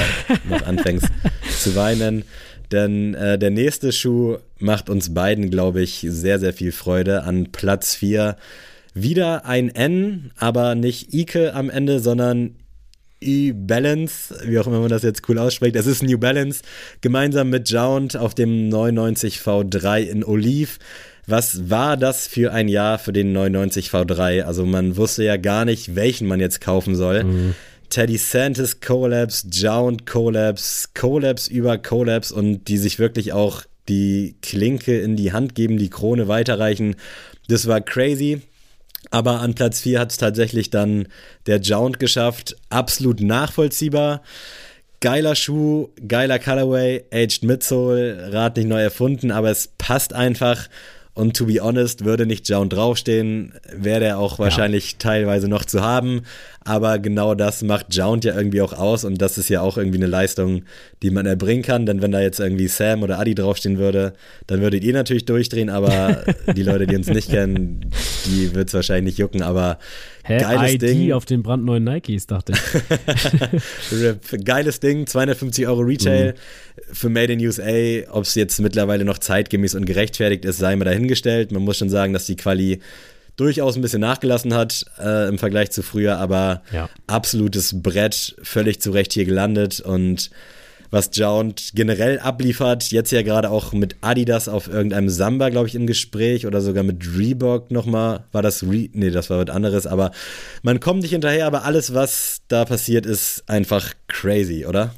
noch 0.50 0.66
anfängst 0.66 1.08
zu 1.60 1.76
weinen. 1.76 2.24
Denn 2.72 3.14
äh, 3.14 3.38
der 3.40 3.52
nächste 3.52 3.92
Schuh 3.92 4.38
macht 4.60 4.90
uns 4.90 5.14
beiden, 5.14 5.50
glaube 5.50 5.82
ich, 5.82 6.06
sehr, 6.10 6.40
sehr 6.40 6.54
viel 6.54 6.72
Freude. 6.72 7.24
An 7.24 7.52
Platz 7.52 7.96
4 7.96 8.36
wieder 8.94 9.46
ein 9.46 9.70
N, 9.70 10.32
aber 10.38 10.76
nicht 10.76 11.14
Ike 11.14 11.54
am 11.54 11.70
Ende, 11.70 12.00
sondern 12.00 12.56
E-Balance, 13.20 14.36
wie 14.46 14.60
auch 14.60 14.68
immer 14.68 14.80
man 14.80 14.90
das 14.90 15.04
jetzt 15.04 15.28
cool 15.30 15.40
ausspricht. 15.40 15.76
Es 15.76 15.88
ist 15.88 16.04
New 16.04 16.18
Balance, 16.18 16.62
gemeinsam 17.02 17.50
mit 17.50 17.70
Jount 17.70 18.16
auf 18.16 18.36
dem 18.36 18.70
99 18.70 19.38
V3 19.38 20.02
in 20.02 20.24
Olive. 20.24 20.74
Was 21.26 21.70
war 21.70 21.98
das 21.98 22.28
für 22.28 22.54
ein 22.54 22.68
Jahr 22.68 23.00
für 23.00 23.14
den 23.14 23.34
99 23.34 23.90
V3? 23.90 24.44
Also 24.44 24.66
man 24.66 24.98
wusste 24.98 25.24
ja 25.24 25.38
gar 25.38 25.66
nicht, 25.66 25.96
welchen 25.96 26.28
man 26.28 26.40
jetzt 26.40 26.62
kaufen 26.62 26.96
soll. 26.96 27.24
Mhm. 27.24 27.56
Teddy 27.90 28.18
Santis 28.18 28.80
Collabs, 28.80 29.48
Jound 29.52 30.06
Collabs, 30.06 30.90
Collabs 30.94 31.48
über 31.48 31.78
Collabs 31.78 32.32
und 32.32 32.66
die 32.66 32.78
sich 32.78 33.00
wirklich 33.00 33.34
auch 33.34 33.64
die 33.88 34.36
Klinke 34.42 35.00
in 35.00 35.16
die 35.16 35.32
Hand 35.32 35.56
geben, 35.56 35.78
die 35.78 35.90
Krone 35.90 36.28
weiterreichen. 36.28 36.96
Das 37.48 37.68
war 37.68 37.82
crazy. 37.82 38.42
Aber 39.10 39.40
an 39.40 39.56
Platz 39.56 39.82
4 39.82 40.00
hat 40.00 40.12
es 40.12 40.18
tatsächlich 40.18 40.70
dann 40.70 41.08
der 41.46 41.60
Jound 41.60 42.00
geschafft. 42.00 42.58
Absolut 42.70 43.22
nachvollziehbar. 43.22 44.22
Geiler 45.00 45.36
Schuh, 45.36 45.90
geiler 46.08 46.40
Colorway, 46.40 47.06
Aged 47.14 47.44
Midsole, 47.44 48.34
Rad 48.34 48.58
nicht 48.58 48.68
neu 48.68 48.82
erfunden, 48.82 49.32
aber 49.32 49.52
es 49.52 49.70
passt 49.78 50.14
einfach. 50.14 50.68
Und 51.18 51.36
to 51.36 51.48
be 51.48 51.60
honest, 51.60 52.06
würde 52.06 52.28
nicht 52.28 52.48
Jound 52.48 52.74
draufstehen, 52.74 53.52
wäre 53.76 54.02
der 54.02 54.20
auch 54.20 54.38
wahrscheinlich 54.38 54.92
ja. 54.92 54.98
teilweise 55.00 55.48
noch 55.48 55.66
zu 55.66 55.82
haben. 55.82 56.22
Aber 56.64 57.00
genau 57.00 57.34
das 57.34 57.64
macht 57.64 57.96
Jount 57.96 58.24
ja 58.24 58.36
irgendwie 58.36 58.62
auch 58.62 58.74
aus 58.74 59.04
und 59.04 59.20
das 59.20 59.40
ist 59.40 59.50
ja 59.50 59.62
auch 59.62 59.78
irgendwie 59.78 59.98
eine 59.98 60.06
Leistung, 60.06 60.64
die 61.02 61.10
man 61.10 61.26
erbringen 61.26 61.64
kann. 61.64 61.88
Denn 61.88 62.04
wenn 62.04 62.12
da 62.12 62.22
jetzt 62.22 62.40
irgendwie 62.40 62.68
Sam 62.68 63.02
oder 63.02 63.18
Adi 63.18 63.34
draufstehen 63.34 63.80
würde, 63.80 64.14
dann 64.46 64.62
würdet 64.62 64.84
ihr 64.84 64.94
natürlich 64.94 65.26
durchdrehen, 65.26 65.72
aber 65.72 66.24
die 66.56 66.62
Leute, 66.62 66.86
die 66.86 66.96
uns 66.96 67.08
nicht 67.08 67.32
kennen, 67.32 67.90
die 68.26 68.54
wird 68.54 68.68
es 68.68 68.76
wahrscheinlich 68.76 69.14
nicht 69.14 69.18
jucken. 69.18 69.42
Aber 69.42 69.80
Hä? 70.24 70.40
geiles 70.40 70.74
ID 70.74 70.82
Ding. 70.84 71.14
auf 71.14 71.26
den 71.26 71.42
brandneuen 71.42 71.84
Nikes, 71.84 72.28
dachte 72.28 72.54
ich. 72.54 74.44
geiles 74.46 74.80
Ding, 74.80 75.08
250 75.08 75.68
Euro 75.68 75.82
Retail 75.82 76.34
mhm. 76.34 76.77
Für 76.92 77.10
Made 77.10 77.34
in 77.34 77.46
USA. 77.46 78.10
Ob 78.12 78.24
es 78.24 78.36
jetzt 78.36 78.60
mittlerweile 78.60 79.06
noch 79.06 79.18
zeitgemäß 79.18 79.76
und 79.76 79.86
gerechtfertigt 79.86 80.46
ist, 80.46 80.58
sei 80.58 80.76
mir 80.76 80.86
dahingestellt. 80.86 81.52
Man 81.52 81.64
muss 81.64 81.78
schon 81.78 81.90
sagen, 81.90 82.14
dass 82.14 82.26
die 82.26 82.36
Quali 82.36 82.80
durchaus 83.36 83.76
ein 83.76 83.82
bisschen 83.82 84.02
nachgelassen 84.02 84.54
hat 84.54 84.86
äh, 85.00 85.30
im 85.30 85.38
Vergleich 85.38 85.72
zu 85.72 85.84
früher, 85.84 86.18
aber 86.18 86.64
ja. 86.72 86.90
absolutes 87.06 87.82
Brett, 87.82 88.36
völlig 88.42 88.82
zu 88.82 88.92
Recht 88.92 89.14
hier 89.14 89.26
gelandet 89.26 89.80
und 89.80 90.32
was 90.90 91.10
Jount 91.14 91.72
generell 91.74 92.20
abliefert, 92.20 92.92
jetzt 92.92 93.12
ja 93.12 93.22
gerade 93.22 93.50
auch 93.50 93.74
mit 93.74 93.98
Adidas 94.02 94.48
auf 94.48 94.68
irgendeinem 94.68 95.10
Samba, 95.10 95.50
glaube 95.50 95.68
ich, 95.68 95.76
im 95.76 95.86
Gespräch 95.86 96.48
oder 96.48 96.62
sogar 96.62 96.84
mit 96.84 97.18
Reebok 97.18 97.72
nochmal. 97.72 98.24
War 98.32 98.42
das 98.42 98.64
Re 98.64 98.90
Nee, 98.94 99.10
das 99.10 99.30
war 99.30 99.46
was 99.46 99.54
anderes, 99.54 99.86
aber 99.86 100.12
man 100.64 100.80
kommt 100.80 101.02
nicht 101.02 101.12
hinterher, 101.12 101.46
aber 101.46 101.66
alles, 101.66 101.94
was 101.94 102.42
da 102.48 102.64
passiert, 102.66 103.06
ist 103.06 103.44
einfach 103.48 103.94
crazy, 104.08 104.66
oder? 104.66 104.94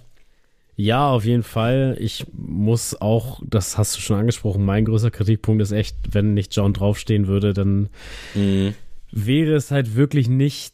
Ja, 0.81 1.09
auf 1.09 1.25
jeden 1.25 1.43
Fall. 1.43 1.97
Ich 1.99 2.25
muss 2.31 2.95
auch, 3.01 3.41
das 3.45 3.77
hast 3.77 3.97
du 3.97 3.99
schon 3.99 4.17
angesprochen, 4.17 4.63
mein 4.63 4.85
größter 4.85 5.11
Kritikpunkt 5.11 5.61
ist 5.61 5.73
echt, 5.73 5.97
wenn 6.13 6.33
nicht 6.33 6.55
John 6.55 6.71
draufstehen 6.71 7.27
würde, 7.27 7.51
dann 7.53 7.89
mhm. 8.33 8.75
wäre 9.11 9.55
es 9.55 9.71
halt 9.71 9.97
wirklich 9.97 10.29
nicht 10.29 10.73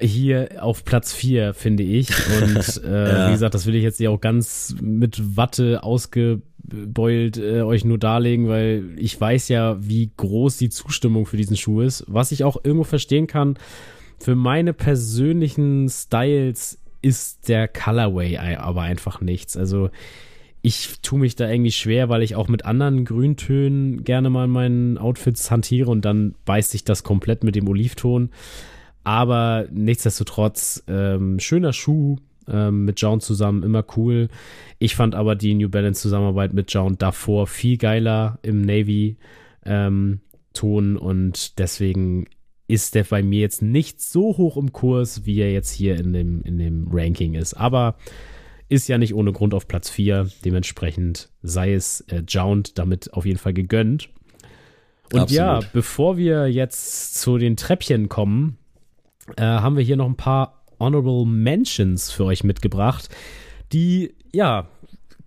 hier 0.00 0.62
auf 0.62 0.84
Platz 0.84 1.14
4, 1.14 1.54
finde 1.54 1.82
ich. 1.82 2.10
Und 2.42 2.82
äh, 2.84 3.08
ja. 3.08 3.28
wie 3.28 3.32
gesagt, 3.32 3.54
das 3.54 3.64
will 3.64 3.74
ich 3.74 3.82
jetzt 3.82 3.98
ja 4.00 4.10
auch 4.10 4.20
ganz 4.20 4.76
mit 4.82 5.38
Watte 5.38 5.82
ausgebeult 5.82 7.38
äh, 7.38 7.62
euch 7.62 7.86
nur 7.86 7.96
darlegen, 7.96 8.48
weil 8.48 8.84
ich 8.98 9.18
weiß 9.18 9.48
ja, 9.48 9.78
wie 9.80 10.10
groß 10.14 10.58
die 10.58 10.68
Zustimmung 10.68 11.24
für 11.24 11.38
diesen 11.38 11.56
Schuh 11.56 11.80
ist. 11.80 12.04
Was 12.06 12.32
ich 12.32 12.44
auch 12.44 12.62
irgendwo 12.62 12.84
verstehen 12.84 13.26
kann, 13.26 13.56
für 14.18 14.34
meine 14.34 14.72
persönlichen 14.74 15.88
Styles 15.88 16.77
ist 17.02 17.48
der 17.48 17.68
Colorway 17.68 18.36
aber 18.36 18.82
einfach 18.82 19.20
nichts. 19.20 19.56
Also 19.56 19.90
ich 20.62 21.00
tue 21.02 21.20
mich 21.20 21.36
da 21.36 21.48
irgendwie 21.48 21.72
schwer, 21.72 22.08
weil 22.08 22.22
ich 22.22 22.34
auch 22.34 22.48
mit 22.48 22.64
anderen 22.64 23.04
Grüntönen 23.04 24.04
gerne 24.04 24.28
mal 24.28 24.48
meinen 24.48 24.98
Outfits 24.98 25.50
hantiere 25.50 25.90
und 25.90 26.04
dann 26.04 26.34
beißt 26.44 26.70
sich 26.70 26.84
das 26.84 27.04
komplett 27.04 27.44
mit 27.44 27.54
dem 27.54 27.68
Olivton. 27.68 28.30
Aber 29.04 29.66
nichtsdestotrotz, 29.70 30.82
ähm, 30.88 31.38
schöner 31.38 31.72
Schuh 31.72 32.16
ähm, 32.48 32.84
mit 32.84 33.00
John 33.00 33.20
zusammen, 33.20 33.62
immer 33.62 33.84
cool. 33.96 34.28
Ich 34.78 34.96
fand 34.96 35.14
aber 35.14 35.36
die 35.36 35.54
New 35.54 35.68
Balance 35.68 36.02
Zusammenarbeit 36.02 36.52
mit 36.52 36.72
John 36.72 36.98
davor 36.98 37.46
viel 37.46 37.78
geiler 37.78 38.38
im 38.42 38.60
Navy 38.60 39.16
ähm, 39.64 40.20
Ton 40.54 40.96
und 40.96 41.58
deswegen 41.58 42.26
ist 42.68 42.94
der 42.94 43.04
bei 43.04 43.22
mir 43.22 43.40
jetzt 43.40 43.62
nicht 43.62 44.00
so 44.00 44.36
hoch 44.36 44.56
im 44.56 44.72
Kurs, 44.72 45.24
wie 45.24 45.40
er 45.40 45.52
jetzt 45.52 45.72
hier 45.72 45.98
in 45.98 46.12
dem, 46.12 46.42
in 46.42 46.58
dem 46.58 46.88
Ranking 46.92 47.34
ist. 47.34 47.54
Aber 47.54 47.96
ist 48.68 48.88
ja 48.88 48.98
nicht 48.98 49.14
ohne 49.14 49.32
Grund 49.32 49.54
auf 49.54 49.66
Platz 49.66 49.88
4. 49.88 50.30
Dementsprechend 50.44 51.30
sei 51.42 51.72
es 51.72 52.02
äh, 52.02 52.22
Jount 52.28 52.78
damit 52.78 53.14
auf 53.14 53.24
jeden 53.24 53.38
Fall 53.38 53.54
gegönnt. 53.54 54.10
Und 55.12 55.20
Absolut. 55.20 55.30
ja, 55.30 55.60
bevor 55.72 56.18
wir 56.18 56.48
jetzt 56.48 57.18
zu 57.18 57.38
den 57.38 57.56
Treppchen 57.56 58.10
kommen, 58.10 58.58
äh, 59.36 59.42
haben 59.42 59.76
wir 59.76 59.82
hier 59.82 59.96
noch 59.96 60.06
ein 60.06 60.16
paar 60.16 60.62
Honorable 60.78 61.24
Mentions 61.24 62.10
für 62.10 62.26
euch 62.26 62.44
mitgebracht, 62.44 63.08
die 63.72 64.14
ja 64.32 64.68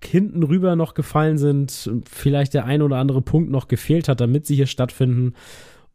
hinten 0.03 0.43
rüber 0.43 0.75
noch 0.75 0.93
gefallen 0.93 1.37
sind, 1.37 1.89
vielleicht 2.09 2.53
der 2.53 2.65
ein 2.65 2.81
oder 2.81 2.97
andere 2.97 3.21
Punkt 3.21 3.51
noch 3.51 3.67
gefehlt 3.67 4.07
hat, 4.07 4.21
damit 4.21 4.45
sie 4.45 4.55
hier 4.55 4.67
stattfinden. 4.67 5.33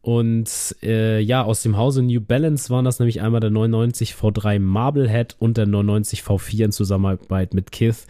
Und 0.07 0.77
äh, 0.85 1.19
ja, 1.19 1.43
aus 1.43 1.65
dem 1.65 1.77
Hause 1.77 2.01
New 2.01 2.21
Balance 2.21 2.71
waren 2.71 2.85
das 2.85 3.01
nämlich 3.01 3.23
einmal 3.23 3.41
der 3.41 3.51
99 3.51 4.13
V3 4.13 4.61
Marblehead 4.61 5.35
und 5.41 5.57
der 5.57 5.67
99 5.67 6.21
V4 6.21 6.67
in 6.67 6.71
Zusammenarbeit 6.71 7.55
mit 7.55 7.73
Kith, 7.73 8.07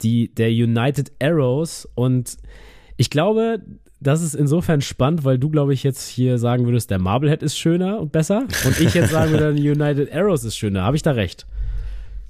die 0.00 0.34
der 0.34 0.48
United 0.48 1.12
Arrows. 1.20 1.86
Und 1.96 2.38
ich 2.96 3.10
glaube, 3.10 3.60
das 4.00 4.22
ist 4.22 4.34
insofern 4.34 4.80
spannend, 4.80 5.24
weil 5.24 5.38
du, 5.38 5.50
glaube 5.50 5.74
ich, 5.74 5.82
jetzt 5.82 6.08
hier 6.08 6.38
sagen 6.38 6.64
würdest, 6.64 6.90
der 6.90 6.98
Marblehead 6.98 7.42
ist 7.42 7.58
schöner 7.58 8.00
und 8.00 8.10
besser. 8.10 8.46
Und 8.64 8.80
ich 8.80 8.94
jetzt 8.94 9.10
sagen 9.10 9.32
würde, 9.32 9.52
der 9.54 9.72
United 9.72 10.14
Arrows 10.14 10.44
ist 10.44 10.56
schöner. 10.56 10.84
Habe 10.84 10.96
ich 10.96 11.02
da 11.02 11.10
recht? 11.10 11.44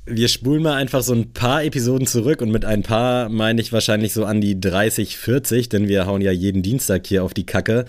Wir 0.07 0.27
spulen 0.27 0.65
mal 0.65 0.75
einfach 0.75 1.03
so 1.05 1.15
ein 1.15 1.33
paar 1.33 1.63
Episoden 1.63 2.09
zurück 2.09 2.43
und 2.43 2.51
mit 2.51 2.65
ein 2.65 2.83
paar 2.83 3.29
meine 3.29 3.61
ich 3.61 3.73
wahrscheinlich 3.73 4.13
so 4.13 4.25
an 4.25 4.41
die 4.41 4.61
30, 4.61 5.17
40, 5.17 5.69
denn 5.69 5.87
wir 5.87 6.05
hauen 6.07 6.21
ja 6.21 6.33
jeden 6.33 6.65
Dienstag 6.65 7.07
hier 7.07 7.23
auf 7.23 7.33
die 7.33 7.47
Kacke. 7.47 7.85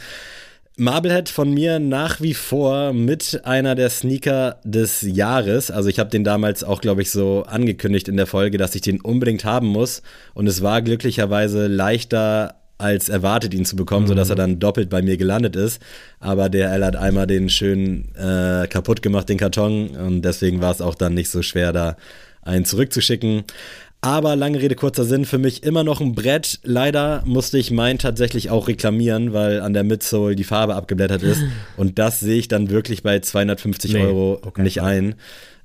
Marblehead 0.78 1.30
von 1.30 1.54
mir 1.54 1.80
nach 1.80 2.20
wie 2.20 2.34
vor 2.34 2.92
mit 2.92 3.42
einer 3.46 3.76
der 3.76 3.90
Sneaker 3.90 4.60
des 4.66 5.04
Jahres. 5.04 5.72
Also 5.72 5.88
ich 5.88 6.00
habe 6.00 6.10
den 6.10 6.26
damals 6.26 6.66
auch, 6.66 6.82
glaube 6.82 7.02
ich, 7.02 7.12
so 7.12 7.44
angekündigt 7.48 8.10
in 8.10 8.18
der 8.18 8.28
Folge, 8.28 8.58
dass 8.58 8.76
ich 8.76 8.82
den 8.82 9.00
unbedingt 9.00 9.46
haben 9.46 9.68
muss. 9.68 10.02
Und 10.34 10.48
es 10.48 10.62
war 10.62 10.82
glücklicherweise 10.82 11.68
leichter 11.68 12.56
als 12.78 13.08
erwartet, 13.08 13.54
ihn 13.54 13.64
zu 13.64 13.78
bekommen, 13.78 14.04
mhm. 14.04 14.10
sodass 14.10 14.30
er 14.30 14.36
dann 14.36 14.60
doppelt 14.60 14.90
bei 14.90 15.02
mir 15.02 15.16
gelandet 15.16 15.56
ist. 15.56 15.82
Aber 16.20 16.50
der 16.50 16.74
L 16.74 16.84
hat 16.84 16.98
einmal 16.98 17.26
den 17.26 17.48
schön 17.48 18.14
äh, 18.16 18.68
kaputt 18.68 19.02
gemacht, 19.02 19.30
den 19.30 19.38
Karton. 19.38 19.92
Und 19.92 20.24
deswegen 20.24 20.60
war 20.60 20.72
es 20.72 20.82
auch 20.82 20.96
dann 20.96 21.14
nicht 21.14 21.30
so 21.30 21.42
schwer, 21.42 21.72
da 21.72 21.96
einen 22.42 22.66
zurückzuschicken. 22.66 23.44
Aber 24.02 24.36
lange 24.36 24.62
Rede, 24.62 24.76
kurzer 24.76 25.04
Sinn, 25.04 25.26
für 25.26 25.40
mich 25.40 25.64
immer 25.64 25.84
noch 25.84 26.00
ein 26.00 26.14
Brett. 26.14 26.60
Leider 26.64 27.24
musste 27.26 27.58
ich 27.58 27.72
meinen 27.72 27.98
tatsächlich 27.98 28.52
auch 28.52 28.68
reklamieren, 28.68 29.34
weil 29.34 29.62
an 29.62 29.74
der 29.74 29.84
Midsole 29.84 30.36
die 30.36 30.44
Farbe 30.44 30.76
abgeblättert 30.76 31.24
ist. 31.24 31.42
Und 31.78 31.98
das 31.98 32.20
sehe 32.20 32.38
ich 32.38 32.48
dann 32.48 32.70
wirklich 32.70 33.02
bei 33.02 33.20
250 33.20 33.94
nee, 33.94 34.02
Euro 34.02 34.40
okay. 34.44 34.62
nicht 34.62 34.82
ein. 34.82 35.16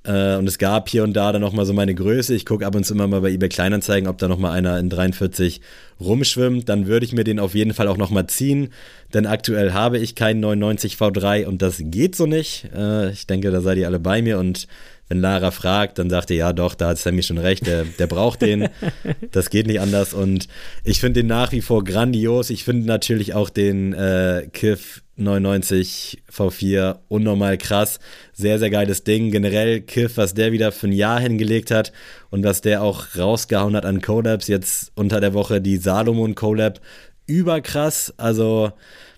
Äh, 0.03 0.37
und 0.37 0.49
es 0.49 0.57
gab 0.57 0.89
hier 0.89 1.05
und 1.05 1.13
da 1.13 1.31
dann 1.31 1.43
nochmal 1.43 1.67
so 1.67 1.75
meine 1.75 1.95
Größe. 1.95 2.35
Ich 2.35 2.47
gucke 2.47 2.67
ab 2.67 2.75
und 2.75 2.85
zu 2.85 2.95
immer 2.95 3.07
mal 3.07 3.21
bei 3.21 3.31
eBay 3.31 3.51
Kleinanzeigen, 3.51 4.09
ob 4.09 4.17
da 4.19 4.29
nochmal 4.29 4.53
einer 4.53 4.79
in 4.79 4.89
43 4.89 5.61
rumschwimmt. 6.01 6.69
Dann 6.69 6.87
würde 6.87 7.05
ich 7.05 7.13
mir 7.13 7.25
den 7.25 7.39
auf 7.39 7.55
jeden 7.55 7.75
Fall 7.75 7.87
auch 7.87 7.99
nochmal 7.99 8.27
ziehen. 8.27 8.71
Denn 9.13 9.27
aktuell 9.27 9.73
habe 9.73 9.99
ich 9.99 10.15
keinen 10.15 10.41
99 10.41 10.95
V3 10.95 11.45
und 11.47 11.61
das 11.61 11.83
geht 11.85 12.17
so 12.17 12.27
nicht. 12.27 12.71
Äh, 12.75 13.11
ich 13.11 13.27
denke, 13.27 13.51
da 13.51 13.61
seid 13.61 13.77
ihr 13.77 13.87
alle 13.87 14.01
bei 14.01 14.23
mir 14.23 14.39
und 14.39 14.67
wenn 15.11 15.21
Lara 15.21 15.51
fragt, 15.51 15.99
dann 15.99 16.09
sagt 16.09 16.31
er, 16.31 16.37
ja 16.37 16.53
doch, 16.53 16.75
da 16.77 16.91
hat 16.91 16.99
Sammy 16.99 17.25
schon 17.25 17.39
recht, 17.39 17.67
der, 17.67 17.85
der 17.85 18.07
braucht 18.07 18.43
den. 18.43 18.69
das 19.33 19.51
geht 19.51 19.67
nicht 19.67 19.81
anders. 19.81 20.15
Und 20.15 20.47
ich 20.85 21.01
finde 21.01 21.21
den 21.21 21.27
nach 21.27 21.51
wie 21.51 21.63
vor 21.63 21.83
grandios. 21.83 22.49
Ich 22.49 22.63
finde 22.63 22.87
natürlich 22.87 23.35
auch 23.35 23.51
den 23.51 23.93
äh, 23.93 24.47
Kiff 24.53 25.03
99 25.17 26.23
V4 26.33 26.99
unnormal 27.09 27.59
krass. 27.59 27.99
Sehr, 28.33 28.61
sehr 28.61 28.71
geiles 28.71 29.03
Ding. 29.03 29.33
Generell 29.33 29.81
Kiff, 29.81 30.17
was 30.17 30.35
der 30.35 30.53
wieder 30.53 30.71
für 30.71 30.87
ein 30.87 30.93
Jahr 30.93 31.19
hingelegt 31.19 31.73
hat 31.73 31.93
und 32.31 32.45
was 32.45 32.61
der 32.61 32.81
auch 32.81 33.17
rausgehauen 33.19 33.75
hat 33.75 33.85
an 33.85 34.01
Collabs. 34.01 34.47
Jetzt 34.47 34.93
unter 34.95 35.21
der 35.21 35.35
Woche 35.35 35.61
die 35.61 35.79
Salomon 35.79 36.37
Collab. 36.37 36.81
Überkrass. 37.27 38.15
Also, 38.17 38.71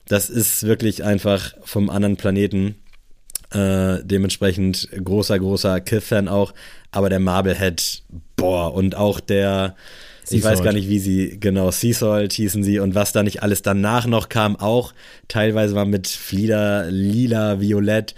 das 0.08 0.30
ist 0.30 0.62
wirklich 0.62 1.04
einfach 1.04 1.52
vom 1.64 1.90
anderen 1.90 2.16
Planeten. 2.16 2.76
Äh, 3.52 4.02
dementsprechend 4.04 4.88
großer, 5.04 5.38
großer 5.38 5.80
Kiff-Fan 5.80 6.28
auch. 6.28 6.54
Aber 6.90 7.08
der 7.10 7.20
Marblehead, 7.20 8.02
boah, 8.36 8.72
und 8.72 8.94
auch 8.96 9.20
der, 9.20 9.76
ich 10.30 10.42
weiß 10.42 10.62
gar 10.62 10.72
nicht, 10.72 10.88
wie 10.88 10.98
sie, 10.98 11.38
genau, 11.38 11.70
Seasalt 11.70 12.32
hießen 12.32 12.62
sie 12.62 12.78
und 12.78 12.94
was 12.94 13.12
da 13.12 13.22
nicht 13.22 13.42
alles 13.42 13.62
danach 13.62 14.06
noch 14.06 14.28
kam, 14.28 14.56
auch 14.56 14.94
teilweise 15.28 15.74
war 15.74 15.84
mit 15.84 16.08
Flieder, 16.08 16.90
lila, 16.90 17.60
violett. 17.60 18.14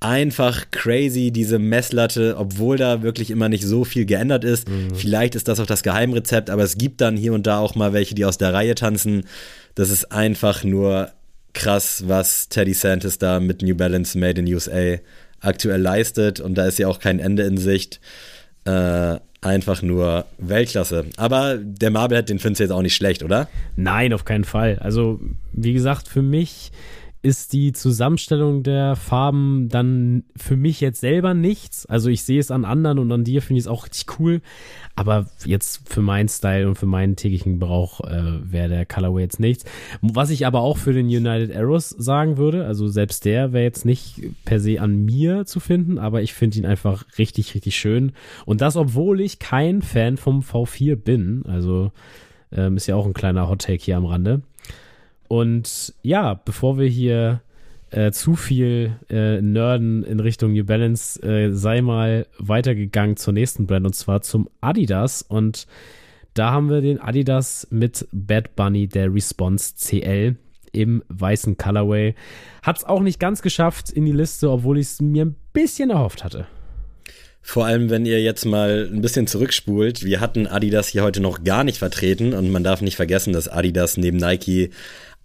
Einfach 0.00 0.70
crazy, 0.70 1.30
diese 1.30 1.58
Messlatte, 1.58 2.36
obwohl 2.36 2.76
da 2.76 3.02
wirklich 3.02 3.30
immer 3.30 3.48
nicht 3.48 3.64
so 3.64 3.84
viel 3.84 4.04
geändert 4.04 4.44
ist. 4.44 4.68
Mhm. 4.68 4.94
Vielleicht 4.94 5.34
ist 5.34 5.48
das 5.48 5.60
auch 5.60 5.66
das 5.66 5.82
Geheimrezept, 5.82 6.50
aber 6.50 6.62
es 6.62 6.76
gibt 6.76 7.00
dann 7.00 7.16
hier 7.16 7.32
und 7.32 7.46
da 7.46 7.58
auch 7.58 7.74
mal 7.74 7.94
welche, 7.94 8.14
die 8.14 8.26
aus 8.26 8.36
der 8.36 8.52
Reihe 8.52 8.74
tanzen. 8.74 9.24
Das 9.74 9.88
ist 9.88 10.12
einfach 10.12 10.62
nur 10.62 11.10
krass, 11.54 12.04
was 12.06 12.48
Teddy 12.48 12.74
Santis 12.74 13.18
da 13.18 13.40
mit 13.40 13.62
New 13.62 13.74
Balance 13.74 14.18
Made 14.18 14.40
in 14.40 14.52
USA 14.52 14.96
aktuell 15.40 15.80
leistet. 15.80 16.40
Und 16.40 16.56
da 16.56 16.66
ist 16.66 16.78
ja 16.78 16.88
auch 16.88 16.98
kein 16.98 17.18
Ende 17.18 17.44
in 17.44 17.56
Sicht. 17.56 18.00
Äh, 18.64 19.18
einfach 19.40 19.82
nur 19.82 20.24
Weltklasse. 20.38 21.06
Aber 21.16 21.58
der 21.58 21.90
Marblehead, 21.90 22.28
den 22.28 22.38
findest 22.38 22.60
du 22.60 22.64
jetzt 22.64 22.72
auch 22.72 22.82
nicht 22.82 22.96
schlecht, 22.96 23.22
oder? 23.22 23.48
Nein, 23.76 24.12
auf 24.12 24.24
keinen 24.24 24.44
Fall. 24.44 24.78
Also, 24.80 25.20
wie 25.52 25.74
gesagt, 25.74 26.08
für 26.08 26.22
mich 26.22 26.72
ist 27.24 27.54
die 27.54 27.72
Zusammenstellung 27.72 28.62
der 28.62 28.96
Farben 28.96 29.70
dann 29.70 30.24
für 30.36 30.58
mich 30.58 30.82
jetzt 30.82 31.00
selber 31.00 31.32
nichts. 31.32 31.86
Also 31.86 32.10
ich 32.10 32.22
sehe 32.22 32.38
es 32.38 32.50
an 32.50 32.66
anderen 32.66 32.98
und 32.98 33.10
an 33.10 33.24
dir 33.24 33.40
finde 33.40 33.58
ich 33.58 33.64
es 33.64 33.68
auch 33.68 33.86
richtig 33.86 34.20
cool. 34.20 34.42
Aber 34.94 35.26
jetzt 35.46 35.88
für 35.88 36.02
meinen 36.02 36.28
Style 36.28 36.68
und 36.68 36.74
für 36.74 36.84
meinen 36.84 37.16
täglichen 37.16 37.54
Gebrauch 37.58 38.00
äh, 38.00 38.52
wäre 38.52 38.68
der 38.68 38.84
Colorway 38.84 39.22
jetzt 39.22 39.40
nichts. 39.40 39.64
Was 40.02 40.28
ich 40.28 40.44
aber 40.44 40.60
auch 40.60 40.76
für 40.76 40.92
den 40.92 41.06
United 41.06 41.56
Arrows 41.56 41.88
sagen 41.88 42.36
würde, 42.36 42.66
also 42.66 42.88
selbst 42.88 43.24
der 43.24 43.54
wäre 43.54 43.64
jetzt 43.64 43.86
nicht 43.86 44.20
per 44.44 44.60
se 44.60 44.82
an 44.82 45.06
mir 45.06 45.46
zu 45.46 45.60
finden, 45.60 45.98
aber 45.98 46.20
ich 46.20 46.34
finde 46.34 46.58
ihn 46.58 46.66
einfach 46.66 47.06
richtig, 47.16 47.54
richtig 47.54 47.74
schön. 47.74 48.12
Und 48.44 48.60
das, 48.60 48.76
obwohl 48.76 49.22
ich 49.22 49.38
kein 49.38 49.80
Fan 49.80 50.18
vom 50.18 50.40
V4 50.40 50.96
bin. 50.96 51.44
Also 51.46 51.90
ähm, 52.52 52.76
ist 52.76 52.86
ja 52.86 52.96
auch 52.96 53.06
ein 53.06 53.14
kleiner 53.14 53.48
Hot 53.48 53.62
Take 53.62 53.82
hier 53.82 53.96
am 53.96 54.04
Rande. 54.04 54.42
Und 55.34 55.92
ja, 56.02 56.34
bevor 56.34 56.78
wir 56.78 56.86
hier 56.86 57.40
äh, 57.90 58.12
zu 58.12 58.36
viel 58.36 58.92
äh, 59.10 59.42
Nerden 59.42 60.04
in 60.04 60.20
Richtung 60.20 60.52
New 60.52 60.62
Balance, 60.62 61.20
äh, 61.24 61.50
sei 61.52 61.82
mal 61.82 62.28
weitergegangen 62.38 63.16
zur 63.16 63.32
nächsten 63.32 63.66
Brand 63.66 63.84
und 63.84 63.96
zwar 63.96 64.22
zum 64.22 64.48
Adidas. 64.60 65.22
Und 65.22 65.66
da 66.34 66.52
haben 66.52 66.70
wir 66.70 66.82
den 66.82 67.00
Adidas 67.00 67.66
mit 67.72 68.06
Bad 68.12 68.54
Bunny 68.54 68.86
der 68.86 69.12
Response 69.12 69.74
CL 69.74 70.36
im 70.70 71.02
weißen 71.08 71.56
Colorway. 71.56 72.14
Hat 72.62 72.78
es 72.78 72.84
auch 72.84 73.00
nicht 73.00 73.18
ganz 73.18 73.42
geschafft 73.42 73.90
in 73.90 74.04
die 74.04 74.12
Liste, 74.12 74.48
obwohl 74.48 74.78
ich 74.78 74.86
es 74.86 75.00
mir 75.00 75.24
ein 75.24 75.34
bisschen 75.52 75.90
erhofft 75.90 76.22
hatte. 76.22 76.46
Vor 77.46 77.66
allem, 77.66 77.90
wenn 77.90 78.06
ihr 78.06 78.22
jetzt 78.22 78.46
mal 78.46 78.88
ein 78.90 79.02
bisschen 79.02 79.26
zurückspult. 79.26 80.02
Wir 80.02 80.20
hatten 80.20 80.46
Adidas 80.46 80.88
hier 80.88 81.02
heute 81.02 81.20
noch 81.20 81.44
gar 81.44 81.62
nicht 81.62 81.76
vertreten 81.76 82.32
und 82.32 82.50
man 82.50 82.64
darf 82.64 82.80
nicht 82.80 82.96
vergessen, 82.96 83.34
dass 83.34 83.48
Adidas 83.48 83.98
neben 83.98 84.16
Nike 84.16 84.70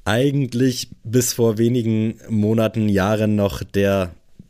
eigentlich 0.09 0.89
bis 1.03 1.33
vor 1.33 1.59
wenigen 1.59 2.15
Monaten, 2.29 2.89
Jahren 2.89 3.35
noch 3.35 3.61
der 3.61 4.09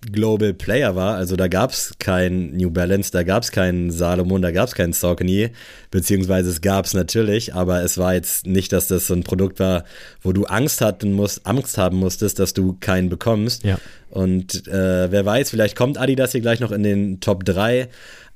Global 0.10 0.53
Player 0.53 0.95
war. 0.95 1.18
Also 1.18 1.36
da 1.36 1.49
gab 1.49 1.72
es 1.72 1.95
kein 1.99 2.55
New 2.55 2.70
Balance, 2.72 3.12
da 3.12 3.24
gab 3.24 3.43
es 3.43 3.51
keinen 3.51 3.91
Salomon, 3.91 4.41
da 4.41 4.51
gab 4.51 4.70
es 4.70 4.76
keinen 4.76 4.93
Saucony, 4.93 5.49
beziehungsweise 5.91 6.49
es 6.49 6.62
gab 6.62 6.86
es 6.86 6.93
natürlich, 6.93 7.53
aber 7.53 7.84
es 7.84 7.97
war 7.97 8.14
jetzt 8.14 8.47
nicht, 8.47 8.72
dass 8.72 8.88
das 8.88 9.07
so 9.07 9.14
ein 9.14 9.24
Produkt 9.24 9.60
war, 9.60 9.84
wo 10.22 10.32
du 10.32 10.45
Angst 10.45 10.80
hatten 10.80 11.12
musst, 11.12 11.45
Angst 11.45 11.78
haben 11.78 11.97
musstest, 11.97 12.39
dass 12.39 12.53
du 12.53 12.78
keinen 12.80 13.10
bekommst. 13.10 13.66
Ja. 13.66 13.78
Und 14.10 14.66
äh, 14.70 15.12
wer 15.12 15.26
weiß, 15.26 15.49
vielleicht 15.49 15.76
kommt 15.76 15.97
Adidas 15.97 16.32
hier 16.32 16.41
gleich 16.41 16.62
noch 16.62 16.72
in 16.72 16.84
den 16.84 17.20
Top 17.20 17.43
3, 17.43 17.89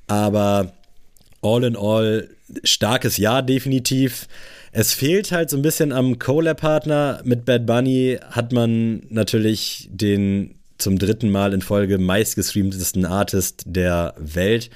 aber 0.08 0.74
all 1.40 1.64
in 1.64 1.76
all 1.76 2.28
starkes 2.64 3.16
Jahr 3.16 3.42
definitiv. 3.42 4.28
Es 4.76 4.92
fehlt 4.92 5.30
halt 5.30 5.50
so 5.50 5.56
ein 5.56 5.62
bisschen 5.62 5.92
am 5.92 6.18
Collab-Partner. 6.18 7.20
Mit 7.22 7.44
Bad 7.44 7.64
Bunny 7.64 8.18
hat 8.28 8.52
man 8.52 9.04
natürlich 9.08 9.88
den 9.92 10.56
zum 10.78 10.98
dritten 10.98 11.30
Mal 11.30 11.54
in 11.54 11.62
Folge 11.62 11.96
meistgestreamtesten 11.98 13.06
Artist 13.06 13.62
der 13.66 14.14
Welt, 14.18 14.70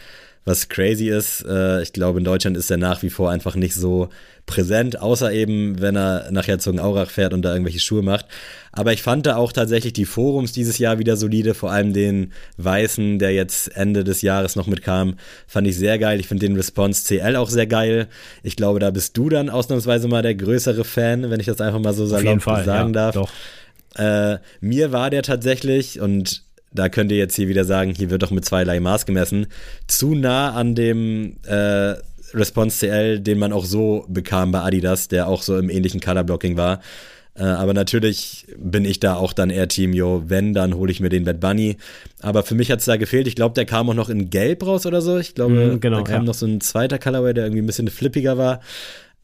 was 0.45 0.69
crazy 0.69 1.09
ist. 1.09 1.45
Äh, 1.45 1.83
ich 1.83 1.93
glaube, 1.93 2.21
in 2.21 2.25
Deutschland 2.25 2.57
ist 2.57 2.71
er 2.71 2.77
nach 2.77 3.03
wie 3.03 3.11
vor 3.11 3.33
einfach 3.33 3.57
nicht 3.57 3.75
so 3.75 4.09
präsent, 4.49 5.01
außer 5.01 5.33
eben, 5.33 5.81
wenn 5.81 5.97
er 5.97 6.33
nachher 6.33 6.59
zum 6.59 6.81
Aurach 6.81 7.11
fährt 7.11 7.33
und 7.33 7.43
da 7.43 7.53
irgendwelche 7.53 7.79
Schuhe 7.79 8.03
macht. 8.03 8.27
Aber 8.73 8.93
ich 8.93 9.03
fand 9.03 9.27
da 9.27 9.37
auch 9.37 9.53
tatsächlich 9.53 9.93
die 9.93 10.05
Forums 10.05 10.53
dieses 10.53 10.79
Jahr 10.79 10.99
wieder 10.99 11.17
solide, 11.17 11.55
vor 11.55 11.71
allem 11.71 11.93
den 11.93 12.33
Weißen, 12.57 13.21
der 13.21 13.33
jetzt 13.33 13.77
Ende 13.77 14.03
des 14.03 14.23
Jahres 14.23 14.57
noch 14.57 14.67
mitkam, 14.67 15.15
fand 15.47 15.69
ich 15.69 15.77
sehr 15.77 15.99
geil. 15.99 16.19
Ich 16.19 16.27
finde 16.27 16.47
den 16.47 16.57
Response 16.57 17.05
CL 17.05 17.37
auch 17.37 17.51
sehr 17.51 17.67
geil. 17.67 18.09
Ich 18.43 18.57
glaube, 18.57 18.81
da 18.81 18.91
bist 18.91 19.17
du 19.17 19.29
dann 19.29 19.51
ausnahmsweise 19.51 20.09
mal 20.09 20.23
der 20.23 20.35
größere 20.35 20.85
Fan, 20.85 21.31
wenn 21.31 21.41
ich 21.41 21.47
das 21.47 21.61
einfach 21.61 21.81
mal 21.81 21.95
so 21.95 22.07
salopp 22.07 22.43
sagen 22.43 22.95
ja, 22.95 23.13
darf. 23.13 23.15
Doch. 23.15 23.31
Äh, 23.97 24.39
mir 24.61 24.93
war 24.93 25.11
der 25.11 25.23
tatsächlich, 25.23 26.01
und 26.01 26.43
da 26.73 26.89
könnt 26.89 27.13
ihr 27.13 27.19
jetzt 27.19 27.37
hier 27.37 27.49
wieder 27.49 27.65
sagen, 27.65 27.95
hier 27.95 28.11
wird 28.11 28.23
doch 28.23 28.31
mit 28.31 28.45
zweierlei 28.45 28.81
Maß 28.81 29.07
gemessen, 29.07 29.47
zu 29.87 30.15
nah 30.15 30.53
an 30.53 30.75
dem 30.75 31.37
äh, 31.47 31.95
Response 32.35 32.79
CL, 32.79 33.21
den 33.21 33.39
man 33.39 33.53
auch 33.53 33.65
so 33.65 34.05
bekam 34.09 34.53
bei 34.53 34.61
Adidas, 34.61 35.09
der 35.09 35.29
auch 35.29 35.43
so 35.43 35.57
im 35.59 35.71
ähnlichen 35.71 36.01
Colorblocking 36.01 36.57
war. 36.57 36.81
Äh, 37.39 37.45
aber 37.45 37.73
natürlich 37.73 38.47
bin 38.57 38.85
ich 38.85 38.99
da 39.01 39.15
auch 39.15 39.33
dann 39.33 39.51
eher 39.51 39.69
Team, 39.69 39.93
yo, 39.93 40.25
wenn, 40.27 40.55
dann 40.55 40.75
hole 40.75 40.91
ich 40.91 41.01
mir 41.01 41.09
den 41.09 41.25
Bad 41.25 41.41
Bunny. 41.41 41.77
Aber 42.21 42.43
für 42.43 42.55
mich 42.55 42.71
hat 42.71 42.81
es 42.81 42.87
da 42.87 42.97
gefehlt. 42.97 43.29
Ich 43.29 43.37
glaube, 43.37 43.55
der 43.55 43.65
kam 43.65 43.89
auch 43.91 43.95
noch 43.95 44.09
in 44.09 44.29
Gelb 44.31 44.67
raus 44.67 44.87
oder 44.87 45.01
so. 45.01 45.19
Ich 45.19 45.35
glaube, 45.35 45.55
mm, 45.55 45.81
genau, 45.81 45.99
da 45.99 46.03
kam 46.03 46.23
ja. 46.23 46.27
noch 46.27 46.35
so 46.35 46.47
ein 46.47 46.61
zweiter 46.61 46.99
Colorway, 46.99 47.35
der 47.35 47.45
irgendwie 47.45 47.63
ein 47.63 47.67
bisschen 47.67 47.89
flippiger 47.89 48.39
war. 48.39 48.61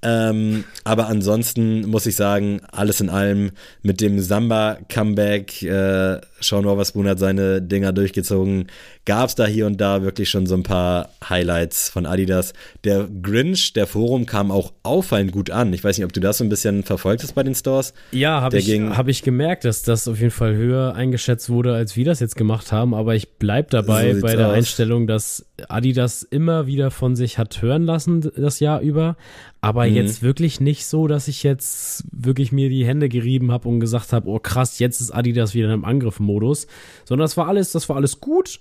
Ähm, 0.04 0.64
aber 0.84 1.08
ansonsten 1.08 1.86
muss 1.86 2.04
ich 2.04 2.14
sagen, 2.14 2.60
alles 2.70 3.00
in 3.00 3.08
allem 3.08 3.52
mit 3.82 4.02
dem 4.02 4.20
Samba-Comeback, 4.20 5.62
äh, 5.62 6.20
Sean 6.40 6.64
Wotherspoon 6.64 7.08
hat 7.08 7.18
seine 7.18 7.62
Dinger 7.62 7.92
durchgezogen, 7.94 8.66
gab 9.06 9.30
es 9.30 9.34
da 9.34 9.46
hier 9.46 9.66
und 9.66 9.80
da 9.80 10.02
wirklich 10.02 10.28
schon 10.28 10.46
so 10.46 10.54
ein 10.54 10.62
paar 10.62 11.08
Highlights 11.26 11.88
von 11.88 12.04
Adidas. 12.04 12.52
Der 12.84 13.08
Grinch, 13.22 13.72
der 13.72 13.86
Forum, 13.86 14.26
kam 14.26 14.50
auch 14.50 14.72
auffallend 14.82 15.32
gut 15.32 15.50
an. 15.50 15.72
Ich 15.72 15.82
weiß 15.82 15.96
nicht, 15.96 16.04
ob 16.04 16.12
du 16.12 16.20
das 16.20 16.38
so 16.38 16.44
ein 16.44 16.50
bisschen 16.50 16.82
verfolgt 16.82 17.22
hast 17.22 17.34
bei 17.34 17.42
den 17.42 17.54
Stores. 17.54 17.94
Ja, 18.12 18.42
habe 18.42 18.58
ich, 18.58 18.70
hab 18.70 19.08
ich 19.08 19.22
gemerkt, 19.22 19.64
dass 19.64 19.82
das 19.82 20.06
auf 20.06 20.18
jeden 20.20 20.30
Fall 20.30 20.54
höher 20.54 20.94
eingeschätzt 20.94 21.48
wurde, 21.48 21.74
als 21.74 21.96
wir 21.96 22.04
das 22.04 22.20
jetzt 22.20 22.36
gemacht 22.36 22.72
haben. 22.72 22.94
Aber 22.94 23.14
ich 23.14 23.38
bleibe 23.38 23.70
dabei 23.70 24.14
so 24.14 24.20
bei 24.20 24.36
der 24.36 24.48
aus. 24.48 24.54
Einstellung, 24.54 25.06
dass 25.06 25.46
Adidas 25.68 26.22
immer 26.22 26.66
wieder 26.66 26.90
von 26.90 27.16
sich 27.16 27.38
hat 27.38 27.62
hören 27.62 27.84
lassen 27.84 28.30
das 28.36 28.60
Jahr 28.60 28.80
über. 28.80 29.16
Aber 29.64 29.86
mhm. 29.86 29.94
jetzt 29.94 30.22
wirklich 30.22 30.60
nicht 30.60 30.84
so, 30.84 31.06
dass 31.06 31.26
ich 31.26 31.42
jetzt 31.42 32.04
wirklich 32.12 32.52
mir 32.52 32.68
die 32.68 32.84
Hände 32.84 33.08
gerieben 33.08 33.50
habe 33.50 33.66
und 33.68 33.80
gesagt 33.80 34.12
habe, 34.12 34.28
oh 34.28 34.38
krass, 34.38 34.78
jetzt 34.78 35.00
ist 35.00 35.10
Adidas 35.10 35.54
wieder 35.54 35.72
im 35.72 35.86
Angriffmodus. 35.86 36.66
Sondern 37.06 37.24
das 37.24 37.38
war 37.38 37.48
alles, 37.48 37.72
das 37.72 37.88
war 37.88 37.96
alles 37.96 38.20
gut. 38.20 38.60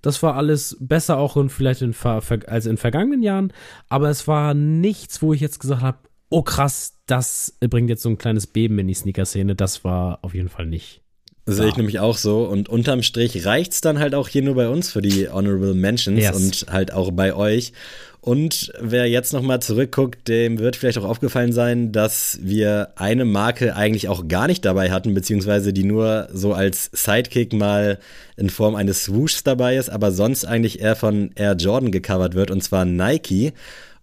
Das 0.00 0.22
war 0.22 0.36
alles 0.36 0.76
besser 0.80 1.18
auch 1.18 1.36
in, 1.36 1.50
vielleicht 1.50 1.82
in, 1.82 1.94
als 2.46 2.66
in 2.66 2.78
vergangenen 2.78 3.22
Jahren. 3.22 3.52
Aber 3.90 4.08
es 4.08 4.26
war 4.26 4.54
nichts, 4.54 5.20
wo 5.20 5.34
ich 5.34 5.40
jetzt 5.42 5.58
gesagt 5.58 5.82
habe, 5.82 5.98
oh 6.30 6.42
krass, 6.42 6.94
das 7.04 7.58
bringt 7.60 7.90
jetzt 7.90 8.02
so 8.02 8.08
ein 8.08 8.16
kleines 8.16 8.46
Beben 8.46 8.78
in 8.78 8.86
die 8.86 8.94
Sneaker-Szene. 8.94 9.54
Das 9.54 9.84
war 9.84 10.20
auf 10.22 10.34
jeden 10.34 10.48
Fall 10.48 10.66
nicht. 10.66 11.02
Sehe 11.44 11.68
ich 11.68 11.76
nämlich 11.76 11.98
auch 11.98 12.16
so. 12.16 12.44
Und 12.44 12.68
unterm 12.68 13.02
Strich 13.02 13.46
reicht 13.46 13.72
es 13.72 13.80
dann 13.80 13.98
halt 13.98 14.14
auch 14.14 14.28
hier 14.28 14.42
nur 14.42 14.54
bei 14.54 14.68
uns 14.68 14.90
für 14.90 15.00
die 15.00 15.28
Honorable 15.30 15.74
Mentions 15.74 16.20
yes. 16.20 16.36
und 16.36 16.72
halt 16.72 16.92
auch 16.92 17.10
bei 17.10 17.34
euch. 17.34 17.72
Und 18.28 18.70
wer 18.78 19.06
jetzt 19.06 19.32
nochmal 19.32 19.62
zurückguckt, 19.62 20.28
dem 20.28 20.58
wird 20.58 20.76
vielleicht 20.76 20.98
auch 20.98 21.08
aufgefallen 21.08 21.54
sein, 21.54 21.92
dass 21.92 22.38
wir 22.42 22.90
eine 22.96 23.24
Marke 23.24 23.74
eigentlich 23.74 24.06
auch 24.06 24.28
gar 24.28 24.48
nicht 24.48 24.66
dabei 24.66 24.90
hatten, 24.90 25.14
beziehungsweise 25.14 25.72
die 25.72 25.84
nur 25.84 26.28
so 26.30 26.52
als 26.52 26.90
Sidekick 26.92 27.54
mal 27.54 27.98
in 28.36 28.50
Form 28.50 28.74
eines 28.74 29.04
Swooshs 29.04 29.44
dabei 29.44 29.78
ist, 29.78 29.88
aber 29.88 30.12
sonst 30.12 30.44
eigentlich 30.44 30.82
eher 30.82 30.94
von 30.94 31.30
Air 31.36 31.54
Jordan 31.54 31.90
gecovert 31.90 32.34
wird, 32.34 32.50
und 32.50 32.62
zwar 32.62 32.84
Nike. 32.84 33.54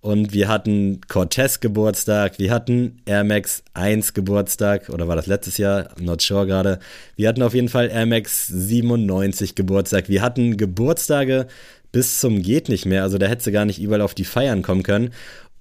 Und 0.01 0.33
wir 0.33 0.47
hatten 0.47 1.01
Cortez 1.07 1.59
Geburtstag, 1.59 2.39
wir 2.39 2.51
hatten 2.51 3.01
Air 3.05 3.23
Max 3.23 3.63
1 3.73 4.13
Geburtstag, 4.13 4.89
oder 4.89 5.07
war 5.07 5.15
das 5.15 5.27
letztes 5.27 5.57
Jahr? 5.57 5.95
I'm 5.97 6.03
not 6.03 6.23
sure 6.23 6.47
gerade. 6.47 6.79
Wir 7.15 7.27
hatten 7.27 7.43
auf 7.43 7.53
jeden 7.53 7.69
Fall 7.69 7.89
Air 7.89 8.05
Max 8.07 8.47
97 8.47 9.53
Geburtstag. 9.53 10.09
Wir 10.09 10.23
hatten 10.23 10.57
Geburtstage 10.57 11.47
bis 11.95 12.19
zum 12.19 12.41
geht 12.41 12.67
nicht 12.67 12.85
mehr. 12.85 13.03
Also 13.03 13.17
da 13.17 13.25
hätte 13.25 13.45
sie 13.45 13.53
gar 13.53 13.63
nicht 13.63 13.81
überall 13.81 14.01
auf 14.01 14.13
die 14.13 14.25
Feiern 14.25 14.61
kommen 14.61 14.83
können. 14.83 15.13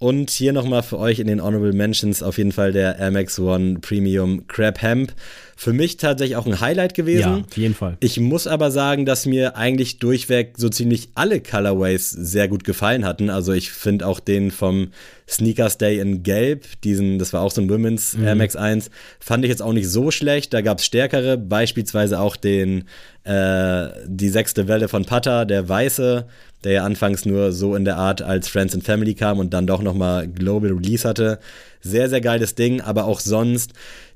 Und 0.05 0.29
hier 0.29 0.53
nochmal 0.53 0.83
für 0.83 0.99
euch 0.99 1.19
in 1.19 1.29
den 1.29 1.43
Honorable 1.43 1.73
Mentions 1.73 2.23
auf 2.23 2.37
jeden 2.37 2.53
Fall 2.53 2.73
der 2.73 2.99
Air 2.99 3.11
Max 3.11 3.39
One 3.39 3.79
Premium 3.79 4.47
Crab 4.49 4.83
Hemp. 4.83 5.15
Für 5.57 5.73
mich 5.73 5.97
tatsächlich 5.97 6.37
auch 6.37 6.45
ein 6.45 6.61
Highlight 6.61 6.93
gewesen. 6.93 7.21
Ja, 7.21 7.45
auf 7.49 7.57
jeden 7.57 7.75
Fall. 7.75 7.97
Ich 8.01 8.21
muss 8.21 8.47
aber 8.47 8.71
sagen, 8.71 9.07
dass 9.07 9.25
mir 9.25 9.57
eigentlich 9.57 10.01
durchweg 10.01 10.57
so 10.59 10.69
ziemlich 10.69 11.09
alle 11.15 11.41
Colorways 11.41 12.11
sehr 12.11 12.49
gut 12.49 12.65
gefallen 12.65 13.07
hatten. 13.07 13.31
Also 13.31 13.55
ich 13.55 13.71
finde 13.71 14.07
auch 14.07 14.21
den 14.21 14.51
vom 14.51 14.89
Sneakers 15.27 15.79
Day 15.79 16.01
in 16.01 16.23
Gelb, 16.23 16.67
diesen, 16.83 17.19
das 17.19 17.33
war 17.33 17.41
auch 17.41 17.51
so 17.51 17.63
ein 17.63 17.71
Women's 17.71 18.15
mhm. 18.15 18.25
Air 18.25 18.35
Max 18.35 18.57
1, 18.57 18.91
fand 19.21 19.43
ich 19.47 19.49
jetzt 19.49 19.63
auch 19.63 19.73
nicht 19.73 19.89
so 19.89 20.11
schlecht. 20.11 20.53
Da 20.53 20.61
gab 20.61 20.81
es 20.81 20.85
stärkere, 20.85 21.39
beispielsweise 21.39 22.21
auch 22.21 22.37
den, 22.37 22.85
äh, 23.23 23.89
die 24.07 24.29
sechste 24.29 24.69
Welle 24.69 24.89
von 24.89 25.07
Pata, 25.07 25.47
der 25.47 25.67
weiße, 25.67 26.27
der 26.65 26.73
ja 26.73 26.85
anfangs 26.85 27.25
nur 27.25 27.53
so 27.53 27.77
in 27.77 27.85
der 27.85 27.97
Art 27.97 28.23
als 28.23 28.49
Friends 28.49 28.75
and 28.75 28.85
Family 28.85 29.15
kam 29.15 29.39
und 29.39 29.55
dann 29.55 29.67
doch 29.67 29.83
nochmal 29.83 30.27
Global 30.27 30.73
Release 30.73 31.07
hatte. 31.07 31.39
Sehr, 31.81 32.09
sehr 32.09 32.23
geiles 32.23 32.55
Ding, 32.55 32.81
aber 32.81 33.05
auch 33.05 33.21
sonst 33.21 33.73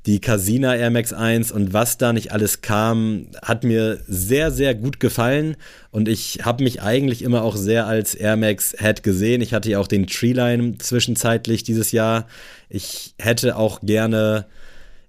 die 0.07 0.21
Casina 0.21 0.75
Air 0.75 0.91
Max 0.91 1.13
1 1.13 1.53
und 1.53 1.75
was 1.75 1.99
da 1.99 2.15
nicht 2.15 2.33
alles 2.33 2.63
kam, 2.63 3.27
hat 3.43 3.63
mir 3.63 3.99
sehr, 4.07 4.51
sehr 4.51 4.75
gut 4.75 5.01
gefallen 5.01 5.57
und 5.91 6.09
ich 6.09 6.41
habe 6.45 6.65
mich 6.65 6.81
eigentlich 6.81 7.21
immer 7.21 7.43
auch 7.43 7.57
sehr 7.57 7.87
als 7.87 8.15
Air 8.15 8.37
Max 8.37 8.75
Head 8.79 9.03
gesehen. 9.03 9.43
Ich 9.43 9.53
hatte 9.53 9.69
ja 9.71 9.79
auch 9.79 9.87
den 9.87 10.07
Treeline 10.07 10.79
zwischenzeitlich 10.79 11.63
dieses 11.63 11.93
Jahr. 11.93 12.27
Ich 12.71 13.15
hätte 13.19 13.57
auch 13.57 13.81
gerne, 13.83 14.47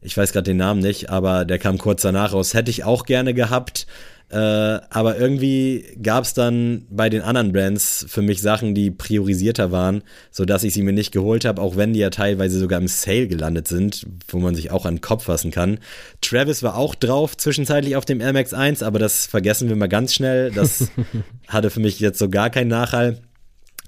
ich 0.01 0.17
weiß 0.17 0.33
gerade 0.33 0.51
den 0.51 0.57
Namen 0.57 0.81
nicht, 0.81 1.09
aber 1.09 1.45
der 1.45 1.59
kam 1.59 1.77
kurz 1.77 2.01
danach 2.01 2.33
raus, 2.33 2.53
hätte 2.53 2.71
ich 2.71 2.83
auch 2.83 3.05
gerne 3.05 3.33
gehabt. 3.33 3.87
Äh, 4.31 4.37
aber 4.37 5.17
irgendwie 5.17 5.85
gab 6.03 6.23
es 6.23 6.35
dann 6.35 6.85
bei 6.91 7.09
den 7.09 7.21
anderen 7.21 7.51
Brands 7.51 8.05
für 8.07 8.21
mich 8.21 8.41
Sachen, 8.41 8.75
die 8.75 8.91
priorisierter 8.91 9.71
waren, 9.71 10.03
sodass 10.29 10.63
ich 10.63 10.73
sie 10.73 10.83
mir 10.83 10.93
nicht 10.93 11.11
geholt 11.11 11.45
habe, 11.45 11.59
auch 11.61 11.77
wenn 11.77 11.93
die 11.93 11.99
ja 11.99 12.11
teilweise 12.11 12.59
sogar 12.59 12.79
im 12.79 12.87
Sale 12.87 13.27
gelandet 13.27 13.67
sind, 13.67 14.05
wo 14.27 14.37
man 14.37 14.53
sich 14.53 14.69
auch 14.69 14.85
an 14.85 14.95
den 14.95 15.01
Kopf 15.01 15.23
fassen 15.23 15.49
kann. 15.49 15.79
Travis 16.21 16.61
war 16.61 16.75
auch 16.75 16.93
drauf 16.93 17.37
zwischenzeitlich 17.37 17.95
auf 17.95 18.05
dem 18.05 18.21
Air 18.21 18.33
Max 18.33 18.53
1, 18.53 18.83
aber 18.83 18.99
das 18.99 19.25
vergessen 19.25 19.67
wir 19.67 19.75
mal 19.75 19.89
ganz 19.89 20.13
schnell. 20.13 20.51
Das 20.51 20.89
hatte 21.47 21.71
für 21.71 21.79
mich 21.79 21.99
jetzt 21.99 22.19
so 22.19 22.29
gar 22.29 22.51
keinen 22.51 22.69
Nachhall. 22.69 23.19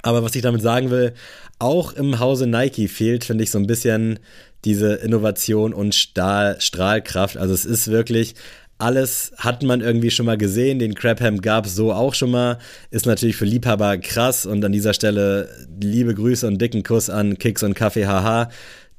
Aber 0.02 0.24
was 0.24 0.34
ich 0.34 0.42
damit 0.42 0.64
sagen 0.64 0.90
will, 0.90 1.14
auch 1.60 1.94
im 1.94 2.18
Hause 2.20 2.48
Nike 2.48 2.88
fehlt, 2.88 3.24
finde 3.24 3.44
ich, 3.44 3.52
so 3.52 3.60
ein 3.60 3.68
bisschen 3.68 4.18
diese 4.66 4.96
Innovation 4.96 5.74
und 5.74 5.96
Stahl, 5.96 6.60
Strahlkraft. 6.60 7.38
Also 7.38 7.54
es 7.54 7.66
ist 7.66 7.90
wirklich 7.90 8.36
alles 8.82 9.32
hat 9.38 9.64
man 9.64 9.82
irgendwie 9.82 10.12
schon 10.12 10.26
mal 10.26 10.38
gesehen. 10.38 10.80
Den 10.80 10.96
Crabham 10.96 11.40
gab 11.42 11.68
es 11.68 11.76
so 11.76 11.94
auch 11.94 12.16
schon 12.16 12.32
mal. 12.32 12.58
Ist 12.90 13.06
natürlich 13.06 13.36
für 13.36 13.46
Liebhaber 13.46 13.98
krass. 13.98 14.46
Und 14.46 14.66
an 14.66 14.72
dieser 14.72 14.94
Stelle 14.94 15.50
liebe 15.82 16.16
Grüße 16.16 16.48
und 16.48 16.60
dicken 16.60 16.84
Kuss 16.84 17.10
an 17.10 17.38
Kicks 17.38 17.64
und 17.64 17.76
Kaffee 17.76 18.08
Haha. 18.08 18.50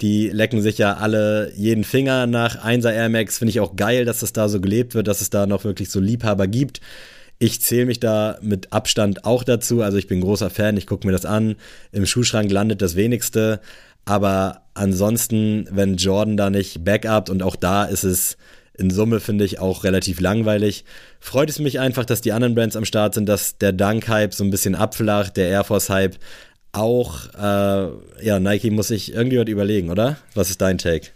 Die 0.01 0.29
lecken 0.29 0.63
sich 0.63 0.79
ja 0.79 0.95
alle 0.95 1.53
jeden 1.55 1.85
Finger 1.85 2.27
nach 2.27 2.65
1er 2.65 2.93
Air 2.93 3.09
Max. 3.09 3.39
Finde 3.39 3.51
ich 3.51 3.61
auch 3.61 3.77
geil, 3.77 4.05
dass 4.05 4.21
das 4.21 4.33
da 4.33 4.49
so 4.49 4.61
gelebt 4.61 4.95
wird, 4.95 5.09
dass 5.09 5.21
es 5.21 5.31
da 5.31 5.47
noch 5.47 5.65
wirklich 5.65 5.91
so 5.91 6.01
Liebhaber 6.01 6.47
gibt. 6.47 6.81
Ich 7.39 7.61
zähle 7.61 7.87
mich 7.87 7.99
da 7.99 8.39
mit 8.41 8.73
Abstand 8.73 9.25
auch 9.25 9.43
dazu. 9.43 9.83
Also 9.83 9.99
ich 9.99 10.07
bin 10.07 10.21
großer 10.21 10.49
Fan, 10.49 10.77
ich 10.77 10.87
gucke 10.87 11.07
mir 11.07 11.13
das 11.13 11.25
an. 11.25 11.57
Im 11.91 12.07
Schuhschrank 12.07 12.51
landet 12.53 12.83
das 12.83 12.95
wenigste. 12.95 13.61
Aber 14.05 14.63
ansonsten, 14.75 15.67
wenn 15.71 15.97
Jordan 15.97 16.37
da 16.37 16.51
nicht 16.51 16.85
backupt 16.85 17.31
und 17.31 17.43
auch 17.43 17.57
da 17.57 17.85
ist 17.85 18.05
es 18.05 18.37
in 18.75 18.91
Summe, 18.91 19.21
finde 19.21 19.45
ich, 19.45 19.59
auch 19.59 19.85
relativ 19.85 20.21
langweilig. 20.21 20.85
Freut 21.21 21.51
es 21.51 21.59
mich 21.59 21.81
einfach, 21.81 22.05
dass 22.05 22.21
die 22.21 22.33
anderen 22.33 22.55
Brands 22.55 22.77
am 22.77 22.85
Start 22.85 23.15
sind, 23.15 23.29
dass 23.29 23.59
der 23.59 23.73
Dunk-Hype 23.73 24.35
so 24.35 24.45
ein 24.45 24.51
bisschen 24.51 24.75
abflacht, 24.75 25.37
der 25.37 25.49
Air 25.49 25.65
Force-Hype 25.65 26.17
auch. 26.73 27.27
Äh, 27.35 28.25
ja, 28.25 28.41
Nike 28.41 28.71
muss 28.71 28.89
sich 28.89 29.13
irgendwie 29.13 29.39
was 29.39 29.49
überlegen, 29.49 29.91
oder? 29.91 30.17
Was 30.35 30.51
ist 30.51 30.61
dein 30.61 30.79
Take? 30.79 31.09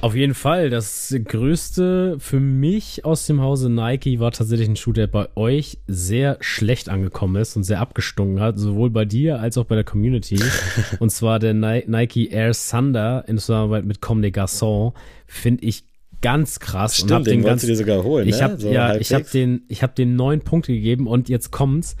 Auf 0.00 0.14
jeden 0.14 0.34
Fall. 0.34 0.68
Das 0.68 1.14
Größte 1.24 2.16
für 2.18 2.40
mich 2.40 3.04
aus 3.04 3.26
dem 3.26 3.40
Hause 3.40 3.70
Nike 3.70 4.20
war 4.20 4.30
tatsächlich 4.30 4.68
ein 4.68 4.76
Schuh, 4.76 4.92
der 4.92 5.06
bei 5.06 5.28
euch 5.36 5.78
sehr 5.86 6.36
schlecht 6.40 6.88
angekommen 6.88 7.36
ist 7.40 7.56
und 7.56 7.64
sehr 7.64 7.80
abgestunken 7.80 8.40
hat, 8.40 8.58
sowohl 8.58 8.90
bei 8.90 9.04
dir 9.04 9.40
als 9.40 9.56
auch 9.56 9.64
bei 9.64 9.74
der 9.74 9.84
Community. 9.84 10.38
und 10.98 11.10
zwar 11.10 11.38
der 11.38 11.54
Nike 11.54 12.28
Air 12.30 12.52
Thunder 12.52 13.24
in 13.26 13.38
Zusammenarbeit 13.38 13.84
mit 13.84 14.00
Comme 14.00 14.22
des 14.22 14.32
Garçons. 14.32 14.92
Finde 15.26 15.64
ich 15.64 15.84
ganz 16.22 16.60
krass. 16.60 16.96
Stimmt, 16.96 17.12
und 17.12 17.26
den, 17.26 17.40
den 17.40 17.44
ganz, 17.44 17.62
du 17.62 17.68
dir 17.68 17.76
sogar 17.76 18.02
holen. 18.02 18.28
Ich 18.28 18.42
habe 18.42 18.54
ne? 18.54 18.60
so 18.60 18.70
ja, 18.70 18.96
ich 18.96 19.12
habe 19.12 19.24
den, 19.24 19.62
ich 19.68 19.82
habe 19.82 19.94
den 19.94 20.16
neun 20.16 20.40
Punkte 20.40 20.72
gegeben 20.72 21.06
und 21.06 21.28
jetzt 21.28 21.50
kommt's. 21.50 21.96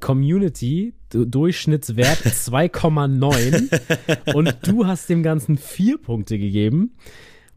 Community 0.00 0.94
Durchschnittswert 1.10 2.18
2,9 2.18 4.34
und 4.34 4.56
du 4.62 4.86
hast 4.86 5.08
dem 5.08 5.22
Ganzen 5.22 5.56
vier 5.56 5.98
Punkte 5.98 6.38
gegeben. 6.38 6.92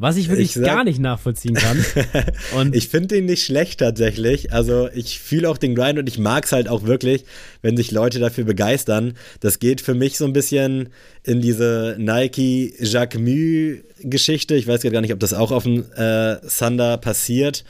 Was 0.01 0.17
ich 0.17 0.29
wirklich 0.29 0.47
ich 0.47 0.53
sag, 0.55 0.65
gar 0.65 0.83
nicht 0.83 0.99
nachvollziehen 0.99 1.53
kann. 1.53 1.85
Und 2.55 2.75
ich 2.75 2.87
finde 2.87 3.09
den 3.09 3.25
nicht 3.25 3.45
schlecht 3.45 3.81
tatsächlich. 3.81 4.51
Also 4.51 4.89
ich 4.95 5.19
fühle 5.19 5.47
auch 5.47 5.59
den 5.59 5.75
Grind 5.75 5.99
und 5.99 6.07
ich 6.07 6.17
mag 6.17 6.45
es 6.45 6.51
halt 6.51 6.67
auch 6.67 6.85
wirklich, 6.85 7.23
wenn 7.61 7.77
sich 7.77 7.91
Leute 7.91 8.17
dafür 8.17 8.45
begeistern. 8.45 9.13
Das 9.41 9.59
geht 9.59 9.79
für 9.79 9.93
mich 9.93 10.17
so 10.17 10.25
ein 10.25 10.33
bisschen 10.33 10.89
in 11.23 11.39
diese 11.39 11.97
Nike 11.99 12.73
Jacques 12.79 13.21
Mu 13.21 13.75
Geschichte. 13.99 14.55
Ich 14.55 14.65
weiß 14.65 14.81
gar 14.81 15.01
nicht, 15.01 15.13
ob 15.13 15.19
das 15.19 15.35
auch 15.35 15.51
auf 15.51 15.65
dem 15.65 15.85
äh, 15.95 16.37
Thunder 16.47 16.97
passiert. 16.97 17.63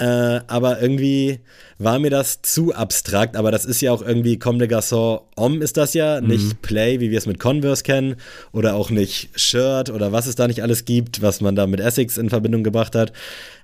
Äh, 0.00 0.40
aber 0.46 0.80
irgendwie 0.80 1.40
war 1.78 1.98
mir 1.98 2.08
das 2.08 2.40
zu 2.40 2.74
abstrakt. 2.74 3.36
Aber 3.36 3.50
das 3.50 3.66
ist 3.66 3.82
ja 3.82 3.92
auch 3.92 4.00
irgendwie 4.00 4.38
Comme 4.38 4.58
des 4.58 4.68
Garçons 4.68 5.20
Om 5.36 5.60
ist 5.60 5.76
das 5.76 5.92
ja, 5.92 6.20
mhm. 6.20 6.28
nicht 6.28 6.62
Play, 6.62 7.00
wie 7.00 7.10
wir 7.10 7.18
es 7.18 7.26
mit 7.26 7.38
Converse 7.38 7.82
kennen. 7.82 8.16
Oder 8.52 8.74
auch 8.74 8.88
nicht 8.88 9.28
Shirt 9.38 9.90
oder 9.90 10.10
was 10.10 10.26
es 10.26 10.36
da 10.36 10.48
nicht 10.48 10.62
alles 10.62 10.86
gibt, 10.86 11.20
was 11.20 11.42
man 11.42 11.54
da 11.54 11.66
mit 11.66 11.80
Essex 11.80 12.16
in 12.16 12.30
Verbindung 12.30 12.64
gebracht 12.64 12.94
hat. 12.94 13.12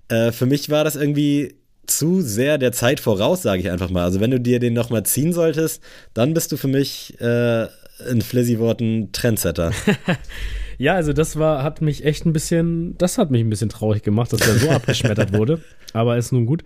Äh, 0.08 0.30
für 0.30 0.44
mich 0.44 0.68
war 0.68 0.84
das 0.84 0.94
irgendwie 0.94 1.54
zu 1.86 2.20
sehr 2.20 2.58
der 2.58 2.72
Zeit 2.72 3.00
voraus, 3.00 3.40
sage 3.40 3.62
ich 3.62 3.70
einfach 3.70 3.88
mal. 3.88 4.04
Also 4.04 4.20
wenn 4.20 4.30
du 4.30 4.38
dir 4.38 4.58
den 4.58 4.74
nochmal 4.74 5.04
ziehen 5.04 5.32
solltest, 5.32 5.82
dann 6.12 6.34
bist 6.34 6.52
du 6.52 6.58
für 6.58 6.68
mich 6.68 7.18
äh, 7.20 7.64
in 8.10 8.20
Flizzy-Worten 8.20 9.10
Trendsetter. 9.12 9.72
Ja, 10.78 10.94
also 10.94 11.12
das 11.12 11.38
war, 11.38 11.62
hat 11.62 11.80
mich 11.80 12.04
echt 12.04 12.26
ein 12.26 12.32
bisschen, 12.32 12.96
das 12.98 13.18
hat 13.18 13.30
mich 13.30 13.42
ein 13.42 13.50
bisschen 13.50 13.68
traurig 13.68 14.02
gemacht, 14.02 14.32
dass 14.32 14.46
er 14.46 14.54
so 14.54 14.70
abgeschmettert 14.70 15.32
wurde. 15.32 15.62
Aber 15.92 16.16
ist 16.16 16.32
nun 16.32 16.46
gut. 16.46 16.64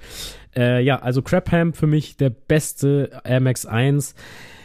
Äh, 0.56 0.82
ja, 0.82 1.00
also 1.00 1.22
Crapham 1.22 1.72
für 1.72 1.86
mich 1.86 2.16
der 2.16 2.30
beste 2.30 3.20
Air 3.24 3.40
Max 3.40 3.66
1. 3.66 4.14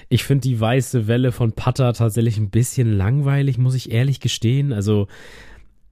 Ich 0.09 0.23
finde 0.23 0.41
die 0.41 0.59
weiße 0.59 1.07
Welle 1.07 1.31
von 1.31 1.53
Putter 1.53 1.93
tatsächlich 1.93 2.37
ein 2.37 2.49
bisschen 2.49 2.91
langweilig, 2.91 3.57
muss 3.57 3.75
ich 3.75 3.91
ehrlich 3.91 4.19
gestehen. 4.19 4.73
Also 4.73 5.07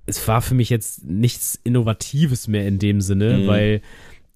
es 0.06 0.28
war 0.28 0.42
für 0.42 0.56
mich 0.56 0.70
jetzt 0.70 1.06
nichts 1.06 1.60
Innovatives 1.64 2.48
mehr 2.48 2.68
in 2.68 2.80
dem 2.80 3.02
Sinne, 3.02 3.40
mhm. 3.40 3.48
weil 3.48 3.82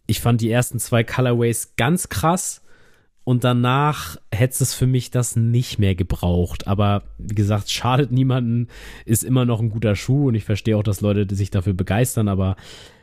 ich 0.07 0.22
fand 0.22 0.41
die 0.41 0.49
ersten 0.49 0.80
zwei 0.80 1.03
Colorways 1.03 1.74
ganz 1.76 2.09
krass 2.09 2.61
und 3.28 3.43
danach 3.43 4.15
hätte 4.34 4.63
es 4.63 4.73
für 4.73 4.88
mich 4.88 5.11
das 5.11 5.36
nicht 5.36 5.80
mehr 5.80 5.95
gebraucht. 5.95 6.65
Aber 6.65 7.03
wie 7.17 7.36
gesagt, 7.36 7.69
schadet 7.69 8.09
niemanden, 8.09 8.69
ist 9.03 9.25
immer 9.25 9.43
noch 9.43 9.59
ein 9.59 9.69
guter 9.69 9.97
Schuh 9.97 10.30
und 10.30 10.36
ich 10.36 10.45
verstehe 10.45 10.78
auch, 10.78 10.84
dass 10.84 11.01
Leute 11.01 11.36
sich 11.36 11.51
dafür 11.51 11.73
begeistern, 11.73 12.30
aber 12.30 12.55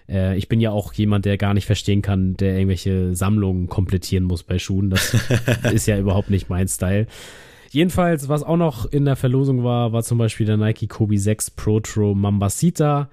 äh, 0.08 0.34
ich 0.38 0.48
bin 0.48 0.60
ja 0.60 0.70
auch 0.70 0.94
jemand, 0.94 1.26
der 1.26 1.36
gar 1.36 1.52
nicht 1.52 1.66
verstehen 1.66 2.00
kann, 2.00 2.38
der 2.38 2.54
irgendwelche 2.56 3.14
Sammlungen 3.14 3.68
komplettieren 3.68 4.24
muss 4.24 4.44
bei 4.44 4.58
Schuhen. 4.58 4.88
Das 4.88 5.14
ist 5.74 5.86
ja 5.86 5.98
überhaupt 5.98 6.30
nicht 6.30 6.48
mein 6.48 6.68
Style. 6.68 7.06
Jedenfalls, 7.68 8.30
was 8.30 8.44
auch 8.44 8.56
noch 8.56 8.86
in 8.86 9.04
der 9.04 9.16
Verlosung 9.16 9.62
war, 9.62 9.92
war 9.92 10.04
zum 10.04 10.16
Beispiel 10.16 10.46
der 10.46 10.56
Nike 10.56 10.86
Kobe 10.86 11.18
6 11.18 11.50
Pro 11.50 11.80
Tro 11.80 12.14
Mambasita 12.14 13.10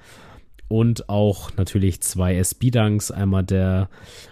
und 0.71 1.09
auch 1.09 1.51
natürlich 1.57 1.99
zwei 1.99 2.37
SB-Dunks, 2.37 3.11
einmal 3.11 3.43
der 3.43 3.89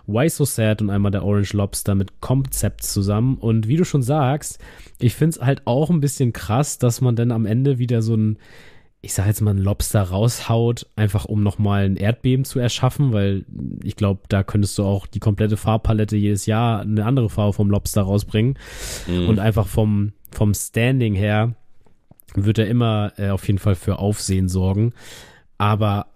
Why 0.07 0.29
So 0.29 0.45
Sad 0.45 0.81
und 0.81 0.89
einmal 0.89 1.11
der 1.11 1.25
Orange 1.25 1.51
Lobster 1.51 1.95
mit 1.95 2.21
Concept 2.21 2.81
zusammen. 2.81 3.35
Und 3.35 3.67
wie 3.67 3.75
du 3.75 3.83
schon 3.83 4.01
sagst, 4.01 4.57
ich 4.99 5.15
finde 5.15 5.35
es 5.35 5.45
halt 5.45 5.63
auch 5.65 5.89
ein 5.89 5.99
bisschen 5.99 6.31
krass, 6.31 6.77
dass 6.77 7.01
man 7.01 7.17
dann 7.17 7.33
am 7.33 7.45
Ende 7.45 7.77
wieder 7.77 8.01
so 8.01 8.15
ein, 8.15 8.37
ich 9.01 9.13
sag 9.13 9.27
jetzt 9.27 9.41
mal, 9.41 9.53
ein 9.53 9.57
Lobster 9.57 10.01
raushaut, 10.01 10.87
einfach 10.95 11.25
um 11.25 11.43
nochmal 11.43 11.83
ein 11.83 11.97
Erdbeben 11.97 12.45
zu 12.45 12.57
erschaffen, 12.59 13.11
weil 13.11 13.43
ich 13.83 13.97
glaube, 13.97 14.21
da 14.29 14.41
könntest 14.41 14.77
du 14.77 14.85
auch 14.85 15.07
die 15.07 15.19
komplette 15.19 15.57
Farbpalette 15.57 16.15
jedes 16.15 16.45
Jahr 16.45 16.79
eine 16.79 17.03
andere 17.03 17.29
Farbe 17.29 17.51
vom 17.51 17.69
Lobster 17.69 18.03
rausbringen. 18.03 18.57
Mhm. 19.07 19.27
Und 19.27 19.39
einfach 19.39 19.67
vom, 19.67 20.13
vom 20.31 20.53
Standing 20.53 21.15
her 21.15 21.53
wird 22.33 22.59
er 22.59 22.67
immer 22.67 23.11
äh, 23.17 23.29
auf 23.31 23.45
jeden 23.45 23.59
Fall 23.59 23.75
für 23.75 23.99
Aufsehen 23.99 24.47
sorgen. 24.47 24.93
Aber 25.57 26.07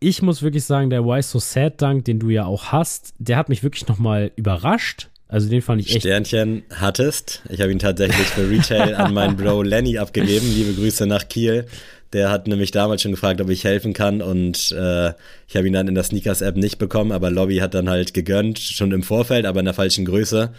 ich 0.00 0.22
muss 0.22 0.42
wirklich 0.42 0.64
sagen, 0.64 0.90
der 0.90 1.04
Why 1.04 1.22
So 1.22 1.38
Sad 1.38 1.80
Dank, 1.82 2.04
den 2.04 2.18
du 2.18 2.30
ja 2.30 2.44
auch 2.44 2.66
hast, 2.66 3.14
der 3.18 3.36
hat 3.36 3.48
mich 3.48 3.62
wirklich 3.62 3.86
nochmal 3.88 4.30
überrascht. 4.36 5.08
Also 5.28 5.48
den 5.50 5.60
fand 5.60 5.82
ich 5.82 5.90
echt. 5.90 6.00
Sternchen 6.00 6.62
hattest. 6.74 7.42
Ich 7.50 7.60
habe 7.60 7.70
ihn 7.70 7.78
tatsächlich 7.78 8.26
für 8.28 8.48
Retail 8.48 8.94
an 8.94 9.12
meinen 9.12 9.36
Bro 9.36 9.62
Lenny 9.62 9.98
abgegeben. 9.98 10.46
Liebe 10.54 10.72
Grüße 10.72 11.06
nach 11.06 11.28
Kiel. 11.28 11.66
Der 12.14 12.30
hat 12.30 12.46
nämlich 12.46 12.70
damals 12.70 13.02
schon 13.02 13.10
gefragt, 13.10 13.40
ob 13.42 13.50
ich 13.50 13.64
helfen 13.64 13.92
kann 13.92 14.22
und 14.22 14.72
äh, 14.72 15.08
ich 15.46 15.56
habe 15.56 15.66
ihn 15.66 15.74
dann 15.74 15.88
in 15.88 15.94
der 15.94 16.04
Sneakers-App 16.04 16.56
nicht 16.56 16.78
bekommen, 16.78 17.12
aber 17.12 17.30
Lobby 17.30 17.58
hat 17.58 17.74
dann 17.74 17.90
halt 17.90 18.14
gegönnt, 18.14 18.58
schon 18.58 18.92
im 18.92 19.02
Vorfeld, 19.02 19.44
aber 19.44 19.58
in 19.58 19.66
der 19.66 19.74
falschen 19.74 20.06
Größe. 20.06 20.54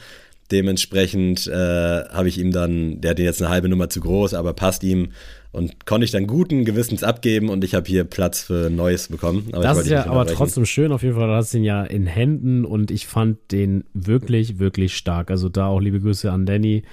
Dementsprechend 0.51 1.47
äh, 1.47 1.53
habe 1.53 2.27
ich 2.27 2.39
ihm 2.39 2.51
dann, 2.51 3.01
der 3.01 3.11
hat 3.11 3.19
jetzt 3.19 3.41
eine 3.41 3.51
halbe 3.51 3.69
Nummer 3.69 3.89
zu 3.89 3.99
groß, 3.99 4.33
aber 4.33 4.53
passt 4.53 4.83
ihm 4.83 5.09
und 5.51 5.85
konnte 5.85 6.05
ich 6.05 6.11
dann 6.11 6.27
guten 6.27 6.63
Gewissens 6.65 7.03
abgeben 7.03 7.49
und 7.49 7.63
ich 7.63 7.73
habe 7.73 7.87
hier 7.87 8.03
Platz 8.03 8.43
für 8.43 8.69
Neues 8.69 9.07
bekommen. 9.07 9.49
Aber 9.51 9.63
das 9.63 9.79
ist 9.79 9.89
ja 9.89 10.05
aber 10.05 10.25
trotzdem 10.27 10.65
schön 10.65 10.91
auf 10.91 11.01
jeden 11.01 11.15
Fall. 11.15 11.27
Du 11.27 11.33
hast 11.33 11.53
ihn 11.53 11.63
ja 11.63 11.83
in 11.83 12.05
Händen 12.05 12.65
und 12.65 12.91
ich 12.91 13.07
fand 13.07 13.51
den 13.51 13.83
wirklich, 13.93 14.59
wirklich 14.59 14.95
stark. 14.95 15.31
Also 15.31 15.49
da 15.49 15.67
auch 15.67 15.79
liebe 15.79 15.99
Grüße 15.99 16.31
an 16.31 16.45
Danny. 16.45 16.83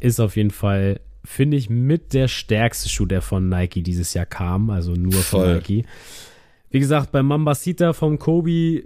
Ist 0.00 0.20
auf 0.20 0.36
jeden 0.36 0.50
Fall, 0.50 1.00
finde 1.24 1.56
ich, 1.58 1.68
mit 1.68 2.14
der 2.14 2.28
stärkste 2.28 2.88
Schuh, 2.88 3.06
der 3.06 3.20
von 3.20 3.48
Nike 3.48 3.82
dieses 3.82 4.14
Jahr 4.14 4.26
kam. 4.26 4.70
Also 4.70 4.92
nur 4.92 5.12
von 5.12 5.40
Voll. 5.40 5.54
Nike. 5.56 5.84
Wie 6.70 6.80
gesagt, 6.80 7.12
bei 7.12 7.22
Mambasita 7.22 7.92
vom 7.92 8.18
Kobe 8.18 8.84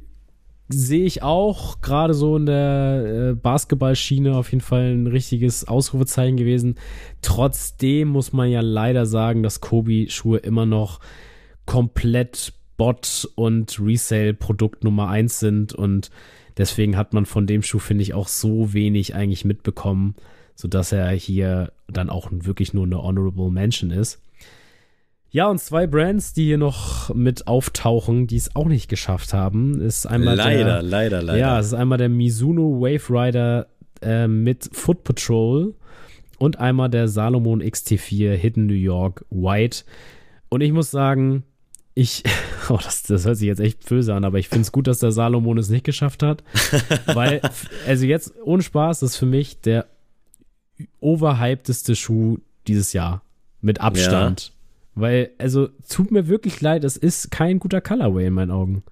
sehe 0.73 1.05
ich 1.05 1.23
auch 1.23 1.81
gerade 1.81 2.15
so 2.15 2.37
in 2.37 2.47
der 2.47 3.31
äh, 3.31 3.35
Basketballschiene 3.35 4.37
auf 4.37 4.51
jeden 4.53 4.63
Fall 4.63 4.93
ein 4.93 5.07
richtiges 5.07 5.67
Ausrufezeichen 5.67 6.37
gewesen. 6.37 6.77
Trotzdem 7.23 8.09
muss 8.09 8.33
man 8.33 8.51
ja 8.51 8.61
leider 8.61 9.07
sagen, 9.07 9.43
dass 9.43 9.61
Kobe-Schuhe 9.61 10.39
immer 10.39 10.67
noch 10.67 11.01
komplett 11.67 12.53
Bot 12.77 13.29
und 13.35 13.79
Resale-Produkt 13.81 14.85
Nummer 14.85 15.09
eins 15.09 15.39
sind 15.39 15.75
und 15.75 16.11
deswegen 16.57 16.97
hat 16.97 17.13
man 17.13 17.27
von 17.27 17.47
dem 17.47 17.63
Schuh, 17.63 17.79
finde 17.79 18.03
ich, 18.03 18.15
auch 18.15 18.29
so 18.29 18.73
wenig 18.73 19.15
eigentlich 19.15 19.45
mitbekommen, 19.45 20.15
sodass 20.55 20.93
er 20.93 21.11
hier 21.11 21.73
dann 21.89 22.09
auch 22.09 22.29
wirklich 22.31 22.73
nur 22.73 22.87
eine 22.87 23.03
Honorable 23.03 23.51
Mention 23.51 23.91
ist. 23.91 24.23
Ja, 25.33 25.47
und 25.49 25.61
zwei 25.61 25.87
Brands, 25.87 26.33
die 26.33 26.45
hier 26.47 26.59
noch 26.59 27.15
mit 27.15 27.47
auftauchen, 27.47 28.27
die 28.27 28.37
es 28.37 28.57
auch 28.57 28.67
nicht 28.67 28.89
geschafft 28.89 29.33
haben, 29.33 29.81
ist 29.81 30.07
einmal 30.07 30.37
leider, 30.37 30.65
der, 30.65 30.83
leider, 30.83 31.23
leider. 31.23 31.39
Ja, 31.39 31.61
es 31.61 31.67
ist 31.67 31.75
einmal 31.75 31.99
der 31.99 32.09
Mizuno 32.09 32.81
Wave 32.81 33.09
Rider 33.11 33.67
äh, 34.03 34.27
mit 34.27 34.69
Foot 34.73 35.05
Patrol 35.05 35.75
und 36.39 36.59
einmal 36.59 36.91
der 36.91 37.07
Salomon 37.07 37.63
XT4 37.63 38.33
Hidden 38.33 38.67
New 38.67 38.75
York 38.75 39.25
White. 39.31 39.85
Und 40.49 40.63
ich 40.63 40.73
muss 40.73 40.91
sagen, 40.91 41.45
ich, 41.95 42.25
oh, 42.69 42.79
das, 42.83 43.05
das 43.05 43.25
hört 43.25 43.37
sich 43.37 43.47
jetzt 43.47 43.61
echt 43.61 43.89
böse 43.89 44.15
an, 44.15 44.25
aber 44.25 44.39
ich 44.39 44.49
finde 44.49 44.63
es 44.63 44.73
gut, 44.73 44.89
dass 44.89 44.99
der 44.99 45.13
Salomon 45.13 45.59
es 45.59 45.69
nicht 45.69 45.85
geschafft 45.85 46.25
hat. 46.25 46.43
weil, 47.07 47.41
also 47.87 48.05
jetzt 48.05 48.35
ohne 48.43 48.65
Spaß, 48.65 49.01
das 49.01 49.13
ist 49.13 49.17
für 49.17 49.27
mich 49.27 49.61
der 49.61 49.87
overhypedeste 50.99 51.95
Schuh 51.95 52.39
dieses 52.67 52.93
Jahr. 52.93 53.23
Mit 53.61 53.81
Abstand. 53.81 54.49
Ja. 54.49 54.60
Weil, 55.01 55.31
also, 55.39 55.69
tut 55.89 56.11
mir 56.11 56.29
wirklich 56.29 56.61
leid, 56.61 56.85
es 56.85 56.97
ist 56.97 57.31
kein 57.31 57.59
guter 57.59 57.81
Colorway 57.81 58.27
in 58.27 58.35
meinen 58.35 58.51
Augen. 58.51 58.83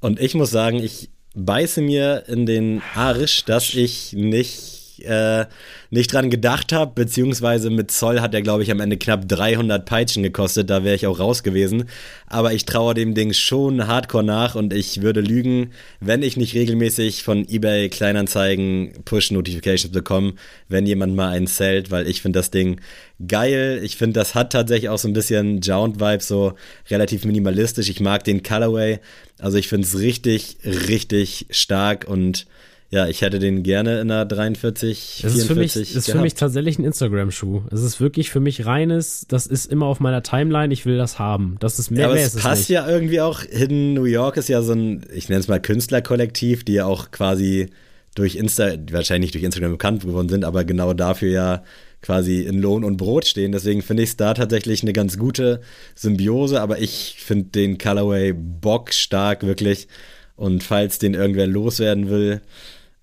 Und 0.00 0.20
ich 0.20 0.34
muss 0.34 0.50
sagen, 0.50 0.78
ich 0.78 1.10
beiße 1.34 1.80
mir 1.80 2.24
in 2.28 2.46
den 2.46 2.82
Arsch, 2.94 3.44
dass 3.44 3.74
ich 3.74 4.12
nicht 4.12 4.83
ich 4.98 5.06
äh, 5.06 5.46
nicht 5.90 6.12
dran 6.12 6.30
gedacht 6.30 6.72
habe, 6.72 6.92
beziehungsweise 6.94 7.70
mit 7.70 7.90
Zoll 7.90 8.20
hat 8.20 8.34
er, 8.34 8.42
glaube 8.42 8.62
ich, 8.62 8.70
am 8.70 8.80
Ende 8.80 8.96
knapp 8.96 9.28
300 9.28 9.84
Peitschen 9.84 10.22
gekostet, 10.22 10.70
da 10.70 10.84
wäre 10.84 10.94
ich 10.94 11.06
auch 11.06 11.18
raus 11.18 11.42
gewesen. 11.42 11.84
Aber 12.26 12.52
ich 12.52 12.64
traue 12.64 12.94
dem 12.94 13.14
Ding 13.14 13.32
schon 13.32 13.86
hardcore 13.86 14.24
nach 14.24 14.54
und 14.54 14.72
ich 14.72 15.02
würde 15.02 15.20
lügen, 15.20 15.72
wenn 16.00 16.22
ich 16.22 16.36
nicht 16.36 16.54
regelmäßig 16.54 17.22
von 17.22 17.46
eBay 17.48 17.88
Kleinanzeigen 17.88 18.92
Push-Notifications 19.04 19.92
bekomme, 19.92 20.34
wenn 20.68 20.86
jemand 20.86 21.14
mal 21.14 21.30
einen 21.30 21.46
zählt, 21.46 21.90
weil 21.90 22.06
ich 22.06 22.22
finde 22.22 22.38
das 22.38 22.50
Ding 22.50 22.80
geil. 23.26 23.80
Ich 23.82 23.96
finde, 23.96 24.18
das 24.18 24.34
hat 24.34 24.52
tatsächlich 24.52 24.88
auch 24.88 24.98
so 24.98 25.08
ein 25.08 25.12
bisschen 25.12 25.60
Jound-Vibe, 25.60 26.22
so 26.22 26.54
relativ 26.90 27.24
minimalistisch. 27.24 27.88
Ich 27.88 28.00
mag 28.00 28.24
den 28.24 28.42
Colorway. 28.42 29.00
Also 29.38 29.58
ich 29.58 29.68
finde 29.68 29.86
es 29.86 29.98
richtig, 29.98 30.58
richtig 30.64 31.46
stark 31.50 32.06
und 32.08 32.46
ja, 32.94 33.08
ich 33.08 33.22
hätte 33.22 33.40
den 33.40 33.64
gerne 33.64 34.00
in 34.00 34.08
einer 34.08 34.24
43, 34.24 35.22
das 35.22 35.32
44 35.32 35.42
ist 35.42 35.46
für 35.48 35.54
mich, 35.56 35.96
ist 35.96 36.10
für 36.12 36.20
mich 36.20 36.34
tatsächlich 36.34 36.78
ein 36.78 36.84
Instagram-Schuh. 36.84 37.62
Es 37.72 37.82
ist 37.82 38.00
wirklich 38.00 38.30
für 38.30 38.38
mich 38.38 38.66
reines, 38.66 39.26
das 39.26 39.48
ist 39.48 39.66
immer 39.66 39.86
auf 39.86 39.98
meiner 39.98 40.22
Timeline, 40.22 40.72
ich 40.72 40.86
will 40.86 40.96
das 40.96 41.18
haben. 41.18 41.56
Das 41.58 41.80
ist 41.80 41.90
mehr, 41.90 42.02
ja, 42.02 42.06
aber 42.06 42.14
mehr 42.14 42.26
es 42.26 42.36
passt 42.36 42.60
nicht. 42.60 42.68
ja 42.68 42.88
irgendwie 42.88 43.20
auch, 43.20 43.40
Hidden 43.40 43.94
New 43.94 44.04
York 44.04 44.36
ist 44.36 44.48
ja 44.48 44.62
so 44.62 44.74
ein, 44.74 45.04
ich 45.12 45.28
nenne 45.28 45.40
es 45.40 45.48
mal 45.48 45.58
Künstlerkollektiv, 45.58 46.62
die 46.62 46.74
ja 46.74 46.84
auch 46.86 47.10
quasi 47.10 47.70
durch 48.14 48.36
Insta, 48.36 48.74
wahrscheinlich 48.92 49.32
durch 49.32 49.42
Instagram 49.42 49.72
bekannt 49.72 50.02
geworden 50.04 50.28
sind, 50.28 50.44
aber 50.44 50.62
genau 50.62 50.92
dafür 50.92 51.32
ja 51.32 51.64
quasi 52.00 52.42
in 52.42 52.60
Lohn 52.60 52.84
und 52.84 52.96
Brot 52.96 53.26
stehen. 53.26 53.50
Deswegen 53.50 53.82
finde 53.82 54.04
ich 54.04 54.10
es 54.10 54.16
da 54.16 54.34
tatsächlich 54.34 54.82
eine 54.82 54.92
ganz 54.92 55.18
gute 55.18 55.62
Symbiose, 55.96 56.60
aber 56.60 56.78
ich 56.78 57.16
finde 57.18 57.46
den 57.46 57.76
Colorway 57.76 58.32
bockstark 58.32 59.42
wirklich. 59.42 59.88
Und 60.36 60.62
falls 60.62 60.98
den 60.98 61.14
irgendwer 61.14 61.48
loswerden 61.48 62.08
will, 62.08 62.40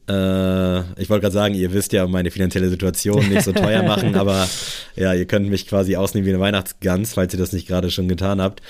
ich 0.07 1.09
wollte 1.09 1.21
gerade 1.21 1.31
sagen, 1.31 1.53
ihr 1.55 1.73
wisst 1.73 1.93
ja 1.93 2.05
meine 2.07 2.31
finanzielle 2.31 2.69
Situation 2.69 3.29
nicht 3.29 3.43
so 3.43 3.51
teuer 3.51 3.83
machen, 3.87 4.15
aber 4.15 4.47
ja, 4.95 5.13
ihr 5.13 5.25
könnt 5.25 5.49
mich 5.49 5.67
quasi 5.67 5.95
ausnehmen 5.95 6.25
wie 6.25 6.31
eine 6.31 6.39
Weihnachtsgans, 6.39 7.13
falls 7.13 7.33
ihr 7.33 7.39
das 7.39 7.53
nicht 7.53 7.67
gerade 7.67 7.91
schon 7.91 8.07
getan 8.07 8.41
habt. 8.41 8.61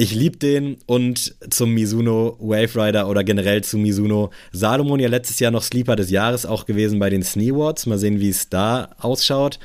Ich 0.00 0.14
liebe 0.14 0.36
den 0.36 0.76
und 0.86 1.34
zum 1.50 1.74
Mizuno 1.74 2.36
Wave 2.38 2.70
Rider 2.76 3.08
oder 3.08 3.24
generell 3.24 3.64
zu 3.64 3.78
Mizuno. 3.78 4.30
Salomon 4.52 5.00
ja 5.00 5.08
letztes 5.08 5.40
Jahr 5.40 5.50
noch 5.50 5.64
Sleeper 5.64 5.96
des 5.96 6.10
Jahres 6.10 6.46
auch 6.46 6.66
gewesen 6.66 7.00
bei 7.00 7.10
den 7.10 7.24
Sneewards. 7.24 7.86
Mal 7.86 7.98
sehen, 7.98 8.20
wie 8.20 8.28
es 8.28 8.48
da 8.48 8.90
ausschaut. 9.00 9.58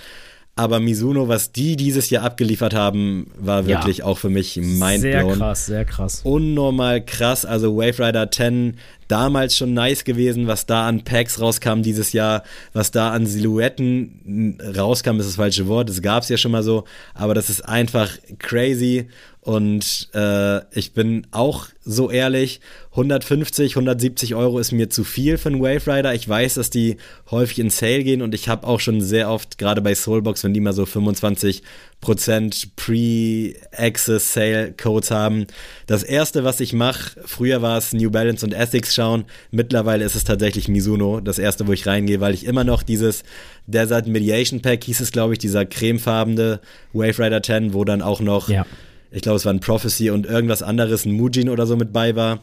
Aber 0.55 0.79
Mizuno, 0.79 1.27
was 1.27 1.51
die 1.51 1.75
dieses 1.75 2.11
Jahr 2.11 2.23
abgeliefert 2.23 2.75
haben, 2.75 3.31
war 3.39 3.65
wirklich 3.65 3.99
ja. 3.99 4.05
auch 4.05 4.19
für 4.19 4.29
mich 4.29 4.55
mindblown. 4.57 4.99
Sehr 4.99 5.23
krass, 5.23 5.65
sehr 5.65 5.85
krass. 5.85 6.21
Unnormal 6.23 7.03
krass. 7.03 7.43
Also 7.43 7.75
Wave 7.75 7.97
Rider 7.97 8.29
10 8.29 8.77
damals 9.07 9.57
schon 9.57 9.73
nice 9.73 10.03
gewesen, 10.03 10.45
was 10.45 10.67
da 10.67 10.87
an 10.87 11.03
Packs 11.03 11.41
rauskam 11.41 11.81
dieses 11.81 12.13
Jahr, 12.13 12.43
was 12.71 12.91
da 12.91 13.11
an 13.11 13.25
Silhouetten 13.25 14.59
rauskam, 14.75 15.19
ist 15.19 15.27
das 15.27 15.35
falsche 15.35 15.67
Wort, 15.67 15.89
das 15.89 16.01
gab 16.01 16.23
es 16.23 16.29
ja 16.29 16.37
schon 16.37 16.51
mal 16.51 16.63
so, 16.63 16.85
aber 17.13 17.33
das 17.33 17.49
ist 17.49 17.61
einfach 17.61 18.09
crazy 18.39 19.07
und 19.43 20.07
äh, 20.13 20.61
ich 20.71 20.93
bin 20.93 21.27
auch 21.31 21.67
so 21.83 22.09
ehrlich, 22.09 22.61
150, 22.91 23.73
170 23.73 24.35
Euro 24.35 24.57
ist 24.57 24.71
mir 24.71 24.89
zu 24.89 25.03
viel 25.03 25.37
für 25.37 25.49
einen 25.49 25.61
Wave 25.61 25.85
Rider. 25.85 26.13
Ich 26.13 26.29
weiß, 26.29 26.53
dass 26.53 26.69
die 26.69 26.95
häufig 27.29 27.59
in 27.59 27.69
Sale 27.69 28.05
gehen 28.05 28.21
und 28.21 28.33
ich 28.33 28.47
habe 28.47 28.65
auch 28.65 28.79
schon 28.79 29.01
sehr 29.01 29.29
oft, 29.29 29.57
gerade 29.57 29.81
bei 29.81 29.95
Soulbox, 29.95 30.45
wenn 30.45 30.53
die 30.53 30.61
mal 30.61 30.71
so 30.71 30.83
25% 30.83 31.61
Pre-Access 32.77 34.33
Sale 34.33 34.73
Codes 34.81 35.11
haben. 35.11 35.47
Das 35.87 36.03
erste, 36.03 36.45
was 36.45 36.61
ich 36.61 36.71
mache, 36.71 37.19
früher 37.25 37.61
war 37.61 37.77
es 37.77 37.91
New 37.91 38.11
Balance 38.11 38.45
und 38.45 38.53
Essex 38.53 38.95
schauen. 38.95 39.25
Mittlerweile 39.51 40.05
ist 40.05 40.15
es 40.15 40.23
tatsächlich 40.23 40.69
Mizuno, 40.69 41.19
das 41.19 41.37
erste, 41.37 41.67
wo 41.67 41.73
ich 41.73 41.85
reingehe, 41.85 42.21
weil 42.21 42.33
ich 42.33 42.45
immer 42.45 42.63
noch 42.63 42.81
dieses 42.81 43.23
Desert 43.67 44.07
Mediation 44.07 44.61
Pack 44.61 44.85
hieß 44.85 45.01
es, 45.01 45.11
glaube 45.11 45.33
ich, 45.33 45.39
dieser 45.39 45.65
cremefarbene 45.65 46.61
Wave 46.93 47.19
Rider 47.19 47.43
10, 47.43 47.73
wo 47.73 47.83
dann 47.83 48.01
auch 48.01 48.21
noch 48.21 48.47
ja 48.47 48.65
ich 49.13 49.21
glaube, 49.21 49.37
es 49.37 49.45
war 49.45 49.53
ein 49.53 49.59
Prophecy 49.59 50.09
und 50.09 50.25
irgendwas 50.25 50.63
anderes, 50.63 51.05
ein 51.05 51.13
Mujin 51.13 51.49
oder 51.49 51.67
so 51.67 51.77
mit 51.77 51.93
bei 51.93 52.15
war. 52.15 52.41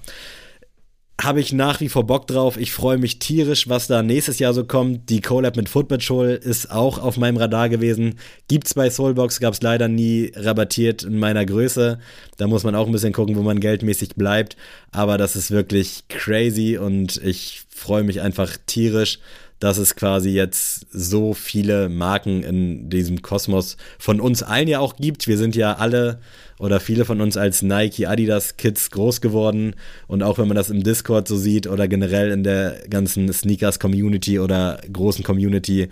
Habe 1.20 1.40
ich 1.40 1.52
nach 1.52 1.80
wie 1.80 1.90
vor 1.90 2.06
Bock 2.06 2.26
drauf. 2.28 2.56
Ich 2.56 2.72
freue 2.72 2.96
mich 2.96 3.18
tierisch, 3.18 3.68
was 3.68 3.88
da 3.88 4.02
nächstes 4.02 4.38
Jahr 4.38 4.54
so 4.54 4.64
kommt. 4.64 5.10
Die 5.10 5.20
Collab 5.20 5.56
mit 5.56 5.68
Foot 5.68 5.88
Patrol 5.88 6.28
ist 6.30 6.70
auch 6.70 6.98
auf 6.98 7.18
meinem 7.18 7.36
Radar 7.36 7.68
gewesen. 7.68 8.14
Gibt's 8.48 8.72
bei 8.72 8.88
Soulbox, 8.88 9.38
gab 9.40 9.52
es 9.52 9.60
leider 9.60 9.88
nie 9.88 10.32
rabattiert 10.34 11.02
in 11.02 11.18
meiner 11.18 11.44
Größe. 11.44 11.98
Da 12.38 12.46
muss 12.46 12.64
man 12.64 12.74
auch 12.74 12.86
ein 12.86 12.92
bisschen 12.92 13.12
gucken, 13.12 13.36
wo 13.36 13.42
man 13.42 13.60
geldmäßig 13.60 14.14
bleibt. 14.14 14.56
Aber 14.92 15.18
das 15.18 15.36
ist 15.36 15.50
wirklich 15.50 16.04
crazy 16.08 16.78
und 16.78 17.20
ich 17.22 17.64
freue 17.68 18.04
mich 18.04 18.22
einfach 18.22 18.56
tierisch 18.64 19.18
dass 19.60 19.78
es 19.78 19.94
quasi 19.94 20.30
jetzt 20.30 20.86
so 20.90 21.34
viele 21.34 21.88
Marken 21.88 22.42
in 22.42 22.90
diesem 22.90 23.22
Kosmos 23.22 23.76
von 23.98 24.20
uns 24.20 24.42
allen 24.42 24.68
ja 24.68 24.80
auch 24.80 24.96
gibt. 24.96 25.28
Wir 25.28 25.38
sind 25.38 25.54
ja 25.54 25.74
alle 25.74 26.18
oder 26.58 26.80
viele 26.80 27.04
von 27.04 27.20
uns 27.20 27.36
als 27.36 27.62
Nike, 27.62 28.06
Adidas 28.06 28.56
Kids 28.56 28.90
groß 28.90 29.20
geworden 29.20 29.74
und 30.08 30.22
auch 30.22 30.38
wenn 30.38 30.48
man 30.48 30.56
das 30.56 30.70
im 30.70 30.82
Discord 30.82 31.28
so 31.28 31.36
sieht 31.36 31.66
oder 31.66 31.88
generell 31.88 32.30
in 32.30 32.42
der 32.42 32.76
ganzen 32.88 33.32
Sneakers 33.32 33.78
Community 33.78 34.38
oder 34.38 34.80
großen 34.92 35.24
Community, 35.24 35.88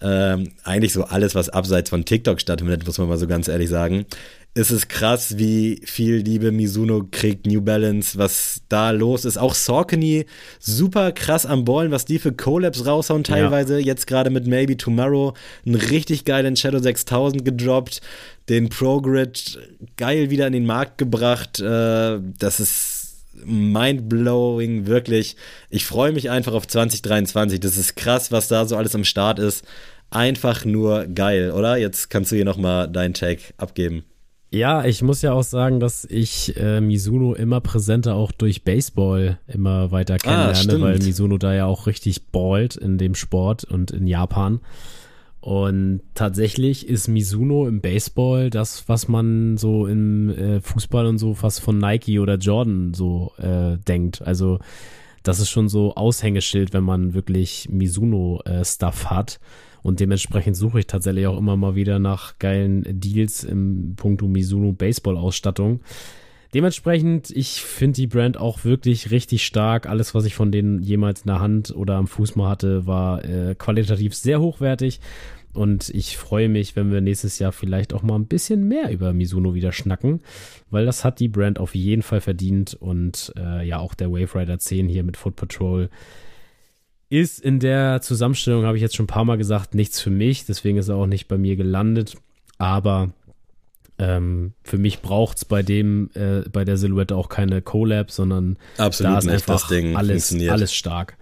ähm, 0.00 0.52
eigentlich 0.62 0.92
so 0.92 1.04
alles, 1.04 1.34
was 1.34 1.48
abseits 1.48 1.90
von 1.90 2.04
TikTok 2.04 2.40
stattfindet, 2.40 2.86
muss 2.86 2.98
man 2.98 3.08
mal 3.08 3.18
so 3.18 3.26
ganz 3.26 3.48
ehrlich 3.48 3.68
sagen, 3.68 4.06
ist 4.58 4.72
es 4.72 4.88
krass, 4.88 5.38
wie 5.38 5.80
viel 5.84 6.16
Liebe 6.16 6.50
Mizuno 6.50 7.06
kriegt, 7.08 7.46
New 7.46 7.60
Balance, 7.60 8.18
was 8.18 8.60
da 8.68 8.90
los 8.90 9.24
ist. 9.24 9.38
Auch 9.38 9.54
Saucony 9.54 10.26
super 10.58 11.12
krass 11.12 11.46
am 11.46 11.64
Ballen, 11.64 11.92
was 11.92 12.04
die 12.04 12.18
für 12.18 12.32
Collabs 12.32 12.84
raushauen 12.84 13.22
teilweise. 13.22 13.78
Ja. 13.78 13.86
Jetzt 13.86 14.08
gerade 14.08 14.30
mit 14.30 14.48
Maybe 14.48 14.76
Tomorrow 14.76 15.34
einen 15.64 15.76
richtig 15.76 16.24
geilen 16.24 16.56
Shadow 16.56 16.80
6000 16.80 17.44
gedroppt, 17.44 18.00
den 18.48 18.68
ProGrid 18.68 19.60
geil 19.96 20.28
wieder 20.30 20.48
in 20.48 20.54
den 20.54 20.66
Markt 20.66 20.98
gebracht. 20.98 21.60
Äh, 21.60 22.18
das 22.38 22.58
ist 22.58 23.26
mindblowing, 23.44 24.86
wirklich. 24.86 25.36
Ich 25.70 25.86
freue 25.86 26.10
mich 26.10 26.30
einfach 26.30 26.54
auf 26.54 26.66
2023. 26.66 27.60
Das 27.60 27.76
ist 27.76 27.94
krass, 27.94 28.32
was 28.32 28.48
da 28.48 28.66
so 28.66 28.76
alles 28.76 28.96
am 28.96 29.04
Start 29.04 29.38
ist. 29.38 29.64
Einfach 30.10 30.64
nur 30.64 31.06
geil, 31.06 31.52
oder? 31.52 31.76
Jetzt 31.76 32.10
kannst 32.10 32.32
du 32.32 32.36
hier 32.36 32.44
nochmal 32.44 32.88
deinen 32.88 33.14
Take 33.14 33.42
abgeben. 33.56 34.02
Ja, 34.50 34.84
ich 34.84 35.02
muss 35.02 35.20
ja 35.20 35.34
auch 35.34 35.42
sagen, 35.42 35.78
dass 35.78 36.06
ich 36.06 36.56
äh, 36.56 36.80
Mizuno 36.80 37.34
immer 37.34 37.60
präsenter 37.60 38.14
auch 38.14 38.32
durch 38.32 38.64
Baseball 38.64 39.38
immer 39.46 39.90
weiter 39.90 40.14
ah, 40.14 40.18
kennenlerne, 40.18 40.72
ah, 40.74 40.80
weil 40.80 40.98
Mizuno 41.00 41.36
da 41.36 41.52
ja 41.54 41.66
auch 41.66 41.86
richtig 41.86 42.28
ballt 42.28 42.76
in 42.76 42.96
dem 42.96 43.14
Sport 43.14 43.64
und 43.64 43.90
in 43.90 44.06
Japan. 44.06 44.60
Und 45.40 46.00
tatsächlich 46.14 46.88
ist 46.88 47.08
Mizuno 47.08 47.68
im 47.68 47.80
Baseball 47.80 48.50
das, 48.50 48.88
was 48.88 49.06
man 49.06 49.56
so 49.56 49.86
im 49.86 50.30
äh, 50.30 50.60
Fußball 50.60 51.06
und 51.06 51.18
so 51.18 51.34
fast 51.34 51.60
von 51.60 51.78
Nike 51.78 52.18
oder 52.18 52.36
Jordan 52.36 52.94
so 52.94 53.32
äh, 53.38 53.76
denkt. 53.76 54.22
Also 54.22 54.58
das 55.22 55.40
ist 55.40 55.50
schon 55.50 55.68
so 55.68 55.94
Aushängeschild, 55.94 56.72
wenn 56.72 56.84
man 56.84 57.12
wirklich 57.12 57.68
Mizuno-Stuff 57.70 59.04
äh, 59.04 59.08
hat. 59.08 59.40
Und 59.82 60.00
dementsprechend 60.00 60.56
suche 60.56 60.80
ich 60.80 60.86
tatsächlich 60.86 61.26
auch 61.26 61.38
immer 61.38 61.56
mal 61.56 61.74
wieder 61.74 61.98
nach 61.98 62.38
geilen 62.38 62.84
Deals 62.86 63.44
im 63.44 63.94
Punkto 63.96 64.26
Mizuno 64.26 64.72
Baseball-Ausstattung. 64.72 65.80
Dementsprechend, 66.54 67.30
ich 67.30 67.60
finde 67.60 67.96
die 67.96 68.06
Brand 68.06 68.38
auch 68.38 68.64
wirklich 68.64 69.10
richtig 69.10 69.44
stark. 69.44 69.86
Alles, 69.86 70.14
was 70.14 70.24
ich 70.24 70.34
von 70.34 70.50
denen 70.50 70.82
jemals 70.82 71.20
in 71.22 71.26
der 71.26 71.40
Hand 71.40 71.74
oder 71.76 71.96
am 71.96 72.06
Fuß 72.06 72.36
mal 72.36 72.48
hatte, 72.48 72.86
war 72.86 73.22
äh, 73.24 73.54
qualitativ 73.54 74.14
sehr 74.14 74.40
hochwertig. 74.40 75.00
Und 75.52 75.90
ich 75.90 76.16
freue 76.16 76.48
mich, 76.48 76.76
wenn 76.76 76.90
wir 76.90 77.00
nächstes 77.00 77.38
Jahr 77.38 77.52
vielleicht 77.52 77.92
auch 77.92 78.02
mal 78.02 78.14
ein 78.14 78.26
bisschen 78.26 78.66
mehr 78.66 78.90
über 78.90 79.12
Mizuno 79.12 79.54
wieder 79.54 79.72
schnacken, 79.72 80.20
weil 80.70 80.86
das 80.86 81.04
hat 81.04 81.20
die 81.20 81.28
Brand 81.28 81.58
auf 81.58 81.74
jeden 81.74 82.02
Fall 82.02 82.20
verdient. 82.20 82.74
Und 82.74 83.32
äh, 83.36 83.66
ja, 83.66 83.78
auch 83.78 83.94
der 83.94 84.10
Wave 84.10 84.34
Rider 84.34 84.58
10 84.58 84.88
hier 84.88 85.02
mit 85.02 85.16
Foot 85.16 85.36
Patrol 85.36 85.90
ist 87.10 87.40
in 87.40 87.58
der 87.58 88.00
Zusammenstellung, 88.00 88.64
habe 88.64 88.76
ich 88.76 88.82
jetzt 88.82 88.96
schon 88.96 89.04
ein 89.04 89.08
paar 89.08 89.24
Mal 89.24 89.38
gesagt, 89.38 89.74
nichts 89.74 90.00
für 90.00 90.10
mich. 90.10 90.44
Deswegen 90.46 90.78
ist 90.78 90.88
er 90.88 90.96
auch 90.96 91.06
nicht 91.06 91.28
bei 91.28 91.38
mir 91.38 91.56
gelandet. 91.56 92.16
Aber 92.58 93.10
ähm, 93.98 94.52
für 94.62 94.78
mich 94.78 95.00
braucht 95.00 95.38
es 95.38 95.44
bei 95.44 95.62
dem, 95.62 96.10
äh, 96.14 96.48
bei 96.50 96.64
der 96.64 96.76
Silhouette 96.76 97.16
auch 97.16 97.28
keine 97.28 97.62
Collab, 97.62 98.10
sondern 98.10 98.56
Absolut 98.76 99.12
da 99.12 99.18
ist 99.18 99.24
nicht, 99.24 99.34
einfach 99.34 99.70
alles, 99.96 100.48
alles 100.48 100.74
stark. 100.74 101.16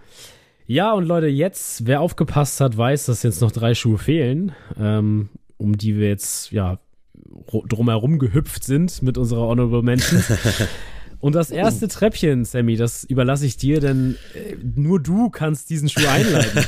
Ja, 0.65 0.91
und 0.91 1.05
Leute, 1.05 1.27
jetzt, 1.27 1.87
wer 1.87 2.01
aufgepasst 2.01 2.59
hat, 2.59 2.77
weiß, 2.77 3.05
dass 3.05 3.23
jetzt 3.23 3.41
noch 3.41 3.51
drei 3.51 3.73
Schuhe 3.73 3.97
fehlen, 3.97 4.51
ähm, 4.77 5.29
um 5.55 5.77
die 5.77 5.97
wir 5.97 6.09
jetzt, 6.09 6.51
ja, 6.51 6.79
drumherum 7.67 8.19
gehüpft 8.19 8.63
sind 8.63 9.01
mit 9.01 9.17
unserer 9.17 9.47
Honorable 9.47 9.81
Mention. 9.81 10.21
Und 11.19 11.33
das 11.33 11.49
erste 11.49 11.87
Treppchen, 11.87 12.45
Sammy, 12.45 12.75
das 12.75 13.03
überlasse 13.03 13.45
ich 13.45 13.57
dir, 13.57 13.79
denn 13.79 14.17
äh, 14.35 14.55
nur 14.75 15.01
du 15.01 15.29
kannst 15.29 15.69
diesen 15.69 15.89
Schuh 15.89 16.07
einleiten. 16.07 16.63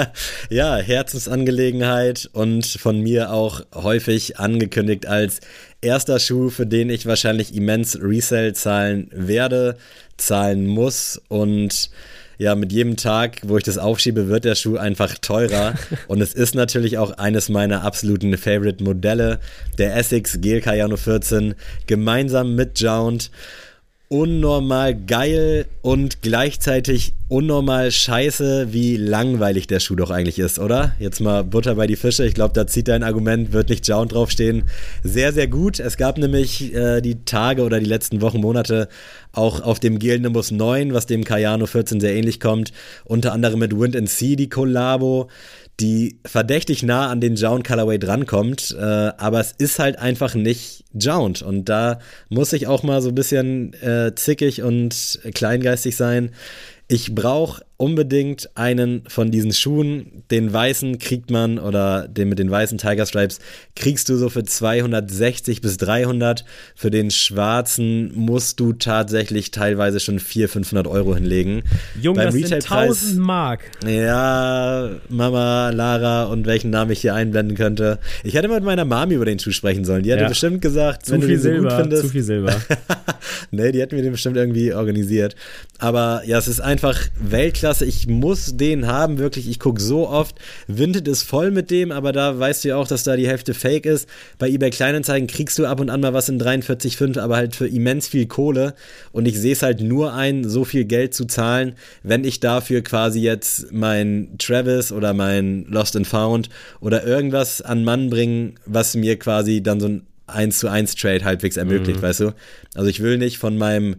ja, 0.50 0.76
Herzensangelegenheit 0.76 2.28
und 2.32 2.66
von 2.66 3.00
mir 3.00 3.32
auch 3.32 3.62
häufig 3.74 4.38
angekündigt 4.38 5.06
als 5.06 5.40
erster 5.80 6.18
Schuh, 6.18 6.50
für 6.50 6.66
den 6.66 6.90
ich 6.90 7.06
wahrscheinlich 7.06 7.54
immens 7.54 7.98
Resell 8.00 8.54
zahlen 8.54 9.08
werde, 9.12 9.76
zahlen 10.16 10.66
muss 10.66 11.20
und 11.28 11.90
ja, 12.36 12.54
mit 12.54 12.72
jedem 12.72 12.96
Tag, 12.96 13.40
wo 13.44 13.56
ich 13.56 13.64
das 13.64 13.78
aufschiebe, 13.78 14.28
wird 14.28 14.44
der 14.44 14.54
Schuh 14.54 14.76
einfach 14.76 15.18
teurer. 15.18 15.74
und 16.08 16.20
es 16.20 16.34
ist 16.34 16.54
natürlich 16.54 16.98
auch 16.98 17.12
eines 17.12 17.48
meiner 17.48 17.82
absoluten 17.84 18.36
Favorite-Modelle, 18.36 19.38
der 19.78 19.96
Essex 19.96 20.40
Gel 20.40 20.60
Cayano 20.60 20.96
14, 20.96 21.54
gemeinsam 21.86 22.54
mit 22.54 22.80
Jound 22.80 23.30
unnormal 24.14 24.94
geil 24.94 25.66
und 25.82 26.22
gleichzeitig 26.22 27.14
unnormal 27.34 27.90
scheiße, 27.90 28.68
wie 28.72 28.96
langweilig 28.96 29.66
der 29.66 29.80
Schuh 29.80 29.96
doch 29.96 30.10
eigentlich 30.10 30.38
ist, 30.38 30.60
oder? 30.60 30.94
Jetzt 31.00 31.20
mal 31.20 31.42
Butter 31.42 31.74
bei 31.74 31.88
die 31.88 31.96
Fische. 31.96 32.24
Ich 32.24 32.34
glaube, 32.34 32.54
da 32.54 32.68
zieht 32.68 32.86
dein 32.86 33.02
Argument, 33.02 33.52
wird 33.52 33.70
nicht 33.70 33.88
Jound 33.88 34.12
draufstehen. 34.12 34.62
Sehr, 35.02 35.32
sehr 35.32 35.48
gut. 35.48 35.80
Es 35.80 35.96
gab 35.96 36.16
nämlich 36.16 36.72
äh, 36.72 37.00
die 37.00 37.24
Tage 37.24 37.64
oder 37.64 37.80
die 37.80 37.86
letzten 37.86 38.20
Wochen, 38.20 38.40
Monate 38.40 38.88
auch 39.32 39.60
auf 39.60 39.80
dem 39.80 39.98
Gel 39.98 40.20
Nimbus 40.20 40.52
9, 40.52 40.94
was 40.94 41.06
dem 41.06 41.24
Cayano 41.24 41.66
14 41.66 41.98
sehr 41.98 42.14
ähnlich 42.14 42.38
kommt. 42.38 42.70
Unter 43.04 43.32
anderem 43.32 43.58
mit 43.58 43.76
Wind 43.76 43.96
and 43.96 44.08
Sea 44.08 44.36
die 44.36 44.48
Collabo 44.48 45.28
die 45.80 46.20
verdächtig 46.24 46.84
nah 46.84 47.10
an 47.10 47.20
den 47.20 47.34
Jound 47.34 47.66
Colorway 47.66 47.98
drankommt, 47.98 48.76
äh, 48.78 48.80
aber 48.80 49.40
es 49.40 49.50
ist 49.58 49.80
halt 49.80 49.98
einfach 49.98 50.36
nicht 50.36 50.84
Jound 50.92 51.42
und 51.42 51.68
da 51.68 51.98
muss 52.28 52.52
ich 52.52 52.68
auch 52.68 52.84
mal 52.84 53.02
so 53.02 53.08
ein 53.08 53.14
bisschen 53.16 53.72
äh, 53.82 54.14
zickig 54.14 54.62
und 54.62 55.18
kleingeistig 55.34 55.96
sein. 55.96 56.30
Ich 56.94 57.12
brauche 57.12 57.64
unbedingt 57.84 58.48
einen 58.56 59.02
von 59.08 59.30
diesen 59.30 59.52
Schuhen. 59.52 60.24
Den 60.30 60.50
weißen 60.50 60.98
kriegt 60.98 61.30
man 61.30 61.58
oder 61.58 62.08
den 62.08 62.30
mit 62.30 62.38
den 62.38 62.50
weißen 62.50 62.78
Tiger 62.78 63.04
Stripes 63.04 63.40
kriegst 63.76 64.08
du 64.08 64.16
so 64.16 64.30
für 64.30 64.42
260 64.42 65.60
bis 65.60 65.76
300. 65.76 66.46
Für 66.74 66.90
den 66.90 67.10
schwarzen 67.10 68.10
musst 68.14 68.58
du 68.58 68.72
tatsächlich 68.72 69.50
teilweise 69.50 70.00
schon 70.00 70.18
400, 70.18 70.50
500 70.50 70.86
Euro 70.86 71.14
hinlegen. 71.14 71.62
Junge, 72.00 72.24
Beim 72.24 72.40
das 72.40 72.48
sind 72.48 72.70
1000 72.70 73.18
Mark. 73.18 73.60
Ja, 73.86 74.88
Mama, 75.10 75.68
Lara 75.68 76.24
und 76.24 76.46
welchen 76.46 76.70
Namen 76.70 76.90
ich 76.90 77.02
hier 77.02 77.14
einblenden 77.14 77.54
könnte. 77.54 77.98
Ich 78.22 78.32
hätte 78.32 78.48
mal 78.48 78.54
mit 78.54 78.64
meiner 78.64 78.86
Mami 78.86 79.12
über 79.12 79.26
den 79.26 79.38
Schuh 79.38 79.50
sprechen 79.50 79.84
sollen. 79.84 80.04
Die 80.04 80.10
hätte 80.10 80.22
ja. 80.22 80.28
bestimmt 80.28 80.62
gesagt, 80.62 81.04
zu 81.04 81.12
wenn 81.12 81.20
du 81.20 81.26
den 81.26 81.36
so 81.36 81.42
Silber, 81.42 81.68
gut 81.68 81.80
findest. 81.80 82.02
Zu 82.04 82.08
viel 82.08 82.22
Silber. 82.22 82.56
nee, 83.50 83.72
die 83.72 83.82
hätten 83.82 83.94
wir 83.94 84.02
den 84.02 84.12
bestimmt 84.12 84.38
irgendwie 84.38 84.72
organisiert. 84.72 85.36
Aber 85.78 86.22
ja, 86.24 86.38
es 86.38 86.48
ist 86.48 86.60
einfach 86.60 86.98
Weltklasse 87.20 87.73
Klasse, 87.74 87.86
ich 87.86 88.06
muss 88.06 88.56
den 88.56 88.86
haben, 88.86 89.18
wirklich. 89.18 89.48
Ich 89.48 89.58
gucke 89.58 89.80
so 89.80 90.08
oft. 90.08 90.36
Vinted 90.68 91.08
ist 91.08 91.24
voll 91.24 91.50
mit 91.50 91.72
dem, 91.72 91.90
aber 91.90 92.12
da 92.12 92.38
weißt 92.38 92.62
du 92.62 92.68
ja 92.68 92.76
auch, 92.76 92.86
dass 92.86 93.02
da 93.02 93.16
die 93.16 93.26
Hälfte 93.26 93.52
Fake 93.52 93.84
ist. 93.84 94.08
Bei 94.38 94.48
eBay 94.48 94.70
Kleinanzeigen 94.70 95.26
kriegst 95.26 95.58
du 95.58 95.66
ab 95.66 95.80
und 95.80 95.90
an 95.90 96.00
mal 96.00 96.14
was 96.14 96.28
in 96.28 96.40
43,5, 96.40 97.18
aber 97.18 97.34
halt 97.36 97.56
für 97.56 97.66
immens 97.66 98.06
viel 98.06 98.26
Kohle. 98.26 98.74
Und 99.10 99.26
ich 99.26 99.38
sehe 99.38 99.54
es 99.54 99.62
halt 99.62 99.80
nur 99.80 100.14
ein, 100.14 100.48
so 100.48 100.64
viel 100.64 100.84
Geld 100.84 101.14
zu 101.14 101.24
zahlen, 101.24 101.74
wenn 102.04 102.22
ich 102.22 102.38
dafür 102.38 102.82
quasi 102.82 103.20
jetzt 103.20 103.72
mein 103.72 104.28
Travis 104.38 104.92
oder 104.92 105.12
mein 105.12 105.66
Lost 105.68 105.96
and 105.96 106.06
Found 106.06 106.50
oder 106.80 107.04
irgendwas 107.04 107.60
an 107.60 107.82
Mann 107.82 108.08
bringen, 108.08 108.54
was 108.66 108.94
mir 108.94 109.18
quasi 109.18 109.62
dann 109.62 109.80
so 109.80 109.88
ein 109.88 110.06
1 110.26 110.58
zu 110.58 110.68
1 110.68 110.94
Trade 110.94 111.24
halbwegs 111.24 111.56
ermöglicht, 111.56 112.00
mhm. 112.00 112.04
weißt 112.04 112.20
du? 112.20 112.34
Also 112.74 112.88
ich 112.88 113.02
will 113.02 113.18
nicht 113.18 113.38
von 113.38 113.58
meinem 113.58 113.96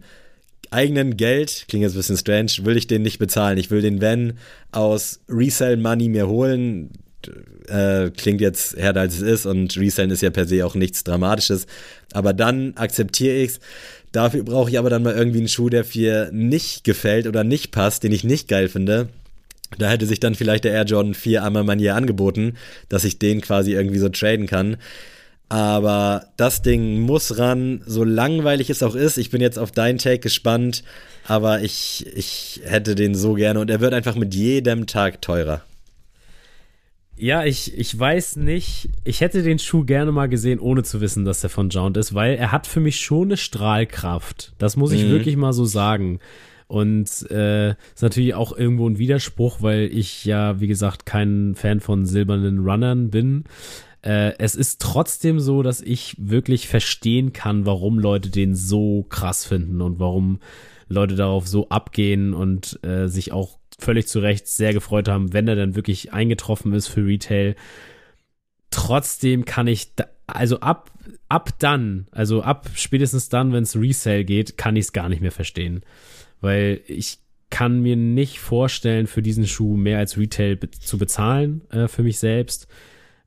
eigenen 0.70 1.16
Geld, 1.16 1.66
klingt 1.68 1.82
jetzt 1.82 1.94
ein 1.94 1.98
bisschen 1.98 2.16
strange, 2.16 2.52
will 2.62 2.76
ich 2.76 2.86
den 2.86 3.02
nicht 3.02 3.18
bezahlen. 3.18 3.58
Ich 3.58 3.70
will 3.70 3.82
den 3.82 4.00
Van 4.00 4.34
aus 4.72 5.20
Resell 5.28 5.76
Money 5.76 6.08
mir 6.08 6.28
holen. 6.28 6.90
Äh, 7.68 8.10
klingt 8.10 8.40
jetzt 8.40 8.76
härter 8.76 9.00
als 9.00 9.16
es 9.16 9.22
ist 9.22 9.46
und 9.46 9.76
Resellen 9.76 10.10
ist 10.10 10.22
ja 10.22 10.30
per 10.30 10.46
se 10.46 10.64
auch 10.64 10.74
nichts 10.74 11.04
Dramatisches. 11.04 11.66
Aber 12.12 12.32
dann 12.32 12.74
akzeptiere 12.76 13.36
ich 13.36 13.50
es. 13.52 13.60
Dafür 14.12 14.44
brauche 14.44 14.70
ich 14.70 14.78
aber 14.78 14.88
dann 14.88 15.02
mal 15.02 15.14
irgendwie 15.14 15.38
einen 15.38 15.48
Schuh, 15.48 15.68
der 15.68 15.84
mir 15.94 16.30
nicht 16.32 16.84
gefällt 16.84 17.26
oder 17.26 17.44
nicht 17.44 17.70
passt, 17.72 18.02
den 18.02 18.12
ich 18.12 18.24
nicht 18.24 18.48
geil 18.48 18.68
finde. 18.68 19.08
Da 19.78 19.90
hätte 19.90 20.06
sich 20.06 20.20
dann 20.20 20.34
vielleicht 20.34 20.64
der 20.64 20.72
Air 20.72 20.84
Jordan 20.84 21.14
4 21.14 21.44
einmal 21.44 21.64
Manier 21.64 21.96
angeboten, 21.96 22.54
dass 22.88 23.04
ich 23.04 23.18
den 23.18 23.40
quasi 23.40 23.72
irgendwie 23.72 23.98
so 23.98 24.08
traden 24.08 24.46
kann. 24.46 24.76
Aber 25.48 26.26
das 26.36 26.62
Ding 26.62 27.00
muss 27.00 27.38
ran, 27.38 27.82
so 27.86 28.02
langweilig 28.02 28.68
es 28.68 28.82
auch 28.82 28.96
ist. 28.96 29.16
Ich 29.16 29.30
bin 29.30 29.40
jetzt 29.40 29.58
auf 29.58 29.70
deinen 29.70 29.98
Take 29.98 30.18
gespannt, 30.18 30.82
aber 31.26 31.62
ich, 31.62 32.04
ich 32.14 32.60
hätte 32.64 32.96
den 32.96 33.14
so 33.14 33.34
gerne 33.34 33.60
und 33.60 33.70
er 33.70 33.80
wird 33.80 33.94
einfach 33.94 34.16
mit 34.16 34.34
jedem 34.34 34.86
Tag 34.86 35.22
teurer. 35.22 35.62
Ja, 37.18 37.44
ich, 37.44 37.76
ich 37.78 37.98
weiß 37.98 38.36
nicht. 38.36 38.90
Ich 39.04 39.20
hätte 39.20 39.42
den 39.42 39.58
Schuh 39.58 39.84
gerne 39.84 40.12
mal 40.12 40.28
gesehen, 40.28 40.58
ohne 40.58 40.82
zu 40.82 41.00
wissen, 41.00 41.24
dass 41.24 41.40
der 41.40 41.48
von 41.48 41.70
Jount 41.70 41.96
ist, 41.96 42.12
weil 42.12 42.36
er 42.36 42.52
hat 42.52 42.66
für 42.66 42.80
mich 42.80 43.00
schon 43.00 43.28
eine 43.28 43.36
Strahlkraft. 43.38 44.52
Das 44.58 44.76
muss 44.76 44.92
ich 44.92 45.04
mhm. 45.04 45.10
wirklich 45.10 45.36
mal 45.36 45.54
so 45.54 45.64
sagen. 45.64 46.18
Und 46.68 47.08
äh, 47.30 47.70
ist 47.70 48.02
natürlich 48.02 48.34
auch 48.34 48.56
irgendwo 48.56 48.88
ein 48.88 48.98
Widerspruch, 48.98 49.62
weil 49.62 49.88
ich 49.92 50.24
ja, 50.24 50.60
wie 50.60 50.66
gesagt, 50.66 51.06
kein 51.06 51.54
Fan 51.54 51.80
von 51.80 52.04
silbernen 52.04 52.58
Runnern 52.58 53.10
bin. 53.10 53.44
Äh, 54.06 54.38
es 54.38 54.54
ist 54.54 54.80
trotzdem 54.80 55.40
so, 55.40 55.64
dass 55.64 55.80
ich 55.80 56.14
wirklich 56.16 56.68
verstehen 56.68 57.32
kann, 57.32 57.66
warum 57.66 57.98
Leute 57.98 58.30
den 58.30 58.54
so 58.54 59.02
krass 59.08 59.44
finden 59.44 59.80
und 59.80 59.98
warum 59.98 60.38
Leute 60.88 61.16
darauf 61.16 61.48
so 61.48 61.68
abgehen 61.70 62.32
und 62.32 62.78
äh, 62.84 63.08
sich 63.08 63.32
auch 63.32 63.58
völlig 63.80 64.06
zu 64.06 64.20
Recht 64.20 64.46
sehr 64.46 64.72
gefreut 64.72 65.08
haben, 65.08 65.32
wenn 65.32 65.48
er 65.48 65.56
dann 65.56 65.74
wirklich 65.74 66.12
eingetroffen 66.12 66.72
ist 66.72 66.86
für 66.86 67.04
Retail. 67.04 67.56
Trotzdem 68.70 69.44
kann 69.44 69.66
ich, 69.66 69.96
da, 69.96 70.06
also 70.28 70.60
ab, 70.60 70.92
ab 71.28 71.58
dann, 71.58 72.06
also 72.12 72.42
ab 72.42 72.70
spätestens 72.76 73.28
dann, 73.28 73.52
wenn 73.52 73.64
es 73.64 73.74
Resale 73.74 74.24
geht, 74.24 74.56
kann 74.56 74.76
ich 74.76 74.84
es 74.86 74.92
gar 74.92 75.08
nicht 75.08 75.20
mehr 75.20 75.32
verstehen. 75.32 75.82
Weil 76.40 76.80
ich 76.86 77.18
kann 77.50 77.80
mir 77.80 77.96
nicht 77.96 78.38
vorstellen, 78.38 79.08
für 79.08 79.22
diesen 79.22 79.48
Schuh 79.48 79.76
mehr 79.76 79.98
als 79.98 80.16
Retail 80.16 80.54
be 80.54 80.70
zu 80.70 80.96
bezahlen 80.96 81.62
äh, 81.70 81.88
für 81.88 82.04
mich 82.04 82.20
selbst. 82.20 82.68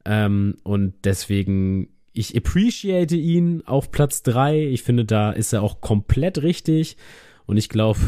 Ähm, 0.06 0.58
und 0.64 0.93
deswegen, 1.04 1.89
ich 2.14 2.36
appreciate 2.36 3.16
ihn 3.16 3.64
auf 3.66 3.91
Platz 3.91 4.24
3. 4.24 4.68
Ich 4.68 4.84
finde, 4.84 5.06
da 5.06 5.32
ist 5.32 5.54
er 5.54 5.62
auch 5.62 5.82
komplett 5.82 6.41
richtig. 6.41 6.97
Und 7.45 7.58
ich 7.58 7.70
glaube, 7.70 8.00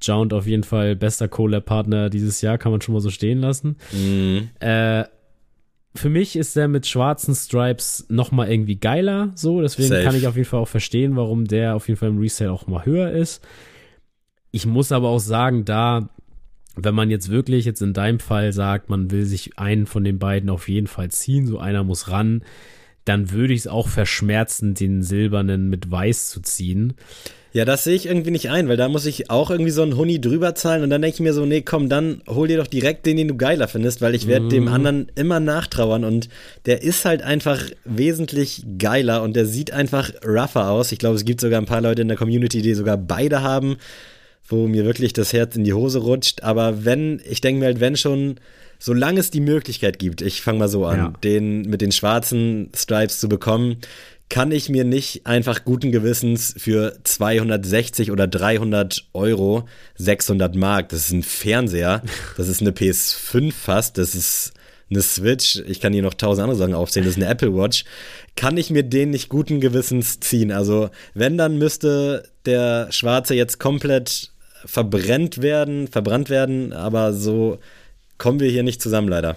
Jound 0.00 0.32
auf 0.32 0.46
jeden 0.46 0.62
Fall 0.62 0.96
bester 0.96 1.28
Collab-Partner 1.28 2.10
dieses 2.10 2.40
Jahr, 2.40 2.58
kann 2.58 2.72
man 2.72 2.80
schon 2.80 2.94
mal 2.94 3.00
so 3.00 3.10
stehen 3.10 3.40
lassen. 3.40 3.76
Mhm. 3.92 4.50
Äh, 4.60 5.04
für 5.94 6.10
mich 6.10 6.36
ist 6.36 6.56
der 6.56 6.68
mit 6.68 6.86
schwarzen 6.86 7.34
Stripes 7.34 8.06
noch 8.08 8.30
mal 8.30 8.50
irgendwie 8.50 8.76
geiler, 8.76 9.32
so. 9.34 9.62
Deswegen 9.62 9.88
Safe. 9.88 10.04
kann 10.04 10.14
ich 10.14 10.26
auf 10.26 10.36
jeden 10.36 10.48
Fall 10.48 10.60
auch 10.60 10.68
verstehen, 10.68 11.16
warum 11.16 11.46
der 11.46 11.74
auf 11.74 11.88
jeden 11.88 11.98
Fall 11.98 12.10
im 12.10 12.18
Resale 12.18 12.52
auch 12.52 12.66
mal 12.66 12.84
höher 12.84 13.10
ist. 13.10 13.42
Ich 14.50 14.66
muss 14.66 14.92
aber 14.92 15.08
auch 15.08 15.18
sagen, 15.20 15.64
da 15.64 16.08
wenn 16.76 16.94
man 16.94 17.10
jetzt 17.10 17.30
wirklich 17.30 17.64
jetzt 17.64 17.82
in 17.82 17.94
deinem 17.94 18.20
Fall 18.20 18.52
sagt, 18.52 18.90
man 18.90 19.10
will 19.10 19.24
sich 19.24 19.58
einen 19.58 19.86
von 19.86 20.04
den 20.04 20.18
beiden 20.18 20.50
auf 20.50 20.68
jeden 20.68 20.86
Fall 20.86 21.10
ziehen, 21.10 21.46
so 21.46 21.58
einer 21.58 21.84
muss 21.84 22.08
ran, 22.08 22.42
dann 23.06 23.30
würde 23.30 23.54
ich 23.54 23.60
es 23.60 23.66
auch 23.66 23.88
verschmerzen, 23.88 24.74
den 24.74 25.02
silbernen 25.02 25.70
mit 25.70 25.90
weiß 25.90 26.28
zu 26.28 26.40
ziehen. 26.40 26.94
Ja, 27.52 27.64
das 27.64 27.84
sehe 27.84 27.94
ich 27.94 28.04
irgendwie 28.04 28.32
nicht 28.32 28.50
ein, 28.50 28.68
weil 28.68 28.76
da 28.76 28.86
muss 28.90 29.06
ich 29.06 29.30
auch 29.30 29.50
irgendwie 29.50 29.70
so 29.70 29.80
einen 29.80 29.96
Huni 29.96 30.20
drüber 30.20 30.54
zahlen 30.54 30.82
und 30.82 30.90
dann 30.90 31.00
denke 31.00 31.14
ich 31.14 31.20
mir 31.20 31.32
so, 31.32 31.46
nee, 31.46 31.62
komm, 31.62 31.88
dann 31.88 32.20
hol 32.28 32.48
dir 32.48 32.58
doch 32.58 32.66
direkt 32.66 33.06
den, 33.06 33.16
den 33.16 33.28
du 33.28 33.36
geiler 33.36 33.66
findest, 33.66 34.02
weil 34.02 34.14
ich 34.14 34.26
werde 34.26 34.46
mm. 34.46 34.50
dem 34.50 34.64
mhm. 34.64 34.72
anderen 34.72 35.12
immer 35.14 35.40
nachtrauern 35.40 36.04
und 36.04 36.28
der 36.66 36.82
ist 36.82 37.06
halt 37.06 37.22
einfach 37.22 37.62
wesentlich 37.86 38.66
geiler 38.76 39.22
und 39.22 39.36
der 39.36 39.46
sieht 39.46 39.70
einfach 39.70 40.10
rougher 40.22 40.68
aus. 40.68 40.92
Ich 40.92 40.98
glaube, 40.98 41.16
es 41.16 41.24
gibt 41.24 41.40
sogar 41.40 41.58
ein 41.58 41.64
paar 41.64 41.80
Leute 41.80 42.02
in 42.02 42.08
der 42.08 42.18
Community, 42.18 42.60
die 42.60 42.74
sogar 42.74 42.98
beide 42.98 43.40
haben 43.40 43.78
wo 44.48 44.66
mir 44.68 44.84
wirklich 44.84 45.12
das 45.12 45.32
Herz 45.32 45.56
in 45.56 45.64
die 45.64 45.72
Hose 45.72 45.98
rutscht. 45.98 46.42
Aber 46.42 46.84
wenn, 46.84 47.20
ich 47.28 47.40
denke 47.40 47.60
mir 47.60 47.66
halt, 47.66 47.80
wenn 47.80 47.96
schon, 47.96 48.40
solange 48.78 49.20
es 49.20 49.30
die 49.30 49.40
Möglichkeit 49.40 49.98
gibt, 49.98 50.22
ich 50.22 50.42
fange 50.42 50.58
mal 50.58 50.68
so 50.68 50.84
an, 50.86 50.98
ja. 50.98 51.12
den 51.22 51.62
mit 51.62 51.80
den 51.80 51.92
schwarzen 51.92 52.70
Stripes 52.74 53.20
zu 53.20 53.28
bekommen, 53.28 53.78
kann 54.28 54.50
ich 54.50 54.68
mir 54.68 54.84
nicht 54.84 55.26
einfach 55.26 55.64
guten 55.64 55.92
Gewissens 55.92 56.54
für 56.58 56.98
260 57.04 58.10
oder 58.10 58.26
300 58.26 59.06
Euro 59.12 59.68
600 59.96 60.56
Mark, 60.56 60.88
das 60.88 61.06
ist 61.06 61.12
ein 61.12 61.22
Fernseher, 61.22 62.02
das 62.36 62.48
ist 62.48 62.60
eine 62.60 62.72
PS5 62.72 63.52
fast, 63.52 63.98
das 63.98 64.14
ist 64.14 64.52
eine 64.90 65.02
Switch, 65.02 65.62
ich 65.66 65.80
kann 65.80 65.92
hier 65.92 66.02
noch 66.02 66.14
tausend 66.14 66.44
andere 66.44 66.58
Sachen 66.58 66.74
aufzählen, 66.74 67.06
das 67.06 67.16
ist 67.16 67.22
eine 67.22 67.30
Apple 67.30 67.54
Watch, 67.54 67.84
kann 68.36 68.56
ich 68.56 68.70
mir 68.70 68.82
den 68.82 69.10
nicht 69.10 69.28
guten 69.28 69.60
Gewissens 69.60 70.20
ziehen. 70.20 70.52
Also 70.52 70.90
wenn, 71.14 71.36
dann 71.38 71.58
müsste 71.58 72.28
der 72.44 72.88
Schwarze 72.92 73.34
jetzt 73.34 73.58
komplett 73.58 74.32
verbrennt 74.66 75.40
werden, 75.40 75.88
verbrannt 75.88 76.28
werden, 76.28 76.72
aber 76.72 77.12
so 77.12 77.58
kommen 78.18 78.40
wir 78.40 78.50
hier 78.50 78.62
nicht 78.62 78.82
zusammen 78.82 79.08
leider. 79.08 79.36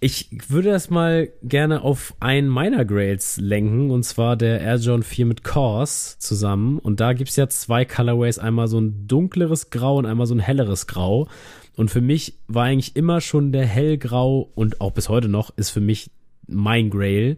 Ich 0.00 0.28
würde 0.48 0.70
das 0.70 0.90
mal 0.90 1.30
gerne 1.42 1.80
auf 1.80 2.14
einen 2.20 2.48
meiner 2.48 2.84
Grails 2.84 3.38
lenken, 3.38 3.90
und 3.90 4.02
zwar 4.02 4.36
der 4.36 4.60
Air 4.60 4.76
John 4.76 5.02
4 5.02 5.24
mit 5.24 5.44
Cause 5.44 6.18
zusammen. 6.18 6.78
Und 6.78 7.00
da 7.00 7.14
gibt 7.14 7.30
es 7.30 7.36
ja 7.36 7.48
zwei 7.48 7.86
Colorways, 7.86 8.38
einmal 8.38 8.68
so 8.68 8.78
ein 8.78 9.06
dunkleres 9.08 9.70
Grau 9.70 9.96
und 9.96 10.04
einmal 10.04 10.26
so 10.26 10.34
ein 10.34 10.40
helleres 10.40 10.86
Grau. 10.86 11.28
Und 11.76 11.90
für 11.90 12.02
mich 12.02 12.34
war 12.48 12.64
eigentlich 12.64 12.96
immer 12.96 13.22
schon 13.22 13.50
der 13.52 13.64
hellgrau 13.64 14.50
und 14.54 14.82
auch 14.82 14.90
bis 14.90 15.08
heute 15.08 15.28
noch 15.28 15.56
ist 15.56 15.70
für 15.70 15.80
mich 15.80 16.10
mein 16.46 16.90
Grail. 16.90 17.36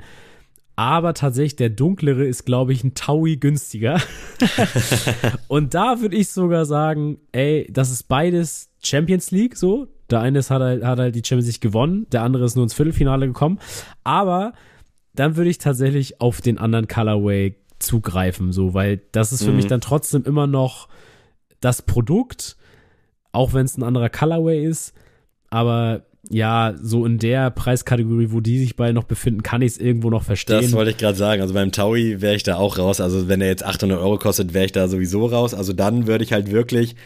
Aber 0.77 1.15
tatsächlich, 1.15 1.57
der 1.57 1.71
dunklere 1.71 2.27
ist, 2.27 2.45
glaube 2.45 2.75
ich, 2.75 2.85
ein 2.85 2.95
Taui 2.95 3.39
günstiger. 3.39 3.99
und 5.49 5.73
da 5.73 6.03
würde 6.03 6.17
ich 6.17 6.29
sogar 6.29 6.67
sagen, 6.67 7.19
ey, 7.33 7.67
das 7.73 7.91
ist 7.91 8.05
beides 8.05 8.71
Champions 8.83 9.31
League 9.31 9.57
so. 9.57 9.89
Der 10.11 10.21
eine 10.21 10.39
ist, 10.39 10.51
hat, 10.51 10.61
halt, 10.61 10.85
hat 10.85 10.99
halt 10.99 11.15
die 11.15 11.23
Champions 11.25 11.47
League 11.47 11.63
gewonnen, 11.63 12.07
der 12.13 12.23
andere 12.23 12.45
ist 12.45 12.57
nur 12.57 12.63
ins 12.63 12.75
Viertelfinale 12.75 13.27
gekommen. 13.27 13.59
Aber 14.05 14.53
dann 15.15 15.37
würde 15.37 15.51
ich 15.51 15.59
tatsächlich 15.59 16.21
auf 16.21 16.43
den 16.43 16.59
anderen 16.59 16.87
Colorway 16.87 17.57
zugreifen, 17.79 18.53
so, 18.53 18.75
weil 18.75 19.01
das 19.13 19.33
ist 19.33 19.45
für 19.45 19.51
mhm. 19.51 19.57
mich 19.57 19.67
dann 19.67 19.81
trotzdem 19.81 20.25
immer 20.25 20.47
noch 20.47 20.89
das 21.61 21.83
Produkt, 21.83 22.57
auch 23.33 23.55
wenn 23.55 23.65
es 23.65 23.77
ein 23.77 23.83
anderer 23.83 24.11
Colorway 24.11 24.65
ist. 24.65 24.95
Aber 25.49 26.05
ja, 26.31 26.75
so 26.81 27.07
in 27.07 27.19
der 27.19 27.51
Preiskategorie, 27.51 28.29
wo 28.31 28.41
die 28.41 28.59
sich 28.59 28.77
beide 28.77 28.95
noch 28.95 29.05
befinden, 29.05 29.43
kann 29.43 29.63
ich 29.63 29.73
es 29.73 29.79
irgendwo 29.79 30.11
noch 30.11 30.25
verstehen. 30.25 30.63
Das 30.63 30.73
wollte 30.73 30.91
ich 30.91 30.97
gerade 30.97 31.17
sagen. 31.17 31.41
Also 31.41 31.55
beim 31.55 31.73
Taui 31.73 32.21
wäre 32.21 32.35
ich 32.35 32.43
da 32.43 32.57
auch 32.57 32.79
raus. 32.79 33.01
Also 33.01 33.29
wenn 33.29 33.41
er 33.41 33.49
jetzt 33.49 33.65
800 33.65 33.99
Euro 33.99 34.19
kostet, 34.19 34.55
wäre 34.55 34.65
ich 34.65 34.73
da 34.73 34.89
sowieso 34.89 35.27
raus. 35.27 35.55
Also 35.55 35.73
dann 35.73 36.07
würde 36.07 36.25
ich 36.25 36.33
halt 36.33 36.51
wirklich 36.51 36.97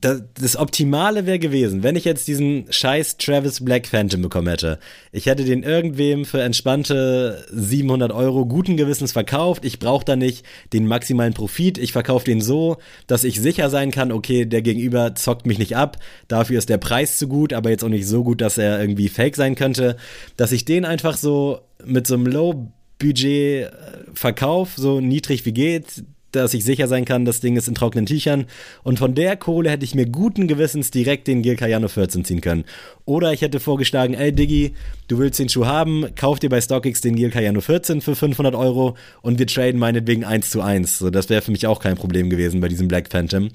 das, 0.00 0.22
das 0.34 0.56
Optimale 0.56 1.26
wäre 1.26 1.38
gewesen, 1.38 1.82
wenn 1.82 1.96
ich 1.96 2.04
jetzt 2.04 2.26
diesen 2.26 2.66
scheiß 2.70 3.16
Travis 3.16 3.64
Black 3.64 3.86
Phantom 3.86 4.22
bekommen 4.22 4.48
hätte. 4.48 4.78
Ich 5.12 5.26
hätte 5.26 5.44
den 5.44 5.62
irgendwem 5.62 6.24
für 6.24 6.42
entspannte 6.42 7.44
700 7.52 8.12
Euro 8.12 8.44
guten 8.46 8.76
Gewissens 8.76 9.12
verkauft. 9.12 9.64
Ich 9.64 9.78
brauche 9.78 10.04
da 10.04 10.16
nicht 10.16 10.44
den 10.72 10.86
maximalen 10.86 11.34
Profit. 11.34 11.78
Ich 11.78 11.92
verkaufe 11.92 12.24
den 12.24 12.40
so, 12.40 12.78
dass 13.06 13.24
ich 13.24 13.40
sicher 13.40 13.70
sein 13.70 13.90
kann, 13.90 14.10
okay, 14.10 14.46
der 14.46 14.62
Gegenüber 14.62 15.14
zockt 15.14 15.46
mich 15.46 15.58
nicht 15.58 15.76
ab. 15.76 15.98
Dafür 16.28 16.58
ist 16.58 16.68
der 16.68 16.78
Preis 16.78 17.16
zu 17.16 17.28
gut, 17.28 17.52
aber 17.52 17.70
jetzt 17.70 17.84
auch 17.84 17.88
nicht 17.88 18.06
so 18.06 18.24
gut, 18.24 18.40
dass 18.40 18.58
er 18.58 18.80
irgendwie 18.80 19.08
fake 19.08 19.36
sein 19.36 19.54
könnte. 19.54 19.96
Dass 20.36 20.52
ich 20.52 20.64
den 20.64 20.84
einfach 20.84 21.16
so 21.16 21.60
mit 21.84 22.06
so 22.06 22.14
einem 22.14 22.26
Low 22.26 22.72
Budget 22.98 23.66
äh, 23.66 23.70
verkauf, 24.14 24.74
so 24.76 25.00
niedrig 25.00 25.44
wie 25.44 25.52
geht, 25.52 26.04
dass 26.40 26.54
ich 26.54 26.64
sicher 26.64 26.88
sein 26.88 27.04
kann, 27.04 27.24
das 27.24 27.40
Ding 27.40 27.56
ist 27.56 27.68
in 27.68 27.74
trockenen 27.74 28.06
Tüchern. 28.06 28.46
Und 28.82 28.98
von 28.98 29.14
der 29.14 29.36
Kohle 29.36 29.70
hätte 29.70 29.84
ich 29.84 29.94
mir 29.94 30.06
guten 30.06 30.48
Gewissens 30.48 30.90
direkt 30.90 31.26
den 31.28 31.42
Gear 31.42 31.56
Cayano 31.56 31.88
14 31.88 32.24
ziehen 32.24 32.40
können. 32.40 32.64
Oder 33.04 33.32
ich 33.32 33.42
hätte 33.42 33.60
vorgeschlagen, 33.60 34.14
ey 34.14 34.32
Diggi, 34.32 34.74
du 35.08 35.18
willst 35.18 35.38
den 35.38 35.48
Schuh 35.48 35.66
haben, 35.66 36.06
kauf 36.16 36.38
dir 36.38 36.48
bei 36.48 36.60
StockX 36.60 37.00
den 37.00 37.16
Gear 37.16 37.30
Cayano 37.30 37.60
14 37.60 38.00
für 38.00 38.14
500 38.14 38.54
Euro 38.54 38.96
und 39.22 39.38
wir 39.38 39.46
traden 39.46 39.78
meinetwegen 39.78 40.24
1 40.24 40.50
zu 40.50 40.62
1. 40.62 40.98
So, 40.98 41.10
das 41.10 41.28
wäre 41.28 41.42
für 41.42 41.50
mich 41.50 41.66
auch 41.66 41.80
kein 41.80 41.96
Problem 41.96 42.30
gewesen 42.30 42.60
bei 42.60 42.68
diesem 42.68 42.88
Black 42.88 43.08
Phantom. 43.10 43.50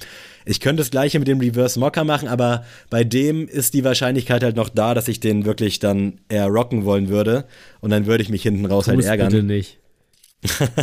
Ich 0.46 0.60
könnte 0.60 0.82
das 0.82 0.92
gleiche 0.92 1.20
mit 1.20 1.28
dem 1.28 1.40
Reverse 1.40 1.80
Mocker 1.80 2.04
machen, 2.04 2.28
aber 2.28 2.64
bei 2.90 3.04
dem 3.04 3.48
ist 3.48 3.74
die 3.74 3.84
Wahrscheinlichkeit 3.84 4.44
halt 4.44 4.56
noch 4.56 4.70
da, 4.70 4.94
dass 4.94 5.08
ich 5.08 5.20
den 5.20 5.46
wirklich 5.46 5.80
dann 5.80 6.20
eher 6.30 6.48
rocken 6.48 6.86
wollen 6.86 7.10
würde. 7.10 7.46
Und 7.82 7.92
dann 7.92 8.06
würde 8.06 8.24
ich 8.24 8.30
mich 8.30 8.44
hinten 8.44 8.66
raus 8.66 8.88
halt 8.88 9.04
ärgern. 9.04 9.30
Bitte 9.30 9.44
nicht. 9.44 9.78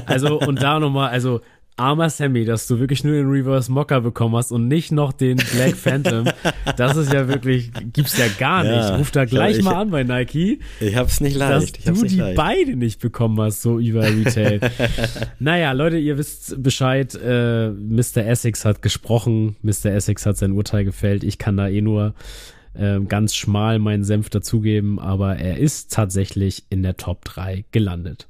Also, 0.04 0.38
und 0.38 0.62
da 0.62 0.78
nochmal, 0.78 1.10
also 1.10 1.40
armer 1.76 2.08
Sammy, 2.08 2.44
dass 2.44 2.66
du 2.66 2.78
wirklich 2.78 3.04
nur 3.04 3.14
den 3.14 3.28
Reverse 3.28 3.70
Mocker 3.70 4.00
bekommen 4.00 4.34
hast 4.36 4.50
und 4.50 4.66
nicht 4.66 4.92
noch 4.92 5.12
den 5.12 5.36
Black 5.36 5.76
Phantom. 5.76 6.26
das 6.76 6.96
ist 6.96 7.12
ja 7.12 7.28
wirklich, 7.28 7.70
gibt's 7.92 8.16
ja 8.16 8.26
gar 8.38 8.62
nicht. 8.62 8.72
Ja, 8.72 8.96
Ruf 8.96 9.10
da 9.10 9.26
gleich 9.26 9.58
ich, 9.58 9.64
mal 9.64 9.74
an 9.74 9.90
bei 9.90 10.02
Nike. 10.02 10.60
Ich 10.80 10.96
hab's 10.96 11.20
nicht 11.20 11.36
leicht. 11.36 11.86
Dass 11.86 12.00
du 12.00 12.06
die 12.06 12.16
leicht. 12.16 12.36
beide 12.36 12.76
nicht 12.76 13.00
bekommen 13.00 13.38
hast, 13.40 13.62
so 13.62 13.78
über 13.78 14.04
Retail. 14.04 14.60
naja, 15.38 15.72
Leute, 15.72 15.98
ihr 15.98 16.16
wisst 16.16 16.62
Bescheid. 16.62 17.14
Äh, 17.14 17.70
Mr. 17.70 18.24
Essex 18.26 18.64
hat 18.64 18.80
gesprochen. 18.80 19.56
Mr. 19.62 19.86
Essex 19.86 20.24
hat 20.24 20.38
sein 20.38 20.52
Urteil 20.52 20.84
gefällt. 20.84 21.24
Ich 21.24 21.38
kann 21.38 21.58
da 21.58 21.68
eh 21.68 21.82
nur 21.82 22.14
äh, 22.72 23.00
ganz 23.00 23.34
schmal 23.34 23.78
meinen 23.78 24.04
Senf 24.04 24.30
dazugeben, 24.30 24.98
aber 24.98 25.36
er 25.36 25.58
ist 25.58 25.92
tatsächlich 25.92 26.64
in 26.70 26.82
der 26.82 26.96
Top 26.96 27.24
3 27.26 27.64
gelandet. 27.70 28.28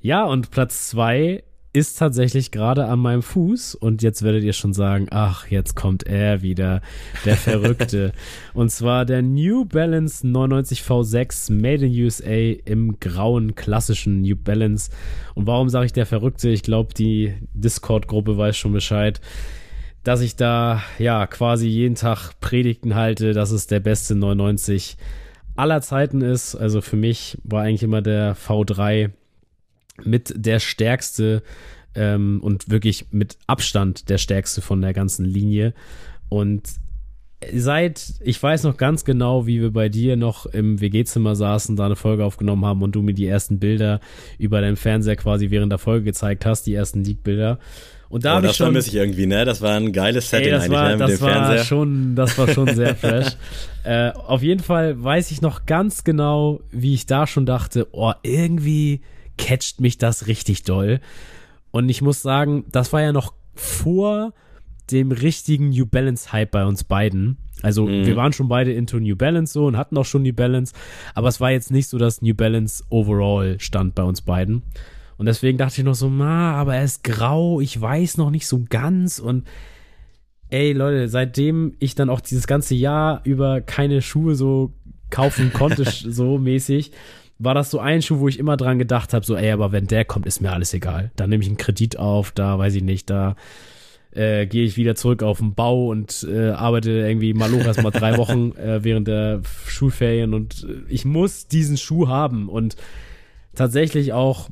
Ja, 0.00 0.24
und 0.24 0.50
Platz 0.50 0.88
2 0.90 1.42
ist 1.76 1.98
tatsächlich 1.98 2.52
gerade 2.52 2.86
an 2.86 3.00
meinem 3.00 3.20
Fuß 3.20 3.74
und 3.74 4.02
jetzt 4.02 4.22
werdet 4.22 4.42
ihr 4.42 4.54
schon 4.54 4.72
sagen, 4.72 5.08
ach, 5.10 5.46
jetzt 5.48 5.76
kommt 5.76 6.04
er 6.04 6.40
wieder, 6.40 6.80
der 7.26 7.36
Verrückte. 7.36 8.12
und 8.54 8.70
zwar 8.70 9.04
der 9.04 9.20
New 9.20 9.66
Balance 9.66 10.26
99 10.26 10.80
V6 10.80 11.52
Made 11.52 11.84
in 11.84 12.02
USA 12.02 12.58
im 12.64 12.98
grauen 12.98 13.56
klassischen 13.56 14.22
New 14.22 14.36
Balance. 14.36 14.90
Und 15.34 15.46
warum 15.46 15.68
sage 15.68 15.84
ich 15.84 15.92
der 15.92 16.06
Verrückte? 16.06 16.48
Ich 16.48 16.62
glaube, 16.62 16.94
die 16.94 17.34
Discord-Gruppe 17.52 18.38
weiß 18.38 18.56
schon 18.56 18.72
Bescheid 18.72 19.20
dass 20.02 20.20
ich 20.20 20.36
da 20.36 20.84
ja 21.00 21.26
quasi 21.26 21.66
jeden 21.66 21.96
Tag 21.96 22.38
Predigten 22.38 22.94
halte, 22.94 23.32
dass 23.32 23.50
es 23.50 23.66
der 23.66 23.80
beste 23.80 24.14
99 24.14 24.96
aller 25.56 25.82
Zeiten 25.82 26.20
ist. 26.20 26.54
Also 26.54 26.80
für 26.80 26.94
mich 26.94 27.38
war 27.42 27.64
eigentlich 27.64 27.82
immer 27.82 28.02
der 28.02 28.36
V3 28.36 29.10
mit 30.04 30.32
der 30.36 30.60
stärkste 30.60 31.42
ähm, 31.94 32.40
und 32.42 32.70
wirklich 32.70 33.06
mit 33.10 33.36
Abstand 33.46 34.08
der 34.08 34.18
stärkste 34.18 34.60
von 34.60 34.80
der 34.80 34.92
ganzen 34.92 35.24
Linie. 35.24 35.74
Und 36.28 36.68
seit, 37.54 38.14
ich 38.20 38.42
weiß 38.42 38.64
noch 38.64 38.76
ganz 38.76 39.04
genau, 39.04 39.46
wie 39.46 39.60
wir 39.60 39.72
bei 39.72 39.88
dir 39.88 40.16
noch 40.16 40.46
im 40.46 40.80
WG-Zimmer 40.80 41.36
saßen, 41.36 41.76
da 41.76 41.86
eine 41.86 41.96
Folge 41.96 42.24
aufgenommen 42.24 42.64
haben 42.64 42.82
und 42.82 42.94
du 42.94 43.02
mir 43.02 43.14
die 43.14 43.26
ersten 43.26 43.58
Bilder 43.58 44.00
über 44.38 44.60
deinen 44.60 44.76
Fernseher 44.76 45.16
quasi 45.16 45.50
während 45.50 45.72
der 45.72 45.78
Folge 45.78 46.04
gezeigt 46.04 46.46
hast, 46.46 46.64
die 46.64 46.74
ersten 46.74 47.04
League-Bilder. 47.04 47.58
Und 48.08 48.24
da 48.24 48.38
oh, 48.38 48.40
das 48.40 48.52
ich 48.52 48.56
schon, 48.56 48.66
vermisse 48.66 48.88
ich 48.90 48.94
irgendwie, 48.94 49.26
ne? 49.26 49.44
Das 49.44 49.60
war 49.60 49.76
ein 49.76 49.92
geiles 49.92 50.30
Setting 50.30 50.46
ey, 50.46 50.52
das 50.52 50.62
eigentlich, 50.64 50.76
war, 50.76 50.84
ne? 50.84 50.92
Mit 50.92 51.00
das 51.00 51.10
dem 51.10 51.20
war 51.22 51.30
Fernseher. 51.30 51.64
Schon, 51.64 52.14
das 52.14 52.38
war 52.38 52.48
schon 52.48 52.74
sehr 52.74 52.94
fresh. 52.96 53.36
äh, 53.84 54.10
auf 54.10 54.42
jeden 54.42 54.62
Fall 54.62 55.02
weiß 55.02 55.30
ich 55.32 55.42
noch 55.42 55.66
ganz 55.66 56.04
genau, 56.04 56.60
wie 56.70 56.94
ich 56.94 57.06
da 57.06 57.26
schon 57.26 57.46
dachte, 57.46 57.88
oh, 57.92 58.12
irgendwie 58.22 59.00
catcht 59.38 59.80
mich 59.80 59.98
das 59.98 60.26
richtig 60.26 60.62
doll. 60.62 61.00
Und 61.70 61.88
ich 61.88 62.02
muss 62.02 62.22
sagen, 62.22 62.64
das 62.72 62.92
war 62.92 63.02
ja 63.02 63.12
noch 63.12 63.34
vor 63.54 64.32
dem 64.90 65.10
richtigen 65.12 65.70
New 65.70 65.86
Balance 65.86 66.32
Hype 66.32 66.50
bei 66.50 66.64
uns 66.64 66.84
beiden. 66.84 67.38
Also 67.62 67.86
mhm. 67.86 68.06
wir 68.06 68.16
waren 68.16 68.32
schon 68.32 68.48
beide 68.48 68.72
into 68.72 68.98
New 68.98 69.16
Balance 69.16 69.52
so 69.52 69.66
und 69.66 69.76
hatten 69.76 69.96
auch 69.96 70.04
schon 70.04 70.22
New 70.22 70.34
Balance, 70.34 70.74
aber 71.14 71.28
es 71.28 71.40
war 71.40 71.50
jetzt 71.50 71.70
nicht 71.70 71.88
so, 71.88 71.98
dass 71.98 72.22
New 72.22 72.34
Balance 72.34 72.84
overall 72.90 73.58
stand 73.58 73.94
bei 73.94 74.02
uns 74.02 74.22
beiden. 74.22 74.62
Und 75.16 75.26
deswegen 75.26 75.56
dachte 75.56 75.80
ich 75.80 75.84
noch 75.84 75.94
so, 75.94 76.10
na, 76.10 76.52
aber 76.52 76.76
er 76.76 76.84
ist 76.84 77.02
grau, 77.02 77.60
ich 77.60 77.80
weiß 77.80 78.18
noch 78.18 78.30
nicht 78.30 78.46
so 78.46 78.64
ganz 78.68 79.18
und 79.18 79.46
ey 80.50 80.72
Leute, 80.72 81.08
seitdem 81.08 81.74
ich 81.78 81.94
dann 81.94 82.10
auch 82.10 82.20
dieses 82.20 82.46
ganze 82.46 82.74
Jahr 82.74 83.22
über 83.24 83.62
keine 83.62 84.02
Schuhe 84.02 84.34
so 84.34 84.74
kaufen 85.10 85.52
konnte, 85.52 85.84
so 85.90 86.38
mäßig, 86.38 86.92
war 87.38 87.54
das 87.54 87.70
so 87.70 87.78
ein 87.78 88.02
Schuh, 88.02 88.20
wo 88.20 88.28
ich 88.28 88.38
immer 88.38 88.56
dran 88.56 88.78
gedacht 88.78 89.12
habe, 89.12 89.24
so, 89.24 89.36
ey, 89.36 89.50
aber 89.50 89.72
wenn 89.72 89.86
der 89.86 90.04
kommt, 90.04 90.26
ist 90.26 90.40
mir 90.40 90.52
alles 90.52 90.72
egal. 90.72 91.10
Dann 91.16 91.30
nehme 91.30 91.42
ich 91.42 91.48
einen 91.48 91.58
Kredit 91.58 91.98
auf, 91.98 92.32
da 92.32 92.58
weiß 92.58 92.74
ich 92.74 92.82
nicht, 92.82 93.10
da 93.10 93.36
äh, 94.16 94.46
gehe 94.46 94.64
ich 94.64 94.76
wieder 94.76 94.94
zurück 94.94 95.22
auf 95.22 95.38
den 95.38 95.54
Bau 95.54 95.88
und 95.88 96.26
äh, 96.28 96.50
arbeite 96.50 96.90
irgendwie 96.90 97.34
mal 97.34 97.52
hoch 97.52 97.64
erstmal 97.64 97.92
drei 97.92 98.16
Wochen 98.18 98.52
äh, 98.52 98.82
während 98.82 99.08
der 99.08 99.42
Schulferien 99.66 100.32
und 100.32 100.64
äh, 100.64 100.90
ich 100.92 101.04
muss 101.04 101.48
diesen 101.48 101.76
Schuh 101.76 102.08
haben 102.08 102.48
und 102.48 102.76
tatsächlich 103.54 104.14
auch 104.14 104.48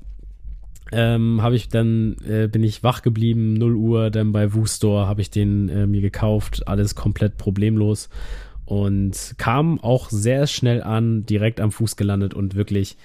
ähm, 0.92 1.40
habe 1.42 1.56
ich 1.56 1.70
dann 1.70 2.16
äh, 2.28 2.46
bin 2.46 2.62
ich 2.62 2.82
wach 2.82 3.00
geblieben 3.00 3.54
0 3.54 3.74
Uhr 3.74 4.10
dann 4.10 4.32
bei 4.32 4.52
Woo 4.52 4.66
Store 4.66 5.06
habe 5.06 5.22
ich 5.22 5.30
den 5.30 5.70
äh, 5.70 5.86
mir 5.86 6.02
gekauft 6.02 6.68
alles 6.68 6.94
komplett 6.94 7.38
problemlos 7.38 8.10
und 8.64 9.34
kam 9.36 9.80
auch 9.80 10.10
sehr 10.10 10.46
schnell 10.46 10.82
an, 10.82 11.26
direkt 11.26 11.60
am 11.60 11.72
Fuß 11.72 11.96
gelandet 11.96 12.34
und 12.34 12.54
wirklich, 12.54 12.96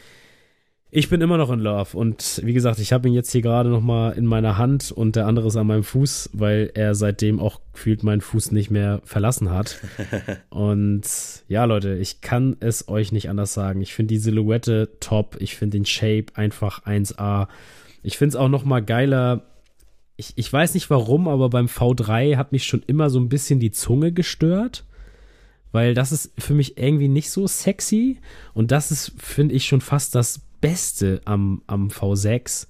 ich 0.92 1.10
bin 1.10 1.22
immer 1.22 1.38
noch 1.38 1.52
in 1.52 1.60
Love. 1.60 1.96
Und 1.96 2.42
wie 2.44 2.54
gesagt, 2.54 2.80
ich 2.80 2.94
habe 2.94 3.08
ihn 3.08 3.14
jetzt 3.14 3.32
hier 3.32 3.42
gerade 3.42 3.70
noch 3.70 3.82
mal 3.82 4.12
in 4.12 4.26
meiner 4.26 4.58
Hand 4.58 4.92
und 4.92 5.16
der 5.16 5.28
andere 5.28 5.48
ist 5.48 5.56
an 5.56 5.68
meinem 5.68 5.84
Fuß, 5.84 6.32
weil 6.34 6.72
er 6.74 6.96
seitdem 6.96 7.40
auch 7.40 7.60
gefühlt 7.74 8.04
meinen 8.04 8.22
Fuß 8.22 8.52
nicht 8.52 8.72
mehr 8.72 9.02
verlassen 9.04 9.52
hat. 9.52 9.80
und 10.50 11.04
ja, 11.48 11.66
Leute, 11.66 11.96
ich 11.96 12.22
kann 12.22 12.56
es 12.60 12.88
euch 12.88 13.12
nicht 13.12 13.30
anders 13.30 13.54
sagen. 13.54 13.82
Ich 13.82 13.94
finde 13.94 14.14
die 14.14 14.20
Silhouette 14.20 14.90
top. 15.00 15.38
Ich 15.40 15.56
finde 15.56 15.78
den 15.78 15.86
Shape 15.86 16.26
einfach 16.34 16.86
1A. 16.86 17.48
Ich 18.02 18.18
finde 18.18 18.30
es 18.30 18.36
auch 18.36 18.50
noch 18.50 18.66
mal 18.66 18.82
geiler. 18.82 19.44
Ich, 20.16 20.34
ich 20.38 20.52
weiß 20.52 20.74
nicht 20.74 20.90
warum, 20.90 21.28
aber 21.28 21.50
beim 21.50 21.68
V3 21.68 22.36
hat 22.36 22.52
mich 22.52 22.66
schon 22.66 22.82
immer 22.88 23.10
so 23.10 23.20
ein 23.20 23.30
bisschen 23.30 23.60
die 23.60 23.72
Zunge 23.72 24.12
gestört 24.12 24.86
weil 25.72 25.94
das 25.94 26.12
ist 26.12 26.32
für 26.38 26.54
mich 26.54 26.78
irgendwie 26.78 27.08
nicht 27.08 27.32
so 27.32 27.48
sexy 27.48 28.18
und 28.54 28.72
das 28.72 28.92
ist, 28.92 29.14
finde 29.18 29.56
ich, 29.56 29.66
schon 29.66 29.82
fast 29.82 30.16
das 30.16 30.42
Beste 30.62 31.22
am, 31.26 31.62
am 31.68 31.88
V6. 31.90 32.68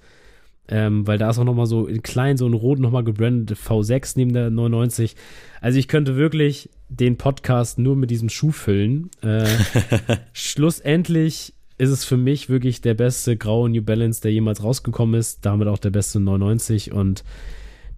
Ähm, 0.72 1.08
weil 1.08 1.18
da 1.18 1.32
ist 1.32 1.40
auch 1.40 1.46
nochmal 1.46 1.66
so 1.66 1.88
in 1.88 2.04
klein, 2.04 2.38
so 2.38 2.46
ein 2.46 2.54
rot 2.54 2.78
nochmal 2.78 3.04
gebrandet 3.04 3.58
V6 3.58 4.14
neben 4.18 4.34
der 4.34 4.52
99. 4.52 5.16
Also 5.62 5.80
ich 5.80 5.88
könnte 5.88 6.16
wirklich 6.16 6.70
den 6.90 7.18
Podcast 7.18 7.80
nur 7.80 7.96
mit 7.96 8.12
diesem 8.12 8.30
Schuh 8.30 8.52
füllen. 8.52 9.10
Äh, 9.24 9.48
schlussendlich 10.34 11.56
ist 11.80 11.90
es 11.90 12.06
für 12.06 12.18
mich 12.18 12.50
wirklich 12.50 12.82
der 12.82 12.94
beste 12.94 13.36
graue 13.36 13.70
New 13.70 13.82
Balance, 13.82 14.22
der 14.22 14.32
jemals 14.32 14.64
rausgekommen 14.64 15.20
ist. 15.20 15.44
Damit 15.44 15.68
auch 15.68 15.80
der 15.80 15.90
beste 15.90 16.20
99 16.20 16.92
und 16.92 17.24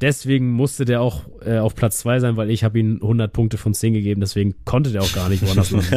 deswegen 0.01 0.51
musste 0.51 0.85
der 0.85 1.01
auch 1.01 1.21
äh, 1.45 1.57
auf 1.57 1.75
Platz 1.75 1.99
2 1.99 2.19
sein, 2.19 2.37
weil 2.37 2.49
ich 2.49 2.63
habe 2.63 2.79
ihm 2.79 2.99
100 3.01 3.31
Punkte 3.31 3.57
von 3.57 3.73
10 3.73 3.93
gegeben, 3.93 4.21
deswegen 4.21 4.55
konnte 4.65 4.91
der 4.91 5.01
auch 5.01 5.13
gar 5.13 5.29
nicht 5.29 5.45
woanders 5.45 5.71
landen. 5.71 5.95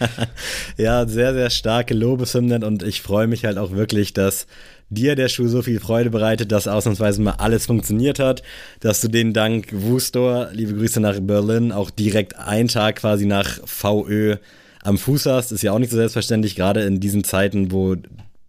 ja, 0.76 1.06
sehr, 1.06 1.34
sehr 1.34 1.50
starke 1.50 1.94
Lobeshymnen. 1.94 2.64
Und 2.64 2.82
ich 2.82 3.02
freue 3.02 3.26
mich 3.26 3.44
halt 3.44 3.58
auch 3.58 3.72
wirklich, 3.72 4.12
dass 4.12 4.46
dir 4.90 5.16
der 5.16 5.28
Schuh 5.28 5.48
so 5.48 5.62
viel 5.62 5.80
Freude 5.80 6.10
bereitet, 6.10 6.52
dass 6.52 6.68
ausnahmsweise 6.68 7.20
mal 7.22 7.32
alles 7.38 7.66
funktioniert 7.66 8.18
hat, 8.18 8.42
dass 8.80 9.00
du 9.00 9.08
den 9.08 9.32
dank 9.32 9.68
Wustor, 9.72 10.48
liebe 10.52 10.74
Grüße 10.74 11.00
nach 11.00 11.18
Berlin, 11.20 11.72
auch 11.72 11.90
direkt 11.90 12.38
einen 12.38 12.68
Tag 12.68 12.96
quasi 12.96 13.26
nach 13.26 13.60
VÖ 13.66 14.36
am 14.82 14.98
Fuß 14.98 15.26
hast, 15.26 15.50
ist 15.50 15.62
ja 15.62 15.72
auch 15.72 15.78
nicht 15.78 15.90
so 15.90 15.96
selbstverständlich, 15.96 16.56
gerade 16.56 16.82
in 16.82 17.00
diesen 17.00 17.24
Zeiten, 17.24 17.72
wo 17.72 17.96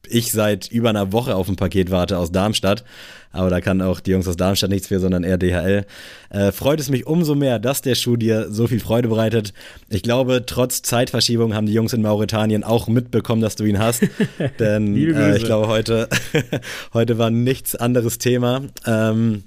ich 0.10 0.32
seit 0.32 0.72
über 0.72 0.90
einer 0.90 1.12
Woche 1.12 1.36
auf 1.36 1.48
ein 1.48 1.56
Paket 1.56 1.92
warte 1.92 2.18
aus 2.18 2.32
Darmstadt. 2.32 2.84
Aber 3.32 3.50
da 3.50 3.60
kann 3.60 3.82
auch 3.82 4.00
die 4.00 4.12
Jungs 4.12 4.28
aus 4.28 4.38
Darmstadt 4.38 4.70
nichts 4.70 4.88
für, 4.88 5.00
sondern 5.00 5.24
eher 5.24 5.38
DHL. 5.38 5.86
Äh, 6.30 6.52
freut 6.54 6.80
es 6.80 6.90
mich 6.90 7.06
umso 7.06 7.36
mehr, 7.36 7.60
dass 7.60 7.82
der 7.82 7.96
Schuh 7.96 8.16
dir 8.16 8.48
so 8.50 8.68
viel 8.68 8.80
Freude 8.80 9.10
bereitet. 9.10 9.54
Ich 9.90 10.04
glaube, 10.04 10.44
trotz 10.46 10.82
Zeitverschiebung 10.84 11.54
haben 11.54 11.66
die 11.66 11.74
Jungs 11.74 11.92
in 11.92 12.02
Mauretanien 12.02 12.64
auch 12.64 12.88
mitbekommen, 12.88 13.42
dass 13.42 13.56
du 13.56 13.66
ihn 13.66 13.78
hast. 13.78 14.04
Denn 14.60 14.96
äh, 14.96 15.36
ich 15.36 15.44
glaube, 15.44 15.68
heute, 15.68 16.08
heute 16.94 17.18
war 17.18 17.30
nichts 17.30 17.76
anderes 17.76 18.18
Thema. 18.18 18.62
Ähm, 18.86 19.44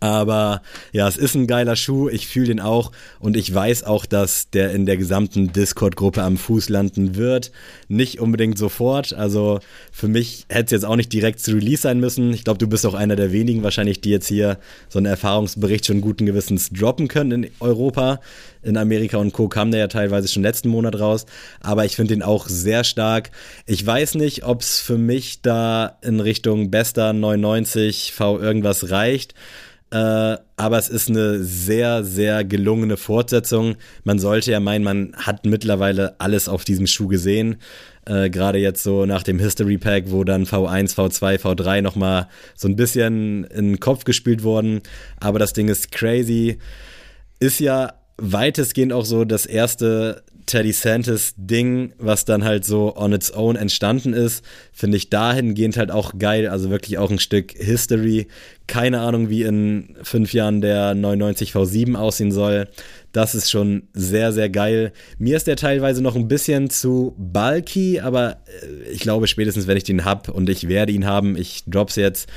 aber 0.00 0.62
ja, 0.92 1.08
es 1.08 1.16
ist 1.16 1.34
ein 1.34 1.46
geiler 1.46 1.74
Schuh. 1.74 2.08
Ich 2.08 2.26
fühle 2.26 2.48
den 2.48 2.60
auch 2.60 2.92
und 3.18 3.36
ich 3.36 3.52
weiß 3.52 3.84
auch, 3.84 4.04
dass 4.04 4.50
der 4.50 4.72
in 4.72 4.84
der 4.84 4.96
gesamten 4.96 5.52
Discord-Gruppe 5.52 6.22
am 6.22 6.36
Fuß 6.36 6.68
landen 6.68 7.16
wird. 7.16 7.50
Nicht 7.88 8.20
unbedingt 8.20 8.58
sofort. 8.58 9.14
Also 9.14 9.60
für 9.90 10.08
mich 10.08 10.44
hätte 10.48 10.66
es 10.66 10.70
jetzt 10.72 10.84
auch 10.84 10.96
nicht 10.96 11.12
direkt 11.12 11.40
zu 11.40 11.52
Release 11.52 11.82
sein 11.82 11.98
müssen. 11.98 12.32
Ich 12.34 12.44
glaube, 12.44 12.58
du 12.58 12.66
bist 12.66 12.84
auch 12.84 12.94
einer 12.94 13.16
der 13.16 13.32
wenigen 13.32 13.62
wahrscheinlich, 13.62 14.00
die 14.00 14.10
jetzt 14.10 14.28
hier 14.28 14.58
so 14.88 14.98
einen 14.98 15.06
Erfahrungsbericht 15.06 15.86
schon 15.86 16.02
guten 16.02 16.26
Gewissens 16.26 16.70
droppen 16.70 17.08
können 17.08 17.44
in 17.44 17.50
Europa. 17.60 18.20
In 18.62 18.76
Amerika 18.76 19.16
und 19.18 19.32
Co. 19.32 19.48
kam 19.48 19.70
der 19.70 19.80
ja 19.80 19.88
teilweise 19.88 20.28
schon 20.28 20.42
letzten 20.42 20.68
Monat 20.68 20.98
raus. 20.98 21.24
Aber 21.60 21.84
ich 21.84 21.96
finde 21.96 22.14
den 22.14 22.22
auch 22.22 22.48
sehr 22.48 22.84
stark. 22.84 23.30
Ich 23.64 23.86
weiß 23.86 24.16
nicht, 24.16 24.44
ob 24.44 24.60
es 24.60 24.80
für 24.80 24.98
mich 24.98 25.40
da 25.40 25.98
in 26.02 26.20
Richtung 26.20 26.70
bester 26.70 27.12
99 27.12 28.12
V 28.12 28.40
irgendwas 28.40 28.90
reicht. 28.90 29.34
Äh, 29.90 30.36
aber 30.56 30.78
es 30.78 30.88
ist 30.88 31.08
eine 31.08 31.42
sehr, 31.44 32.02
sehr 32.02 32.44
gelungene 32.44 32.96
Fortsetzung. 32.96 33.76
Man 34.04 34.18
sollte 34.18 34.50
ja 34.50 34.58
meinen, 34.58 34.84
man 34.84 35.14
hat 35.16 35.46
mittlerweile 35.46 36.18
alles 36.18 36.48
auf 36.48 36.64
diesem 36.64 36.86
Schuh 36.86 37.06
gesehen. 37.06 37.56
Äh, 38.04 38.30
Gerade 38.30 38.58
jetzt 38.58 38.82
so 38.82 39.06
nach 39.06 39.22
dem 39.22 39.38
History 39.38 39.78
Pack, 39.78 40.10
wo 40.10 40.24
dann 40.24 40.44
V1, 40.44 40.94
V2, 40.94 41.38
V3 41.38 41.82
nochmal 41.82 42.28
so 42.56 42.68
ein 42.68 42.76
bisschen 42.76 43.44
in 43.44 43.72
den 43.72 43.80
Kopf 43.80 44.04
gespielt 44.04 44.42
wurden. 44.42 44.80
Aber 45.20 45.38
das 45.38 45.52
Ding 45.52 45.68
ist 45.68 45.92
crazy. 45.92 46.58
Ist 47.38 47.60
ja 47.60 47.94
weitestgehend 48.18 48.92
auch 48.92 49.04
so 49.04 49.24
das 49.24 49.46
erste 49.46 50.24
Teddy 50.46 50.72
Santis 50.72 51.34
Ding, 51.36 51.92
was 51.98 52.24
dann 52.24 52.44
halt 52.44 52.64
so 52.64 52.96
on 52.96 53.12
its 53.12 53.34
own 53.34 53.56
entstanden 53.56 54.12
ist, 54.12 54.44
finde 54.72 54.96
ich 54.96 55.10
dahingehend 55.10 55.76
halt 55.76 55.90
auch 55.90 56.14
geil. 56.18 56.48
Also 56.48 56.70
wirklich 56.70 56.98
auch 56.98 57.10
ein 57.10 57.18
Stück 57.18 57.52
History. 57.52 58.28
Keine 58.68 59.00
Ahnung, 59.00 59.28
wie 59.28 59.42
in 59.42 59.96
fünf 60.02 60.32
Jahren 60.32 60.60
der 60.60 60.94
99 60.94 61.52
V7 61.52 61.96
aussehen 61.96 62.30
soll. 62.30 62.68
Das 63.10 63.34
ist 63.34 63.50
schon 63.50 63.88
sehr, 63.92 64.32
sehr 64.32 64.48
geil. 64.48 64.92
Mir 65.18 65.36
ist 65.36 65.46
der 65.46 65.56
teilweise 65.56 66.02
noch 66.02 66.16
ein 66.16 66.28
bisschen 66.28 66.70
zu 66.70 67.14
bulky, 67.16 68.00
aber 68.00 68.42
äh, 68.46 68.90
ich 68.90 69.00
glaube 69.00 69.26
spätestens, 69.26 69.66
wenn 69.66 69.76
ich 69.76 69.84
den 69.84 70.04
hab 70.04 70.28
und 70.28 70.48
ich 70.48 70.68
werde 70.68 70.92
ihn 70.92 71.06
haben, 71.06 71.36
ich 71.36 71.64
drop's 71.66 71.96
jetzt. 71.96 72.28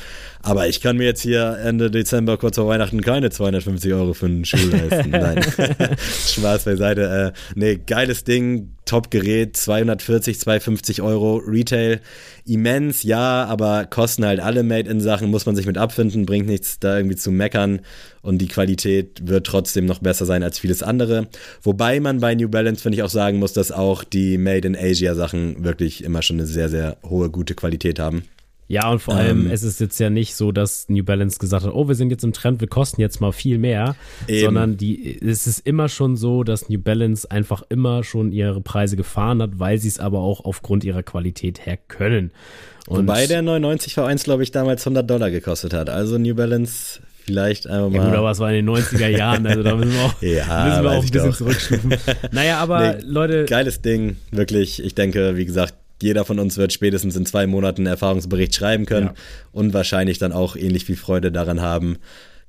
Aber 0.42 0.68
ich 0.70 0.80
kann 0.80 0.96
mir 0.96 1.04
jetzt 1.04 1.22
hier 1.22 1.60
Ende 1.64 1.92
Dezember 1.92 2.38
kurz 2.38 2.56
vor 2.56 2.68
Weihnachten 2.68 3.02
keine 3.02 3.30
250 3.30 3.94
Euro 3.94 4.14
für 4.14 4.28
einen 4.28 4.46
Schuh 4.46 4.70
leisten. 4.70 5.10
Nein, 5.12 5.44
Spaß 6.28 6.64
beiseite. 6.64 7.34
Äh, 7.36 7.40
nee, 7.56 7.76
geiles 7.86 8.24
Ding, 8.24 8.72
Top-Gerät, 8.86 9.58
240, 9.58 10.40
250 10.40 11.02
Euro 11.02 11.38
Retail. 11.38 12.00
Immens, 12.46 13.04
ja, 13.04 13.46
aber 13.46 13.86
kosten 13.86 14.26
halt 14.26 14.40
alle 14.40 14.64
Made-in-Sachen, 14.64 15.30
muss 15.30 15.46
man 15.46 15.58
sich 15.58 15.66
mit 15.66 15.78
abfinden, 15.78 16.26
bringt 16.26 16.48
nichts 16.48 16.80
da 16.80 16.98
irgendwie 16.98 17.18
zu 17.18 17.32
meckern 17.32 17.82
und 18.22 18.40
die 18.40 18.48
Qualität 18.48 19.28
wird 19.28 19.46
trotzdem 19.46 19.86
noch 19.86 20.00
besser 20.00 20.26
sein 20.26 20.42
als 20.42 20.58
vieles 20.58 20.82
andere. 20.82 21.28
Wobei 21.62 22.00
man 22.00 22.22
bei 22.22 22.34
New 22.34 22.48
Balance, 22.50 22.82
finde 22.82 22.98
ich, 22.98 23.04
auch 23.04 23.10
sagen 23.10 23.40
muss, 23.40 23.54
dass 23.54 23.74
auch 23.74 24.06
die 24.06 24.38
Made-in-Asia-Sachen 24.38 25.66
wirklich 25.66 26.04
immer 26.04 26.22
schon 26.22 26.38
eine 26.38 26.48
sehr, 26.48 26.70
sehr 26.70 26.98
hohe, 27.04 27.30
gute 27.30 27.56
Qualität 27.56 28.00
haben. 28.00 28.24
Ja, 28.70 28.88
und 28.92 29.00
vor 29.00 29.16
allem, 29.16 29.48
ähm, 29.48 29.52
es 29.52 29.64
ist 29.64 29.80
jetzt 29.80 30.00
ja 30.00 30.12
nicht 30.12 30.36
so, 30.36 30.52
dass 30.52 30.90
New 30.90 31.04
Balance 31.04 31.40
gesagt 31.40 31.66
hat, 31.66 31.74
oh, 31.74 31.88
wir 31.88 31.96
sind 31.96 32.12
jetzt 32.12 32.24
im 32.24 32.34
Trend, 32.34 32.62
wir 32.62 32.68
kosten 32.68 33.02
jetzt 33.02 33.20
mal 33.20 33.32
viel 33.32 33.58
mehr, 33.58 33.96
eben. 34.28 34.46
sondern 34.46 34.78
die, 34.78 35.20
es 35.20 35.48
ist 35.48 35.66
immer 35.66 35.90
schon 35.90 36.16
so, 36.16 36.44
dass 36.44 36.70
New 36.70 36.78
Balance 36.78 37.30
einfach 37.32 37.64
immer 37.70 38.04
schon 38.04 38.32
ihre 38.32 38.62
Preise 38.62 38.96
gefahren 38.96 39.42
hat, 39.42 39.58
weil 39.58 39.80
sie 39.80 39.88
es 39.88 40.00
aber 40.00 40.20
auch 40.20 40.46
aufgrund 40.46 40.84
ihrer 40.84 41.02
Qualität 41.02 41.66
her 41.66 41.80
können. 41.88 42.30
Und 42.86 43.08
Wobei 43.08 43.26
der 43.26 43.42
99 43.42 43.94
V1, 43.98 44.24
glaube 44.24 44.44
ich, 44.44 44.52
damals 44.52 44.86
100 44.86 45.10
Dollar 45.10 45.32
gekostet 45.32 45.74
hat. 45.74 45.90
Also 45.90 46.20
New 46.20 46.36
Balance 46.36 47.00
vielleicht 47.26 47.66
einfach 47.66 47.90
mal. 47.90 47.98
Ja 47.98 48.06
gut, 48.06 48.18
aber 48.18 48.30
es 48.30 48.38
war 48.38 48.54
in 48.54 48.66
den 48.68 48.76
90er 48.76 49.08
Jahren, 49.08 49.48
also 49.48 49.64
da 49.64 49.76
müssen 49.76 49.94
wir 49.94 50.02
auch, 50.02 50.14
ja, 50.22 50.66
müssen 50.66 50.84
wir 50.84 50.92
auch 50.92 51.04
ein 51.04 51.10
bisschen 51.10 51.34
zurückstufen. 51.34 51.96
Naja, 52.32 52.60
aber 52.60 52.94
nee, 52.94 53.02
Leute. 53.04 53.46
Geiles 53.46 53.82
Ding, 53.82 54.18
wirklich. 54.30 54.84
Ich 54.84 54.94
denke, 54.94 55.38
wie 55.38 55.46
gesagt, 55.46 55.74
jeder 56.02 56.26
von 56.26 56.40
uns 56.40 56.58
wird 56.58 56.74
spätestens 56.74 57.16
in 57.16 57.26
zwei 57.26 57.48
Monaten 57.48 57.82
einen 57.82 57.94
Erfahrungsbericht 57.94 58.56
schreiben 58.56 58.86
können 58.86 59.08
ja. 59.08 59.14
und 59.52 59.74
wahrscheinlich 59.74 60.18
dann 60.18 60.32
auch 60.32 60.56
ähnlich 60.56 60.86
viel 60.86 60.96
Freude 60.96 61.32
daran 61.32 61.62
haben. 61.62 61.98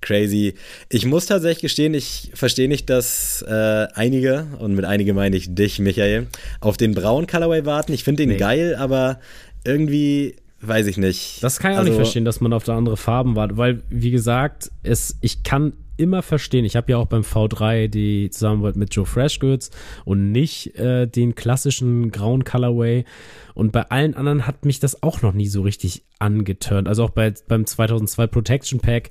Crazy. 0.01 0.55
Ich 0.89 1.05
muss 1.05 1.27
tatsächlich 1.27 1.63
gestehen, 1.63 1.93
ich 1.93 2.31
verstehe 2.35 2.69
nicht, 2.69 2.89
dass 2.89 3.43
äh, 3.43 3.87
einige, 3.95 4.47
und 4.59 4.75
mit 4.75 4.85
einige 4.85 5.13
meine 5.13 5.37
ich 5.37 5.55
dich, 5.55 5.79
Michael, 5.79 6.29
auf 6.61 6.77
den 6.77 6.95
braunen 6.95 7.27
Colorway 7.27 7.67
warten. 7.67 7.93
Ich 7.93 8.05
finde 8.05 8.23
den 8.23 8.31
nee. 8.31 8.37
geil, 8.39 8.77
aber 8.77 9.21
irgendwie 9.65 10.37
weiß 10.63 10.87
ich 10.87 10.97
nicht. 10.97 11.43
Das 11.43 11.59
kann 11.59 11.73
ich 11.73 11.77
auch 11.77 11.81
also, 11.81 11.93
nicht 11.93 12.01
verstehen, 12.01 12.25
dass 12.25 12.41
man 12.41 12.53
auf 12.53 12.65
da 12.65 12.77
andere 12.77 12.97
Farben 12.97 13.37
wartet, 13.37 13.57
weil, 13.57 13.83
wie 13.91 14.11
gesagt, 14.11 14.71
es, 14.83 15.17
ich 15.21 15.43
kann 15.43 15.75
immer 16.01 16.23
verstehen. 16.23 16.65
Ich 16.65 16.77
habe 16.77 16.91
ja 16.93 16.99
auch 16.99 17.07
beim 17.07 17.23
V3 17.23 17.89
die 17.89 18.31
Zusammenarbeit 18.31 18.77
mit 18.77 18.95
Joe 18.95 19.07
Freshgoods 19.07 19.71
und 20.05 20.33
nicht 20.33 20.75
äh, 20.77 21.07
den 21.07 21.35
klassischen 21.35 22.11
grauen 22.11 22.45
Colorway. 22.45 23.05
Und 23.55 23.71
bei 23.71 23.83
allen 23.91 24.15
anderen 24.15 24.47
hat 24.47 24.65
mich 24.65 24.81
das 24.81 25.03
auch 25.03 25.21
noch 25.23 25.35
nie 25.35 25.47
so 25.47 25.63
richtig 25.63 26.05
angeturnt. 26.19 26.89
Also 26.89 27.05
auch 27.05 27.11
bei, 27.11 27.35
beim 27.47 27.67
2002 27.67 28.27
Protection 28.29 28.81
Pack 28.81 29.11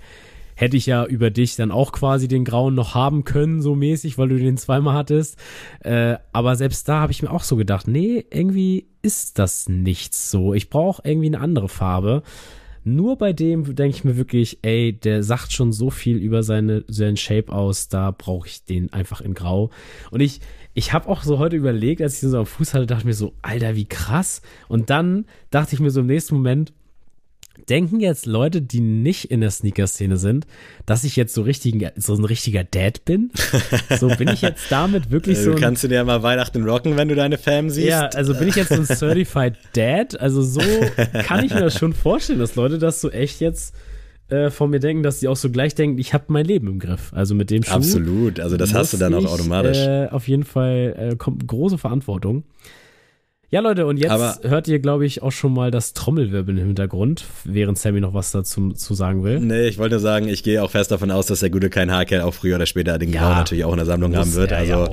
hätte 0.55 0.75
ich 0.75 0.87
ja 0.87 1.05
über 1.05 1.29
dich 1.29 1.55
dann 1.55 1.71
auch 1.71 1.91
quasi 1.93 2.27
den 2.27 2.43
grauen 2.43 2.75
noch 2.75 2.93
haben 2.93 3.23
können, 3.23 3.61
so 3.61 3.75
mäßig, 3.75 4.17
weil 4.17 4.27
du 4.27 4.37
den 4.37 4.57
zweimal 4.57 4.95
hattest. 4.95 5.37
Äh, 5.81 6.17
aber 6.33 6.55
selbst 6.55 6.89
da 6.89 6.99
habe 6.99 7.13
ich 7.13 7.21
mir 7.21 7.31
auch 7.31 7.43
so 7.43 7.55
gedacht, 7.55 7.87
nee, 7.87 8.25
irgendwie 8.29 8.87
ist 9.01 9.39
das 9.39 9.69
nichts 9.69 10.31
so. 10.31 10.53
Ich 10.53 10.69
brauche 10.69 11.01
irgendwie 11.05 11.27
eine 11.27 11.39
andere 11.39 11.69
Farbe. 11.69 12.23
Nur 12.83 13.17
bei 13.17 13.33
dem 13.33 13.75
denke 13.75 13.97
ich 13.97 14.03
mir 14.03 14.17
wirklich, 14.17 14.59
ey, 14.61 14.93
der 14.93 15.23
sagt 15.23 15.51
schon 15.51 15.71
so 15.71 15.89
viel 15.89 16.17
über 16.17 16.43
seine, 16.43 16.83
seinen 16.87 17.17
Shape 17.17 17.51
aus, 17.51 17.89
da 17.89 18.11
brauche 18.11 18.47
ich 18.47 18.63
den 18.63 18.91
einfach 18.93 19.21
in 19.21 19.33
Grau. 19.33 19.69
Und 20.11 20.21
ich, 20.21 20.39
ich 20.73 20.93
habe 20.93 21.09
auch 21.09 21.23
so 21.23 21.39
heute 21.39 21.55
überlegt, 21.55 22.01
als 22.01 22.21
ich 22.21 22.29
so 22.29 22.39
am 22.39 22.45
Fuß 22.45 22.73
hatte, 22.73 22.87
dachte 22.87 23.01
ich 23.01 23.05
mir 23.05 23.13
so, 23.13 23.33
Alter, 23.41 23.75
wie 23.75 23.85
krass. 23.85 24.41
Und 24.67 24.89
dann 24.89 25.25
dachte 25.51 25.75
ich 25.75 25.79
mir 25.79 25.91
so 25.91 26.01
im 26.01 26.07
nächsten 26.07 26.35
Moment, 26.35 26.73
denken 27.69 27.99
jetzt 27.99 28.25
Leute, 28.25 28.61
die 28.61 28.79
nicht 28.79 29.25
in 29.31 29.41
der 29.41 29.51
Sneaker-Szene 29.51 30.17
sind, 30.17 30.47
dass 30.85 31.03
ich 31.03 31.15
jetzt 31.15 31.33
so, 31.33 31.41
richtig, 31.41 31.75
so 31.95 32.15
ein 32.15 32.25
richtiger 32.25 32.63
Dad 32.63 33.05
bin? 33.05 33.31
So 33.99 34.07
bin 34.09 34.27
ich 34.29 34.41
jetzt 34.41 34.71
damit 34.71 35.11
wirklich 35.11 35.37
so. 35.37 35.53
Du 35.53 35.59
kannst 35.59 35.83
du 35.83 35.87
dir 35.87 35.95
ja 35.95 36.03
mal 36.03 36.23
Weihnachten 36.23 36.63
rocken, 36.67 36.97
wenn 36.97 37.07
du 37.07 37.15
deine 37.15 37.37
Fam 37.37 37.69
siehst. 37.69 37.87
Ja, 37.87 38.07
also 38.07 38.33
bin 38.33 38.47
ich 38.47 38.55
jetzt 38.55 38.69
so 38.69 38.75
ein 38.75 38.85
Certified 38.85 39.55
Dad? 39.73 40.19
Also 40.19 40.41
so 40.41 40.61
kann 41.25 41.43
ich 41.43 41.53
mir 41.53 41.61
das 41.61 41.77
schon 41.77 41.93
vorstellen, 41.93 42.39
dass 42.39 42.55
Leute 42.55 42.77
das 42.77 43.01
so 43.01 43.09
echt 43.09 43.41
jetzt 43.41 43.75
äh, 44.29 44.49
von 44.49 44.69
mir 44.69 44.79
denken, 44.79 45.03
dass 45.03 45.19
sie 45.19 45.27
auch 45.27 45.35
so 45.35 45.49
gleich 45.49 45.75
denken, 45.75 45.97
ich 45.97 46.13
habe 46.13 46.25
mein 46.27 46.45
Leben 46.45 46.67
im 46.67 46.79
Griff. 46.79 47.11
Also 47.13 47.35
mit 47.35 47.49
dem 47.49 47.63
Schuh. 47.63 47.73
Absolut, 47.73 48.39
also 48.39 48.57
das 48.57 48.73
hast 48.73 48.93
du 48.93 48.97
dann 48.97 49.13
auch 49.13 49.25
automatisch. 49.25 49.77
Äh, 49.77 50.07
auf 50.07 50.27
jeden 50.27 50.43
Fall 50.43 50.95
äh, 50.97 51.15
kommt 51.15 51.47
große 51.47 51.77
Verantwortung. 51.77 52.43
Ja, 53.51 53.61
Leute, 53.61 53.87
und 53.87 53.97
jetzt 53.97 54.11
Aber 54.11 54.37
hört 54.43 54.67
ihr, 54.67 54.79
glaube 54.79 55.07
ich, 55.07 55.23
auch 55.23 55.31
schon 55.31 55.53
mal 55.53 55.71
das 55.71 55.93
Trommelwirbeln 55.93 56.57
im 56.59 56.67
Hintergrund, 56.67 57.25
während 57.45 57.79
Sammy 57.79 57.99
noch 57.99 58.13
was 58.13 58.31
dazu 58.31 58.73
zu 58.73 58.93
sagen 58.93 59.23
will. 59.23 59.39
Nee, 59.39 59.67
ich 59.67 59.79
wollte 59.79 59.99
sagen, 59.99 60.27
ich 60.27 60.43
gehe 60.43 60.61
auch 60.61 60.69
fest 60.69 60.91
davon 60.91 61.09
aus, 61.09 61.25
dass 61.25 61.39
der 61.39 61.49
gute 61.49 61.71
kein 61.71 61.91
Haarkerl 61.91 62.21
auch 62.21 62.33
früher 62.33 62.57
oder 62.57 62.67
später 62.67 62.99
den 62.99 63.11
ja, 63.11 63.21
Grau 63.21 63.35
natürlich 63.35 63.63
auch 63.65 63.71
in 63.71 63.77
der 63.77 63.87
Sammlung 63.87 64.15
haben 64.15 64.35
wird. 64.35 64.53
Also 64.53 64.71
ja 64.71 64.89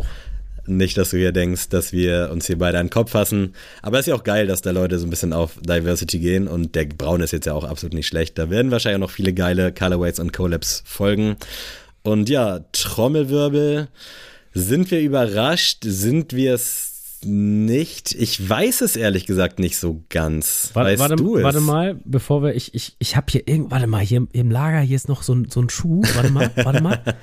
nicht, 0.68 0.96
dass 0.98 1.10
du 1.10 1.16
hier 1.16 1.32
denkst, 1.32 1.68
dass 1.68 1.92
wir 1.92 2.30
uns 2.32 2.46
hier 2.46 2.58
beide 2.58 2.78
an 2.78 2.86
den 2.86 2.92
Kopf 2.92 3.12
fassen. 3.12 3.54
Aber 3.82 3.98
es 3.98 4.06
ist 4.06 4.10
ja 4.10 4.14
auch 4.14 4.24
geil, 4.24 4.46
dass 4.46 4.62
da 4.62 4.70
Leute 4.70 4.98
so 4.98 5.06
ein 5.06 5.10
bisschen 5.10 5.32
auf 5.32 5.52
Diversity 5.60 6.18
gehen 6.18 6.48
und 6.48 6.74
der 6.74 6.86
Braun 6.86 7.20
ist 7.20 7.32
jetzt 7.32 7.46
ja 7.46 7.54
auch 7.54 7.64
absolut 7.64 7.94
nicht 7.94 8.06
schlecht. 8.06 8.38
Da 8.38 8.50
werden 8.50 8.70
wahrscheinlich 8.70 8.96
auch 8.96 9.08
noch 9.08 9.14
viele 9.14 9.32
geile 9.32 9.72
Colorways 9.72 10.18
und 10.18 10.32
Collabs 10.32 10.82
folgen. 10.84 11.36
Und 12.02 12.28
ja, 12.28 12.60
Trommelwirbel. 12.72 13.88
Sind 14.54 14.90
wir 14.90 15.00
überrascht? 15.00 15.84
Sind 15.84 16.32
wir 16.32 16.54
es 16.54 16.95
nicht. 17.26 18.14
Ich 18.14 18.48
weiß 18.48 18.80
es 18.80 18.96
ehrlich 18.96 19.26
gesagt 19.26 19.58
nicht 19.58 19.76
so 19.76 20.04
ganz. 20.08 20.70
Warte, 20.72 20.90
weißt 20.90 21.00
warte, 21.00 21.16
du 21.16 21.36
es? 21.36 21.44
warte 21.44 21.60
mal, 21.60 22.00
bevor 22.04 22.42
wir, 22.42 22.54
ich, 22.54 22.74
ich, 22.74 22.96
ich 22.98 23.16
habe 23.16 23.26
hier 23.30 23.46
irgend, 23.46 23.70
warte 23.70 23.86
mal, 23.86 24.02
hier 24.02 24.26
im 24.32 24.50
Lager, 24.50 24.80
hier 24.80 24.96
ist 24.96 25.08
noch 25.08 25.22
so 25.22 25.34
ein, 25.34 25.48
so 25.50 25.60
ein 25.60 25.68
Schuh. 25.68 26.02
Warte 26.14 26.30
mal, 26.30 26.50
warte 26.56 26.82
mal. 26.82 27.00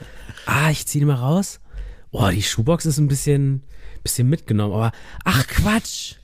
Ah, 0.46 0.70
ich 0.70 0.86
ziehe 0.86 1.02
den 1.02 1.08
mal 1.08 1.16
raus. 1.16 1.62
Boah, 2.12 2.32
die 2.32 2.44
Schuhbox 2.44 2.86
ist 2.86 2.98
ein 2.98 3.08
bisschen, 3.08 3.64
bisschen 4.04 4.28
mitgenommen, 4.30 4.74
aber 4.74 4.92
ach 5.24 5.48
Quatsch, 5.48 6.16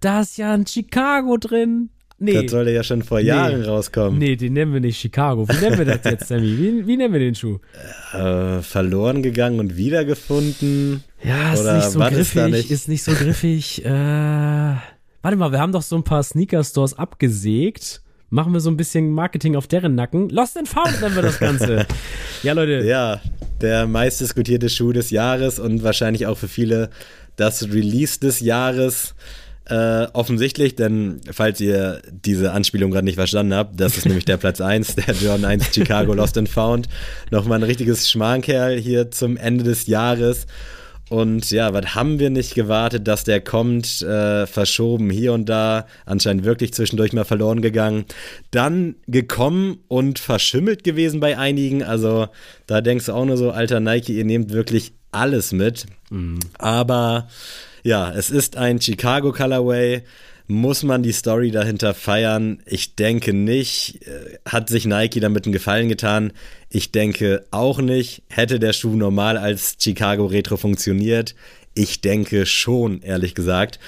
da 0.00 0.22
ist 0.22 0.36
ja 0.36 0.52
ein 0.52 0.66
Chicago 0.66 1.36
drin. 1.36 1.90
Nee. 2.18 2.42
Das 2.42 2.50
sollte 2.50 2.72
ja 2.72 2.82
schon 2.82 3.04
vor 3.04 3.20
Jahren 3.20 3.60
nee. 3.60 3.66
rauskommen. 3.66 4.18
Nee, 4.18 4.34
den 4.34 4.54
nennen 4.54 4.72
wir 4.72 4.80
nicht 4.80 4.98
Chicago. 4.98 5.48
Wie 5.48 5.64
nennen 5.64 5.78
wir 5.78 5.84
das 5.84 6.00
jetzt, 6.04 6.28
Sammy? 6.28 6.58
Wie, 6.58 6.86
wie 6.86 6.96
nennen 6.96 7.12
wir 7.12 7.20
den 7.20 7.36
Schuh? 7.36 7.58
Äh, 8.12 8.60
verloren 8.62 9.22
gegangen 9.22 9.60
und 9.60 9.76
wiedergefunden. 9.76 11.04
Ja, 11.22 11.52
ist 11.52 11.64
nicht 11.64 11.90
so 11.90 11.98
griffig. 11.98 12.20
ist 12.20 12.34
nicht? 12.50 12.70
Ist 12.70 12.88
nicht 12.88 13.02
so 13.02 13.12
griffig. 13.12 13.84
Äh, 13.84 13.88
warte 13.88 15.36
mal, 15.36 15.52
wir 15.52 15.58
haben 15.58 15.72
doch 15.72 15.82
so 15.82 15.96
ein 15.96 16.04
paar 16.04 16.22
Sneaker-Stores 16.22 16.94
abgesägt. 16.94 18.02
Machen 18.30 18.52
wir 18.52 18.60
so 18.60 18.70
ein 18.70 18.76
bisschen 18.76 19.10
Marketing 19.12 19.56
auf 19.56 19.66
deren 19.66 19.94
Nacken. 19.94 20.28
Lost 20.28 20.58
and 20.58 20.68
Found 20.68 21.00
nennen 21.00 21.14
wir 21.14 21.22
das 21.22 21.38
Ganze. 21.38 21.86
ja, 22.42 22.52
Leute. 22.52 22.84
Ja, 22.84 23.20
der 23.60 23.86
meistdiskutierte 23.86 24.68
Schuh 24.68 24.92
des 24.92 25.10
Jahres 25.10 25.58
und 25.58 25.82
wahrscheinlich 25.82 26.26
auch 26.26 26.36
für 26.36 26.48
viele 26.48 26.90
das 27.36 27.62
Release 27.64 28.20
des 28.20 28.40
Jahres. 28.40 29.14
Äh, 29.64 30.06
offensichtlich, 30.14 30.76
denn 30.76 31.20
falls 31.30 31.60
ihr 31.60 32.00
diese 32.10 32.52
Anspielung 32.52 32.90
gerade 32.90 33.04
nicht 33.04 33.16
verstanden 33.16 33.52
habt, 33.52 33.78
das 33.78 33.98
ist 33.98 34.06
nämlich 34.06 34.24
der 34.24 34.38
Platz 34.38 34.62
1, 34.62 34.94
der 34.96 35.14
Jordan 35.14 35.44
1 35.44 35.74
Chicago 35.74 36.14
Lost 36.14 36.38
and 36.38 36.48
Found. 36.48 36.88
Nochmal 37.30 37.58
ein 37.58 37.64
richtiges 37.64 38.10
Schmankerl 38.10 38.78
hier 38.78 39.10
zum 39.10 39.36
Ende 39.36 39.64
des 39.64 39.86
Jahres. 39.86 40.46
Und 41.08 41.50
ja, 41.50 41.72
was 41.72 41.94
haben 41.94 42.18
wir 42.18 42.30
nicht 42.30 42.54
gewartet, 42.54 43.08
dass 43.08 43.24
der 43.24 43.40
kommt, 43.40 44.02
äh, 44.02 44.46
verschoben 44.46 45.10
hier 45.10 45.32
und 45.32 45.48
da, 45.48 45.86
anscheinend 46.04 46.44
wirklich 46.44 46.74
zwischendurch 46.74 47.12
mal 47.12 47.24
verloren 47.24 47.62
gegangen. 47.62 48.04
Dann 48.50 48.96
gekommen 49.06 49.78
und 49.88 50.18
verschimmelt 50.18 50.84
gewesen 50.84 51.20
bei 51.20 51.38
einigen. 51.38 51.82
Also 51.82 52.28
da 52.66 52.80
denkst 52.80 53.06
du 53.06 53.12
auch 53.12 53.24
nur 53.24 53.36
so, 53.36 53.50
alter 53.50 53.80
Nike, 53.80 54.10
ihr 54.12 54.24
nehmt 54.24 54.52
wirklich 54.52 54.92
alles 55.10 55.52
mit. 55.52 55.86
Mhm. 56.10 56.40
Aber 56.58 57.28
ja, 57.82 58.12
es 58.12 58.30
ist 58.30 58.56
ein 58.56 58.80
Chicago 58.80 59.32
Colorway. 59.32 60.02
Muss 60.50 60.82
man 60.82 61.02
die 61.02 61.12
Story 61.12 61.50
dahinter 61.50 61.92
feiern? 61.92 62.62
Ich 62.64 62.94
denke 62.94 63.34
nicht. 63.34 64.06
Äh, 64.06 64.38
Hat 64.48 64.70
sich 64.70 64.86
Nike 64.86 65.20
damit 65.20 65.44
einen 65.44 65.52
Gefallen 65.52 65.90
getan? 65.90 66.32
Ich 66.70 66.90
denke 66.90 67.44
auch 67.50 67.80
nicht. 67.80 68.22
Hätte 68.28 68.58
der 68.58 68.72
Schuh 68.72 68.96
normal 68.96 69.36
als 69.36 69.76
Chicago 69.78 70.24
Retro 70.24 70.56
funktioniert? 70.56 71.34
Ich 71.74 72.00
denke 72.00 72.46
schon, 72.46 73.02
ehrlich 73.02 73.34
gesagt. 73.34 73.78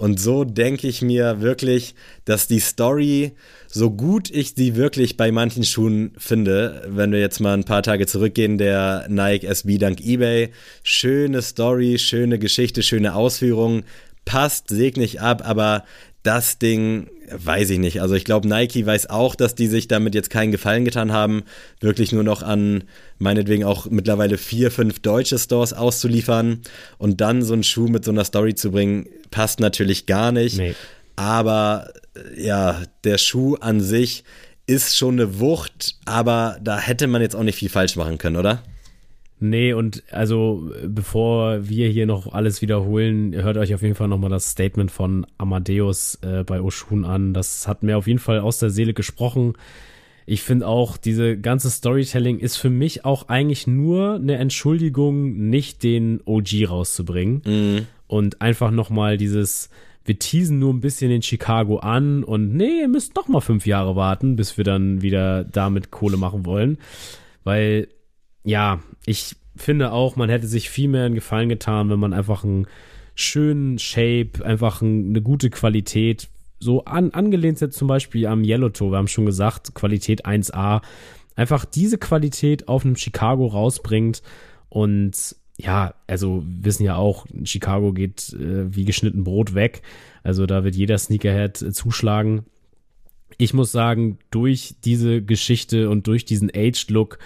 Und 0.00 0.18
so 0.18 0.44
denke 0.44 0.88
ich 0.88 1.02
mir 1.02 1.42
wirklich, 1.42 1.94
dass 2.24 2.46
die 2.46 2.60
Story, 2.60 3.32
so 3.66 3.90
gut 3.90 4.30
ich 4.30 4.54
sie 4.56 4.74
wirklich 4.74 5.18
bei 5.18 5.30
manchen 5.30 5.62
Schuhen 5.62 6.12
finde, 6.16 6.86
wenn 6.88 7.12
wir 7.12 7.20
jetzt 7.20 7.38
mal 7.38 7.52
ein 7.52 7.64
paar 7.64 7.82
Tage 7.82 8.06
zurückgehen, 8.06 8.56
der 8.56 9.04
Nike 9.10 9.46
SB 9.46 9.76
dank 9.76 10.00
eBay, 10.00 10.52
schöne 10.82 11.42
Story, 11.42 11.98
schöne 11.98 12.38
Geschichte, 12.38 12.82
schöne 12.82 13.14
Ausführung, 13.14 13.82
passt, 14.24 14.70
segne 14.70 15.04
ich 15.04 15.20
ab, 15.20 15.46
aber 15.46 15.84
das 16.22 16.58
Ding, 16.58 17.10
weiß 17.32 17.70
ich 17.70 17.78
nicht. 17.78 18.02
Also 18.02 18.14
ich 18.14 18.24
glaube, 18.24 18.48
Nike 18.48 18.84
weiß 18.86 19.10
auch, 19.10 19.34
dass 19.34 19.54
die 19.54 19.66
sich 19.66 19.88
damit 19.88 20.14
jetzt 20.14 20.30
keinen 20.30 20.52
Gefallen 20.52 20.84
getan 20.84 21.12
haben, 21.12 21.42
wirklich 21.80 22.12
nur 22.12 22.24
noch 22.24 22.42
an 22.42 22.84
meinetwegen 23.18 23.64
auch 23.64 23.86
mittlerweile 23.90 24.38
vier, 24.38 24.70
fünf 24.70 25.00
deutsche 25.00 25.38
Stores 25.38 25.72
auszuliefern 25.72 26.60
und 26.98 27.20
dann 27.20 27.42
so 27.42 27.52
einen 27.52 27.64
Schuh 27.64 27.88
mit 27.88 28.04
so 28.04 28.10
einer 28.10 28.24
Story 28.24 28.54
zu 28.54 28.70
bringen, 28.70 29.06
passt 29.30 29.60
natürlich 29.60 30.06
gar 30.06 30.32
nicht. 30.32 30.56
Nee. 30.56 30.74
Aber 31.16 31.92
äh, 32.14 32.46
ja, 32.46 32.82
der 33.04 33.18
Schuh 33.18 33.56
an 33.56 33.80
sich 33.80 34.24
ist 34.66 34.96
schon 34.96 35.20
eine 35.20 35.40
Wucht, 35.40 35.96
aber 36.04 36.58
da 36.62 36.78
hätte 36.78 37.08
man 37.08 37.22
jetzt 37.22 37.34
auch 37.34 37.42
nicht 37.42 37.58
viel 37.58 37.68
falsch 37.68 37.96
machen 37.96 38.18
können, 38.18 38.36
oder? 38.36 38.62
Nee, 39.42 39.72
und 39.72 40.02
also 40.10 40.70
bevor 40.86 41.66
wir 41.66 41.88
hier 41.88 42.04
noch 42.04 42.32
alles 42.32 42.60
wiederholen, 42.60 43.34
hört 43.34 43.56
euch 43.56 43.74
auf 43.74 43.80
jeden 43.80 43.94
Fall 43.94 44.08
nochmal 44.08 44.28
das 44.28 44.50
Statement 44.50 44.90
von 44.90 45.26
Amadeus 45.38 46.16
äh, 46.22 46.44
bei 46.44 46.60
Oshun 46.60 47.06
an. 47.06 47.32
Das 47.32 47.66
hat 47.66 47.82
mir 47.82 47.96
auf 47.96 48.06
jeden 48.06 48.18
Fall 48.18 48.40
aus 48.40 48.58
der 48.58 48.68
Seele 48.68 48.92
gesprochen. 48.92 49.54
Ich 50.26 50.42
finde 50.42 50.66
auch, 50.66 50.98
diese 50.98 51.38
ganze 51.38 51.70
Storytelling 51.70 52.38
ist 52.38 52.56
für 52.56 52.68
mich 52.68 53.06
auch 53.06 53.28
eigentlich 53.28 53.66
nur 53.66 54.16
eine 54.16 54.36
Entschuldigung, 54.36 55.48
nicht 55.48 55.82
den 55.82 56.20
OG 56.24 56.68
rauszubringen. 56.68 57.42
Mhm. 57.46 57.86
Und 58.06 58.42
einfach 58.42 58.70
nochmal 58.70 59.16
dieses, 59.16 59.70
wir 60.04 60.18
teasen 60.18 60.58
nur 60.58 60.74
ein 60.74 60.80
bisschen 60.80 61.10
in 61.10 61.22
Chicago 61.22 61.78
an 61.78 62.24
und 62.24 62.54
nee, 62.54 62.80
ihr 62.80 62.88
müsst 62.88 63.16
noch 63.16 63.28
mal 63.28 63.40
fünf 63.40 63.66
Jahre 63.66 63.96
warten, 63.96 64.36
bis 64.36 64.58
wir 64.58 64.64
dann 64.64 65.00
wieder 65.00 65.44
damit 65.44 65.90
Kohle 65.90 66.18
machen 66.18 66.44
wollen. 66.44 66.78
Weil, 67.42 67.88
ja, 68.44 68.80
ich 69.10 69.36
finde 69.56 69.92
auch, 69.92 70.16
man 70.16 70.30
hätte 70.30 70.46
sich 70.46 70.70
viel 70.70 70.88
mehr 70.88 71.04
einen 71.04 71.14
Gefallen 71.14 71.48
getan, 71.48 71.90
wenn 71.90 71.98
man 72.00 72.12
einfach 72.12 72.44
einen 72.44 72.66
schönen 73.14 73.78
Shape, 73.78 74.44
einfach 74.44 74.80
ein, 74.80 75.10
eine 75.10 75.22
gute 75.22 75.50
Qualität, 75.50 76.28
so 76.58 76.84
an, 76.84 77.10
angelehnt 77.10 77.60
jetzt 77.60 77.76
zum 77.76 77.88
Beispiel 77.88 78.26
am 78.26 78.44
Yellow 78.44 78.68
Toe, 78.68 78.92
wir 78.92 78.98
haben 78.98 79.08
schon 79.08 79.26
gesagt, 79.26 79.74
Qualität 79.74 80.26
1A, 80.26 80.82
einfach 81.34 81.64
diese 81.64 81.98
Qualität 81.98 82.68
auf 82.68 82.84
einem 82.84 82.96
Chicago 82.96 83.46
rausbringt 83.46 84.22
und 84.68 85.36
ja, 85.58 85.94
also 86.06 86.42
wissen 86.46 86.84
ja 86.84 86.96
auch, 86.96 87.26
Chicago 87.44 87.92
geht 87.92 88.32
äh, 88.32 88.74
wie 88.74 88.84
geschnitten 88.84 89.24
Brot 89.24 89.54
weg. 89.54 89.82
Also 90.22 90.46
da 90.46 90.64
wird 90.64 90.74
jeder 90.74 90.96
Sneakerhead 90.96 91.60
äh, 91.60 91.72
zuschlagen. 91.72 92.46
Ich 93.36 93.52
muss 93.52 93.70
sagen, 93.70 94.18
durch 94.30 94.76
diese 94.84 95.20
Geschichte 95.22 95.90
und 95.90 96.06
durch 96.06 96.24
diesen 96.24 96.50
Aged 96.50 96.90
Look 96.90 97.18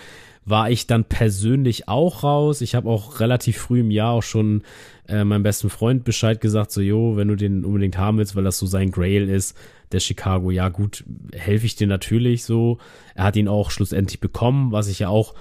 war 0.44 0.70
ich 0.70 0.86
dann 0.86 1.04
persönlich 1.04 1.88
auch 1.88 2.22
raus. 2.22 2.60
Ich 2.60 2.74
habe 2.74 2.88
auch 2.88 3.20
relativ 3.20 3.56
früh 3.58 3.80
im 3.80 3.90
Jahr 3.90 4.12
auch 4.12 4.22
schon 4.22 4.62
äh, 5.08 5.24
meinem 5.24 5.42
besten 5.42 5.70
Freund 5.70 6.04
Bescheid 6.04 6.40
gesagt, 6.40 6.70
so, 6.70 6.80
jo, 6.80 7.16
wenn 7.16 7.28
du 7.28 7.36
den 7.36 7.64
unbedingt 7.64 7.96
haben 7.98 8.18
willst, 8.18 8.36
weil 8.36 8.44
das 8.44 8.58
so 8.58 8.66
sein 8.66 8.90
Grail 8.90 9.28
ist, 9.28 9.56
der 9.92 10.00
Chicago, 10.00 10.50
ja 10.50 10.68
gut, 10.68 11.04
helfe 11.32 11.66
ich 11.66 11.76
dir 11.76 11.86
natürlich 11.86 12.44
so. 12.44 12.78
Er 13.14 13.24
hat 13.24 13.36
ihn 13.36 13.48
auch 13.48 13.70
schlussendlich 13.70 14.20
bekommen, 14.20 14.72
was 14.72 14.88
ich 14.88 14.98
ja 14.98 15.08
auch 15.08 15.34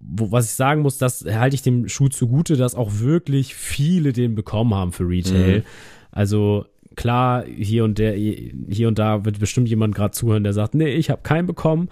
wo, 0.00 0.32
was 0.32 0.46
ich 0.46 0.52
sagen 0.52 0.80
muss, 0.80 0.98
das 0.98 1.24
halte 1.26 1.54
ich 1.54 1.62
dem 1.62 1.88
Schuh 1.88 2.08
zugute, 2.08 2.56
dass 2.56 2.74
auch 2.74 3.00
wirklich 3.00 3.54
viele 3.54 4.12
den 4.12 4.34
bekommen 4.34 4.74
haben 4.74 4.92
für 4.92 5.06
Retail. 5.06 5.58
Mhm. 5.58 5.64
Also 6.10 6.64
klar, 7.00 7.44
hier 7.46 7.84
und 7.84 7.98
der, 7.98 8.14
hier 8.14 8.88
und 8.88 8.98
da 8.98 9.24
wird 9.24 9.38
bestimmt 9.38 9.70
jemand 9.70 9.94
gerade 9.94 10.12
zuhören, 10.12 10.44
der 10.44 10.52
sagt, 10.52 10.74
nee, 10.74 10.90
ich 10.90 11.08
habe 11.08 11.22
keinen 11.22 11.46
bekommen. 11.46 11.88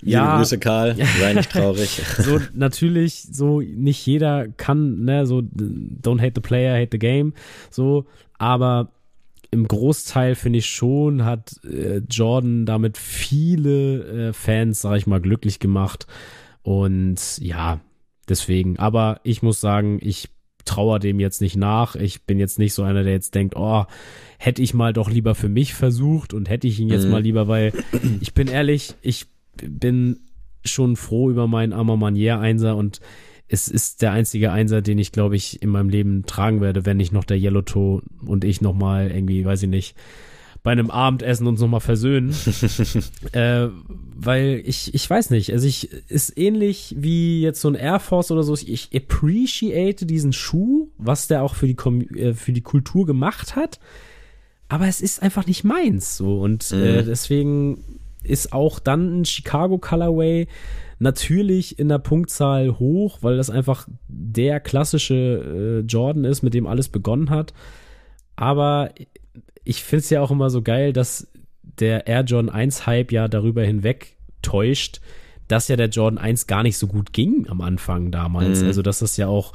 Liebe 0.00 0.12
Ja, 0.12 0.36
Grüße, 0.36 0.58
Karl. 0.58 0.94
Sei 1.18 1.32
nicht 1.32 1.50
traurig. 1.50 2.02
so 2.18 2.38
natürlich, 2.52 3.22
so 3.32 3.62
nicht 3.62 4.04
jeder 4.04 4.48
kann, 4.48 5.04
ne, 5.04 5.26
so 5.26 5.38
don't 5.38 6.20
hate 6.20 6.32
the 6.34 6.42
player, 6.42 6.74
hate 6.78 6.90
the 6.92 6.98
game, 6.98 7.32
so, 7.70 8.04
aber 8.36 8.92
im 9.50 9.66
Großteil 9.66 10.34
finde 10.34 10.58
ich 10.58 10.66
schon, 10.66 11.24
hat 11.24 11.58
äh, 11.64 12.02
Jordan 12.10 12.66
damit 12.66 12.98
viele 12.98 14.28
äh, 14.28 14.32
Fans, 14.34 14.82
sag 14.82 14.96
ich 14.96 15.06
mal, 15.06 15.20
glücklich 15.20 15.60
gemacht. 15.60 16.06
Und 16.62 17.38
ja, 17.38 17.80
deswegen. 18.28 18.78
Aber 18.78 19.20
ich 19.24 19.42
muss 19.42 19.60
sagen, 19.60 19.98
ich 20.02 20.30
trauere 20.64 20.98
dem 21.00 21.20
jetzt 21.20 21.40
nicht 21.40 21.56
nach. 21.56 21.96
Ich 21.96 22.22
bin 22.24 22.38
jetzt 22.38 22.58
nicht 22.58 22.74
so 22.74 22.82
einer, 22.82 23.02
der 23.02 23.12
jetzt 23.12 23.34
denkt, 23.34 23.54
oh, 23.56 23.84
hätte 24.38 24.62
ich 24.62 24.74
mal 24.74 24.92
doch 24.92 25.10
lieber 25.10 25.34
für 25.34 25.48
mich 25.48 25.74
versucht 25.74 26.34
und 26.34 26.48
hätte 26.48 26.66
ich 26.66 26.78
ihn 26.80 26.88
jetzt 26.88 27.04
Mhm. 27.04 27.10
mal 27.10 27.22
lieber, 27.22 27.48
weil 27.48 27.72
ich 28.20 28.34
bin 28.34 28.48
ehrlich, 28.48 28.94
ich 29.02 29.26
bin 29.62 30.20
schon 30.64 30.96
froh 30.96 31.30
über 31.30 31.46
meinen 31.46 31.72
Armer 31.72 31.96
Manier 31.96 32.38
Einser 32.40 32.76
und 32.76 33.00
es 33.48 33.68
ist 33.68 34.00
der 34.00 34.12
einzige 34.12 34.50
Einser, 34.52 34.80
den 34.80 34.98
ich 34.98 35.12
glaube 35.12 35.36
ich 35.36 35.60
in 35.62 35.68
meinem 35.68 35.90
Leben 35.90 36.24
tragen 36.24 36.60
werde, 36.60 36.86
wenn 36.86 36.96
nicht 36.96 37.12
noch 37.12 37.24
der 37.24 37.36
Yellow 37.38 37.62
Toe 37.62 38.02
und 38.24 38.44
ich 38.44 38.60
noch 38.60 38.74
mal 38.74 39.10
irgendwie, 39.10 39.44
weiß 39.44 39.64
ich 39.64 39.68
nicht, 39.68 39.96
bei 40.62 40.70
einem 40.70 40.90
Abendessen 40.90 41.46
uns 41.46 41.60
noch 41.60 41.68
mal 41.68 41.80
versöhnen. 41.80 42.34
äh, 43.32 43.68
weil 44.14 44.62
ich, 44.64 44.94
ich 44.94 45.10
weiß 45.10 45.30
nicht, 45.30 45.52
also 45.52 45.66
ich, 45.66 45.90
ist 46.08 46.38
ähnlich 46.38 46.94
wie 46.98 47.42
jetzt 47.42 47.60
so 47.60 47.68
ein 47.68 47.74
Air 47.74 47.98
Force 47.98 48.30
oder 48.30 48.44
so. 48.44 48.54
Ich 48.54 48.90
appreciate 48.94 50.06
diesen 50.06 50.32
Schuh, 50.32 50.88
was 50.98 51.26
der 51.26 51.42
auch 51.42 51.56
für 51.56 51.66
die, 51.66 51.76
äh, 52.16 52.34
für 52.34 52.52
die 52.52 52.60
Kultur 52.60 53.06
gemacht 53.06 53.56
hat. 53.56 53.80
Aber 54.68 54.86
es 54.86 55.00
ist 55.00 55.20
einfach 55.20 55.46
nicht 55.46 55.64
meins, 55.64 56.16
so. 56.16 56.40
Und 56.40 56.70
äh, 56.72 57.02
Mhm. 57.02 57.06
deswegen 57.06 57.84
ist 58.22 58.52
auch 58.52 58.78
dann 58.78 59.20
ein 59.20 59.24
Chicago 59.24 59.78
Colorway 59.78 60.46
natürlich 61.00 61.80
in 61.80 61.88
der 61.88 61.98
Punktzahl 61.98 62.78
hoch, 62.78 63.18
weil 63.22 63.36
das 63.36 63.50
einfach 63.50 63.88
der 64.06 64.60
klassische 64.60 65.82
äh, 65.82 65.86
Jordan 65.86 66.24
ist, 66.24 66.42
mit 66.42 66.54
dem 66.54 66.68
alles 66.68 66.88
begonnen 66.88 67.30
hat. 67.30 67.52
Aber 68.36 68.90
ich 69.64 69.82
finde 69.82 70.00
es 70.00 70.10
ja 70.10 70.20
auch 70.20 70.30
immer 70.30 70.50
so 70.50 70.62
geil, 70.62 70.92
dass 70.92 71.28
der 71.62 72.06
Air 72.06 72.22
Jordan 72.22 72.54
1 72.54 72.86
Hype 72.86 73.12
ja 73.12 73.28
darüber 73.28 73.62
hinweg 73.62 74.16
täuscht, 74.42 75.00
dass 75.48 75.68
ja 75.68 75.76
der 75.76 75.88
Jordan 75.88 76.18
1 76.18 76.46
gar 76.46 76.62
nicht 76.62 76.78
so 76.78 76.86
gut 76.86 77.12
ging 77.12 77.46
am 77.48 77.60
Anfang 77.60 78.10
damals. 78.10 78.60
Mhm. 78.60 78.68
Also, 78.68 78.82
dass 78.82 79.00
das 79.00 79.16
ja 79.16 79.28
auch 79.28 79.52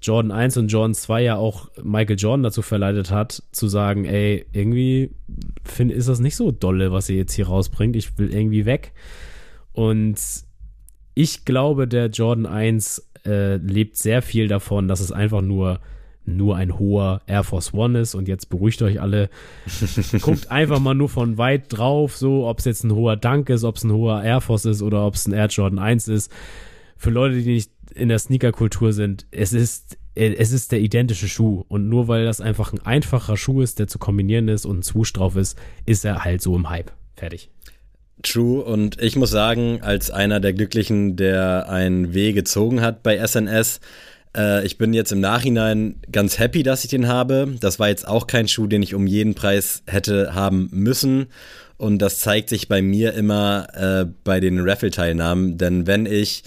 Jordan 0.00 0.30
1 0.30 0.56
und 0.58 0.68
Jordan 0.68 0.94
2 0.94 1.22
ja 1.22 1.36
auch 1.36 1.68
Michael 1.82 2.18
Jordan 2.18 2.44
dazu 2.44 2.62
verleitet 2.62 3.10
hat, 3.10 3.42
zu 3.50 3.66
sagen, 3.68 4.04
ey, 4.04 4.46
irgendwie 4.52 5.10
find, 5.64 5.90
ist 5.90 6.08
das 6.08 6.20
nicht 6.20 6.36
so 6.36 6.52
dolle, 6.52 6.92
was 6.92 7.08
ihr 7.08 7.16
jetzt 7.16 7.32
hier 7.32 7.48
rausbringt. 7.48 7.96
Ich 7.96 8.16
will 8.18 8.32
irgendwie 8.32 8.64
weg. 8.64 8.92
Und 9.72 10.18
ich 11.14 11.44
glaube, 11.44 11.88
der 11.88 12.06
Jordan 12.06 12.46
1 12.46 13.10
äh, 13.26 13.56
lebt 13.56 13.96
sehr 13.96 14.22
viel 14.22 14.46
davon, 14.46 14.86
dass 14.86 15.00
es 15.00 15.10
einfach 15.10 15.42
nur 15.42 15.80
nur 16.36 16.56
ein 16.56 16.78
hoher 16.78 17.22
Air 17.26 17.44
Force 17.44 17.74
One 17.74 18.00
ist 18.00 18.14
und 18.14 18.28
jetzt 18.28 18.48
beruhigt 18.48 18.82
euch 18.82 19.00
alle. 19.00 19.30
Guckt 20.20 20.50
einfach 20.50 20.80
mal 20.80 20.94
nur 20.94 21.08
von 21.08 21.38
weit 21.38 21.64
drauf, 21.68 22.16
so 22.16 22.46
ob 22.46 22.58
es 22.58 22.64
jetzt 22.64 22.84
ein 22.84 22.92
hoher 22.92 23.16
Dank 23.16 23.48
ist, 23.50 23.64
ob 23.64 23.76
es 23.76 23.84
ein 23.84 23.92
hoher 23.92 24.22
Air 24.22 24.40
Force 24.40 24.64
ist 24.66 24.82
oder 24.82 25.06
ob 25.06 25.14
es 25.14 25.26
ein 25.26 25.32
Air 25.32 25.46
Jordan 25.46 25.78
1 25.78 26.08
ist. 26.08 26.32
Für 26.96 27.10
Leute, 27.10 27.40
die 27.40 27.54
nicht 27.54 27.72
in 27.94 28.08
der 28.08 28.18
Sneaker-Kultur 28.18 28.92
sind, 28.92 29.26
es 29.30 29.52
ist 29.52 29.98
es 30.14 30.50
ist 30.50 30.72
der 30.72 30.80
identische 30.80 31.28
Schuh 31.28 31.64
und 31.68 31.88
nur 31.88 32.08
weil 32.08 32.24
das 32.24 32.40
einfach 32.40 32.72
ein 32.72 32.84
einfacher 32.84 33.36
Schuh 33.36 33.62
ist, 33.62 33.78
der 33.78 33.86
zu 33.86 34.00
kombinieren 34.00 34.48
ist 34.48 34.66
und 34.66 34.80
ein 34.80 34.82
Swoosh 34.82 35.12
drauf 35.12 35.36
ist, 35.36 35.56
ist 35.86 36.04
er 36.04 36.24
halt 36.24 36.42
so 36.42 36.56
im 36.56 36.68
Hype. 36.68 36.90
Fertig. 37.14 37.50
True 38.22 38.64
und 38.64 39.00
ich 39.00 39.14
muss 39.14 39.30
sagen, 39.30 39.80
als 39.80 40.10
einer 40.10 40.40
der 40.40 40.52
Glücklichen, 40.52 41.14
der 41.14 41.68
ein 41.68 42.14
W 42.14 42.32
gezogen 42.32 42.80
hat 42.80 43.04
bei 43.04 43.16
SNS, 43.24 43.80
äh, 44.36 44.64
ich 44.64 44.78
bin 44.78 44.92
jetzt 44.92 45.12
im 45.12 45.20
Nachhinein 45.20 45.96
ganz 46.10 46.38
happy, 46.38 46.62
dass 46.62 46.84
ich 46.84 46.90
den 46.90 47.08
habe. 47.08 47.54
Das 47.60 47.78
war 47.78 47.88
jetzt 47.88 48.06
auch 48.06 48.26
kein 48.26 48.48
Schuh, 48.48 48.66
den 48.66 48.82
ich 48.82 48.94
um 48.94 49.06
jeden 49.06 49.34
Preis 49.34 49.82
hätte 49.86 50.34
haben 50.34 50.68
müssen. 50.72 51.26
Und 51.76 51.98
das 51.98 52.18
zeigt 52.18 52.48
sich 52.48 52.68
bei 52.68 52.82
mir 52.82 53.14
immer 53.14 53.68
äh, 53.74 54.06
bei 54.24 54.40
den 54.40 54.58
Raffle-Teilnahmen. 54.60 55.58
Denn 55.58 55.86
wenn 55.86 56.06
ich, 56.06 56.42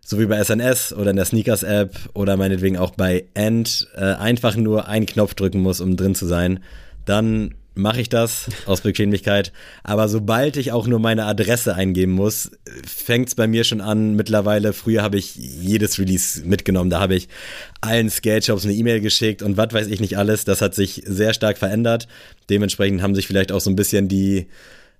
so 0.00 0.18
wie 0.18 0.26
bei 0.26 0.42
SNS 0.42 0.94
oder 0.94 1.10
in 1.10 1.16
der 1.16 1.26
Sneakers-App 1.26 1.94
oder 2.14 2.36
meinetwegen 2.36 2.78
auch 2.78 2.92
bei 2.92 3.26
End, 3.34 3.88
äh, 3.94 4.14
einfach 4.14 4.56
nur 4.56 4.88
einen 4.88 5.06
Knopf 5.06 5.34
drücken 5.34 5.60
muss, 5.60 5.80
um 5.80 5.96
drin 5.96 6.14
zu 6.14 6.26
sein, 6.26 6.60
dann 7.04 7.54
mache 7.74 8.00
ich 8.00 8.08
das 8.08 8.48
aus 8.66 8.82
Bequemlichkeit. 8.82 9.52
Aber 9.82 10.08
sobald 10.08 10.56
ich 10.56 10.72
auch 10.72 10.86
nur 10.86 10.98
meine 10.98 11.24
Adresse 11.24 11.74
eingeben 11.74 12.12
muss, 12.12 12.50
fängt 12.86 13.28
es 13.28 13.34
bei 13.34 13.46
mir 13.46 13.64
schon 13.64 13.80
an. 13.80 14.14
Mittlerweile, 14.14 14.72
früher 14.72 15.02
habe 15.02 15.18
ich 15.18 15.34
jedes 15.34 15.98
Release 15.98 16.44
mitgenommen. 16.44 16.90
Da 16.90 17.00
habe 17.00 17.14
ich 17.14 17.28
allen 17.80 18.10
Skate-Shops 18.10 18.64
eine 18.64 18.74
E-Mail 18.74 19.00
geschickt 19.00 19.42
und 19.42 19.56
was 19.56 19.72
weiß 19.72 19.86
ich 19.86 20.00
nicht 20.00 20.18
alles. 20.18 20.44
Das 20.44 20.60
hat 20.60 20.74
sich 20.74 21.02
sehr 21.06 21.34
stark 21.34 21.58
verändert. 21.58 22.08
Dementsprechend 22.50 23.02
haben 23.02 23.14
sich 23.14 23.26
vielleicht 23.26 23.52
auch 23.52 23.60
so 23.60 23.70
ein 23.70 23.76
bisschen 23.76 24.08
die, 24.08 24.48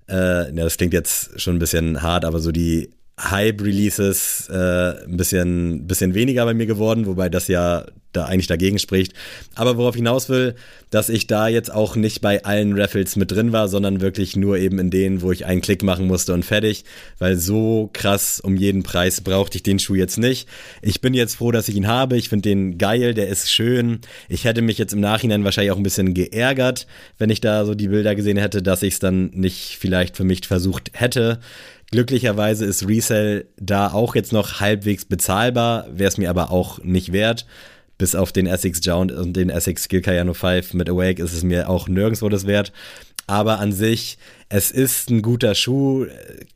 äh, 0.08 0.46
ja, 0.46 0.64
das 0.64 0.76
klingt 0.76 0.92
jetzt 0.92 1.40
schon 1.40 1.56
ein 1.56 1.60
bisschen 1.60 2.02
hart, 2.02 2.24
aber 2.24 2.40
so 2.40 2.52
die 2.52 2.90
Hype-Releases 3.20 4.48
äh, 4.50 5.04
ein 5.04 5.16
bisschen, 5.16 5.86
bisschen 5.86 6.14
weniger 6.14 6.44
bei 6.44 6.54
mir 6.54 6.66
geworden, 6.66 7.06
wobei 7.06 7.28
das 7.28 7.48
ja 7.48 7.84
da 8.12 8.26
eigentlich 8.26 8.47
dagegen 8.47 8.78
spricht. 8.78 9.12
Aber 9.55 9.76
worauf 9.76 9.94
hinaus 9.94 10.28
will, 10.28 10.55
dass 10.90 11.09
ich 11.09 11.26
da 11.26 11.48
jetzt 11.48 11.72
auch 11.72 11.97
nicht 11.97 12.20
bei 12.20 12.44
allen 12.44 12.78
Raffles 12.78 13.16
mit 13.16 13.30
drin 13.30 13.52
war, 13.52 13.68
sondern 13.68 14.01
wirklich 14.01 14.36
nur 14.36 14.59
eben 14.59 14.78
in 14.78 14.90
denen, 14.90 15.22
wo 15.22 15.32
ich 15.32 15.47
einen 15.47 15.62
Klick 15.62 15.82
machen 15.82 16.06
musste 16.06 16.34
und 16.34 16.44
fertig, 16.44 16.84
weil 17.18 17.36
so 17.36 17.90
krass 17.93 18.40
um 18.40 18.56
jeden 18.56 18.82
Preis 18.82 19.22
brauchte 19.22 19.56
ich 19.56 19.62
den 19.62 19.78
Schuh 19.78 19.94
jetzt 19.94 20.18
nicht. 20.18 20.48
Ich 20.82 21.01
bin 21.01 21.14
jetzt 21.14 21.36
froh, 21.36 21.51
dass 21.51 21.68
ich 21.68 21.76
ihn 21.76 21.86
habe. 21.86 22.16
Ich 22.16 22.28
finde 22.28 22.48
den 22.48 22.78
geil, 22.78 23.14
der 23.14 23.28
ist 23.28 23.51
schön. 23.51 24.01
Ich 24.28 24.44
hätte 24.44 24.62
mich 24.62 24.78
jetzt 24.78 24.93
im 24.93 25.01
Nachhinein 25.01 25.44
wahrscheinlich 25.44 25.72
auch 25.72 25.78
ein 25.78 25.82
bisschen 25.82 26.14
geärgert, 26.14 26.86
wenn 27.18 27.30
ich 27.30 27.40
da 27.40 27.64
so 27.64 27.74
die 27.74 27.89
Bilder 27.89 28.14
gesehen 28.14 28.36
hätte, 28.36 28.62
dass 28.62 28.82
ich 28.82 28.94
es 28.94 29.01
dann 29.01 29.30
nicht 29.30 29.78
vielleicht 29.80 30.16
für 30.16 30.24
mich 30.24 30.47
versucht 30.47 30.90
hätte. 30.93 31.40
Glücklicherweise 31.93 32.64
ist 32.64 32.89
Resell 32.89 33.47
da 33.59 33.93
auch 33.93 34.14
jetzt 34.14 34.32
noch 34.32 34.60
halbwegs 34.60 35.05
bezahlbar, 35.05 35.86
wäre 35.93 36.09
es 36.09 36.16
mir 36.16 36.30
aber 36.30 36.51
auch 36.51 36.82
nicht 36.82 37.12
wert. 37.12 37.44
Bis 38.02 38.16
auf 38.16 38.32
den 38.32 38.48
Essex 38.48 38.80
Jound 38.82 39.12
und 39.12 39.34
den 39.34 39.48
Essex 39.48 39.84
Skill 39.84 40.00
Cayano 40.00 40.34
5 40.34 40.74
mit 40.74 40.90
Awake 40.90 41.22
ist 41.22 41.32
es 41.34 41.44
mir 41.44 41.68
auch 41.68 41.86
nirgendwo 41.86 42.28
das 42.28 42.48
wert. 42.48 42.72
Aber 43.28 43.60
an 43.60 43.70
sich, 43.70 44.18
es 44.48 44.72
ist 44.72 45.08
ein 45.08 45.22
guter 45.22 45.54
Schuh. 45.54 46.06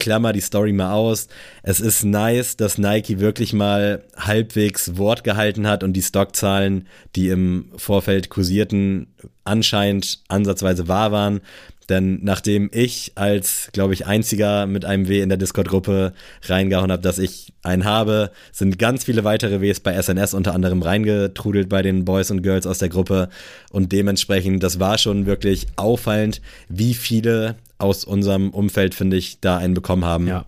Klammer 0.00 0.32
die 0.32 0.40
Story 0.40 0.72
mal 0.72 0.92
aus. 0.92 1.28
Es 1.62 1.78
ist 1.78 2.02
nice, 2.02 2.56
dass 2.56 2.78
Nike 2.78 3.20
wirklich 3.20 3.52
mal 3.52 4.02
halbwegs 4.16 4.96
Wort 4.96 5.22
gehalten 5.22 5.68
hat 5.68 5.84
und 5.84 5.92
die 5.92 6.02
Stockzahlen, 6.02 6.88
die 7.14 7.28
im 7.28 7.70
Vorfeld 7.76 8.28
kursierten, 8.28 9.06
anscheinend 9.44 10.24
ansatzweise 10.26 10.88
wahr 10.88 11.12
waren. 11.12 11.42
Denn 11.88 12.18
nachdem 12.22 12.68
ich 12.72 13.12
als, 13.14 13.68
glaube 13.72 13.94
ich, 13.94 14.06
einziger 14.06 14.66
mit 14.66 14.84
einem 14.84 15.08
W 15.08 15.20
in 15.20 15.28
der 15.28 15.38
Discord-Gruppe 15.38 16.12
reingehauen 16.42 16.90
habe, 16.90 17.02
dass 17.02 17.18
ich 17.18 17.52
einen 17.62 17.84
habe, 17.84 18.30
sind 18.52 18.78
ganz 18.78 19.04
viele 19.04 19.24
weitere 19.24 19.60
Ws 19.60 19.80
bei 19.80 20.00
SNS 20.00 20.34
unter 20.34 20.54
anderem 20.54 20.82
reingetrudelt 20.82 21.68
bei 21.68 21.82
den 21.82 22.04
Boys 22.04 22.30
und 22.30 22.42
Girls 22.42 22.66
aus 22.66 22.78
der 22.78 22.88
Gruppe. 22.88 23.28
Und 23.70 23.92
dementsprechend, 23.92 24.62
das 24.62 24.80
war 24.80 24.98
schon 24.98 25.26
wirklich 25.26 25.66
auffallend, 25.76 26.40
wie 26.68 26.94
viele 26.94 27.56
aus 27.78 28.04
unserem 28.04 28.50
Umfeld, 28.50 28.94
finde 28.94 29.16
ich, 29.16 29.40
da 29.40 29.58
einen 29.58 29.74
bekommen 29.74 30.04
haben. 30.04 30.26
Ja. 30.26 30.46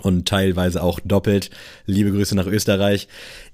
Und 0.00 0.28
teilweise 0.28 0.82
auch 0.82 1.00
doppelt. 1.00 1.50
Liebe 1.86 2.12
Grüße 2.12 2.36
nach 2.36 2.46
Österreich 2.46 3.08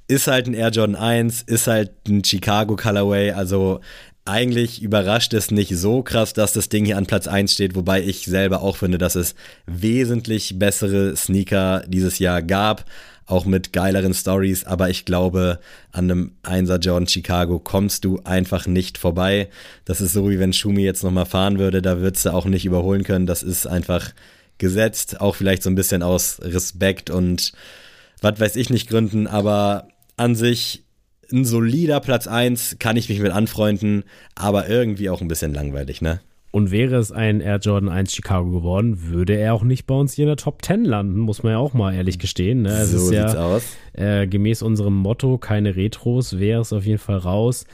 ist 0.06 0.27
halt 0.27 0.47
ein 0.47 0.55
Air 0.55 0.70
Jordan 0.70 0.97
1, 0.97 1.43
ist 1.43 1.66
halt 1.66 1.93
ein 2.06 2.23
Chicago 2.23 2.77
Colorway, 2.77 3.32
also 3.32 3.81
eigentlich 4.24 4.82
überrascht 4.82 5.34
es 5.34 5.51
nicht 5.51 5.76
so 5.76 6.02
krass, 6.02 6.32
dass 6.32 6.52
das 6.52 6.70
Ding 6.70 6.86
hier 6.86 6.96
an 6.96 7.06
Platz 7.06 7.26
1 7.26 7.52
steht, 7.52 7.74
wobei 7.74 8.02
ich 8.02 8.24
selber 8.24 8.62
auch 8.62 8.76
finde, 8.76 8.96
dass 8.96 9.16
es 9.16 9.34
wesentlich 9.66 10.59
bessere 10.59 11.14
Sneaker 11.14 11.84
dieses 11.86 12.18
Jahr 12.18 12.40
gab, 12.40 12.86
auch 13.26 13.44
mit 13.44 13.72
geileren 13.72 14.14
Stories, 14.14 14.64
aber 14.64 14.88
ich 14.88 15.05
glaube, 15.05 15.59
an 15.92 16.10
einem 16.10 16.32
1er 16.42 16.78
Jordan 16.78 17.09
Chicago 17.09 17.59
kommst 17.59 18.05
du 18.05 18.20
einfach 18.24 18.66
nicht 18.66 18.98
vorbei. 18.98 19.48
Das 19.84 20.01
ist 20.01 20.12
so, 20.12 20.30
wie 20.30 20.38
wenn 20.38 20.52
Schumi 20.52 20.82
jetzt 20.82 21.05
nochmal 21.05 21.26
fahren 21.26 21.59
würde, 21.59 21.82
da 21.82 22.01
würdest 22.01 22.24
du 22.24 22.30
auch 22.32 22.46
nicht 22.46 22.64
überholen 22.64 23.02
können. 23.02 23.26
Das 23.26 23.42
ist 23.42 23.66
einfach 23.66 24.12
gesetzt, 24.59 25.20
auch 25.20 25.36
vielleicht 25.36 25.62
so 25.62 25.70
ein 25.70 25.74
bisschen 25.74 26.02
aus 26.02 26.38
Respekt 26.42 27.10
und 27.10 27.52
was 28.20 28.40
weiß 28.40 28.56
ich 28.56 28.70
nicht 28.70 28.88
Gründen, 28.88 29.26
aber 29.26 29.88
an 30.16 30.34
sich 30.34 30.84
ein 31.35 31.44
solider 31.44 32.01
Platz 32.01 32.27
1, 32.27 32.77
kann 32.78 32.97
ich 32.97 33.09
mich 33.09 33.20
mit 33.20 33.32
anfreunden, 33.32 34.05
aber 34.35 34.69
irgendwie 34.69 35.11
auch 35.11 35.20
ein 35.20 35.28
bisschen 35.28 35.52
langweilig, 35.52 36.01
ne? 36.01 36.20
Und 36.52 36.70
wäre 36.70 36.94
es 36.94 37.11
ein 37.11 37.40
Air 37.40 37.59
Jordan 37.59 37.89
1 37.89 38.15
Chicago 38.15 38.48
geworden, 38.52 39.09
würde 39.11 39.35
er 39.35 39.55
auch 39.55 39.65
nicht 39.65 39.86
bei 39.86 39.94
uns 39.97 40.12
hier 40.12 40.23
in 40.23 40.28
der 40.28 40.36
Top 40.36 40.65
10 40.65 40.85
landen, 40.85 41.19
muss 41.19 41.43
man 41.43 41.55
ja 41.55 41.59
auch 41.59 41.74
mal 41.74 41.93
ehrlich 41.93 42.20
gestehen. 42.20 42.62
Ne? 42.62 42.69
Es 42.69 42.93
so 42.93 42.98
ist 42.98 43.09
sieht's 43.09 43.32
ja, 43.32 43.44
aus. 43.44 43.77
Äh, 43.93 44.28
gemäß 44.28 44.62
unserem 44.62 44.94
Motto, 44.94 45.36
keine 45.36 45.74
Retros, 45.74 46.39
wäre 46.39 46.61
es 46.61 46.73
auf 46.73 46.86
jeden 46.86 47.01
Fall 47.01 47.19
raus. 47.19 47.66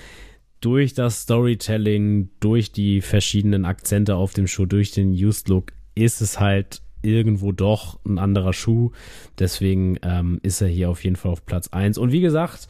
Durch 0.62 0.94
das 0.94 1.20
Storytelling, 1.20 2.30
durch 2.40 2.72
die 2.72 3.02
verschiedenen 3.02 3.66
Akzente 3.66 4.16
auf 4.16 4.32
dem 4.32 4.46
Schuh, 4.46 4.64
durch 4.64 4.92
den 4.92 5.12
Used 5.12 5.50
Look, 5.50 5.72
ist 5.94 6.22
es 6.22 6.40
halt 6.40 6.80
irgendwo 7.02 7.52
doch 7.52 7.98
ein 8.06 8.18
anderer 8.18 8.54
Schuh. 8.54 8.92
Deswegen 9.38 9.98
ähm, 10.02 10.40
ist 10.42 10.62
er 10.62 10.68
hier 10.68 10.88
auf 10.88 11.04
jeden 11.04 11.16
Fall 11.16 11.32
auf 11.32 11.44
Platz 11.44 11.68
1. 11.68 11.98
Und 11.98 12.12
wie 12.12 12.22
gesagt, 12.22 12.66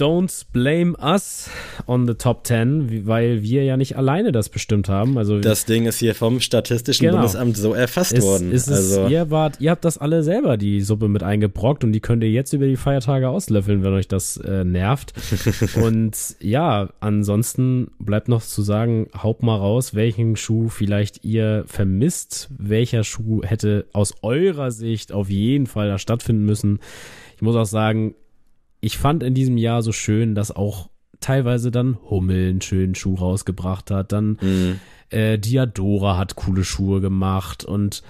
don't 0.00 0.46
blame 0.52 0.96
us 0.98 1.50
on 1.86 2.06
the 2.06 2.14
top 2.14 2.46
10, 2.46 3.06
weil 3.06 3.42
wir 3.42 3.64
ja 3.64 3.76
nicht 3.76 3.96
alleine 3.96 4.32
das 4.32 4.48
bestimmt 4.48 4.88
haben. 4.88 5.18
Also 5.18 5.40
das 5.40 5.66
Ding 5.66 5.86
ist 5.86 5.98
hier 5.98 6.14
vom 6.14 6.40
Statistischen 6.40 7.06
genau. 7.06 7.18
Bundesamt 7.18 7.56
so 7.56 7.74
erfasst 7.74 8.12
ist, 8.12 8.24
worden. 8.24 8.50
Ist 8.50 8.68
es, 8.68 8.96
also 8.96 9.08
ihr, 9.08 9.30
wart, 9.30 9.60
ihr 9.60 9.70
habt 9.70 9.84
das 9.84 9.98
alle 9.98 10.22
selber 10.22 10.56
die 10.56 10.80
Suppe 10.80 11.08
mit 11.08 11.22
eingebrockt 11.22 11.84
und 11.84 11.92
die 11.92 12.00
könnt 12.00 12.22
ihr 12.22 12.30
jetzt 12.30 12.52
über 12.52 12.66
die 12.66 12.76
Feiertage 12.76 13.28
auslöffeln, 13.28 13.82
wenn 13.82 13.92
euch 13.92 14.08
das 14.08 14.38
äh, 14.38 14.64
nervt. 14.64 15.12
und 15.82 16.16
ja, 16.40 16.88
ansonsten 17.00 17.90
bleibt 17.98 18.28
noch 18.28 18.42
zu 18.42 18.62
sagen, 18.62 19.08
haut 19.22 19.42
mal 19.42 19.56
raus, 19.56 19.94
welchen 19.94 20.36
Schuh 20.36 20.68
vielleicht 20.68 21.24
ihr 21.24 21.64
vermisst, 21.66 22.48
welcher 22.56 23.04
Schuh 23.04 23.42
hätte 23.42 23.86
aus 23.92 24.14
eurer 24.22 24.70
Sicht 24.70 25.12
auf 25.12 25.28
jeden 25.28 25.66
Fall 25.66 25.88
da 25.88 25.98
stattfinden 25.98 26.46
müssen. 26.46 26.80
Ich 27.36 27.42
muss 27.42 27.56
auch 27.56 27.66
sagen, 27.66 28.14
ich 28.80 28.98
fand 28.98 29.22
in 29.22 29.34
diesem 29.34 29.56
Jahr 29.56 29.82
so 29.82 29.92
schön, 29.92 30.34
dass 30.34 30.50
auch 30.50 30.88
teilweise 31.20 31.70
dann 31.70 31.98
Hummel 32.08 32.50
einen 32.50 32.62
schönen 32.62 32.94
Schuh 32.94 33.14
rausgebracht 33.14 33.90
hat, 33.90 34.12
dann 34.12 34.38
mhm. 34.40 34.80
äh, 35.10 35.38
Diadora 35.38 36.16
hat 36.16 36.36
coole 36.36 36.64
Schuhe 36.64 37.00
gemacht 37.00 37.64
und 37.64 38.02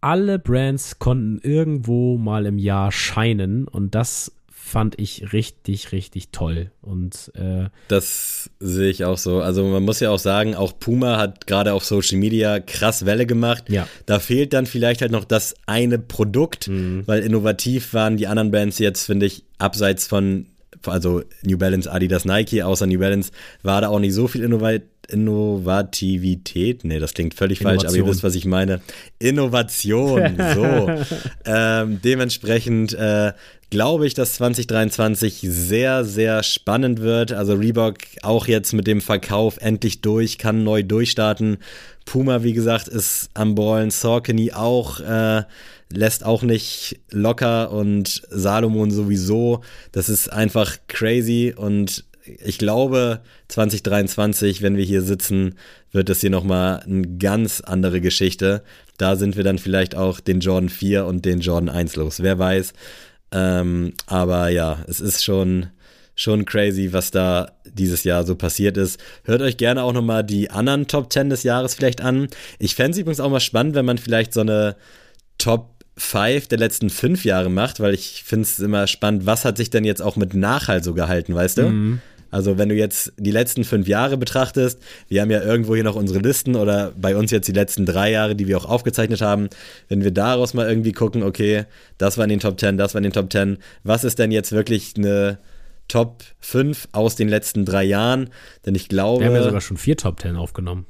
alle 0.00 0.38
Brands 0.38 0.98
konnten 0.98 1.38
irgendwo 1.38 2.16
mal 2.18 2.46
im 2.46 2.58
Jahr 2.58 2.90
scheinen 2.90 3.68
und 3.68 3.94
das 3.94 4.32
fand 4.72 4.98
ich 4.98 5.32
richtig, 5.32 5.92
richtig 5.92 6.30
toll. 6.30 6.70
Und 6.80 7.32
äh, 7.34 7.68
das 7.88 8.48
sehe 8.58 8.88
ich 8.90 9.04
auch 9.04 9.18
so. 9.18 9.40
Also 9.42 9.64
man 9.64 9.82
muss 9.82 10.00
ja 10.00 10.10
auch 10.10 10.18
sagen, 10.18 10.54
auch 10.54 10.78
Puma 10.78 11.18
hat 11.18 11.46
gerade 11.46 11.74
auf 11.74 11.84
Social 11.84 12.16
Media 12.16 12.58
krass 12.58 13.04
Welle 13.04 13.26
gemacht. 13.26 13.64
Ja. 13.68 13.86
Da 14.06 14.18
fehlt 14.18 14.52
dann 14.52 14.66
vielleicht 14.66 15.02
halt 15.02 15.12
noch 15.12 15.24
das 15.24 15.54
eine 15.66 15.98
Produkt, 15.98 16.68
mhm. 16.68 17.02
weil 17.06 17.22
innovativ 17.22 17.92
waren 17.92 18.16
die 18.16 18.28
anderen 18.28 18.50
Bands 18.50 18.78
jetzt, 18.78 19.04
finde 19.04 19.26
ich, 19.26 19.44
abseits 19.62 20.06
von 20.06 20.46
also 20.86 21.22
New 21.44 21.58
Balance, 21.58 21.90
Adidas, 21.90 22.24
Nike, 22.24 22.62
außer 22.62 22.86
New 22.86 22.98
Balance, 22.98 23.30
war 23.62 23.80
da 23.80 23.88
auch 23.88 24.00
nicht 24.00 24.14
so 24.14 24.26
viel 24.26 24.42
Innovat 24.42 24.82
Innovativität. 25.08 26.84
Nee, 26.84 26.98
das 26.98 27.12
klingt 27.12 27.34
völlig 27.34 27.60
Innovation. 27.60 27.80
falsch, 27.80 27.92
aber 27.92 28.06
ihr 28.06 28.10
wisst, 28.10 28.22
was 28.22 28.34
ich 28.34 28.46
meine. 28.46 28.80
Innovation, 29.18 30.36
so. 30.54 30.90
ähm, 31.44 32.00
dementsprechend 32.02 32.94
äh, 32.94 33.32
glaube 33.68 34.06
ich, 34.06 34.14
dass 34.14 34.34
2023 34.34 35.40
sehr, 35.42 36.04
sehr 36.04 36.42
spannend 36.42 37.00
wird. 37.00 37.32
Also 37.32 37.54
Reebok 37.54 37.96
auch 38.22 38.46
jetzt 38.46 38.72
mit 38.72 38.86
dem 38.86 39.00
Verkauf 39.00 39.58
endlich 39.60 40.02
durch, 40.02 40.38
kann 40.38 40.62
neu 40.62 40.82
durchstarten. 40.82 41.58
Puma, 42.04 42.42
wie 42.42 42.52
gesagt, 42.52 42.88
ist 42.88 43.30
am 43.34 43.54
Ballen. 43.54 43.90
Saucony 43.90 44.52
auch, 44.52 45.00
äh, 45.00 45.42
lässt 45.96 46.24
auch 46.24 46.42
nicht 46.42 47.00
locker 47.10 47.70
und 47.70 48.22
Salomon 48.30 48.90
sowieso. 48.90 49.62
Das 49.92 50.08
ist 50.08 50.32
einfach 50.32 50.78
crazy 50.88 51.54
und 51.56 52.04
ich 52.24 52.58
glaube, 52.58 53.20
2023, 53.48 54.62
wenn 54.62 54.76
wir 54.76 54.84
hier 54.84 55.02
sitzen, 55.02 55.56
wird 55.90 56.08
das 56.08 56.20
hier 56.20 56.30
nochmal 56.30 56.80
eine 56.80 57.02
ganz 57.18 57.60
andere 57.60 58.00
Geschichte. 58.00 58.62
Da 58.96 59.16
sind 59.16 59.36
wir 59.36 59.44
dann 59.44 59.58
vielleicht 59.58 59.94
auch 59.94 60.20
den 60.20 60.40
Jordan 60.40 60.68
4 60.68 61.06
und 61.06 61.24
den 61.24 61.40
Jordan 61.40 61.68
1 61.68 61.96
los. 61.96 62.22
Wer 62.22 62.38
weiß. 62.38 62.72
Ähm, 63.32 63.94
aber 64.06 64.48
ja, 64.50 64.84
es 64.86 65.00
ist 65.00 65.24
schon, 65.24 65.68
schon 66.14 66.44
crazy, 66.44 66.92
was 66.92 67.10
da 67.10 67.52
dieses 67.64 68.04
Jahr 68.04 68.24
so 68.24 68.36
passiert 68.36 68.76
ist. 68.76 69.00
Hört 69.24 69.42
euch 69.42 69.56
gerne 69.56 69.82
auch 69.82 69.92
nochmal 69.92 70.22
die 70.22 70.50
anderen 70.50 70.86
Top 70.86 71.12
10 71.12 71.30
des 71.30 71.42
Jahres 71.42 71.74
vielleicht 71.74 72.00
an. 72.00 72.28
Ich 72.58 72.74
fände 72.74 72.92
es 72.92 72.98
übrigens 72.98 73.20
auch 73.20 73.30
mal 73.30 73.40
spannend, 73.40 73.74
wenn 73.74 73.86
man 73.86 73.98
vielleicht 73.98 74.32
so 74.34 74.40
eine 74.40 74.76
Top 75.38 75.81
5 76.02 76.48
der 76.48 76.58
letzten 76.58 76.90
fünf 76.90 77.24
Jahre 77.24 77.48
macht, 77.48 77.80
weil 77.80 77.94
ich 77.94 78.24
finde 78.26 78.42
es 78.42 78.58
immer 78.58 78.86
spannend, 78.86 79.24
was 79.24 79.44
hat 79.44 79.56
sich 79.56 79.70
denn 79.70 79.84
jetzt 79.84 80.02
auch 80.02 80.16
mit 80.16 80.34
Nachhalt 80.34 80.84
so 80.84 80.94
gehalten, 80.94 81.34
weißt 81.34 81.58
du? 81.58 81.62
Mhm. 81.68 82.00
Also 82.30 82.58
wenn 82.58 82.68
du 82.68 82.74
jetzt 82.74 83.12
die 83.18 83.30
letzten 83.30 83.62
fünf 83.62 83.86
Jahre 83.86 84.16
betrachtest, 84.16 84.80
wir 85.08 85.20
haben 85.20 85.30
ja 85.30 85.42
irgendwo 85.42 85.74
hier 85.74 85.84
noch 85.84 85.94
unsere 85.94 86.18
Listen 86.18 86.56
oder 86.56 86.92
bei 86.98 87.14
uns 87.14 87.30
jetzt 87.30 87.46
die 87.46 87.52
letzten 87.52 87.86
drei 87.86 88.10
Jahre, 88.10 88.34
die 88.34 88.48
wir 88.48 88.56
auch 88.56 88.64
aufgezeichnet 88.64 89.20
haben, 89.20 89.48
wenn 89.88 90.02
wir 90.02 90.10
daraus 90.10 90.54
mal 90.54 90.68
irgendwie 90.68 90.92
gucken, 90.92 91.22
okay, 91.22 91.66
das 91.98 92.18
war 92.18 92.24
in 92.24 92.30
den 92.30 92.40
Top 92.40 92.58
10, 92.58 92.78
das 92.78 92.94
war 92.94 92.98
in 92.98 93.04
den 93.04 93.12
Top 93.12 93.30
10, 93.30 93.58
was 93.84 94.02
ist 94.02 94.18
denn 94.18 94.32
jetzt 94.32 94.50
wirklich 94.52 94.94
eine 94.96 95.38
Top 95.88 96.24
5 96.40 96.88
aus 96.92 97.16
den 97.16 97.28
letzten 97.28 97.64
drei 97.64 97.84
Jahren? 97.84 98.30
Denn 98.66 98.74
ich 98.74 98.88
glaube. 98.88 99.20
Wir 99.20 99.28
haben 99.28 99.36
ja 99.36 99.42
sogar 99.42 99.60
schon 99.60 99.76
vier 99.76 99.96
Top 99.96 100.20
10 100.20 100.36
aufgenommen. 100.36 100.86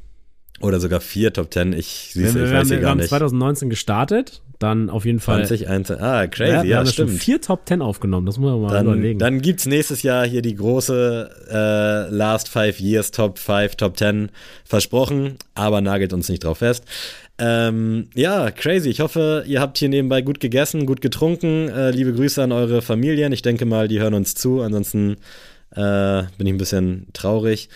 Oder 0.62 0.78
sogar 0.78 1.00
vier 1.00 1.32
Top 1.32 1.52
10. 1.52 1.72
Ich, 1.72 2.12
wir, 2.14 2.28
ich 2.28 2.34
weiß 2.52 2.70
wir, 2.70 2.80
wir 2.80 2.88
haben 2.88 3.00
2019 3.00 3.68
gestartet, 3.68 4.42
dann 4.60 4.90
auf 4.90 5.04
jeden 5.04 5.18
Fall. 5.18 5.44
20, 5.44 5.68
1, 5.68 5.90
ah, 5.90 6.26
crazy, 6.28 6.52
ja, 6.52 6.62
wir 6.62 6.70
ja 6.70 6.76
haben 6.78 6.86
stimmt. 6.86 7.10
schon 7.10 7.18
vier 7.18 7.40
Top 7.40 7.66
10 7.66 7.82
aufgenommen, 7.82 8.26
das 8.26 8.38
muss 8.38 8.52
man 8.52 8.62
mal 8.62 8.72
dann, 8.72 8.86
überlegen. 8.86 9.18
Dann 9.18 9.42
gibt 9.42 9.58
es 9.58 9.66
nächstes 9.66 10.02
Jahr 10.02 10.24
hier 10.24 10.40
die 10.40 10.54
große 10.54 11.30
äh, 11.50 12.14
Last 12.14 12.48
Five 12.48 12.78
Years 12.78 13.10
Top 13.10 13.38
5, 13.38 13.74
Top 13.74 13.98
10 13.98 14.30
versprochen, 14.64 15.34
aber 15.54 15.80
nagelt 15.80 16.12
uns 16.12 16.28
nicht 16.28 16.44
drauf 16.44 16.58
fest. 16.58 16.84
Ähm, 17.38 18.08
ja, 18.14 18.52
crazy. 18.52 18.88
Ich 18.88 19.00
hoffe, 19.00 19.42
ihr 19.48 19.60
habt 19.60 19.78
hier 19.78 19.88
nebenbei 19.88 20.22
gut 20.22 20.38
gegessen, 20.38 20.86
gut 20.86 21.00
getrunken. 21.00 21.68
Äh, 21.70 21.90
liebe 21.90 22.12
Grüße 22.12 22.40
an 22.40 22.52
eure 22.52 22.82
Familien. 22.82 23.32
Ich 23.32 23.42
denke 23.42 23.64
mal, 23.64 23.88
die 23.88 23.98
hören 23.98 24.14
uns 24.14 24.36
zu. 24.36 24.60
Ansonsten 24.60 25.16
äh, 25.74 26.22
bin 26.38 26.46
ich 26.46 26.52
ein 26.52 26.58
bisschen 26.58 27.08
traurig. 27.14 27.68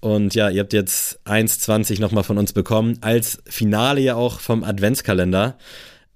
Und 0.00 0.34
ja, 0.34 0.48
ihr 0.48 0.60
habt 0.60 0.72
jetzt 0.72 1.20
1,20 1.26 2.00
nochmal 2.00 2.24
von 2.24 2.38
uns 2.38 2.52
bekommen. 2.52 2.98
Als 3.02 3.42
Finale 3.46 4.00
ja 4.00 4.14
auch 4.14 4.40
vom 4.40 4.64
Adventskalender. 4.64 5.58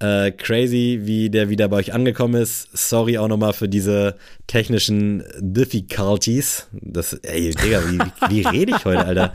Äh, 0.01 0.33
crazy, 0.33 1.01
wie 1.05 1.31
der 1.31 1.51
wieder 1.51 1.69
bei 1.69 1.77
euch 1.77 1.93
angekommen 1.93 2.35
ist. 2.41 2.69
Sorry 2.77 3.19
auch 3.19 3.29
nochmal 3.29 3.53
für 3.53 3.69
diese 3.69 4.17
technischen 4.47 5.23
Difficulties. 5.39 6.67
Das, 6.73 7.13
ey, 7.13 7.51
Digga, 7.51 7.83
wie, 7.89 7.99
wie, 8.29 8.43
rede 8.43 8.75
ich 8.77 8.85
heute, 8.85 9.05
Alter? 9.05 9.33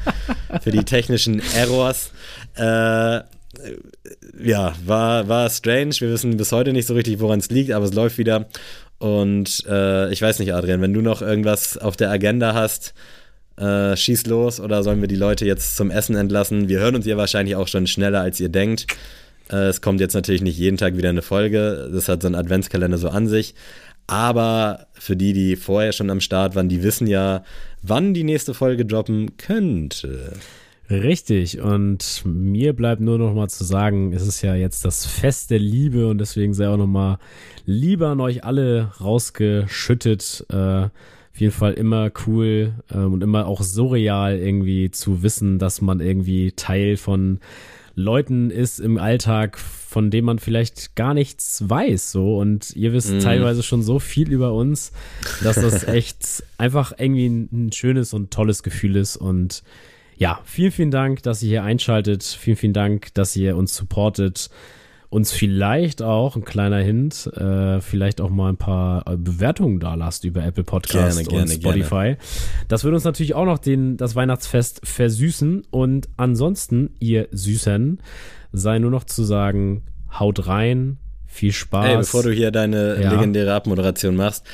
Für 0.61 0.71
die 0.71 0.83
technischen 0.83 1.41
Errors. 1.55 2.11
Äh, 2.55 3.21
ja, 4.43 4.73
war, 4.85 5.27
war 5.27 5.49
strange. 5.49 5.95
Wir 5.99 6.09
wissen 6.09 6.37
bis 6.37 6.51
heute 6.51 6.73
nicht 6.73 6.87
so 6.87 6.93
richtig, 6.93 7.19
woran 7.19 7.39
es 7.39 7.49
liegt, 7.49 7.71
aber 7.71 7.85
es 7.85 7.93
läuft 7.93 8.17
wieder. 8.17 8.47
Und 8.97 9.63
äh, 9.67 10.11
ich 10.11 10.21
weiß 10.21 10.39
nicht, 10.39 10.53
Adrian, 10.53 10.81
wenn 10.81 10.93
du 10.93 11.01
noch 11.01 11.21
irgendwas 11.21 11.77
auf 11.77 11.95
der 11.95 12.11
Agenda 12.11 12.53
hast, 12.53 12.93
äh, 13.59 13.95
schieß 13.95 14.25
los 14.27 14.59
oder 14.59 14.83
sollen 14.83 15.01
wir 15.01 15.07
die 15.07 15.15
Leute 15.15 15.45
jetzt 15.45 15.75
zum 15.75 15.91
Essen 15.91 16.15
entlassen? 16.15 16.69
Wir 16.69 16.79
hören 16.79 16.95
uns 16.95 17.05
ja 17.05 17.17
wahrscheinlich 17.17 17.55
auch 17.55 17.67
schon 17.67 17.87
schneller, 17.87 18.21
als 18.21 18.39
ihr 18.39 18.49
denkt. 18.49 18.87
Äh, 19.51 19.67
es 19.67 19.81
kommt 19.81 19.99
jetzt 19.99 20.13
natürlich 20.13 20.41
nicht 20.41 20.57
jeden 20.57 20.77
Tag 20.77 20.95
wieder 20.97 21.09
eine 21.09 21.21
Folge. 21.21 21.89
Das 21.93 22.07
hat 22.07 22.21
so 22.21 22.27
ein 22.27 22.35
Adventskalender 22.35 22.97
so 22.97 23.09
an 23.09 23.27
sich. 23.27 23.55
Aber 24.07 24.87
für 24.93 25.15
die, 25.15 25.33
die 25.33 25.55
vorher 25.55 25.91
schon 25.91 26.09
am 26.09 26.21
Start 26.21 26.55
waren, 26.55 26.69
die 26.69 26.81
wissen 26.81 27.05
ja, 27.05 27.43
wann 27.83 28.13
die 28.13 28.23
nächste 28.23 28.53
Folge 28.53 28.85
droppen 28.85 29.37
könnte. 29.37 30.33
Richtig. 30.89 31.59
Und 31.59 32.23
mir 32.25 32.73
bleibt 32.73 33.01
nur 33.01 33.19
noch 33.19 33.35
mal 33.35 33.49
zu 33.49 33.63
sagen, 33.63 34.11
es 34.13 34.25
ist 34.25 34.41
ja 34.41 34.55
jetzt 34.55 34.83
das 34.85 35.05
Fest 35.05 35.51
der 35.51 35.59
Liebe 35.59 36.07
und 36.07 36.17
deswegen 36.17 36.55
sei 36.55 36.67
auch 36.67 36.77
noch 36.77 36.87
mal 36.87 37.19
Liebe 37.65 38.07
an 38.07 38.19
euch 38.19 38.43
alle 38.43 38.91
rausgeschüttet. 38.99 40.45
Äh, 40.49 40.87
auf 41.39 41.41
jeden 41.41 41.53
Fall 41.53 41.73
immer 41.75 42.11
cool 42.27 42.73
ähm, 42.93 43.13
und 43.13 43.23
immer 43.23 43.47
auch 43.47 43.61
surreal 43.61 44.37
irgendwie 44.37 44.91
zu 44.91 45.23
wissen, 45.23 45.57
dass 45.57 45.79
man 45.79 46.01
irgendwie 46.01 46.51
Teil 46.51 46.97
von 46.97 47.39
Leuten 47.95 48.51
ist 48.51 48.81
im 48.81 48.97
Alltag, 48.97 49.57
von 49.57 50.11
dem 50.11 50.25
man 50.25 50.39
vielleicht 50.39 50.97
gar 50.97 51.13
nichts 51.13 51.63
weiß, 51.65 52.11
so. 52.11 52.37
Und 52.37 52.75
ihr 52.75 52.91
wisst 52.91 53.13
mm. 53.13 53.19
teilweise 53.19 53.63
schon 53.63 53.83
so 53.83 53.99
viel 53.99 54.29
über 54.29 54.53
uns, 54.53 54.91
dass 55.41 55.55
das 55.55 55.83
echt 55.87 56.43
einfach 56.57 56.91
irgendwie 56.97 57.27
ein, 57.27 57.49
ein 57.53 57.71
schönes 57.71 58.13
und 58.13 58.31
tolles 58.31 58.61
Gefühl 58.61 58.97
ist. 58.97 59.15
Und 59.15 59.63
ja, 60.17 60.41
vielen, 60.43 60.73
vielen 60.73 60.91
Dank, 60.91 61.23
dass 61.23 61.41
ihr 61.41 61.47
hier 61.47 61.63
einschaltet. 61.63 62.23
Vielen, 62.23 62.57
vielen 62.57 62.73
Dank, 62.73 63.13
dass 63.13 63.33
ihr 63.37 63.55
uns 63.55 63.77
supportet 63.77 64.49
uns 65.09 65.31
vielleicht 65.31 66.01
auch, 66.03 66.35
ein 66.35 66.45
kleiner 66.45 66.77
Hint, 66.77 67.25
äh, 67.35 67.81
vielleicht 67.81 68.21
auch 68.21 68.29
mal 68.29 68.49
ein 68.49 68.57
paar 68.57 69.07
äh, 69.07 69.17
Bewertungen 69.17 69.79
da 69.79 69.95
lasst 69.95 70.23
über 70.23 70.43
Apple 70.43 70.63
Podcast 70.63 71.17
gerne, 71.17 71.27
gerne, 71.27 71.43
und 71.43 71.61
Spotify. 71.61 71.89
Gerne. 71.89 72.17
Das 72.67 72.83
würde 72.83 72.95
uns 72.95 73.05
natürlich 73.05 73.33
auch 73.33 73.45
noch 73.45 73.57
den, 73.57 73.97
das 73.97 74.15
Weihnachtsfest 74.15 74.81
versüßen. 74.83 75.63
Und 75.71 76.09
ansonsten, 76.17 76.91
ihr 76.99 77.27
Süßen, 77.31 77.99
sei 78.51 78.77
nur 78.77 78.91
noch 78.91 79.03
zu 79.03 79.23
sagen, 79.23 79.83
haut 80.19 80.45
rein, 80.47 80.99
viel 81.25 81.53
Spaß. 81.53 81.85
Ey, 81.87 81.97
bevor 81.97 82.23
du 82.23 82.31
hier 82.31 82.51
deine 82.51 83.01
ja. 83.01 83.11
legendäre 83.11 83.53
Abmoderation 83.53 84.15
machst, 84.15 84.45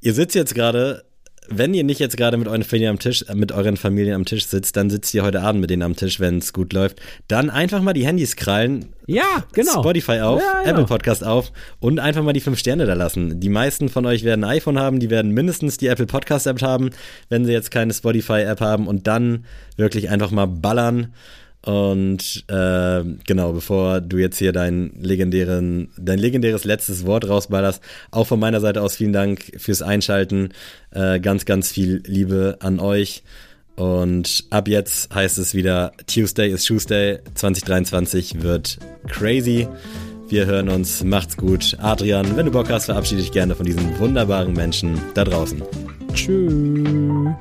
ihr 0.00 0.14
sitzt 0.14 0.36
jetzt 0.36 0.54
gerade 0.54 1.05
wenn 1.48 1.74
ihr 1.74 1.84
nicht 1.84 2.00
jetzt 2.00 2.16
gerade 2.16 2.36
mit 2.36 2.48
euren 2.48 2.62
Familien 2.62 2.90
am 2.90 2.98
Tisch, 2.98 3.24
mit 3.34 3.52
euren 3.52 3.76
Familien 3.76 4.14
am 4.14 4.24
Tisch 4.24 4.46
sitzt, 4.46 4.76
dann 4.76 4.90
sitzt 4.90 5.12
ihr 5.14 5.22
heute 5.22 5.42
Abend 5.42 5.60
mit 5.60 5.70
denen 5.70 5.82
am 5.82 5.96
Tisch, 5.96 6.20
wenn 6.20 6.38
es 6.38 6.52
gut 6.52 6.72
läuft. 6.72 7.00
Dann 7.28 7.50
einfach 7.50 7.82
mal 7.82 7.92
die 7.92 8.06
Handys 8.06 8.36
krallen. 8.36 8.86
Ja, 9.06 9.44
genau. 9.52 9.80
Spotify 9.80 10.20
auf, 10.20 10.40
ja, 10.40 10.62
ja. 10.64 10.70
Apple 10.70 10.84
Podcast 10.84 11.24
auf 11.24 11.52
und 11.78 12.00
einfach 12.00 12.22
mal 12.22 12.32
die 12.32 12.40
fünf 12.40 12.58
Sterne 12.58 12.86
da 12.86 12.94
lassen. 12.94 13.40
Die 13.40 13.48
meisten 13.48 13.88
von 13.88 14.04
euch 14.06 14.24
werden 14.24 14.44
ein 14.44 14.56
iPhone 14.56 14.78
haben, 14.78 14.98
die 14.98 15.10
werden 15.10 15.30
mindestens 15.30 15.76
die 15.78 15.86
Apple 15.86 16.06
Podcast 16.06 16.46
App 16.46 16.62
haben, 16.62 16.90
wenn 17.28 17.44
sie 17.44 17.52
jetzt 17.52 17.70
keine 17.70 17.92
Spotify 17.92 18.42
App 18.42 18.60
haben 18.60 18.88
und 18.88 19.06
dann 19.06 19.44
wirklich 19.76 20.10
einfach 20.10 20.30
mal 20.30 20.46
ballern. 20.46 21.12
Und 21.66 22.44
äh, 22.46 23.02
genau, 23.26 23.52
bevor 23.52 24.00
du 24.00 24.18
jetzt 24.18 24.38
hier 24.38 24.52
dein, 24.52 24.92
legendären, 25.00 25.88
dein 25.98 26.20
legendäres 26.20 26.62
letztes 26.62 27.04
Wort 27.06 27.28
rausballerst, 27.28 27.82
auch 28.12 28.28
von 28.28 28.38
meiner 28.38 28.60
Seite 28.60 28.82
aus 28.82 28.94
vielen 28.94 29.12
Dank 29.12 29.52
fürs 29.56 29.82
Einschalten. 29.82 30.50
Äh, 30.92 31.18
ganz, 31.18 31.44
ganz 31.44 31.72
viel 31.72 32.04
Liebe 32.06 32.58
an 32.60 32.78
euch. 32.78 33.24
Und 33.74 34.44
ab 34.50 34.68
jetzt 34.68 35.12
heißt 35.12 35.38
es 35.38 35.54
wieder 35.54 35.90
Tuesday 36.06 36.52
is 36.52 36.62
Tuesday. 36.62 37.18
2023 37.34 38.42
wird 38.42 38.78
crazy. 39.08 39.66
Wir 40.28 40.46
hören 40.46 40.68
uns. 40.68 41.02
Macht's 41.02 41.36
gut. 41.36 41.76
Adrian, 41.80 42.36
wenn 42.36 42.46
du 42.46 42.52
Bock 42.52 42.70
hast, 42.70 42.84
verabschiede 42.86 43.22
dich 43.22 43.32
gerne 43.32 43.56
von 43.56 43.66
diesen 43.66 43.98
wunderbaren 43.98 44.52
Menschen 44.52 45.00
da 45.14 45.24
draußen. 45.24 45.62
Tschüss. 46.14 47.34